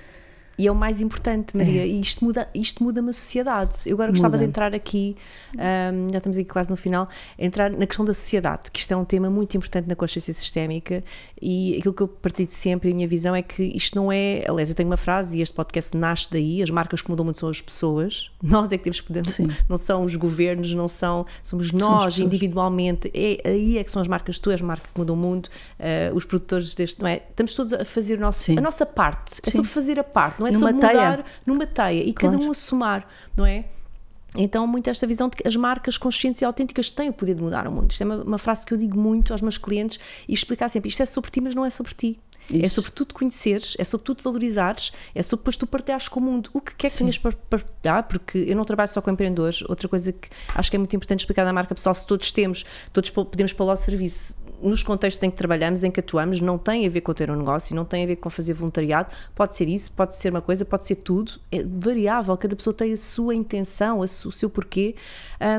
e 0.58 0.66
é 0.66 0.72
o 0.72 0.74
mais 0.74 1.00
importante, 1.02 1.56
Maria. 1.56 1.84
E 1.84 2.00
isto 2.00 2.24
muda, 2.24 2.48
isto 2.54 2.82
muda 2.82 3.00
uma 3.00 3.12
sociedade. 3.12 3.74
Eu 3.86 3.94
agora 3.94 4.10
gostava 4.10 4.36
Muda. 4.36 4.44
de 4.44 4.48
entrar 4.48 4.74
aqui, 4.74 5.16
ahm, 5.54 6.08
já 6.10 6.18
estamos 6.18 6.36
aqui 6.38 6.48
quase 6.48 6.70
no 6.70 6.76
final, 6.76 7.08
entrar 7.38 7.70
na 7.70 7.86
questão 7.86 8.04
da 8.04 8.14
sociedade, 8.14 8.70
que 8.70 8.80
isto 8.80 8.92
é 8.92 8.96
um 8.96 9.04
tema 9.04 9.28
muito 9.28 9.56
importante 9.56 9.86
na 9.86 9.94
consciência 9.94 10.32
sistémica 10.32 11.04
e 11.40 11.76
aquilo 11.78 11.92
que 11.92 12.02
eu 12.02 12.08
partilho 12.08 12.50
sempre, 12.50 12.90
a 12.90 12.94
minha 12.94 13.06
visão 13.06 13.34
é 13.34 13.42
que 13.42 13.62
isto 13.62 13.94
não 13.96 14.10
é. 14.10 14.44
Aliás, 14.48 14.70
eu 14.70 14.74
tenho 14.74 14.88
uma 14.88 14.96
frase 14.96 15.38
e 15.38 15.42
este 15.42 15.54
podcast 15.54 15.96
nasce 15.96 16.30
daí: 16.30 16.62
as 16.62 16.70
marcas 16.70 17.02
que 17.02 17.10
mudam 17.10 17.24
muito 17.24 17.38
são 17.38 17.48
as 17.48 17.60
pessoas. 17.60 18.30
Nós 18.42 18.72
é 18.72 18.78
que 18.78 18.84
temos 18.84 19.00
poder, 19.00 19.26
Sim. 19.26 19.48
não 19.68 19.76
são 19.76 20.04
os 20.04 20.16
governos, 20.16 20.72
não 20.72 20.88
são. 20.88 21.26
Somos 21.42 21.72
nós 21.72 22.04
pessoas. 22.04 22.18
individualmente. 22.18 23.10
É, 23.12 23.48
aí 23.48 23.78
é 23.78 23.84
que 23.84 23.90
são 23.90 24.00
as 24.00 24.08
marcas, 24.08 24.38
tu 24.38 24.50
és 24.50 24.62
a 24.62 24.64
marca 24.64 24.88
que 24.92 24.98
muda 24.98 25.12
o 25.12 25.16
mundo, 25.16 25.48
ah, 25.78 26.14
os 26.14 26.24
produtores 26.24 26.74
deste, 26.74 27.00
não 27.00 27.08
é? 27.08 27.22
Estamos 27.28 27.54
todos 27.54 27.72
a 27.72 27.84
fazer 27.84 28.18
o 28.18 28.20
nosso, 28.20 28.52
a 28.52 28.60
nossa 28.60 28.86
parte. 28.86 29.40
É 29.44 29.50
Sim. 29.50 29.56
sobre 29.58 29.70
fazer 29.70 29.98
a 29.98 30.04
parte, 30.04 30.40
não 30.40 30.45
é 30.46 30.52
Numa 30.52 30.72
teia. 30.72 30.92
mudar 30.92 31.24
numa 31.46 31.66
teia 31.66 32.02
e 32.04 32.12
cada 32.12 32.32
Claro. 32.36 32.48
um 32.48 32.50
a 32.50 32.54
somar, 32.54 33.06
não 33.36 33.44
é? 33.46 33.64
Então, 34.38 34.66
muito 34.66 34.90
esta 34.90 35.06
visão 35.06 35.28
de 35.30 35.36
que 35.36 35.48
as 35.48 35.56
marcas 35.56 35.96
conscientes 35.96 36.42
e 36.42 36.44
autênticas 36.44 36.90
têm 36.90 37.08
o 37.08 37.12
poder 37.12 37.34
de 37.34 37.42
mudar 37.42 37.66
o 37.66 37.72
mundo. 37.72 37.90
Isto 37.90 38.02
é 38.02 38.04
uma, 38.06 38.16
uma 38.22 38.38
frase 38.38 38.66
que 38.66 38.74
eu 38.74 38.76
digo 38.78 38.98
muito 38.98 39.32
aos 39.32 39.40
meus 39.40 39.56
clientes 39.56 39.98
e 40.28 40.34
explicar 40.34 40.68
sempre: 40.68 40.88
isto 40.88 41.02
é 41.02 41.06
sobre 41.06 41.30
ti, 41.30 41.40
mas 41.40 41.54
não 41.54 41.64
é 41.64 41.70
sobre 41.70 41.94
ti. 41.94 42.20
É 42.52 42.58
Isso. 42.58 42.76
sobre 42.76 42.90
tu 42.92 43.04
te 43.04 43.12
conheceres, 43.14 43.74
é 43.76 43.82
sobre 43.82 44.04
tu 44.04 44.14
te 44.14 44.22
valorizares, 44.22 44.92
é 45.14 45.20
sobre 45.22 45.40
depois 45.42 45.56
tu 45.56 45.66
partilhares 45.66 46.06
com 46.06 46.20
o 46.20 46.22
mundo 46.22 46.48
o 46.52 46.60
que 46.60 46.76
quer 46.76 46.90
que 46.90 46.98
tenhas 46.98 47.18
para 47.18 47.32
partilhar, 47.32 48.06
porque 48.06 48.38
eu 48.38 48.54
não 48.54 48.64
trabalho 48.64 48.88
só 48.88 49.00
com 49.00 49.10
empreendedores. 49.10 49.62
Outra 49.62 49.88
coisa 49.88 50.12
que 50.12 50.28
acho 50.54 50.70
que 50.70 50.76
é 50.76 50.78
muito 50.78 50.94
importante 50.94 51.20
explicar 51.20 51.44
na 51.44 51.52
marca 51.52 51.74
pessoal, 51.74 51.92
se 51.94 52.06
todos 52.06 52.30
temos, 52.30 52.64
todos 52.92 53.10
po- 53.10 53.24
podemos 53.24 53.52
pôr 53.52 53.64
lá 53.64 53.72
o 53.72 53.76
serviço 53.76 54.36
nos 54.62 54.82
contextos 54.82 55.22
em 55.22 55.30
que 55.30 55.36
trabalhamos, 55.36 55.84
em 55.84 55.90
que 55.90 56.00
atuamos, 56.00 56.40
não 56.40 56.58
tem 56.58 56.86
a 56.86 56.90
ver 56.90 57.00
com 57.00 57.12
ter 57.12 57.30
um 57.30 57.36
negócio, 57.36 57.74
não 57.74 57.84
tem 57.84 58.04
a 58.04 58.06
ver 58.06 58.16
com 58.16 58.30
fazer 58.30 58.54
voluntariado, 58.54 59.12
pode 59.34 59.56
ser 59.56 59.68
isso, 59.68 59.92
pode 59.92 60.14
ser 60.14 60.30
uma 60.30 60.40
coisa, 60.40 60.64
pode 60.64 60.84
ser 60.84 60.96
tudo, 60.96 61.32
é 61.50 61.62
variável, 61.62 62.36
cada 62.36 62.56
pessoa 62.56 62.74
tem 62.74 62.92
a 62.92 62.96
sua 62.96 63.34
intenção, 63.34 64.00
o 64.00 64.06
seu 64.06 64.50
porquê. 64.50 64.94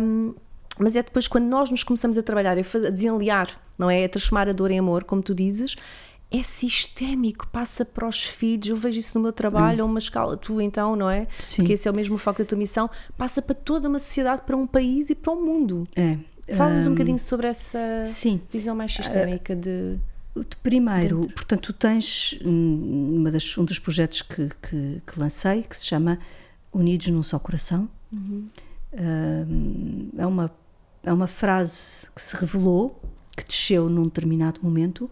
Hum, 0.01 0.33
mas 0.79 0.95
é 0.95 1.01
depois 1.01 1.27
quando 1.27 1.45
nós 1.45 1.69
nos 1.69 1.83
começamos 1.83 2.17
a 2.17 2.23
trabalhar, 2.23 2.57
a 2.57 2.89
desenliar, 2.89 3.59
não 3.77 3.89
é? 3.89 4.05
A 4.05 4.09
transformar 4.09 4.47
a 4.47 4.53
dor 4.53 4.71
em 4.71 4.79
amor, 4.79 5.03
como 5.03 5.21
tu 5.21 5.33
dizes, 5.33 5.75
é 6.29 6.43
sistémico, 6.43 7.47
passa 7.47 7.85
para 7.85 8.07
os 8.07 8.21
filhos. 8.21 8.69
Eu 8.69 8.75
vejo 8.75 8.99
isso 8.99 9.17
no 9.17 9.23
meu 9.23 9.33
trabalho, 9.33 9.83
a 9.83 9.85
uma 9.85 9.99
escala, 9.99 10.37
tu 10.37 10.61
então, 10.61 10.95
não 10.95 11.09
é? 11.09 11.27
Sim. 11.37 11.57
Porque 11.57 11.73
esse 11.73 11.87
é 11.87 11.91
o 11.91 11.95
mesmo 11.95 12.17
foco 12.17 12.39
da 12.39 12.45
tua 12.45 12.57
missão, 12.57 12.89
passa 13.17 13.41
para 13.41 13.55
toda 13.55 13.87
uma 13.87 13.99
sociedade, 13.99 14.41
para 14.45 14.55
um 14.55 14.67
país 14.67 15.09
e 15.09 15.15
para 15.15 15.33
o 15.33 15.41
mundo. 15.41 15.87
É. 15.95 16.17
Fala-nos 16.55 16.87
um 16.87 16.91
Hum, 16.91 16.93
bocadinho 16.93 17.19
sobre 17.19 17.47
essa 17.47 18.05
Sim. 18.05 18.41
visão 18.51 18.75
mais 18.75 18.93
sistémica 18.93 19.55
de. 19.55 19.97
Primeiro, 20.61 21.21
portanto, 21.35 21.61
tu 21.61 21.73
tens 21.73 22.37
uma 22.43 23.31
das, 23.31 23.57
um 23.57 23.65
dos 23.65 23.79
projetos 23.79 24.21
que, 24.21 24.49
que, 24.61 25.01
que 25.05 25.19
lancei 25.19 25.63
que 25.63 25.75
se 25.75 25.85
chama 25.87 26.19
Unidos 26.71 27.07
num 27.07 27.23
Só 27.23 27.39
Coração. 27.39 27.89
Hum, 28.13 28.45
é, 30.17 30.25
uma, 30.25 30.51
é 31.03 31.11
uma 31.11 31.27
frase 31.27 32.07
que 32.13 32.21
se 32.21 32.35
revelou, 32.35 33.01
que 33.35 33.43
desceu 33.43 33.89
num 33.89 34.03
determinado 34.03 34.59
momento 34.61 35.09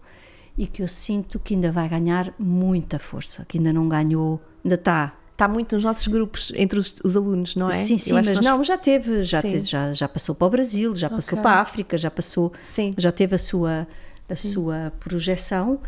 e 0.56 0.66
que 0.66 0.82
eu 0.82 0.88
sinto 0.88 1.38
que 1.38 1.54
ainda 1.54 1.70
vai 1.70 1.88
ganhar 1.88 2.32
muita 2.38 2.98
força, 2.98 3.44
que 3.46 3.58
ainda 3.58 3.72
não 3.72 3.88
ganhou, 3.88 4.40
ainda 4.64 4.76
está. 4.76 5.15
Está 5.36 5.46
muito 5.46 5.74
nos 5.74 5.84
nossos 5.84 6.06
grupos, 6.08 6.50
entre 6.56 6.78
os, 6.78 6.94
os 7.04 7.14
alunos, 7.14 7.56
não 7.56 7.68
é? 7.68 7.72
Sim, 7.72 7.98
sim, 7.98 8.14
mas 8.14 8.26
nós- 8.32 8.42
não, 8.42 8.64
já 8.64 8.78
teve, 8.78 9.20
já, 9.20 9.42
teve- 9.42 9.60
já, 9.60 9.92
já 9.92 10.08
passou 10.08 10.34
para 10.34 10.46
o 10.46 10.50
Brasil, 10.50 10.94
já 10.94 11.10
passou 11.10 11.36
Ok. 11.38 11.42
para 11.42 11.58
a 11.58 11.60
África, 11.60 11.98
já 11.98 12.10
passou, 12.10 12.54
Sim. 12.62 12.94
já 12.96 13.12
teve 13.12 13.34
a 13.34 13.38
sua, 13.38 13.86
a 14.30 14.34
sua 14.34 14.92
projeção, 14.98 15.78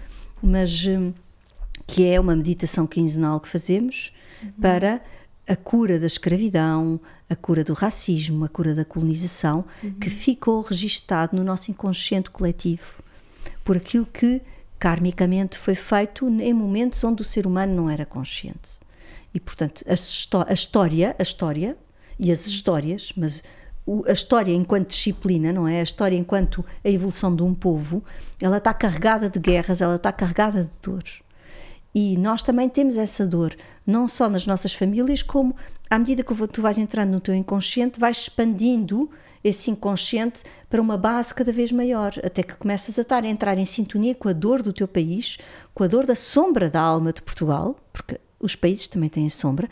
mas 0.42 0.84
hum, 0.86 1.14
que 1.86 2.04
é 2.04 2.20
uma 2.20 2.36
meditação 2.36 2.86
quinzenal 2.86 3.40
que 3.40 3.48
fazemos 3.48 4.12
para 4.60 5.00
a 5.46 5.56
cura 5.56 5.98
da 5.98 6.06
escravidão, 6.06 7.00
a 7.30 7.34
cura 7.34 7.64
do 7.64 7.72
racismo, 7.72 8.44
a 8.44 8.48
cura 8.50 8.74
da 8.74 8.84
colonização, 8.84 9.64
que 9.98 10.10
ficou 10.10 10.60
registado 10.60 11.34
no 11.34 11.42
nosso 11.42 11.70
inconsciente 11.70 12.30
coletivo 12.30 13.02
por 13.64 13.78
aquilo 13.78 14.04
que 14.04 14.42
karmicamente 14.78 15.56
foi 15.58 15.74
feito 15.74 16.28
em 16.28 16.52
momentos 16.52 17.02
onde 17.02 17.22
o 17.22 17.24
ser 17.24 17.46
humano 17.46 17.74
não 17.74 17.88
era 17.90 18.04
consciente. 18.04 18.86
E 19.34 19.40
portanto, 19.40 19.84
a, 19.86 19.92
a 19.92 20.52
história, 20.52 21.16
a 21.18 21.22
história 21.22 21.76
e 22.18 22.32
as 22.32 22.46
histórias, 22.46 23.12
mas 23.16 23.42
a 24.06 24.12
história 24.12 24.52
enquanto 24.52 24.88
disciplina, 24.88 25.52
não 25.52 25.66
é? 25.66 25.80
A 25.80 25.82
história 25.82 26.16
enquanto 26.16 26.64
a 26.84 26.88
evolução 26.88 27.34
de 27.34 27.42
um 27.42 27.54
povo, 27.54 28.02
ela 28.40 28.58
está 28.58 28.74
carregada 28.74 29.30
de 29.30 29.38
guerras, 29.38 29.80
ela 29.80 29.96
está 29.96 30.12
carregada 30.12 30.62
de 30.62 30.78
dores. 30.82 31.20
E 31.94 32.16
nós 32.18 32.42
também 32.42 32.68
temos 32.68 32.96
essa 32.96 33.26
dor, 33.26 33.56
não 33.86 34.06
só 34.06 34.28
nas 34.28 34.46
nossas 34.46 34.74
famílias, 34.74 35.22
como 35.22 35.56
à 35.88 35.98
medida 35.98 36.22
que 36.22 36.46
tu 36.48 36.60
vais 36.60 36.76
entrando 36.76 37.10
no 37.10 37.20
teu 37.20 37.34
inconsciente, 37.34 37.98
vais 37.98 38.18
expandindo 38.18 39.10
esse 39.42 39.70
inconsciente 39.70 40.42
para 40.68 40.82
uma 40.82 40.98
base 40.98 41.32
cada 41.32 41.52
vez 41.52 41.72
maior, 41.72 42.12
até 42.22 42.42
que 42.42 42.56
começas 42.56 42.98
a, 42.98 43.02
estar, 43.02 43.24
a 43.24 43.28
entrar 43.28 43.56
em 43.56 43.64
sintonia 43.64 44.14
com 44.14 44.28
a 44.28 44.32
dor 44.32 44.62
do 44.62 44.72
teu 44.72 44.86
país, 44.86 45.38
com 45.74 45.84
a 45.84 45.86
dor 45.86 46.04
da 46.04 46.14
sombra 46.14 46.68
da 46.68 46.80
alma 46.80 47.12
de 47.12 47.22
Portugal, 47.22 47.76
porque 47.92 48.20
os 48.40 48.54
países 48.54 48.86
também 48.86 49.08
têm 49.08 49.26
a 49.26 49.30
sombra, 49.30 49.68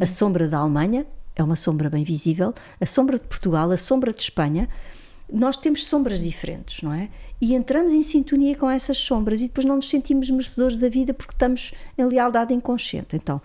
a 0.00 0.06
sombra 0.06 0.48
da 0.48 0.58
Alemanha 0.58 1.06
é 1.36 1.42
uma 1.42 1.56
sombra 1.56 1.88
bem 1.88 2.04
visível, 2.04 2.52
a 2.80 2.86
sombra 2.86 3.18
de 3.18 3.24
Portugal, 3.26 3.70
a 3.70 3.76
sombra 3.76 4.12
de 4.12 4.20
Espanha, 4.22 4.68
nós 5.32 5.56
temos 5.56 5.84
sombras 5.84 6.20
diferentes, 6.22 6.82
não 6.82 6.92
é? 6.92 7.08
E 7.40 7.54
entramos 7.54 7.92
em 7.92 8.02
sintonia 8.02 8.56
com 8.56 8.68
essas 8.68 8.98
sombras 8.98 9.40
e 9.40 9.46
depois 9.46 9.64
não 9.64 9.76
nos 9.76 9.88
sentimos 9.88 10.28
merecedores 10.30 10.76
da 10.78 10.88
vida 10.88 11.14
porque 11.14 11.32
estamos 11.32 11.72
em 11.96 12.04
lealdade 12.04 12.52
inconsciente. 12.52 13.14
Então, 13.16 13.40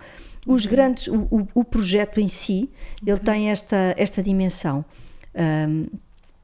os 0.48 0.66
grandes, 0.66 1.08
o, 1.08 1.28
o- 1.30 1.48
o 1.54 1.64
projeto 1.64 2.20
em 2.20 2.28
si, 2.28 2.70
ele 3.06 3.20
tem 3.20 3.50
esta, 3.52 3.94
esta 3.98 4.22
dimensão. 4.24 4.84
Hum, 5.36 5.86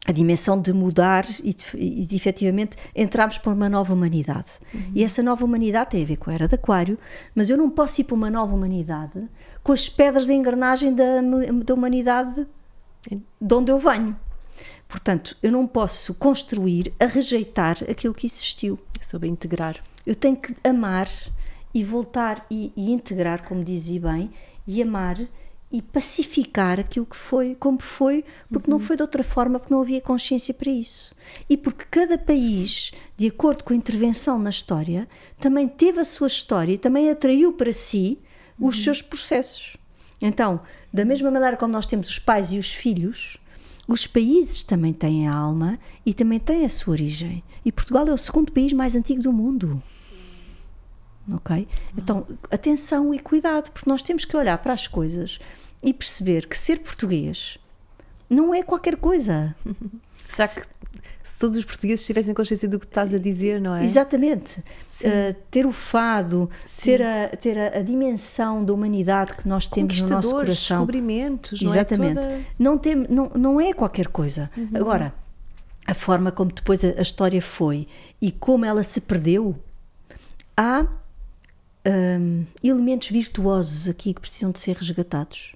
a 0.06 0.12
dimensão 0.12 0.60
de 0.60 0.74
mudar 0.74 1.28
e 1.44 1.54
de, 1.54 1.66
e 1.76 2.06
de 2.06 2.16
efetivamente 2.16 2.76
entrarmos 2.96 3.38
para 3.38 3.54
uma 3.54 3.70
nova 3.70 3.94
humanidade. 3.94 4.54
Uhum. 4.74 4.92
E 4.96 5.04
essa 5.04 5.22
nova 5.22 5.46
humanidade 5.46 5.92
tem 5.92 6.04
a 6.04 6.06
ver 6.06 6.18
com 6.18 6.32
a 6.32 6.34
era 6.34 6.48
de 6.48 6.56
Aquário, 6.56 6.98
mas 7.36 7.50
eu 7.50 7.58
não 7.58 7.70
posso 7.70 8.02
ir 8.02 8.06
para 8.06 8.16
uma 8.16 8.30
nova 8.30 8.54
humanidade 8.54 9.24
com 9.64 9.72
as 9.72 9.88
pedras 9.88 10.26
de 10.26 10.34
engrenagem 10.34 10.94
da, 10.94 11.22
da 11.64 11.74
humanidade 11.74 12.48
de 13.10 13.54
onde 13.54 13.72
eu 13.72 13.78
venho. 13.78 14.16
Portanto, 14.88 15.38
eu 15.42 15.52
não 15.52 15.66
posso 15.66 16.14
construir 16.16 16.94
a 17.00 17.06
rejeitar 17.06 17.78
aquilo 17.90 18.14
que 18.14 18.28
existiu. 18.28 18.80
É 19.00 19.04
sobre 19.04 19.30
integrar. 19.30 19.78
Eu 20.06 20.16
tenho 20.16 20.36
que 20.36 20.54
amar 20.68 21.08
e 21.74 21.84
voltar 21.84 22.46
e, 22.50 22.74
e 22.76 22.92
integrar, 22.92 23.48
como 23.48 23.64
dizia 23.64 24.02
bem, 24.02 24.32
e 24.68 24.82
amar 24.82 25.18
e 25.72 25.82
pacificar 25.82 26.80
aquilo 26.80 27.06
que 27.06 27.16
foi, 27.16 27.56
como 27.56 27.82
foi, 27.82 28.26
porque 28.50 28.70
uhum. 28.70 28.78
não 28.78 28.80
foi 28.80 28.96
de 28.96 29.04
outra 29.04 29.24
forma, 29.24 29.60
porque 29.60 29.74
não 29.74 29.82
havia 29.82 30.02
consciência 30.02 30.54
para 30.54 30.70
isso. 30.70 31.16
E 31.50 31.56
porque 31.56 31.86
cada 31.90 32.18
país, 32.18 32.92
de 33.16 33.28
acordo 33.28 33.64
com 33.64 33.74
a 33.74 33.76
intervenção 33.76 34.38
na 34.38 34.50
história, 34.50 35.08
também 35.40 35.68
teve 35.68 36.00
a 36.00 36.04
sua 36.04 36.28
história 36.28 36.74
e 36.74 36.78
também 36.78 37.10
atraiu 37.10 37.54
para 37.54 37.72
si 37.72 38.20
os 38.60 38.78
uhum. 38.78 38.84
seus 38.84 39.02
processos. 39.02 39.78
Então, 40.22 40.60
da 40.94 41.06
mesma 41.06 41.32
maneira 41.32 41.56
como 41.56 41.72
nós 41.72 41.86
temos 41.86 42.10
os 42.10 42.20
pais 42.20 42.52
e 42.52 42.58
os 42.58 42.72
filhos, 42.72 43.38
os 43.88 44.06
países 44.06 44.64
também 44.64 44.94
têm 44.94 45.28
a 45.28 45.34
alma 45.34 45.80
e 46.06 46.14
também 46.14 46.40
têm 46.40 46.66
a 46.66 46.70
sua 46.70 46.94
origem. 46.94 47.44
E 47.64 47.72
Portugal 47.72 48.08
é 48.08 48.14
o 48.14 48.18
segundo 48.18 48.52
país 48.52 48.74
mais 48.74 48.96
antigo 48.96 49.22
do 49.22 49.34
mundo. 49.34 49.82
Ok? 51.34 51.68
Então, 51.98 52.26
atenção 52.50 53.14
e 53.14 53.20
cuidado, 53.20 53.72
porque 53.72 53.90
nós 53.90 54.04
temos 54.04 54.26
que 54.26 54.36
olhar 54.36 54.58
para 54.58 54.74
as 54.74 54.88
coisas 54.88 55.40
e 55.84 55.94
perceber 55.94 56.48
que 56.48 56.58
ser 56.58 56.80
português 56.80 57.58
não 58.30 58.54
é 58.54 58.64
qualquer 58.64 58.96
coisa. 58.96 59.56
Será 60.30 60.48
que 60.48 60.62
se 61.24 61.40
todos 61.40 61.56
os 61.56 61.66
portugueses 61.66 62.06
tivessem 62.06 62.34
consciência 62.34 62.68
do 62.68 62.80
que 62.80 62.86
estás 62.86 63.14
a 63.14 63.18
dizer, 63.18 63.62
não 63.62 63.76
é? 63.76 63.84
Exatamente. 63.84 64.60
Uh, 64.60 65.36
ter 65.50 65.66
o 65.66 65.72
fado, 65.72 66.50
Sim. 66.66 66.82
ter, 66.84 67.02
a, 67.02 67.28
ter 67.30 67.58
a, 67.58 67.80
a, 67.80 67.82
dimensão 67.82 68.64
da 68.64 68.74
humanidade 68.74 69.36
que 69.36 69.48
nós 69.48 69.68
temos 69.68 70.02
no 70.02 70.10
nosso 70.10 70.32
coração. 70.32 70.78
descobrimentos, 70.78 71.62
não 71.62 71.72
é? 71.72 71.76
Exatamente. 71.76 72.20
é? 72.20 72.22
Toda... 72.22 72.40
Não, 72.58 72.78
tem, 72.78 72.96
não, 72.96 73.32
não 73.36 73.62
é 73.62 73.74
qualquer 73.74 74.08
coisa. 74.08 74.50
Uhum. 74.58 74.70
Agora, 74.74 75.14
a 75.86 75.94
forma 75.94 76.32
como 76.32 76.52
depois 76.52 76.84
a, 76.84 76.90
a, 76.98 77.02
história 77.02 77.42
foi 77.42 77.88
e 78.22 78.32
como 78.32 78.66
ela 78.66 78.84
se 78.84 79.02
perdeu, 79.02 79.56
há 80.56 80.88
um, 81.86 82.46
elementos 82.64 83.10
virtuosos 83.10 83.88
aqui 83.88 84.14
que 84.14 84.22
precisam 84.22 84.52
de 84.52 84.60
ser 84.60 84.76
resgatados. 84.76 85.56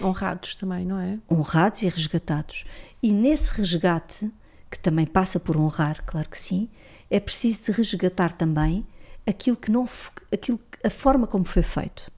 Honrados 0.00 0.54
também, 0.54 0.84
não 0.84 0.98
é? 0.98 1.18
Honrados 1.30 1.82
e 1.82 1.88
resgatados. 1.88 2.64
E 3.02 3.12
nesse 3.12 3.50
resgate, 3.50 4.30
que 4.70 4.78
também 4.78 5.06
passa 5.06 5.38
por 5.38 5.56
honrar, 5.56 6.02
claro 6.04 6.28
que 6.28 6.38
sim, 6.38 6.68
é 7.10 7.20
preciso 7.20 7.72
resgatar 7.72 8.32
também 8.32 8.86
aquilo 9.26 9.56
que 9.56 9.70
não 9.70 9.88
aquilo 10.32 10.58
a 10.84 10.90
forma 10.90 11.26
como 11.26 11.44
foi 11.44 11.62
feito. 11.62 12.10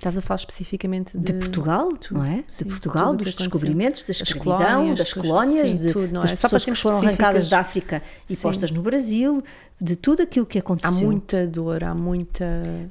Estás 0.00 0.16
a 0.16 0.22
falar 0.22 0.38
especificamente 0.38 1.18
de, 1.18 1.24
de 1.24 1.32
Portugal, 1.34 1.94
tudo, 1.94 2.20
não 2.20 2.24
é? 2.24 2.42
De 2.56 2.64
Portugal, 2.64 3.14
dos 3.14 3.34
descobrimentos, 3.34 4.02
da 4.02 4.12
escravidão, 4.12 4.56
colónias, 4.56 4.98
das 4.98 5.12
colónias, 5.12 5.70
sim, 5.70 5.76
de, 5.76 5.92
tudo, 5.92 6.12
das 6.14 6.32
é? 6.32 6.36
pessoas 6.36 6.64
que 6.64 6.74
foram 6.74 6.96
arrancadas 6.96 7.50
da 7.50 7.60
África 7.60 8.02
e 8.26 8.34
sim. 8.34 8.40
postas 8.40 8.70
no 8.70 8.80
Brasil, 8.80 9.44
de 9.78 9.96
tudo 9.96 10.22
aquilo 10.22 10.46
que 10.46 10.58
aconteceu. 10.58 10.96
Há 10.96 11.00
muita 11.02 11.46
dor, 11.46 11.84
há 11.84 11.94
muita. 11.94 12.46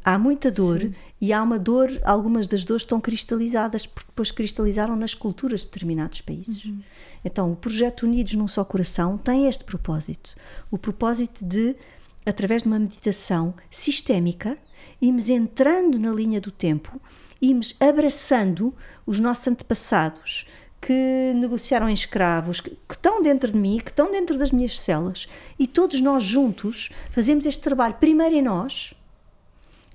Há 0.06 0.20
muita 0.20 0.52
dor 0.52 0.82
sim. 0.82 0.94
e 1.20 1.34
há 1.34 1.42
uma 1.42 1.58
dor, 1.58 1.90
algumas 2.04 2.46
das 2.46 2.64
dores 2.64 2.84
estão 2.84 3.02
cristalizadas, 3.02 3.88
porque 3.88 4.10
depois 4.10 4.30
cristalizaram 4.30 4.96
nas 4.96 5.16
culturas 5.16 5.62
de 5.62 5.66
determinados 5.66 6.22
países. 6.22 6.64
Uhum. 6.66 6.80
Então, 7.26 7.52
o 7.52 7.56
projeto 7.56 8.04
Unidos 8.04 8.34
num 8.36 8.48
Só 8.48 8.64
Coração 8.64 9.18
tem 9.18 9.48
este 9.48 9.64
propósito: 9.64 10.36
o 10.70 10.78
propósito 10.78 11.44
de, 11.44 11.76
através 12.26 12.64
de 12.64 12.68
uma 12.68 12.80
meditação 12.80 13.54
sistémica, 13.70 14.58
irmos 15.02 15.30
entrando 15.30 16.00
na 16.00 16.12
linha 16.12 16.40
do 16.42 16.52
tempo, 16.52 17.00
irmos 17.42 17.76
abraçando 17.80 18.74
os 19.06 19.20
nossos 19.20 19.48
antepassados 19.48 20.46
que 20.82 21.34
negociaram 21.36 21.90
em 21.90 21.94
escravos, 21.94 22.62
que, 22.62 22.70
que, 22.70 22.94
estão 22.94 23.22
dentro 23.22 23.52
de 23.52 23.58
mim, 23.58 23.80
que 23.80 23.92
estão 23.92 24.12
dentro 24.12 24.38
das 24.38 24.52
minhas 24.52 24.80
células, 24.80 25.28
e 25.58 25.68
todos 25.68 26.00
nós 26.02 26.24
juntos 26.24 26.90
fazemos 27.10 27.46
este 27.46 27.62
trabalho 27.62 27.96
primeiro 27.96 28.36
em 28.36 28.42
nós 28.42 28.94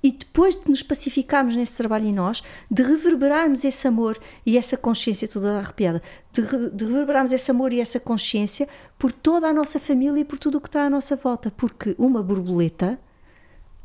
e 0.05 0.11
depois 0.11 0.55
de 0.55 0.69
nos 0.69 0.83
pacificarmos 0.83 1.55
nesse 1.55 1.73
trabalho 1.73 2.05
em 2.05 2.13
nós, 2.13 2.43
de 2.69 2.83
reverberarmos 2.83 3.65
esse 3.65 3.87
amor 3.87 4.19
e 4.45 4.55
essa 4.55 4.77
consciência 4.77 5.27
toda 5.27 5.57
arrepiada, 5.57 5.99
de, 6.31 6.43
de 6.69 6.85
reverberarmos 6.85 7.31
esse 7.31 7.49
amor 7.49 7.73
e 7.73 7.81
essa 7.81 7.99
consciência 7.99 8.69
por 8.99 9.11
toda 9.11 9.47
a 9.47 9.53
nossa 9.53 9.79
família 9.79 10.19
e 10.19 10.23
por 10.23 10.37
tudo 10.37 10.59
o 10.59 10.61
que 10.61 10.67
está 10.67 10.85
à 10.85 10.91
nossa 10.91 11.15
volta, 11.15 11.49
porque 11.49 11.95
uma 11.97 12.21
borboleta 12.21 12.99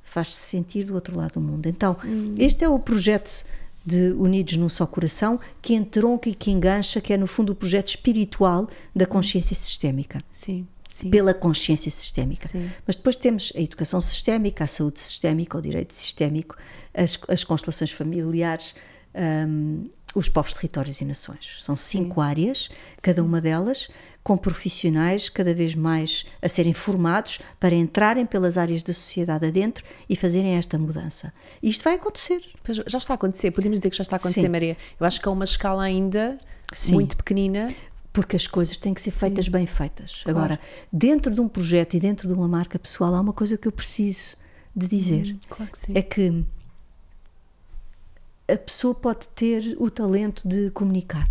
faz-se 0.03 0.37
sentir 0.37 0.85
do 0.85 0.95
outro 0.95 1.17
lado 1.17 1.33
do 1.33 1.41
mundo. 1.41 1.67
Então, 1.67 1.97
hum. 2.05 2.35
este 2.37 2.65
é 2.65 2.69
o 2.69 2.79
projeto 2.79 3.47
de 3.83 4.13
Unidos 4.13 4.59
num 4.59 4.69
Só 4.69 4.87
Coração 4.87 5.41
que 5.63 5.73
entronca 5.73 6.29
e 6.29 6.35
que 6.35 6.51
engancha, 6.51 7.01
que 7.01 7.15
é 7.15 7.17
no 7.17 7.27
fundo 7.27 7.53
o 7.53 7.55
projeto 7.55 7.89
espiritual 7.89 8.69
da 8.95 9.07
consciência 9.07 9.57
sistémica. 9.57 10.19
Sim. 10.31 10.67
Sim. 11.01 11.11
Pela 11.11 11.35
consciência 11.35 11.91
sistémica. 11.91 12.49
Sim. 12.49 12.71
Mas 12.87 12.97
depois 12.97 13.17
temos 13.17 13.53
a 13.57 13.61
educação 13.61 14.01
sistémica, 14.01 14.65
a 14.65 14.67
saúde 14.67 15.01
sistémica, 15.01 15.59
o 15.59 15.61
direito 15.61 15.95
sistémico, 15.95 16.57
as, 16.95 17.19
as 17.29 17.45
constelações 17.45 17.91
familiares, 17.91 18.75
um, 19.15 19.89
os 20.15 20.29
povos, 20.29 20.53
territórios 20.53 21.01
e 21.01 21.05
nações. 21.05 21.57
São 21.61 21.77
cinco 21.77 22.21
áreas, 22.21 22.69
cada 23.03 23.23
uma 23.23 23.41
delas 23.41 23.89
com 24.23 24.37
profissionais 24.37 25.29
cada 25.29 25.55
vez 25.55 25.75
mais 25.75 26.27
a 26.43 26.49
serem 26.49 26.73
formados 26.73 27.41
para 27.59 27.75
entrarem 27.75 28.27
pelas 28.27 28.59
áreas 28.59 28.83
da 28.83 28.93
sociedade 28.93 29.47
adentro 29.47 29.85
e 30.09 30.15
fazerem 30.15 30.57
esta 30.57 30.79
mudança. 30.79 31.33
E 31.63 31.71
isto 31.71 31.83
vai 31.83 31.95
acontecer. 31.95 32.43
Pois 32.63 32.77
já 32.87 32.99
está 32.99 33.15
a 33.15 33.17
acontecer, 33.17 33.51
podemos 33.51 33.79
dizer 33.79 33.91
que 33.91 33.97
já 33.97 34.03
está 34.03 34.17
a 34.17 34.19
acontecer, 34.19 34.43
Sim. 34.43 34.49
Maria. 34.49 34.77
Eu 34.99 35.07
acho 35.07 35.21
que 35.21 35.29
é 35.29 35.31
uma 35.31 35.45
escala 35.45 35.83
ainda 35.83 36.39
Sim. 36.73 36.95
muito 36.95 37.17
pequenina. 37.17 37.69
Porque 38.13 38.35
as 38.35 38.47
coisas 38.47 38.77
têm 38.77 38.93
que 38.93 39.01
ser 39.01 39.11
Sim. 39.11 39.21
feitas 39.21 39.49
bem 39.49 39.67
feitas. 39.67 40.23
Claro. 40.23 40.39
Agora, 40.39 40.61
dentro 40.93 41.33
de 41.33 41.41
um 41.41 41.49
projeto 41.49 41.95
e 41.95 42.01
dentro 42.01 42.27
de 42.27 42.35
uma 42.35 42.49
marca 42.49 42.79
pessoal, 42.79 43.15
há 43.15 43.21
uma 43.21 43.33
coisa 43.33 43.57
que 43.57 43.69
eu 43.69 43.73
preciso 43.73 44.37
de 44.75 44.87
dizer. 44.87 45.35
Hum, 45.35 45.39
claro 45.49 45.73
que 45.73 45.99
é 45.99 46.03
que 46.03 46.45
a 48.49 48.57
pessoa 48.57 48.95
pode 48.95 49.29
ter 49.29 49.77
o 49.79 49.89
talento 49.89 50.47
de 50.47 50.71
comunicar 50.71 51.29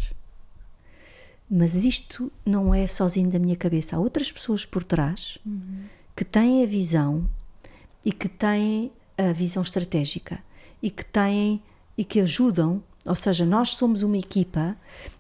mas 1.50 1.74
isto 1.74 2.32
não 2.46 2.74
é 2.74 2.86
sozinho 2.86 3.30
da 3.30 3.40
minha 3.40 3.56
cabeça. 3.56 3.96
Há 3.96 4.00
outras 4.00 4.32
pessoas 4.32 4.66
por 4.66 4.84
trás 4.84 5.40
uhum. 5.44 5.86
que 6.16 6.24
têm 6.24 6.62
a 6.62 6.66
visão 6.68 7.28
e 8.06 8.12
que 8.12 8.30
têm 8.30 8.92
a 9.18 9.32
visão 9.32 9.64
estratégica 9.64 10.40
e 10.82 10.92
que 10.92 11.04
têm 11.04 11.62
e 11.98 12.06
que 12.06 12.22
ajudam. 12.22 12.84
Ou 13.06 13.16
seja, 13.16 13.46
nós 13.46 13.70
somos 13.70 14.04
uma 14.04 14.18
equipa 14.18 14.76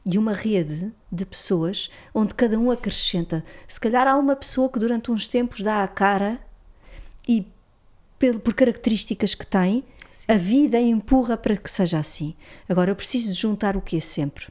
e 0.06 0.18
uma 0.18 0.34
rede 0.34 0.92
de 1.12 1.26
pessoas 1.26 1.90
onde 2.14 2.36
cada 2.36 2.60
um 2.60 2.70
acrescenta. 2.70 3.44
Se 3.68 3.80
calhar 3.80 4.08
há 4.08 4.16
uma 4.18 4.36
pessoa 4.36 4.70
que 4.70 4.80
durante 4.80 5.12
uns 5.12 5.28
tempos 5.28 5.62
dá 5.62 5.84
a 5.84 5.88
cara 5.88 6.40
e 7.28 7.48
por 8.44 8.54
características 8.54 9.34
que 9.34 9.48
tem, 9.48 9.86
Sim. 10.12 10.26
a 10.28 10.36
vida 10.36 10.80
empurra 10.80 11.38
para 11.38 11.56
que 11.56 11.72
seja 11.72 11.98
assim. 12.00 12.36
Agora 12.68 12.92
eu 12.92 12.96
preciso 12.96 13.32
de 13.32 13.40
juntar 13.40 13.78
o 13.78 13.82
que 13.82 13.96
é 13.96 14.02
sempre 14.02 14.48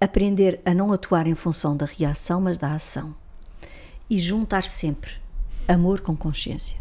aprender 0.00 0.60
a 0.64 0.72
não 0.72 0.92
atuar 0.92 1.26
em 1.26 1.34
função 1.34 1.76
da 1.76 1.84
reação, 1.84 2.40
mas 2.40 2.56
da 2.56 2.72
ação. 2.72 3.14
E 4.08 4.16
juntar 4.18 4.64
sempre 4.64 5.12
amor 5.68 6.00
com 6.00 6.16
consciência. 6.16 6.78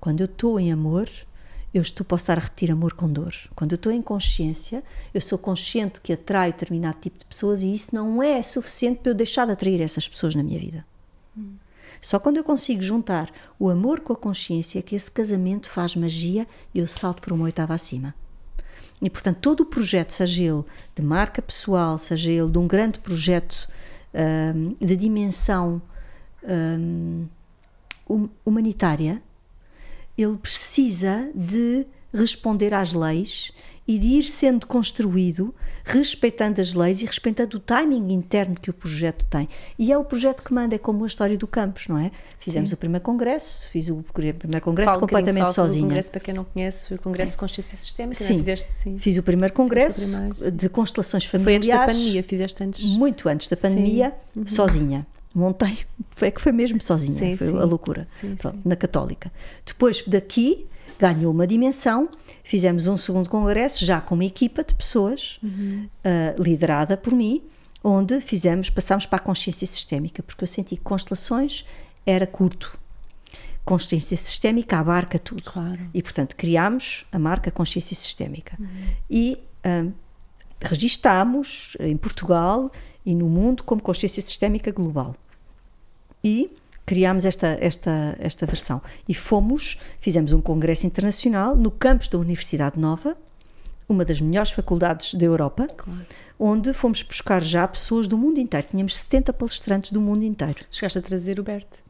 Quando 0.00 0.20
eu 0.20 0.26
estou 0.26 0.58
em 0.58 0.72
amor, 0.72 1.08
eu 1.72 1.82
estou, 1.82 2.04
posso 2.04 2.22
estar 2.22 2.38
a 2.38 2.40
repetir 2.40 2.70
amor 2.70 2.94
com 2.94 3.10
dor. 3.10 3.34
Quando 3.54 3.72
eu 3.72 3.76
estou 3.76 3.92
em 3.92 4.00
consciência, 4.00 4.82
eu 5.12 5.20
sou 5.20 5.38
consciente 5.38 6.00
que 6.00 6.12
atraio 6.12 6.52
determinado 6.52 6.98
tipo 7.00 7.18
de 7.18 7.24
pessoas 7.24 7.62
e 7.62 7.72
isso 7.72 7.94
não 7.94 8.22
é 8.22 8.42
suficiente 8.42 9.00
para 9.00 9.12
eu 9.12 9.14
deixar 9.14 9.44
de 9.46 9.52
atrair 9.52 9.80
essas 9.80 10.08
pessoas 10.08 10.34
na 10.34 10.42
minha 10.42 10.58
vida. 10.58 10.86
Hum. 11.36 11.54
Só 12.00 12.18
quando 12.18 12.36
eu 12.36 12.44
consigo 12.44 12.80
juntar 12.80 13.30
o 13.58 13.68
amor 13.68 14.00
com 14.00 14.12
a 14.12 14.16
consciência 14.16 14.82
que 14.82 14.94
esse 14.94 15.10
casamento 15.10 15.70
faz 15.70 15.94
magia 15.96 16.46
e 16.72 16.78
eu 16.78 16.86
salto 16.86 17.20
por 17.20 17.32
uma 17.32 17.44
oitava 17.44 17.74
acima. 17.74 18.14
E, 19.00 19.08
portanto, 19.08 19.38
todo 19.40 19.60
o 19.60 19.66
projeto, 19.66 20.12
seja 20.12 20.42
ele 20.44 20.64
de 20.94 21.02
marca 21.02 21.40
pessoal, 21.40 21.98
seja 21.98 22.32
ele 22.32 22.50
de 22.50 22.58
um 22.58 22.66
grande 22.66 22.98
projeto 22.98 23.68
um, 24.14 24.74
de 24.84 24.96
dimensão 24.96 25.80
um, 28.08 28.28
humanitária, 28.44 29.22
ele 30.18 30.36
precisa 30.36 31.30
de 31.34 31.86
responder 32.12 32.74
às 32.74 32.92
leis 32.92 33.52
e 33.86 33.98
de 33.98 34.06
ir 34.06 34.24
sendo 34.24 34.66
construído 34.66 35.54
respeitando 35.82 36.60
as 36.60 36.74
leis 36.74 37.00
e 37.00 37.06
respeitando 37.06 37.56
o 37.56 37.60
timing 37.60 38.12
interno 38.12 38.54
que 38.60 38.68
o 38.68 38.72
projeto 38.74 39.24
tem. 39.30 39.48
E 39.78 39.90
é 39.90 39.96
o 39.96 40.04
projeto 40.04 40.42
que 40.42 40.52
manda, 40.52 40.74
é 40.74 40.78
como 40.78 41.04
a 41.04 41.06
história 41.06 41.38
do 41.38 41.46
campus, 41.46 41.88
não 41.88 41.96
é? 41.96 42.10
Fizemos 42.38 42.68
Sim. 42.68 42.74
o 42.74 42.76
primeiro 42.76 43.02
congresso, 43.02 43.66
fiz 43.70 43.88
o 43.88 44.04
primeiro 44.12 44.60
congresso 44.60 44.98
um 44.98 45.00
bocadinho 45.00 45.00
completamente 45.00 45.54
sobre 45.54 45.70
sozinha. 45.70 45.84
O 45.84 45.88
congresso, 45.88 46.10
para 46.10 46.20
quem 46.20 46.34
não 46.34 46.44
conhece, 46.44 46.86
foi 46.86 46.98
o 46.98 47.00
Congresso 47.00 47.32
de 47.32 47.38
Consciência 47.38 47.78
Sistémica, 47.78 48.22
é? 48.22 48.26
Sim. 48.26 48.38
Fizeste, 48.38 48.70
sim. 48.70 48.98
Fiz 48.98 49.16
o 49.16 49.22
primeiro 49.22 49.54
congresso 49.54 50.12
primeiro, 50.12 50.36
sim. 50.36 50.50
de 50.50 50.68
constelações 50.68 51.24
Foi 51.24 51.40
familiares. 51.40 51.68
antes 51.70 51.78
da 51.78 51.86
pandemia, 51.86 52.22
fizeste 52.22 52.64
antes. 52.64 52.84
Muito 52.84 53.26
antes 53.26 53.48
da 53.48 53.56
Sim. 53.56 53.68
Uhum. 53.68 53.74
pandemia, 53.74 54.14
sozinha. 54.46 55.06
Montei, 55.38 55.78
é 56.20 56.30
que 56.30 56.40
foi 56.40 56.52
mesmo 56.52 56.80
sozinha, 56.82 57.18
Sim, 57.18 57.36
foi 57.36 57.48
sim. 57.48 57.56
a 57.58 57.64
loucura. 57.64 58.04
Sim, 58.08 58.34
Pronto. 58.36 58.58
Na 58.64 58.76
Católica. 58.76 59.32
Depois 59.64 60.02
daqui 60.06 60.66
ganhou 60.98 61.32
uma 61.32 61.46
dimensão, 61.46 62.08
fizemos 62.42 62.86
um 62.88 62.96
segundo 62.96 63.28
congresso 63.28 63.84
já 63.84 64.00
com 64.00 64.14
uma 64.14 64.24
equipa 64.24 64.64
de 64.64 64.74
pessoas 64.74 65.38
Uhum. 65.42 65.88
ah, 66.04 66.34
liderada 66.38 66.96
por 66.96 67.14
mim, 67.14 67.42
onde 67.84 68.20
fizemos, 68.20 68.68
passámos 68.68 69.06
para 69.06 69.18
a 69.18 69.20
consciência 69.20 69.66
sistémica, 69.66 70.22
porque 70.22 70.42
eu 70.42 70.48
senti 70.48 70.76
que 70.76 70.82
constelações 70.82 71.64
era 72.04 72.26
curto. 72.26 72.76
Consciência 73.64 74.16
sistémica 74.16 74.78
abarca 74.78 75.18
tudo. 75.18 75.42
Claro. 75.44 75.78
E, 75.92 76.02
portanto, 76.02 76.34
criámos 76.34 77.06
a 77.12 77.18
marca 77.18 77.50
Consciência 77.50 77.94
Sistémica. 77.94 78.58
E 79.10 79.38
hum, 79.64 79.92
registámos 80.60 81.76
em 81.80 81.96
Portugal 81.96 82.70
e 83.04 83.14
no 83.14 83.28
mundo 83.28 83.62
como 83.62 83.82
Consciência 83.82 84.22
Sistémica 84.22 84.70
Global. 84.72 85.14
E 86.22 86.50
criámos 86.86 87.24
esta, 87.24 87.56
esta, 87.60 88.16
esta 88.18 88.46
versão. 88.46 88.80
E 89.06 89.14
fomos, 89.14 89.78
fizemos 90.00 90.32
um 90.32 90.40
congresso 90.40 90.86
internacional 90.86 91.54
no 91.54 91.70
campus 91.70 92.08
da 92.08 92.18
Universidade 92.18 92.78
Nova, 92.78 93.16
uma 93.88 94.04
das 94.04 94.20
melhores 94.20 94.50
faculdades 94.50 95.14
da 95.14 95.24
Europa, 95.24 95.66
Claro. 95.76 96.00
onde 96.38 96.72
fomos 96.72 97.02
buscar 97.02 97.42
já 97.42 97.66
pessoas 97.68 98.06
do 98.06 98.16
mundo 98.16 98.38
inteiro. 98.38 98.66
Tínhamos 98.70 98.96
70 98.96 99.32
palestrantes 99.32 99.92
do 99.92 100.00
mundo 100.00 100.24
inteiro. 100.24 100.64
Chegaste 100.70 100.98
a 100.98 101.02
trazer 101.02 101.38
o 101.38 101.42
Berto. 101.42 101.87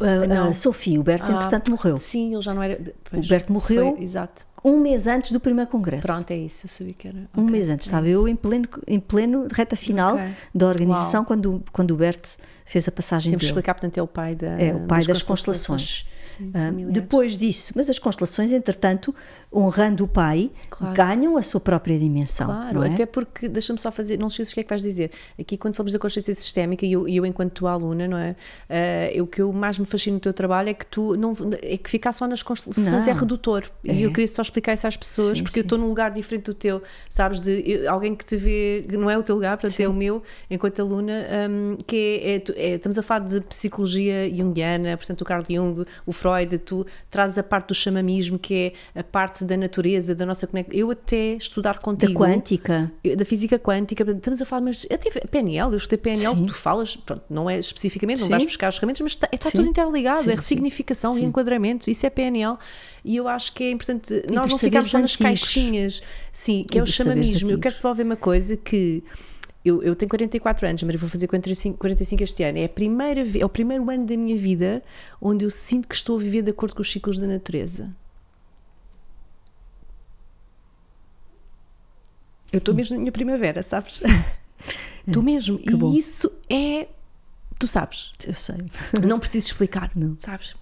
A, 0.00 0.26
Não. 0.26 0.48
a 0.48 0.54
Sofia, 0.54 0.98
o 0.98 1.02
Berto, 1.02 1.30
Ah, 1.30 1.34
entretanto, 1.34 1.70
morreu. 1.70 1.96
Sim, 1.98 2.32
ele 2.32 2.40
já 2.42 2.54
não 2.54 2.62
era. 2.62 2.80
pois, 3.10 3.26
O 3.26 3.28
Berto 3.28 3.52
morreu. 3.52 3.94
foi- 3.94 4.02
exato. 4.04 4.48
Um 4.62 4.78
mês 4.78 5.06
antes 5.06 5.32
do 5.32 5.40
primeiro 5.40 5.70
congresso. 5.70 6.06
Pronto, 6.06 6.30
é 6.30 6.36
isso, 6.36 6.66
eu 6.66 6.68
sabia 6.68 6.92
que 6.92 7.08
era. 7.08 7.16
Um 7.36 7.42
ok, 7.42 7.50
mês 7.50 7.70
antes, 7.70 7.86
é 7.86 7.90
estava 7.90 8.06
isso. 8.06 8.16
eu 8.18 8.28
em 8.28 8.36
pleno, 8.36 8.68
em 8.86 9.00
pleno 9.00 9.46
reta 9.50 9.74
final 9.74 10.14
Ok. 10.16 10.26
da 10.54 10.66
organização 10.68 11.20
Uau. 11.20 11.26
quando, 11.26 11.62
quando 11.72 11.90
o 11.92 11.96
Berto 11.96 12.28
fez 12.66 12.86
a 12.86 12.92
passagem 12.92 13.30
Temos 13.32 13.40
que 13.40 13.46
dele. 13.46 13.50
explicar, 13.52 13.74
portanto, 13.74 13.96
é 13.96 14.02
o 14.02 14.06
pai 14.06 14.34
da. 14.34 14.48
É 14.60 14.74
o 14.74 14.80
pai 14.80 15.02
das 15.04 15.22
constelações. 15.22 16.04
Sim, 16.04 16.19
Ah, 16.54 16.70
depois 16.90 17.36
disso, 17.36 17.72
mas 17.76 17.88
as 17.90 17.98
constelações, 17.98 18.52
entretanto, 18.52 19.14
honrando 19.52 20.04
o 20.04 20.08
pai, 20.08 20.50
Claro. 20.68 20.94
ganham 20.94 21.36
a 21.36 21.42
sua 21.42 21.60
própria 21.60 21.98
dimensão. 21.98 22.46
Claro, 22.46 22.82
é? 22.82 22.88
até 22.88 23.04
porque, 23.06 23.48
deixa-me 23.48 23.78
só 23.78 23.90
fazer, 23.90 24.18
não 24.18 24.28
esqueças 24.28 24.52
o 24.52 24.54
que 24.54 24.60
é 24.60 24.62
que 24.62 24.68
vais 24.70 24.82
dizer. 24.82 25.10
Aqui, 25.38 25.56
quando 25.56 25.74
falamos 25.74 25.92
da 25.92 25.98
consciência 25.98 26.34
sistémica, 26.34 26.86
e 26.86 26.92
eu, 26.92 27.08
e 27.08 27.16
eu 27.16 27.26
enquanto 27.26 27.52
tua 27.52 27.72
aluna, 27.72 28.06
não 28.08 28.16
é? 28.16 28.36
Ah, 28.68 29.10
eu- 29.12 29.24
o 29.24 29.26
que 29.26 29.42
eu 29.42 29.52
mais 29.52 29.78
me 29.78 29.84
fascina 29.86 30.14
no 30.14 30.20
teu 30.20 30.32
trabalho 30.32 30.68
é 30.68 30.74
que 30.74 30.86
tu 30.86 31.16
não 31.16 31.32
é 31.62 31.76
que 31.76 31.90
ficar 31.90 32.12
só 32.12 32.26
nas 32.26 32.42
constelações 32.42 32.86
Não. 32.86 33.08
é 33.08 33.12
redutor. 33.12 33.64
E 33.84 33.90
É. 33.90 34.06
eu 34.06 34.10
queria 34.12 34.28
só 34.28 34.42
explicar 34.42 34.72
isso 34.74 34.86
às 34.86 34.96
pessoas, 34.96 35.38
Sim, 35.38 35.44
porque 35.44 35.54
sim. 35.54 35.60
eu 35.60 35.64
estou 35.64 35.78
num 35.78 35.88
lugar 35.88 36.10
diferente 36.10 36.44
do 36.44 36.54
teu, 36.54 36.82
sabes? 37.08 37.40
De 37.40 37.62
eu- 37.70 37.90
alguém 37.90 38.14
que 38.14 38.24
te 38.24 38.36
vê, 38.36 38.84
que 38.88 38.96
não 38.96 39.10
é 39.10 39.18
o 39.18 39.22
teu 39.22 39.34
lugar, 39.34 39.56
portanto 39.58 39.80
é 39.80 39.88
o 39.88 39.92
meu, 39.92 40.22
enquanto 40.50 40.80
aluna, 40.80 41.26
hum, 41.50 41.76
que 41.86 41.96
é, 42.22 42.36
é- 42.36 42.70
é- 42.72 42.74
estamos 42.76 42.96
a 42.98 43.02
falar 43.02 43.26
de 43.26 43.40
psicologia 43.42 44.32
junguiana, 44.34 44.96
portanto 44.96 45.20
o 45.20 45.24
Carl 45.24 45.44
Jung, 45.48 45.84
o 46.06 46.12
Freud, 46.12 46.29
tu 46.64 46.86
trazes 47.10 47.38
a 47.38 47.42
parte 47.42 47.68
do 47.68 47.74
chamamismo, 47.74 48.38
que 48.38 48.72
é 48.94 49.00
a 49.00 49.04
parte 49.04 49.44
da 49.44 49.56
natureza, 49.56 50.14
da 50.14 50.24
nossa 50.26 50.46
conexão. 50.46 50.74
Eu 50.76 50.90
até 50.90 51.34
estudar 51.34 51.74
Da 51.74 51.80
contigo 51.80 52.14
quântica. 52.14 52.90
da 53.16 53.24
física 53.24 53.58
quântica, 53.58 54.08
estamos 54.10 54.40
a 54.40 54.44
falar, 54.44 54.62
mas 54.62 54.86
até 54.90 55.10
PNL, 55.10 55.70
eu 55.72 55.76
estudei 55.76 55.98
PNL, 55.98 56.34
Sim. 56.34 56.46
tu 56.46 56.54
falas, 56.54 56.96
pronto, 56.96 57.22
não 57.28 57.48
é 57.48 57.58
especificamente, 57.58 58.18
não 58.20 58.26
Sim. 58.26 58.30
vais 58.30 58.44
buscar 58.44 58.68
as 58.68 58.76
ferramentas, 58.76 59.00
mas 59.00 59.12
está, 59.12 59.28
está 59.32 59.50
Sim. 59.50 59.58
tudo 59.58 59.68
interligado, 59.70 60.24
Sim, 60.24 60.30
é 60.30 60.34
ressignificação, 60.34 61.14
Sim. 61.14 61.20
reenquadramento, 61.20 61.90
isso 61.90 62.06
é 62.06 62.10
PNL, 62.10 62.56
e 63.04 63.16
eu 63.16 63.26
acho 63.28 63.52
que 63.52 63.64
é 63.64 63.70
importante 63.70 64.22
nós 64.32 64.50
não 64.50 64.58
ficarmos 64.58 64.90
só 64.90 64.98
nas 64.98 65.16
caixinhas, 65.16 66.02
sim, 66.30 66.64
que 66.68 66.76
E 66.76 66.80
é 66.80 66.82
o 66.82 66.86
chamamismo. 66.86 67.50
Eu 67.50 67.58
quero 67.58 67.74
devolver 67.74 68.04
uma 68.04 68.16
coisa 68.16 68.56
que 68.56 69.02
eu, 69.64 69.82
eu 69.82 69.94
tenho 69.94 70.08
44 70.08 70.66
anos, 70.66 70.82
mas 70.82 71.00
vou 71.00 71.08
fazer 71.08 71.26
45, 71.26 71.78
45 71.78 72.22
este 72.22 72.42
ano. 72.42 72.58
É, 72.58 72.64
a 72.64 72.68
primeira, 72.68 73.26
é 73.38 73.44
o 73.44 73.48
primeiro 73.48 73.88
ano 73.90 74.06
da 74.06 74.16
minha 74.16 74.36
vida 74.36 74.82
onde 75.20 75.44
eu 75.44 75.50
sinto 75.50 75.86
que 75.86 75.94
estou 75.94 76.16
a 76.16 76.20
viver 76.20 76.42
de 76.42 76.50
acordo 76.50 76.74
com 76.74 76.82
os 76.82 76.90
ciclos 76.90 77.18
da 77.18 77.26
natureza. 77.26 77.94
Eu 82.52 82.58
estou 82.58 82.74
mesmo 82.74 82.96
na 82.96 83.00
minha 83.00 83.12
primavera, 83.12 83.62
sabes? 83.62 84.02
Estou 85.06 85.22
mesmo. 85.22 85.58
que 85.58 85.72
e 85.72 85.76
bom. 85.76 85.92
isso 85.94 86.30
é. 86.48 86.86
Tu 87.60 87.66
sabes. 87.66 88.10
Eu 88.26 88.32
sei. 88.32 88.56
Não 89.06 89.20
preciso 89.20 89.46
explicar. 89.48 89.90
Não. 89.94 90.16
Sabes? 90.18 90.56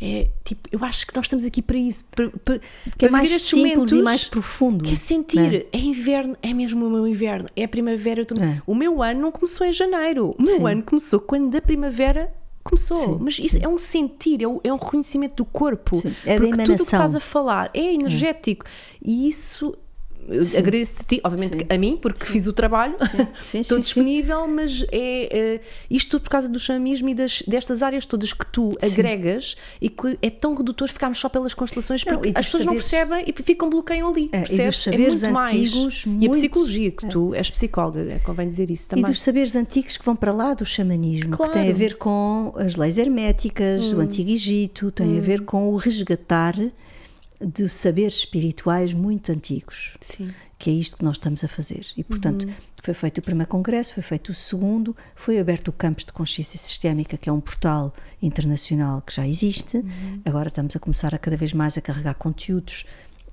É 0.00 0.28
tipo, 0.42 0.68
eu 0.72 0.82
acho 0.82 1.06
que 1.06 1.14
nós 1.14 1.26
estamos 1.26 1.44
aqui 1.44 1.60
para 1.62 1.76
isso. 1.76 2.04
Para, 2.10 2.30
para, 2.30 2.58
Que 2.98 3.04
é 3.04 3.08
para 3.08 3.10
mais 3.12 3.30
simples 3.30 3.92
e 3.92 4.02
mais 4.02 4.24
profundo. 4.24 4.82
que 4.84 4.94
é 4.94 4.96
sentir, 4.96 5.66
é 5.70 5.78
inverno, 5.78 6.34
é 6.42 6.52
mesmo 6.52 6.84
o 6.86 6.90
meu 6.90 7.06
inverno, 7.06 7.48
é 7.54 7.64
a 7.64 7.68
primavera. 7.68 8.24
tô- 8.24 8.34
É. 8.36 8.60
O 8.66 8.74
meu 8.74 9.00
ano 9.02 9.20
não 9.20 9.30
começou 9.30 9.64
em 9.66 9.70
janeiro, 9.72 10.34
o 10.36 10.42
meu 10.42 10.56
Sim. 10.56 10.66
ano 10.66 10.82
começou 10.82 11.20
quando 11.20 11.54
a 11.54 11.60
primavera 11.60 12.32
começou. 12.64 12.96
Sim, 12.96 13.18
Mas 13.20 13.38
isso 13.38 13.58
é 13.60 13.68
um 13.68 13.76
sentir, 13.78 14.42
é 14.42 14.48
um, 14.48 14.58
é 14.64 14.72
um 14.72 14.76
reconhecimento 14.76 15.36
do 15.36 15.44
corpo. 15.44 15.96
Sim, 16.00 16.14
é 16.24 16.36
porque 16.38 16.50
tudo 16.64 16.72
o 16.72 16.76
que 16.78 16.82
estás 16.82 17.14
a 17.14 17.20
falar 17.20 17.70
é 17.74 17.92
energético. 17.92 18.64
E 19.04 19.28
isso. 19.28 19.76
Agradeço 20.56 21.00
a 21.00 21.04
ti, 21.04 21.20
obviamente 21.24 21.66
a 21.68 21.76
mim, 21.78 21.96
porque 22.00 22.24
fiz 22.24 22.46
o 22.46 22.52
trabalho, 22.52 22.94
Sim, 23.40 23.60
estou 23.60 23.62
sim, 23.62 23.62
sim. 23.62 23.80
disponível, 23.80 24.46
mas 24.46 24.84
é 24.92 25.54
eh, 25.56 25.60
isto 25.90 26.12
tudo 26.12 26.22
por 26.22 26.30
causa 26.30 26.48
do 26.48 26.58
chamismo 26.58 27.08
e 27.08 27.14
das, 27.14 27.42
destas 27.46 27.82
áreas 27.82 28.06
todas 28.06 28.32
que 28.32 28.46
tu 28.46 28.76
agregas 28.82 29.56
e 29.80 29.88
que 29.88 30.18
é 30.22 30.30
tão 30.30 30.54
redutor 30.54 30.88
ficarmos 30.88 31.18
só 31.18 31.28
pelas 31.28 31.54
constelações 31.54 32.04
Não, 32.04 32.14
porque 32.14 32.28
e 32.28 32.32
dos 32.32 32.40
as 32.40 32.46
pessoas 32.46 32.64
não 32.64 32.80
saberes- 32.80 32.88
percebem 32.90 33.24
e 33.38 33.42
ficam 33.42 33.68
bloqueiam 33.70 34.08
ali. 34.08 34.28
É, 34.32 34.38
e 34.38 34.40
percebes? 34.40 34.76
saberes 34.78 35.22
muito 35.22 35.36
antigos, 35.38 36.06
mais. 36.06 36.22
E 36.22 36.26
a 36.26 36.30
psicologia, 36.30 36.90
que 36.90 37.06
tu 37.08 37.34
és 37.34 37.50
psicóloga, 37.50 38.00
é, 38.12 38.18
convém 38.20 38.46
dizer 38.48 38.70
isso 38.70 38.86
E 38.86 38.88
também. 38.90 39.04
dos 39.06 39.20
saberes 39.20 39.56
antigos 39.56 39.96
que 39.96 40.04
vão 40.04 40.14
para 40.16 40.32
lá 40.32 40.54
do 40.54 40.64
xamanismo, 40.64 41.30
Claro. 41.36 41.52
que 41.52 41.58
tem 41.58 41.70
a 41.70 41.74
ver 41.74 41.96
com 41.96 42.52
as 42.56 42.76
leis 42.76 42.98
herméticas 42.98 43.90
do 43.90 44.00
Antigo 44.00 44.30
Egito, 44.30 44.90
tem 44.92 45.18
a 45.18 45.20
ver 45.20 45.42
com 45.42 45.68
o 45.72 45.76
resgatar 45.76 46.54
de 47.44 47.68
saberes 47.68 48.16
espirituais 48.16 48.94
muito 48.94 49.32
antigos. 49.32 49.96
Sim. 50.00 50.32
que 50.58 50.70
é 50.70 50.72
isto 50.72 50.96
que 50.96 51.04
nós 51.04 51.16
estamos 51.16 51.42
a 51.42 51.48
fazer. 51.48 51.84
E, 51.96 52.04
portanto, 52.04 52.46
foi 52.82 52.94
feito 52.94 53.18
o 53.18 53.22
primeiro 53.22 53.48
congresso, 53.48 53.94
foi 53.94 54.02
feito 54.02 54.28
o 54.28 54.34
segundo, 54.34 54.96
foi 55.14 55.40
aberto 55.40 55.68
o 55.68 55.72
Campus 55.72 56.04
de 56.04 56.12
Consciência 56.12 56.56
Sistémica, 56.56 57.16
que 57.16 57.28
é 57.28 57.32
um 57.32 57.40
portal 57.40 57.92
internacional 58.22 59.02
que 59.02 59.12
já 59.12 59.26
existe. 59.26 59.84
Agora 60.24 60.48
estamos 60.48 60.76
a 60.76 60.78
começar 60.78 61.14
a 61.14 61.18
cada 61.18 61.36
vez 61.36 61.52
mais 61.52 61.76
a 61.76 61.80
carregar 61.80 62.14
conteúdos 62.14 62.84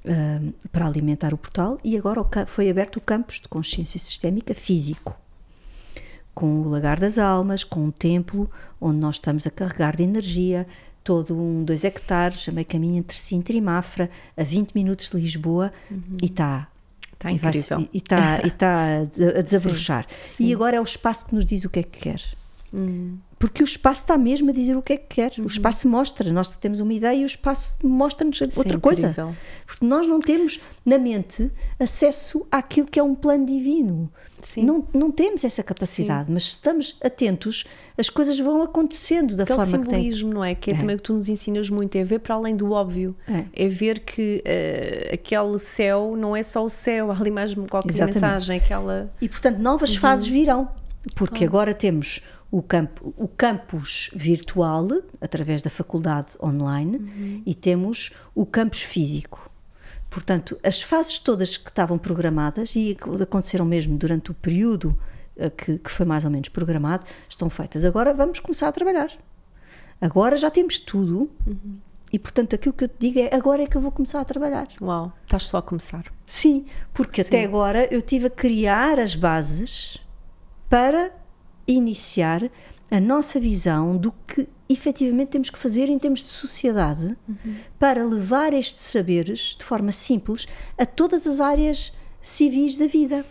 ahm, 0.06 0.54
para 0.72 0.88
alimentar 0.88 1.32
o 1.32 1.38
portal. 1.38 1.80
E 1.84 1.96
agora 1.96 2.20
o 2.20 2.28
foi 2.48 2.68
aberto 2.68 2.96
o 2.96 3.02
Campus 3.02 3.40
de 3.40 3.48
Consciência 3.48 4.00
Sistémica 4.00 4.56
físico. 4.56 5.16
Com 6.34 6.62
o 6.62 6.70
Lagar 6.70 7.00
das 7.00 7.20
Almas, 7.20 7.64
com 7.64 7.86
um 7.86 7.92
templo 7.92 8.50
onde 8.82 8.98
nós 8.98 9.16
estamos 9.16 9.46
a 9.46 9.52
carregar 9.52 9.96
de 9.96 10.04
energia 10.04 10.66
todo 11.10 11.36
um 11.36 11.64
dois 11.64 11.84
hectares, 11.84 12.48
a 12.48 12.52
meio 12.52 12.68
caminho 12.68 12.98
entre 13.00 13.18
Sintra 13.18 13.58
e 13.58 13.60
Mafra, 13.62 14.12
a 14.38 14.44
20 14.44 14.74
minutos 14.76 15.10
de 15.10 15.18
Lisboa, 15.18 15.74
e 16.22 16.26
está 16.26 16.68
Está 17.14 17.32
e 17.32 17.38
vai- 17.40 17.50
incrível. 17.50 17.88
E 17.92 17.98
está, 17.98 18.42
e 18.44 18.48
está 18.48 18.86
a, 19.02 19.04
desabrochar. 19.42 20.06
sim. 20.28 20.46
E 20.46 20.54
agora 20.54 20.78
é 20.78 20.80
o 20.80 20.84
espaço 20.84 21.26
que 21.26 21.34
nos 21.34 21.44
diz 21.46 21.66
o 21.66 21.70
que 21.70 21.80
é 21.80 21.84
que 21.84 22.00
quer. 22.00 22.22
Hum. 22.72 23.18
Porque 23.40 23.64
o 23.64 23.66
espaço 23.66 24.02
está 24.02 24.18
mesmo 24.18 24.50
a 24.50 24.54
dizer 24.54 24.76
o 24.76 24.82
que 24.82 24.92
é 24.94 24.98
que 24.98 25.16
quer. 25.16 25.32
O 25.40 25.46
espaço 25.48 25.88
mostra. 25.88 26.30
Nós 26.32 26.50
temos 26.50 26.82
uma 26.82 26.94
ideia 26.94 27.16
e 27.20 27.24
o 27.24 27.26
espaço 27.26 27.78
mostra-nos 27.88 28.42
outra 28.58 28.78
coisa. 28.78 29.08
Uhum. 29.08 29.12
incrível. 29.12 29.36
Porque 29.66 29.86
nós 29.86 30.06
não 30.06 30.20
temos 30.20 30.60
na 30.86 30.98
mente 30.98 31.50
acesso 31.80 32.46
àquilo 32.52 32.86
que 32.88 33.00
é 33.00 33.04
um 33.04 33.16
plano 33.16 33.46
divino. 33.46 34.12
Sim. 34.44 34.64
Não, 34.64 34.86
não 34.94 35.12
temos 35.12 35.44
essa 35.44 35.62
capacidade, 35.62 36.32
mas 36.32 36.46
se 36.46 36.50
estamos 36.52 36.96
atentos, 37.04 37.66
as 37.98 38.10
coisas 38.10 38.40
vão 38.40 38.62
acontecendo 38.64 39.36
da 39.36 39.44
Aquele 39.44 39.60
forma 39.60 39.78
que 39.80 39.88
tem. 39.90 39.98
simbolismo, 40.00 40.34
não 40.34 40.44
é? 40.44 40.56
Que 40.56 40.72
é, 40.72 40.74
É. 40.74 40.78
também 40.78 40.96
o 40.96 40.98
que 40.98 41.04
tu 41.04 41.14
nos 41.14 41.28
ensinas 41.30 41.70
muito, 41.70 41.96
é 41.98 42.04
ver 42.06 42.20
para 42.20 42.36
além 42.36 42.56
do 42.56 42.72
óbvio. 42.72 43.16
É. 43.54 43.68
ver 43.68 44.00
que 44.00 44.42
eh, 44.46 45.12
aquele 45.14 45.60
céu 45.60 46.16
não 46.18 46.36
é 46.36 46.42
só 46.44 46.64
o 46.64 46.70
céu, 46.70 47.12
há 47.12 47.20
ali 47.20 47.32
mais 47.32 47.54
qualquer 47.70 47.90
Exatamente. 47.92 48.16
mensagem, 48.16 48.58
aquela. 48.58 49.12
E 49.22 49.28
portanto, 49.28 49.58
novas 49.60 49.96
fases 49.96 50.28
virão, 50.28 50.70
porque 51.16 51.46
agora 51.46 51.74
temos 51.74 52.22
o, 52.52 52.62
campo, 52.62 53.14
o 53.18 53.28
campus 53.28 54.10
virtual, 54.14 54.88
através 55.22 55.62
da 55.62 55.70
faculdade 55.70 56.30
online, 56.42 57.44
e 57.46 57.54
temos 57.54 58.12
o 58.36 58.46
campus 58.46 58.82
físico. 58.82 59.50
Portanto, 60.10 60.60
as 60.64 60.82
fases 60.82 61.20
todas 61.20 61.56
que 61.56 61.70
estavam 61.70 61.98
programadas 61.98 62.76
e 62.76 62.98
aconteceram 63.22 63.66
mesmo 63.66 63.96
durante 63.98 64.32
o 64.32 64.34
período 64.34 64.98
eh, 65.38 65.50
que, 65.52 65.78
que 65.78 65.92
foi 65.92 66.06
mais 66.06 66.26
ou 66.26 66.32
menos 66.32 66.50
programado, 66.50 67.06
estão 67.30 67.50
feitas. 67.50 67.86
Agora 67.86 68.14
vamos 68.14 68.40
começar 68.40 68.68
a 68.68 68.72
trabalhar. 68.72 69.12
Agora 70.02 70.36
já 70.36 70.50
temos 70.50 70.80
tudo 70.80 71.30
e 72.12 72.18
portanto 72.18 72.56
aquilo 72.56 72.74
que 72.74 72.86
eu 72.86 72.88
te 72.88 72.96
digo 73.00 73.20
é 73.20 73.36
agora 73.36 73.64
é 73.64 73.68
que 73.68 73.78
eu 73.78 73.82
vou 73.82 73.92
começar 73.92 74.20
a 74.20 74.26
trabalhar. 74.26 74.68
Uau, 74.82 75.14
estás 75.24 75.44
só 75.44 75.58
a 75.58 75.62
começar. 75.62 76.06
Sim, 76.26 76.66
porque 76.94 77.24
Sim. 77.24 77.28
até 77.28 77.44
agora 77.44 77.88
eu 77.94 78.02
tive 78.02 78.28
a 78.28 78.30
criar 78.30 79.00
as 79.00 79.14
bases 79.16 80.00
para 80.70 81.12
iniciar 81.68 82.50
a 82.92 83.00
nossa 83.00 83.40
visão 83.40 83.96
do 83.96 84.12
que 84.28 84.48
efetivamente 84.68 85.30
temos 85.30 85.50
que 85.50 85.58
fazer 85.58 85.90
em 85.90 85.98
termos 85.98 86.20
de 86.22 86.30
sociedade 86.30 87.18
para 87.80 88.04
levar 88.06 88.54
estes 88.54 88.84
saberes 88.84 89.56
de 89.58 89.66
forma 89.66 89.92
simples 89.92 90.48
a 90.78 90.86
todas 90.86 91.26
as 91.28 91.40
áreas 91.40 91.92
civis 92.22 92.76
da 92.76 92.86
vida. 92.88 93.26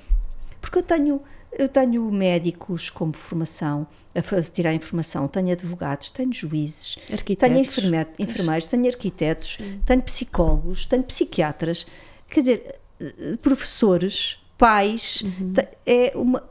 Porque 0.61 0.79
eu 0.79 0.83
tenho, 0.83 1.21
eu 1.53 1.69
tenho 1.69 2.11
médicos 2.11 2.91
como 2.91 3.13
formação, 3.13 3.87
a 4.15 4.43
tirar 4.43 4.75
informação, 4.75 5.29
tenho 5.29 5.53
advogados, 5.53 6.11
tenho 6.11 6.33
juízes, 6.33 6.99
Arquitetos. 7.13 7.37
tenho 7.55 7.65
enferme- 7.65 8.07
enfermeiros, 8.19 8.67
tenho 8.67 8.87
arquitetos, 8.89 9.59
tenho 9.87 10.03
psicólogos, 10.03 10.87
tenho 10.87 11.05
psiquiatras, 11.05 11.87
quer 12.29 12.41
dizer, 12.41 12.81
eh, 13.01 13.37
professores, 13.41 14.39
pais, 14.57 15.23
te- 15.55 15.69
é 15.87 16.13
uma, 16.17 16.43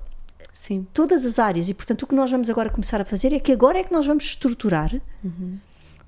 Sim. 0.58 0.88
todas 0.92 1.24
as 1.24 1.38
áreas 1.38 1.70
e 1.70 1.74
portanto 1.74 2.02
o 2.02 2.08
que 2.08 2.16
nós 2.16 2.32
vamos 2.32 2.50
agora 2.50 2.70
começar 2.70 3.00
a 3.00 3.06
fazer 3.06 3.32
é 3.32 3.40
que 3.40 3.52
agora 3.52 3.78
é 3.78 3.84
que 3.84 3.94
nós 3.94 4.08
vamos 4.08 4.24
estruturar 4.24 4.92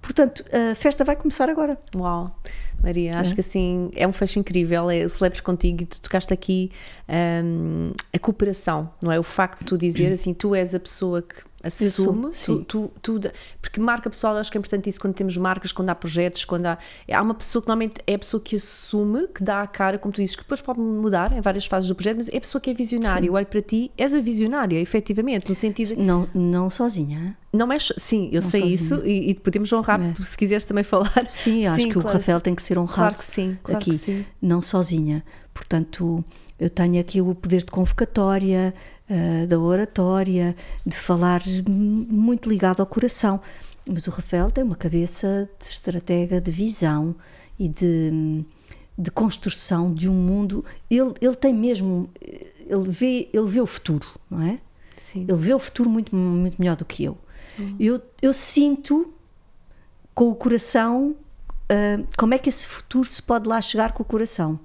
portanto 0.01 0.43
a 0.51 0.73
festa 0.73 1.03
vai 1.03 1.15
começar 1.15 1.49
agora 1.49 1.77
Uau, 1.95 2.25
Maria, 2.81 3.19
acho 3.19 3.35
que 3.35 3.41
assim 3.41 3.91
é 3.95 4.07
um 4.07 4.13
fecho 4.13 4.39
incrível. 4.39 4.89
É, 4.89 5.07
celebro 5.07 5.43
contigo 5.43 5.83
e 5.83 5.85
tu 5.85 5.99
tocaste 5.99 6.33
aqui 6.33 6.71
hum, 7.43 7.91
a 8.13 8.19
cooperação, 8.19 8.89
não 9.01 9.11
é? 9.11 9.19
O 9.19 9.23
facto 9.23 9.59
de 9.59 9.65
tu 9.65 9.77
dizer 9.77 10.11
assim, 10.13 10.33
tu 10.33 10.55
és 10.55 10.73
a 10.73 10.79
pessoa 10.79 11.21
que 11.21 11.43
assume, 11.63 12.31
sim. 12.33 12.63
tu, 12.67 12.91
tu, 13.01 13.19
tu- 13.19 13.31
porque 13.61 13.79
marca 13.79 14.09
pessoal, 14.09 14.37
acho 14.37 14.51
que 14.51 14.57
é 14.57 14.59
importante 14.59 14.89
isso 14.89 14.99
quando 14.99 15.13
temos 15.13 15.35
marcas, 15.37 15.71
quando 15.71 15.89
há 15.89 15.95
projetos, 15.95 16.45
quando 16.45 16.65
há. 16.67 16.77
Há 17.11 17.21
uma 17.21 17.33
pessoa 17.33 17.61
que 17.61 17.67
normalmente 17.67 18.01
é 18.07 18.13
a 18.15 18.19
pessoa 18.19 18.41
que 18.41 18.55
assume, 18.55 19.27
que 19.27 19.43
dá 19.43 19.61
a 19.61 19.67
cara, 19.67 19.97
como 19.97 20.11
tu 20.13 20.21
dizes, 20.21 20.35
que 20.35 20.43
depois 20.43 20.61
pode 20.61 20.79
mudar 20.79 21.31
em 21.35 21.41
várias 21.41 21.65
fases 21.65 21.87
do 21.89 21.95
projeto, 21.95 22.17
mas 22.17 22.29
é 22.29 22.37
a 22.37 22.41
pessoa 22.41 22.61
que 22.61 22.69
é 22.69 22.73
visionária. 22.73 23.27
Eu 23.27 23.33
olho 23.33 23.45
para 23.45 23.61
ti, 23.61 23.91
és 23.97 24.13
a 24.13 24.21
visionária, 24.21 24.79
efetivamente, 24.79 25.49
no 25.49 25.55
sentido. 25.55 25.95
não 25.97 26.27
não 26.33 26.69
sozinha 26.69 27.37
Não 27.51 27.71
és. 27.71 27.91
Sim, 27.97 28.29
eu 28.31 28.41
Não 28.41 28.49
sei 28.49 28.61
sozinha. 28.61 28.75
isso 28.75 29.01
e, 29.05 29.29
e 29.31 29.35
podemos 29.35 29.71
honrar, 29.73 29.99
É. 30.01 30.13
se 30.23 30.37
quiseres 30.37 30.65
também 30.65 30.83
falar. 30.83 31.11
sim 31.27 31.65
acho 31.67 31.85
que 31.87 31.97
o 31.97 32.01
claro. 32.01 32.17
Rafael 32.17 32.39
tem 32.41 32.55
que 32.55 32.61
ser 32.61 32.77
honrado 32.77 32.95
Claro 32.95 33.15
que 33.17 33.23
sim, 33.23 33.57
claro 33.63 33.77
aqui 33.79 33.91
que 33.91 33.97
sim. 33.97 34.25
não 34.41 34.61
sozinha 34.61 35.23
portanto 35.53 36.23
eu 36.59 36.69
tenho 36.69 36.99
aqui 36.99 37.21
o 37.21 37.33
poder 37.35 37.59
de 37.63 37.71
convocatória 37.71 38.73
eh, 39.09 39.45
da 39.45 39.59
oratória 39.59 40.55
de 40.85 40.95
falar 40.95 41.41
muito 41.67 42.49
ligado 42.49 42.79
ao 42.79 42.85
coração 42.85 43.41
mas 43.87 44.05
o 44.07 44.11
Rafael 44.11 44.51
tem 44.51 44.63
uma 44.63 44.75
cabeça 44.75 45.49
de 45.59 45.65
estratega 45.65 46.39
de 46.39 46.51
visão 46.51 47.15
e 47.57 47.67
de 47.67 48.45
de 48.97 49.09
construção 49.11 49.93
de 49.93 50.09
um 50.09 50.13
mundo 50.13 50.63
ele 50.89 51.13
ele 51.21 51.35
tem 51.35 51.53
mesmo 51.53 52.09
ele 52.21 52.89
vê 52.89 53.29
ele 53.33 53.47
vê 53.47 53.61
o 53.61 53.67
futuro 53.67 54.05
não 54.29 54.41
é 54.41 54.59
Sim. 55.11 55.25
Ele 55.27 55.37
vê 55.37 55.53
o 55.53 55.59
futuro 55.59 55.89
muito, 55.89 56.15
muito 56.15 56.57
melhor 56.59 56.75
do 56.75 56.85
que 56.85 57.03
eu. 57.03 57.17
Eu, 57.79 58.01
eu 58.21 58.31
sinto 58.31 59.11
com 60.13 60.29
o 60.29 60.35
coração 60.35 61.15
ah, 61.69 62.03
como 62.17 62.33
é 62.33 62.37
que 62.37 62.49
esse 62.49 62.65
futuro 62.65 63.09
se 63.09 63.21
pode 63.21 63.47
lá 63.47 63.61
chegar 63.61 63.91
com 63.91 64.03
o 64.03 64.05
coração. 64.05 64.59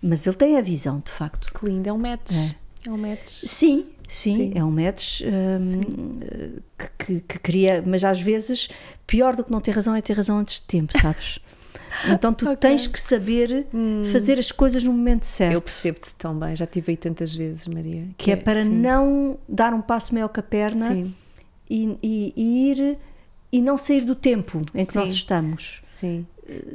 Mas 0.00 0.26
ele 0.26 0.36
tem 0.36 0.56
a 0.56 0.60
visão, 0.60 1.00
de 1.04 1.12
facto. 1.12 1.52
Que 1.52 1.66
lindo, 1.66 1.88
é 1.88 1.92
um 1.92 1.98
match. 1.98 2.32
É. 2.36 2.54
É, 2.86 2.90
um 2.90 2.96
match. 2.98 3.26
Sim, 3.28 3.86
sim, 4.08 4.36
Sim. 4.36 4.52
é 4.54 4.64
um 4.64 4.70
match 4.70 5.22
ah, 5.22 5.58
que, 6.98 7.04
que, 7.06 7.20
que 7.20 7.38
cria, 7.38 7.82
mas 7.86 8.02
às 8.04 8.20
vezes 8.20 8.68
pior 9.06 9.34
do 9.36 9.44
que 9.44 9.50
não 9.52 9.60
ter 9.60 9.72
razão 9.72 9.94
é 9.94 10.00
ter 10.00 10.16
razão 10.16 10.38
antes 10.38 10.56
de 10.60 10.66
tempo, 10.66 10.92
sabes? 10.98 11.38
Então 12.08 12.32
tu 12.32 12.44
Ok. 12.46 12.56
tens 12.56 12.86
que 12.86 12.98
saber 12.98 13.66
fazer 14.10 14.38
as 14.38 14.50
coisas 14.50 14.82
no 14.82 14.90
momento 14.92 15.24
certo. 15.24 15.52
Eu 15.52 15.60
percebo-te 15.60 16.14
tão 16.14 16.34
bem, 16.38 16.56
já 16.56 16.66
tive 16.66 16.92
aí 16.92 16.96
tantas 16.96 17.34
vezes, 17.36 17.66
Maria. 17.66 18.08
que 18.16 18.30
é 18.32 18.36
para 18.36 18.64
sim. 18.64 18.70
não 18.70 19.38
dar 19.46 19.74
um 19.74 19.82
passo 19.82 20.14
maior 20.14 20.28
que 20.28 20.40
a 20.40 20.42
perna 20.42 21.06
e, 21.68 21.98
e- 22.02 22.32
e 22.34 22.70
ir 22.70 22.98
e 23.52 23.60
não 23.60 23.76
sair 23.76 24.06
do 24.06 24.14
tempo 24.14 24.62
em 24.74 24.86
que 24.86 24.92
Sim. 24.92 24.98
nós 25.00 25.12
estamos. 25.12 25.80
sim. 25.82 26.26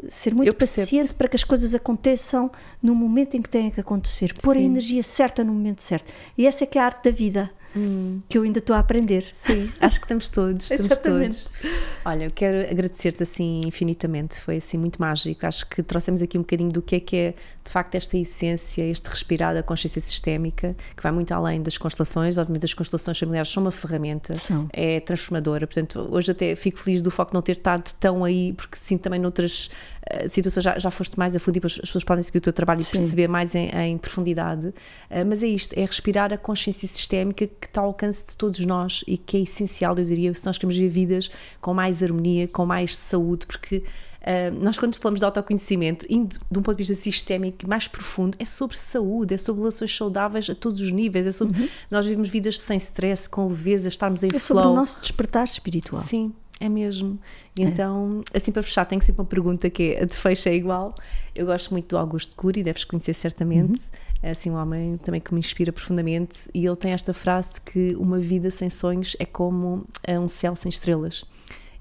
Ser 0.09 0.33
muito 0.33 0.55
paciente 0.55 1.13
para 1.13 1.27
que 1.27 1.35
as 1.35 1.43
coisas 1.43 1.73
aconteçam 1.75 2.51
no 2.81 2.95
momento 2.95 3.35
em 3.35 3.41
que 3.41 3.49
têm 3.49 3.69
que 3.69 3.79
acontecer. 3.79 4.33
Pôr 4.41 4.55
a 4.55 4.59
Sim. 4.59 4.65
energia 4.65 5.03
certa 5.03 5.43
no 5.43 5.53
momento 5.53 5.81
certo. 5.81 6.13
E 6.37 6.45
essa 6.47 6.63
é 6.63 6.67
que 6.67 6.77
é 6.77 6.81
a 6.81 6.85
arte 6.85 7.03
da 7.05 7.11
vida 7.11 7.51
Hum. 7.75 8.21
que 8.27 8.37
eu 8.37 8.43
ainda 8.43 8.59
estou 8.59 8.75
a 8.75 8.79
aprender. 8.79 9.25
Sim, 9.45 9.71
acho 9.79 9.99
que 9.99 10.05
estamos 10.05 10.29
todos, 10.29 10.63
estamos 10.71 10.85
Exatamente. 10.91 11.43
todos. 11.43 11.73
Olha, 12.03 12.23
eu 12.23 12.31
quero 12.31 12.69
agradecer-te 12.69 13.21
assim 13.21 13.61
infinitamente, 13.65 14.41
foi 14.41 14.57
assim 14.57 14.77
muito 14.77 14.99
mágico. 14.99 15.45
Acho 15.45 15.67
que 15.67 15.83
trouxemos 15.83 16.21
aqui 16.21 16.37
um 16.37 16.41
bocadinho 16.41 16.71
do 16.71 16.81
que 16.81 16.95
é 16.95 16.99
que 16.99 17.15
é 17.15 17.33
de 17.67 17.73
facto 17.73 17.95
esta 17.95 18.17
essência, 18.17 18.81
este 18.81 19.09
respirar 19.09 19.53
da 19.53 19.61
consciência 19.61 19.99
sistémica, 19.99 20.73
que 20.95 21.03
vai 21.03 21.11
muito 21.11 21.33
além 21.33 21.61
das 21.61 21.77
constelações. 21.77 22.37
Obviamente, 22.37 22.63
as 22.63 22.73
constelações 22.73 23.19
familiares 23.19 23.51
são 23.51 23.61
uma 23.61 23.71
ferramenta, 23.71 24.33
é 24.71 25.01
transformadora. 25.01 25.67
Portanto, 25.67 26.07
hoje 26.09 26.31
até 26.31 26.55
fico 26.55 26.79
feliz 26.79 27.01
do 27.01 27.11
foco 27.11 27.33
não 27.33 27.41
ter 27.41 27.57
estado 27.57 27.91
tão 27.99 28.23
aí, 28.23 28.53
porque 28.53 28.77
sinto 28.77 29.01
também 29.01 29.19
noutras 29.19 29.69
eh, 30.05 30.29
situações 30.29 30.63
já, 30.63 30.79
já 30.79 30.89
foste 30.89 31.19
mais 31.19 31.35
a 31.35 31.39
fundo 31.39 31.57
e 31.57 31.61
as 31.65 31.77
pessoas 31.77 32.05
podem 32.05 32.23
seguir 32.23 32.37
o 32.37 32.41
teu 32.41 32.53
trabalho 32.53 32.79
e 32.79 32.83
Sim. 32.85 32.99
perceber 32.99 33.27
mais 33.27 33.53
em, 33.53 33.69
em 33.69 33.97
profundidade. 33.97 34.73
Eh, 35.09 35.25
mas 35.25 35.43
é 35.43 35.47
isto, 35.47 35.77
é 35.77 35.85
respirar 35.85 36.31
a 36.31 36.37
consciência 36.37 36.87
sistémica 36.87 37.47
que 37.47 37.67
está 37.67 37.81
ao 37.81 37.87
alcance 37.87 38.25
de 38.25 38.37
todos 38.37 38.65
nós 38.65 39.03
e 39.05 39.17
que 39.17 39.35
é 39.35 39.41
essencial, 39.41 39.97
eu 39.97 40.05
diria, 40.05 40.33
se 40.33 40.45
nós 40.45 40.57
queremos 40.57 40.77
viver 40.77 40.89
vidas 40.89 41.29
com 41.59 41.73
mais 41.73 42.01
harmonia, 42.01 42.47
com 42.47 42.65
mais 42.65 42.95
saúde, 42.95 43.45
porque 43.45 43.83
eh, 44.29 44.51
nós 44.51 44.77
quando 44.77 44.95
falamos 44.97 45.19
de 45.21 45.25
autoconhecimento, 45.25 46.05
indo 46.09 46.37
de 46.51 46.59
um 46.59 46.61
ponto 46.61 46.75
de 46.77 46.83
vista 46.83 47.01
sistémico 47.01 47.67
mais 47.67 47.87
profundo, 47.87 48.35
é 48.39 48.43
sobre 48.45 48.75
saúde, 48.77 49.33
é 49.33 49.37
sobre 49.37 49.61
relações 49.61 49.95
saudáveis 49.95 50.49
a 50.49 50.55
todos 50.55 50.81
os 50.81 50.91
níveis, 50.91 51.25
é 51.25 51.31
sobre 51.31 51.69
nós 51.89 52.05
vivemos 52.05 52.27
vidas 52.27 52.59
sem 52.59 52.75
stress, 52.77 53.29
com 53.29 53.47
leveza, 53.47 53.87
estarmos 53.87 54.23
em 54.23 54.27
É 54.27 54.31
flow. 54.31 54.41
sobre 54.41 54.67
o 54.67 54.75
nosso 54.75 54.99
despertar 54.99 55.45
espiritual. 55.45 56.01
Sim, 56.03 56.33
é 56.59 56.67
mesmo. 56.67 57.17
E 57.57 57.63
Então, 57.63 58.21
assim 58.33 58.51
para 58.51 58.61
fechar, 58.63 58.83
tenho 58.85 59.01
sempre 59.01 59.21
uma 59.21 59.27
pergunta 59.27 59.69
que 59.69 59.93
é, 59.93 60.01
a 60.03 60.05
de 60.05 60.17
fecho 60.17 60.49
é 60.49 60.55
igual. 60.55 60.93
Eu 61.33 61.45
gosto 61.45 61.71
muito 61.71 61.87
do 61.87 61.97
Augusto 61.97 62.35
Cury, 62.35 62.63
deves 62.63 62.83
conhecer 62.83 63.13
certamente. 63.13 63.81
É 64.21 64.31
assim 64.31 64.49
um 64.51 64.55
homem 64.55 64.97
também 64.97 65.21
que 65.21 65.33
me 65.33 65.39
inspira 65.39 65.71
profundamente 65.71 66.49
e 66.53 66.65
ele 66.65 66.75
tem 66.75 66.91
esta 66.91 67.13
frase 67.13 67.53
de 67.53 67.61
que 67.61 67.95
uma 67.95 68.19
vida 68.19 68.49
sem 68.51 68.69
sonhos 68.69 69.15
é 69.19 69.25
como 69.25 69.85
eh, 70.03 70.19
um 70.19 70.27
céu 70.27 70.55
sem 70.55 70.69
estrelas. 70.69 71.23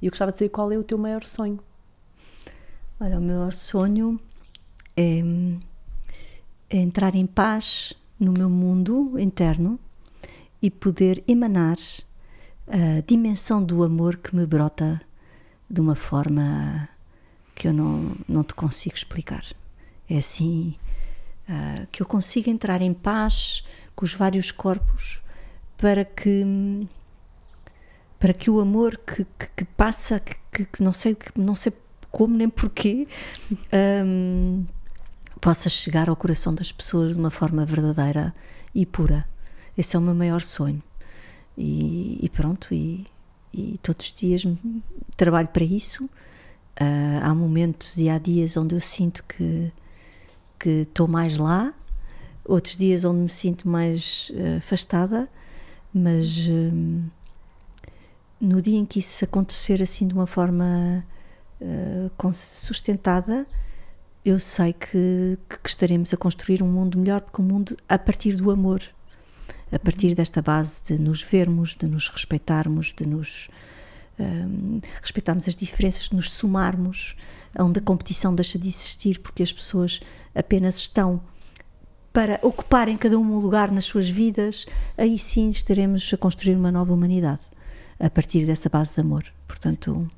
E 0.00 0.06
eu 0.06 0.10
gostava 0.10 0.30
de 0.30 0.38
saber 0.38 0.50
qual 0.50 0.70
é 0.70 0.76
o 0.78 0.84
teu 0.84 0.98
maior 0.98 1.24
sonho. 1.24 1.58
Olha, 2.98 3.18
o 3.18 3.20
meu 3.20 3.52
sonho 3.52 4.18
é, 4.96 5.20
é 6.70 6.78
entrar 6.78 7.14
em 7.14 7.26
paz 7.26 7.92
no 8.18 8.32
meu 8.32 8.48
mundo 8.48 9.20
interno 9.20 9.78
e 10.62 10.70
poder 10.70 11.22
emanar 11.28 11.76
a 12.66 13.02
dimensão 13.06 13.62
do 13.62 13.84
amor 13.84 14.16
que 14.16 14.34
me 14.34 14.46
brota 14.46 14.98
de 15.68 15.78
uma 15.78 15.94
forma 15.94 16.88
que 17.54 17.68
eu 17.68 17.72
não, 17.74 18.16
não 18.26 18.42
te 18.42 18.54
consigo 18.54 18.94
explicar. 18.94 19.44
É 20.08 20.16
assim 20.16 20.74
ah, 21.46 21.86
que 21.92 22.00
eu 22.00 22.06
consiga 22.06 22.50
entrar 22.50 22.80
em 22.80 22.94
paz 22.94 23.62
com 23.94 24.06
os 24.06 24.14
vários 24.14 24.50
corpos 24.50 25.20
para 25.76 26.02
que 26.02 26.88
para 28.18 28.32
que 28.32 28.50
o 28.50 28.58
amor 28.58 28.96
que, 28.96 29.26
que, 29.38 29.50
que 29.54 29.64
passa, 29.66 30.18
que, 30.18 30.64
que, 30.64 30.82
não 30.82 30.94
sei 30.94 31.14
que 31.14 31.38
não 31.38 31.54
sei 31.54 31.74
como 32.16 32.34
nem 32.34 32.48
porquê, 32.48 33.06
hum, 34.02 34.64
possa 35.38 35.68
chegar 35.68 36.08
ao 36.08 36.16
coração 36.16 36.54
das 36.54 36.72
pessoas 36.72 37.12
de 37.12 37.18
uma 37.18 37.30
forma 37.30 37.62
verdadeira 37.66 38.34
e 38.74 38.86
pura. 38.86 39.28
Esse 39.76 39.96
é 39.96 39.98
o 39.98 40.02
meu 40.02 40.14
maior 40.14 40.40
sonho. 40.40 40.82
E, 41.58 42.18
e 42.22 42.30
pronto, 42.30 42.72
e, 42.72 43.06
e 43.52 43.76
todos 43.82 44.06
os 44.06 44.14
dias 44.14 44.46
trabalho 45.14 45.48
para 45.48 45.62
isso. 45.62 46.08
Ah, 46.80 47.20
há 47.22 47.34
momentos 47.34 47.98
e 47.98 48.08
há 48.08 48.16
dias 48.16 48.56
onde 48.56 48.74
eu 48.74 48.80
sinto 48.80 49.22
que 49.24 49.70
que 50.58 50.70
estou 50.70 51.06
mais 51.06 51.36
lá, 51.36 51.74
outros 52.46 52.78
dias 52.78 53.04
onde 53.04 53.20
me 53.20 53.28
sinto 53.28 53.68
mais 53.68 54.32
eh, 54.34 54.56
afastada, 54.56 55.28
mas 55.92 56.48
hum, 56.48 57.04
no 58.40 58.62
dia 58.62 58.78
em 58.78 58.86
que 58.86 59.00
isso 59.00 59.22
acontecer 59.22 59.82
assim 59.82 60.08
de 60.08 60.14
uma 60.14 60.26
forma 60.26 61.04
eh, 61.60 62.32
sustentada, 62.32 63.46
eu 64.24 64.40
sei 64.40 64.72
que, 64.72 65.38
que 65.48 65.68
estaremos 65.68 66.12
a 66.12 66.16
construir 66.16 66.62
um 66.62 66.66
mundo 66.66 66.98
melhor, 66.98 67.20
porque 67.20 67.40
um 67.40 67.44
mundo 67.44 67.76
a 67.88 67.98
partir 67.98 68.34
do 68.34 68.50
amor, 68.50 68.82
a 69.70 69.78
partir 69.78 70.14
desta 70.14 70.42
base 70.42 70.82
de 70.84 71.00
nos 71.00 71.22
vermos, 71.22 71.76
de 71.76 71.86
nos 71.86 72.08
respeitarmos, 72.08 72.92
de 72.92 73.06
nos 73.06 73.48
hum, 74.18 74.80
respeitarmos 75.00 75.46
as 75.46 75.54
diferenças, 75.54 76.08
de 76.08 76.16
nos 76.16 76.30
somarmos, 76.30 77.16
onde 77.58 77.78
a 77.78 77.82
competição 77.82 78.34
deixa 78.34 78.58
de 78.58 78.68
existir, 78.68 79.20
porque 79.20 79.42
as 79.42 79.52
pessoas 79.52 80.00
apenas 80.34 80.76
estão 80.76 81.20
para 82.12 82.40
ocuparem 82.42 82.96
cada 82.96 83.18
um 83.18 83.34
um 83.34 83.38
lugar 83.38 83.70
nas 83.70 83.84
suas 83.84 84.08
vidas, 84.08 84.66
aí 84.96 85.18
sim 85.18 85.50
estaremos 85.50 86.10
a 86.12 86.16
construir 86.16 86.56
uma 86.56 86.72
nova 86.72 86.92
humanidade 86.92 87.42
a 88.00 88.10
partir 88.10 88.44
dessa 88.44 88.68
base 88.68 88.94
de 88.94 89.02
amor. 89.02 89.24
Portanto, 89.46 90.10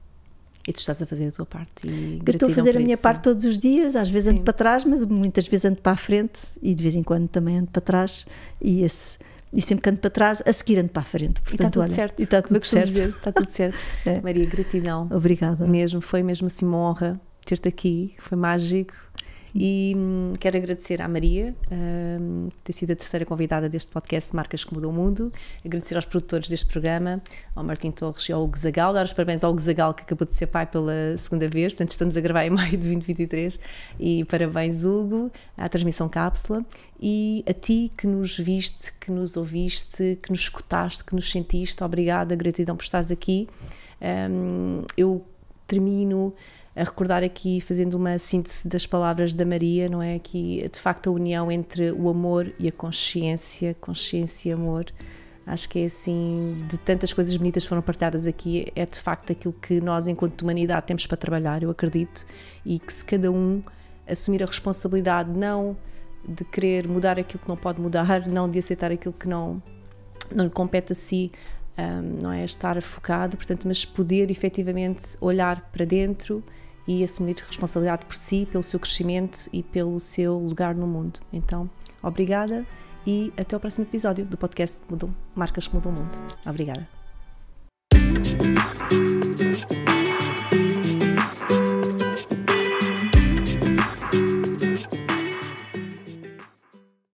E 0.68 0.72
tu 0.72 0.80
estás 0.80 1.02
a 1.02 1.06
fazer 1.06 1.28
a 1.28 1.32
tua 1.32 1.46
parte. 1.46 1.86
E 1.86 2.20
eu 2.26 2.32
estou 2.34 2.50
a 2.50 2.52
fazer 2.52 2.76
a 2.76 2.78
minha 2.78 2.92
isso. 2.92 3.02
parte 3.02 3.22
todos 3.22 3.46
os 3.46 3.58
dias, 3.58 3.96
às 3.96 4.10
vezes 4.10 4.28
ando 4.28 4.42
para 4.42 4.52
trás, 4.52 4.84
mas 4.84 5.02
muitas 5.02 5.48
vezes 5.48 5.64
ando 5.64 5.80
para 5.80 5.92
a 5.92 5.96
frente 5.96 6.40
e 6.60 6.74
de 6.74 6.82
vez 6.82 6.94
em 6.94 7.02
quando 7.02 7.26
também 7.26 7.56
ando 7.56 7.68
para 7.68 7.80
trás. 7.80 8.26
E, 8.60 8.82
esse, 8.82 9.16
e 9.50 9.62
sempre 9.62 9.84
que 9.84 9.88
ando 9.88 9.98
para 9.98 10.10
trás, 10.10 10.42
a 10.44 10.52
seguir 10.52 10.78
ando 10.78 10.90
para 10.90 11.00
a 11.00 11.04
frente. 11.06 11.40
Portanto, 11.40 11.52
e 11.52 11.54
está 11.54 11.70
tudo 11.70 11.82
olha, 11.84 11.90
certo. 11.90 12.20
E 12.20 12.22
está 12.22 12.42
tudo 12.42 12.62
certo. 12.66 12.86
Dizer, 12.86 13.08
está 13.08 13.32
tudo 13.32 13.50
certo. 13.50 13.78
é. 14.04 14.20
Maria, 14.20 14.44
gratidão. 14.44 15.08
Obrigada. 15.10 15.66
Mesmo, 15.66 16.02
foi 16.02 16.22
mesmo 16.22 16.48
assim 16.48 16.66
uma 16.66 16.76
honra 16.76 17.18
ter-te 17.46 17.66
aqui, 17.66 18.14
foi 18.18 18.36
mágico. 18.36 18.92
E 19.60 19.92
hum, 19.96 20.34
quero 20.38 20.56
agradecer 20.56 21.02
à 21.02 21.08
Maria 21.08 21.52
hum, 21.72 22.48
ter 22.62 22.72
sido 22.72 22.92
a 22.92 22.94
terceira 22.94 23.26
convidada 23.26 23.68
deste 23.68 23.90
podcast 23.90 24.34
Marcas 24.34 24.62
que 24.62 24.72
Mudam 24.72 24.90
o 24.90 24.92
Mundo. 24.92 25.32
Agradecer 25.66 25.96
aos 25.96 26.04
produtores 26.04 26.48
deste 26.48 26.64
programa, 26.66 27.20
ao 27.56 27.64
Martim 27.64 27.90
Torres 27.90 28.28
e 28.28 28.32
ao 28.32 28.44
Hugo 28.44 28.56
Zagal. 28.56 28.92
Dar 28.92 29.04
os 29.04 29.12
parabéns 29.12 29.42
ao 29.42 29.50
Hugo 29.50 29.60
Zagal, 29.60 29.92
que 29.94 30.02
acabou 30.02 30.28
de 30.28 30.36
ser 30.36 30.46
pai 30.46 30.64
pela 30.64 31.16
segunda 31.16 31.48
vez. 31.48 31.72
Portanto, 31.72 31.90
estamos 31.90 32.16
a 32.16 32.20
gravar 32.20 32.44
em 32.46 32.50
maio 32.50 32.70
de 32.70 32.76
2023. 32.76 33.58
E 33.98 34.24
parabéns, 34.26 34.84
Hugo, 34.84 35.28
à 35.56 35.68
transmissão 35.68 36.08
cápsula. 36.08 36.64
E 37.00 37.42
a 37.44 37.52
ti 37.52 37.90
que 37.98 38.06
nos 38.06 38.38
viste, 38.38 38.92
que 39.00 39.10
nos 39.10 39.36
ouviste, 39.36 40.20
que 40.22 40.30
nos 40.30 40.42
escutaste, 40.42 41.02
que 41.02 41.16
nos 41.16 41.28
sentiste. 41.28 41.82
Obrigada, 41.82 42.36
gratidão 42.36 42.76
por 42.76 42.84
estares 42.84 43.10
aqui. 43.10 43.48
Hum, 44.30 44.84
eu 44.96 45.26
termino 45.66 46.32
a 46.78 46.84
recordar 46.84 47.24
aqui, 47.24 47.60
fazendo 47.60 47.94
uma 47.94 48.18
síntese 48.20 48.68
das 48.68 48.86
palavras 48.86 49.34
da 49.34 49.44
Maria, 49.44 49.88
não 49.88 50.00
é? 50.00 50.14
Aqui, 50.14 50.64
de 50.72 50.78
facto, 50.78 51.08
a 51.08 51.12
união 51.12 51.50
entre 51.50 51.90
o 51.90 52.08
amor 52.08 52.52
e 52.56 52.68
a 52.68 52.72
consciência, 52.72 53.74
consciência 53.80 54.50
e 54.50 54.52
amor. 54.52 54.86
Acho 55.44 55.68
que 55.68 55.80
é 55.80 55.86
assim, 55.86 56.64
de 56.70 56.78
tantas 56.78 57.12
coisas 57.12 57.36
bonitas 57.36 57.64
foram 57.64 57.82
partilhadas 57.82 58.28
aqui, 58.28 58.70
é 58.76 58.86
de 58.86 58.98
facto 58.98 59.32
aquilo 59.32 59.54
que 59.54 59.80
nós, 59.80 60.06
enquanto 60.06 60.42
humanidade, 60.42 60.86
temos 60.86 61.04
para 61.04 61.16
trabalhar, 61.16 61.64
eu 61.64 61.70
acredito, 61.70 62.24
e 62.64 62.78
que 62.78 62.92
se 62.92 63.04
cada 63.04 63.32
um 63.32 63.60
assumir 64.06 64.42
a 64.42 64.46
responsabilidade, 64.46 65.30
não 65.30 65.76
de 66.28 66.44
querer 66.44 66.86
mudar 66.86 67.18
aquilo 67.18 67.42
que 67.42 67.48
não 67.48 67.56
pode 67.56 67.80
mudar, 67.80 68.28
não 68.28 68.48
de 68.48 68.58
aceitar 68.58 68.92
aquilo 68.92 69.14
que 69.14 69.26
não, 69.26 69.60
não 70.32 70.44
lhe 70.44 70.50
compete 70.50 70.92
a 70.92 70.94
si, 70.94 71.32
um, 71.76 72.22
não 72.22 72.30
é 72.30 72.44
estar 72.44 72.80
focado, 72.82 73.36
portanto, 73.36 73.66
mas 73.66 73.84
poder 73.84 74.30
efetivamente 74.30 75.16
olhar 75.20 75.70
para 75.72 75.84
dentro 75.84 76.44
e 76.88 77.04
assumir 77.04 77.36
responsabilidade 77.46 78.06
por 78.06 78.16
si, 78.16 78.48
pelo 78.50 78.62
seu 78.62 78.80
crescimento 78.80 79.48
e 79.52 79.62
pelo 79.62 80.00
seu 80.00 80.38
lugar 80.38 80.74
no 80.74 80.86
mundo. 80.86 81.20
Então, 81.30 81.68
obrigada 82.02 82.66
e 83.06 83.30
até 83.36 83.54
o 83.54 83.60
próximo 83.60 83.84
episódio 83.84 84.24
do 84.24 84.38
podcast 84.38 84.78
Marcas 85.34 85.68
que 85.68 85.74
Mudam 85.74 85.92
o 85.92 85.94
Mundo. 85.94 86.10
Obrigada. 86.46 86.97